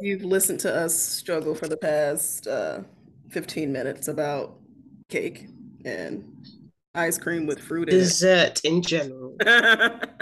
You've 0.00 0.24
listened 0.24 0.60
to 0.60 0.74
us 0.74 0.96
struggle 0.96 1.54
for 1.54 1.68
the 1.68 1.76
past 1.76 2.46
uh, 2.46 2.80
15 3.30 3.70
minutes 3.70 4.08
about 4.08 4.58
cake 5.08 5.46
and 5.84 6.24
ice 6.94 7.18
cream 7.18 7.46
with 7.46 7.60
fruit 7.60 7.88
in 7.88 7.94
it. 7.94 7.98
Dessert 7.98 8.60
in 8.64 8.82
general. 8.82 9.36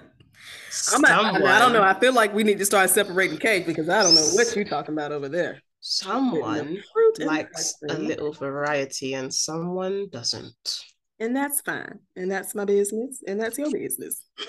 I'm 0.93 1.01
not, 1.01 1.11
I, 1.24 1.39
mean, 1.39 1.47
I 1.47 1.59
don't 1.59 1.73
know. 1.73 1.82
I 1.82 1.99
feel 1.99 2.12
like 2.12 2.35
we 2.35 2.43
need 2.45 2.59
to 2.59 2.66
start 2.66 2.90
separating 2.90 3.39
cake 3.39 3.66
because 3.66 3.89
I 3.89 4.03
don't 4.03 4.15
know 4.15 4.28
what 4.35 4.55
you're 4.55 4.65
talking 4.65 4.95
about 4.95 5.12
over 5.12 5.28
there. 5.28 5.62
someone 5.81 6.78
Fruit 6.93 7.27
likes 7.27 7.74
a 7.89 7.95
little 7.95 8.32
variety 8.32 9.15
and 9.15 9.32
someone 9.32 10.09
doesn't. 10.11 10.85
and 11.20 11.35
that's 11.35 11.61
fine. 11.62 11.99
And 12.16 12.31
that's 12.31 12.55
my 12.55 12.65
business. 12.65 13.23
And 13.27 13.40
that's 13.40 13.59
your 13.59 13.70
business. 13.70 14.24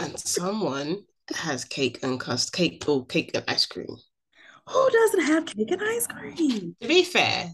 And 0.00 0.18
someone 0.20 1.04
has 1.34 1.64
cake 1.64 2.00
and 2.02 2.20
custard, 2.20 2.52
cake 2.52 2.84
or 2.88 3.06
cake 3.06 3.30
and 3.34 3.42
ice 3.48 3.64
cream. 3.64 3.88
Who 4.68 4.90
doesn't 4.90 5.22
have 5.22 5.46
cake 5.46 5.70
and 5.70 5.82
ice 5.82 6.06
cream? 6.06 6.76
To 6.82 6.88
be 6.88 7.02
fair, 7.04 7.52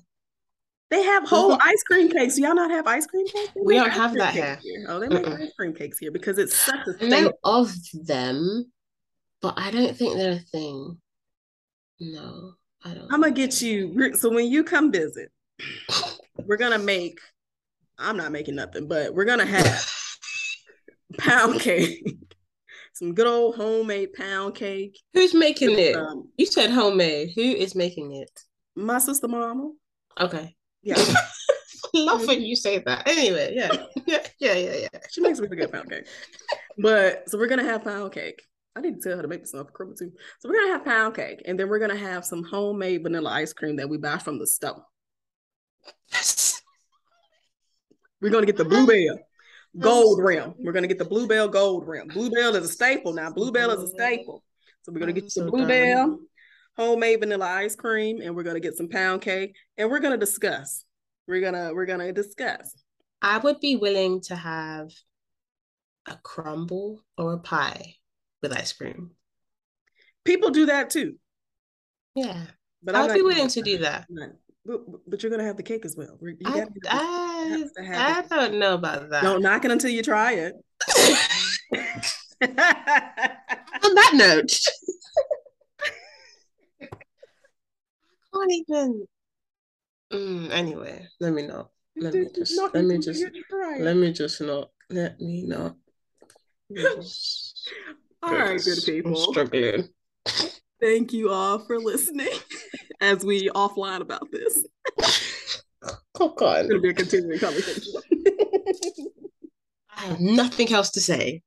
They 0.95 1.03
have 1.03 1.29
whole 1.29 1.59
ice 1.61 1.83
cream 1.83 2.09
cakes. 2.09 2.37
Do 2.37 2.43
y'all 2.43 2.55
not 2.55 2.71
have 2.71 2.87
ice 2.87 3.05
cream 3.05 3.27
cakes? 3.27 3.51
They 3.55 3.63
We 3.63 3.75
don't 3.75 3.91
have 3.91 4.15
that 4.15 4.33
here. 4.33 4.61
Oh, 4.89 5.01
they 5.01 5.09
make 5.09 5.25
Mm-mm. 5.25 5.41
ice 5.43 5.53
cream 5.59 5.75
cakes 5.75 5.99
here 5.99 6.13
because 6.13 6.39
it's 6.39 6.55
such 6.57 6.87
a 6.87 7.05
I 7.05 7.09
know 7.09 7.33
of 7.43 7.73
them, 8.05 8.71
but 9.43 9.55
I 9.57 9.73
don't 9.73 9.97
think 9.97 10.15
they're 10.17 10.33
a 10.35 10.39
thing. 10.39 10.99
No, 11.99 12.53
I 12.85 12.95
don't. 12.95 13.13
I'm 13.13 13.21
gonna 13.23 13.33
get 13.33 13.61
you. 13.61 14.13
So 14.15 14.31
when 14.33 14.47
you 14.47 14.63
come 14.63 14.93
visit, 14.93 15.33
we're 16.45 16.57
gonna 16.59 16.79
make. 16.79 17.19
I'm 17.99 18.17
not 18.17 18.31
making 18.31 18.55
nothing, 18.55 18.87
but 18.87 19.13
we're 19.15 19.25
gonna 19.25 19.47
have 19.47 19.91
pound 21.19 21.59
cake, 21.61 22.07
some 22.93 23.15
good 23.15 23.27
old 23.27 23.57
homemade 23.57 24.13
pound 24.13 24.55
cake. 24.55 24.97
Who's 25.13 25.35
making 25.35 25.77
it? 25.77 25.97
Um, 25.97 26.29
You 26.37 26.47
said 26.47 26.71
homemade. 26.71 27.33
Who 27.35 27.43
is 27.43 27.75
making 27.75 28.13
it? 28.15 28.31
my 28.77 28.99
sister 28.99 29.27
mama. 29.27 29.73
Okay. 30.21 30.55
Yeah, 30.85 30.97
Love 31.95 32.27
when 32.27 32.39
mm-hmm. 32.39 32.45
you 32.45 32.57
say 32.57 32.79
that. 32.79 33.07
Anyway, 33.07 33.53
yeah. 33.55 33.71
Yeah, 34.07 34.19
yeah, 34.39 34.55
yeah, 34.55 34.75
yeah. 34.83 35.01
she 35.11 35.23
makes 35.23 35.41
really 35.41 35.57
good 35.57 35.73
pound 35.73 35.89
cake. 35.89 36.07
But 36.77 37.29
so 37.29 37.39
we're 37.39 37.47
gonna 37.47 37.65
have 37.65 37.85
pound 37.85 38.13
cake. 38.13 38.43
I 38.77 38.81
need 38.81 39.01
to 39.01 39.01
tell 39.01 39.17
her 39.17 39.23
to 39.23 39.29
make 39.29 39.41
me 39.41 39.47
some 39.47 39.67
crumble 39.73 39.97
too. 39.97 40.13
So 40.41 40.49
we're 40.49 40.57
gonna 40.57 40.73
have 40.73 40.85
pound 40.85 41.15
cake, 41.15 41.43
and 41.47 41.59
then 41.59 41.69
we're 41.69 41.79
gonna 41.79 41.97
have 41.97 42.25
some 42.25 42.43
homemade 42.43 43.03
vanilla 43.03 43.31
ice 43.31 43.53
cream 43.53 43.77
that 43.77 43.89
we 43.89 43.97
buy 43.97 44.19
from 44.19 44.39
the 44.39 44.47
store. 44.47 44.85
We're 48.21 48.31
gonna 48.31 48.47
get 48.47 48.57
the 48.57 48.65
bluebell 48.65 49.19
gold 49.79 50.23
rim. 50.23 50.55
We're 50.59 50.73
gonna 50.73 50.89
get 50.89 50.99
the 50.99 51.05
bluebell 51.05 51.49
gold 51.49 51.87
rim. 51.87 52.09
Bluebell 52.09 52.57
is 52.57 52.65
a 52.65 52.73
staple 52.73 53.15
now. 53.15 53.31
Bluebell 53.31 53.71
is 53.71 53.79
a 53.79 53.87
mm-hmm. 53.87 53.97
staple. 53.97 54.43
So 54.83 54.93
we're 54.93 55.01
gonna 55.01 55.13
get 55.13 55.33
I'm 55.39 55.47
the 55.47 55.51
bluebell, 55.51 56.19
homemade 56.77 57.21
vanilla 57.21 57.47
ice 57.47 57.77
cream, 57.77 58.21
and 58.21 58.35
we're 58.35 58.43
gonna 58.43 58.61
get 58.61 58.77
some 58.77 58.89
pound 58.89 59.23
cake, 59.23 59.55
and 59.77 59.91
we're 59.91 60.01
gonna 60.01 60.17
discuss. 60.17 60.85
We're 61.27 61.41
gonna 61.41 61.73
we're 61.75 61.87
gonna 61.87 62.13
discuss. 62.13 62.75
I 63.23 63.39
would 63.39 63.61
be 63.61 63.77
willing 63.77 64.21
to 64.23 64.37
have 64.37 64.91
a 66.07 66.17
crumble 66.23 67.01
or 67.17 67.33
a 67.35 67.39
pie 67.39 67.95
with 68.43 68.53
ice 68.53 68.73
cream. 68.73 69.13
People 70.25 70.51
do 70.51 70.67
that 70.67 70.91
too, 70.91 71.15
Yeah. 72.15 72.43
but 72.83 72.95
I'd 72.95 73.15
be 73.15 73.23
willing 73.23 73.49
to 73.49 73.63
do 73.63 73.79
that. 73.79 74.07
that. 74.11 74.37
But, 74.67 74.81
but 75.07 75.23
you're 75.23 75.31
gonna 75.31 75.45
have 75.45 75.57
the 75.59 75.63
cake 75.63 75.85
as 75.85 75.97
well. 75.97 76.19
You 76.21 76.37
I, 76.47 76.51
gotta 76.51 76.61
have 76.61 76.75
the- 76.75 77.85
I, 77.85 78.23
to 78.23 78.29
don't 78.29 78.59
know 78.59 78.75
about 78.75 79.11
that. 79.11 79.23
Don't 79.23 79.43
knock 79.43 79.65
it 79.65 79.71
until 79.71 79.91
you 79.91 80.03
try 80.03 80.33
it. 80.33 80.55
On 82.43 83.95
that 83.95 84.11
note, 84.15 84.53
can't 88.35 88.53
even. 88.53 89.07
Mm, 90.13 90.51
anyway, 90.51 91.07
let 91.21 91.33
me 91.33 91.47
not. 91.47 91.71
Let 91.97 92.15
me 92.15 92.27
just. 92.35 92.61
Let 92.75 92.85
me 92.85 92.99
just. 92.99 93.21
you 93.21 93.31
try 93.49 93.77
it. 93.77 93.83
Let 93.83 93.97
me 93.97 94.13
just 94.13 94.41
not. 94.41 94.71
Let 94.91 95.21
me 95.21 95.45
not. 95.47 95.77
Let 96.71 96.97
me 96.97 97.03
just- 97.03 97.71
All 98.23 98.33
right, 98.35 98.61
good 98.63 98.79
I'm 98.79 98.85
people. 98.85 99.17
struggling. 99.17 99.89
Thank 100.81 101.13
you 101.13 101.31
all 101.31 101.59
for 101.61 101.79
listening 101.79 102.29
as 103.01 103.25
we 103.25 103.49
offline 103.51 104.01
about 104.01 104.31
this. 104.31 104.65
Oh 106.21 106.29
God. 106.37 106.61
It's 106.61 106.69
gonna 106.69 106.81
be 106.81 106.91
a 106.91 106.95
continuing 106.95 107.39
conversation. 107.39 107.93
I 109.97 110.01
have 110.07 110.21
nothing 110.21 110.73
else 110.73 110.91
to 110.93 111.01
say. 111.01 111.43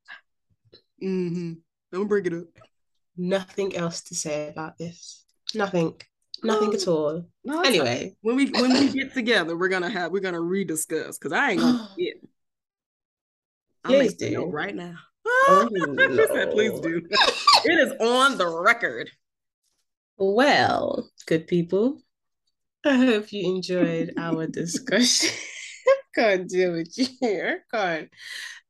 mm-hmm. 1.03 1.53
Don't 1.91 2.07
bring 2.07 2.25
it 2.25 2.33
up. 2.33 2.45
Nothing 3.15 3.75
else 3.75 4.01
to 4.03 4.15
say 4.15 4.49
about 4.49 4.77
this. 4.77 5.23
Nothing. 5.55 5.93
Nothing 6.43 6.73
at 6.73 6.87
all. 6.87 7.25
No, 7.43 7.61
Anyway. 7.61 8.15
when 8.21 8.35
we 8.35 8.49
when 8.51 8.71
we 8.73 8.89
get 8.91 9.13
together, 9.13 9.57
we're 9.57 9.69
gonna 9.69 9.89
have 9.89 10.11
we're 10.11 10.21
gonna 10.21 10.39
rediscuss 10.39 11.19
because 11.19 11.31
I 11.33 11.51
ain't 11.51 11.59
gonna. 11.61 11.89
I'm 13.83 13.91
Please 13.93 14.19
making 14.19 14.35
a 14.35 14.39
note 14.39 14.45
do. 14.47 14.51
right 14.51 14.75
now. 14.75 14.95
Oh, 15.25 15.69
She 15.73 16.25
said, 16.27 16.51
please 16.51 16.79
do. 16.79 17.01
it 17.65 17.79
is 17.79 17.93
on 17.99 18.37
the 18.37 18.47
record. 18.47 19.09
Well, 20.17 21.09
good 21.25 21.47
people, 21.47 22.01
I 22.85 22.95
hope 22.97 23.31
you 23.31 23.55
enjoyed 23.55 24.13
our 24.17 24.47
discussion. 24.47 25.29
can't 26.15 26.49
deal 26.49 26.71
with 26.73 26.97
you 26.97 27.07
here. 27.21 27.63
Can't. 27.73 28.09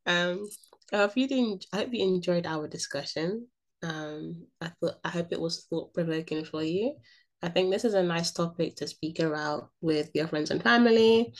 Um, 0.06 0.46
I 0.94 0.98
hope 0.98 1.18
you 1.18 1.28
didn't. 1.28 1.66
I 1.74 1.78
hope 1.78 1.94
you 1.94 2.04
enjoyed 2.04 2.46
our 2.46 2.68
discussion. 2.68 3.48
Um, 3.84 4.46
I 4.62 4.72
thought. 4.80 4.96
I 5.04 5.10
hope 5.10 5.28
it 5.32 5.40
was 5.40 5.66
thought 5.70 5.94
provoking 5.94 6.44
for 6.46 6.64
you. 6.64 6.96
I 7.44 7.50
think 7.50 7.72
this 7.72 7.86
is 7.86 7.94
a 7.94 8.02
nice 8.04 8.32
topic 8.32 8.76
to 8.78 8.88
speak 8.88 9.20
about 9.20 9.70
with 9.82 10.10
your 10.16 10.28
friends 10.28 10.50
and 10.50 10.62
family, 10.62 11.34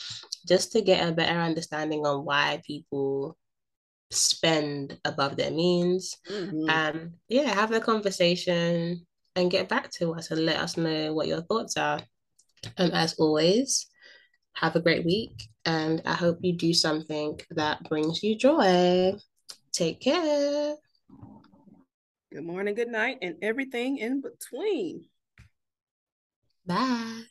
just 0.48 0.72
to 0.74 0.82
get 0.82 1.08
a 1.08 1.12
better 1.12 1.40
understanding 1.40 2.06
on 2.06 2.24
why 2.24 2.62
people 2.66 3.38
spend 4.12 4.98
above 5.04 5.36
their 5.36 5.52
means 5.52 6.16
Mhm. 6.30 6.70
um 6.70 7.12
yeah 7.28 7.54
have 7.54 7.74
a 7.74 7.82
conversation 7.82 9.06
and 9.36 9.52
get 9.52 9.68
back 9.68 9.92
to 9.92 10.14
us 10.14 10.32
and 10.32 10.46
let 10.46 10.56
us 10.56 10.78
know 10.78 11.14
what 11.14 11.28
your 11.28 11.42
thoughts 11.42 11.76
are 11.76 12.00
and 12.78 12.94
as 12.94 13.16
always 13.20 13.88
have 14.54 14.78
a 14.78 14.80
great 14.80 15.04
week 15.04 15.50
and 15.66 16.02
i 16.06 16.14
hope 16.14 16.38
you 16.42 16.54
do 16.54 16.74
something 16.74 17.38
that 17.52 17.84
brings 17.90 18.24
you 18.24 18.38
joy 18.38 19.12
take 19.74 20.00
care 20.00 20.76
Good 22.32 22.44
morning, 22.46 22.76
good 22.76 22.90
night, 22.90 23.20
and 23.22 23.36
everything 23.42 23.98
in 24.00 24.22
between. 24.22 25.06
Bye 26.68 27.28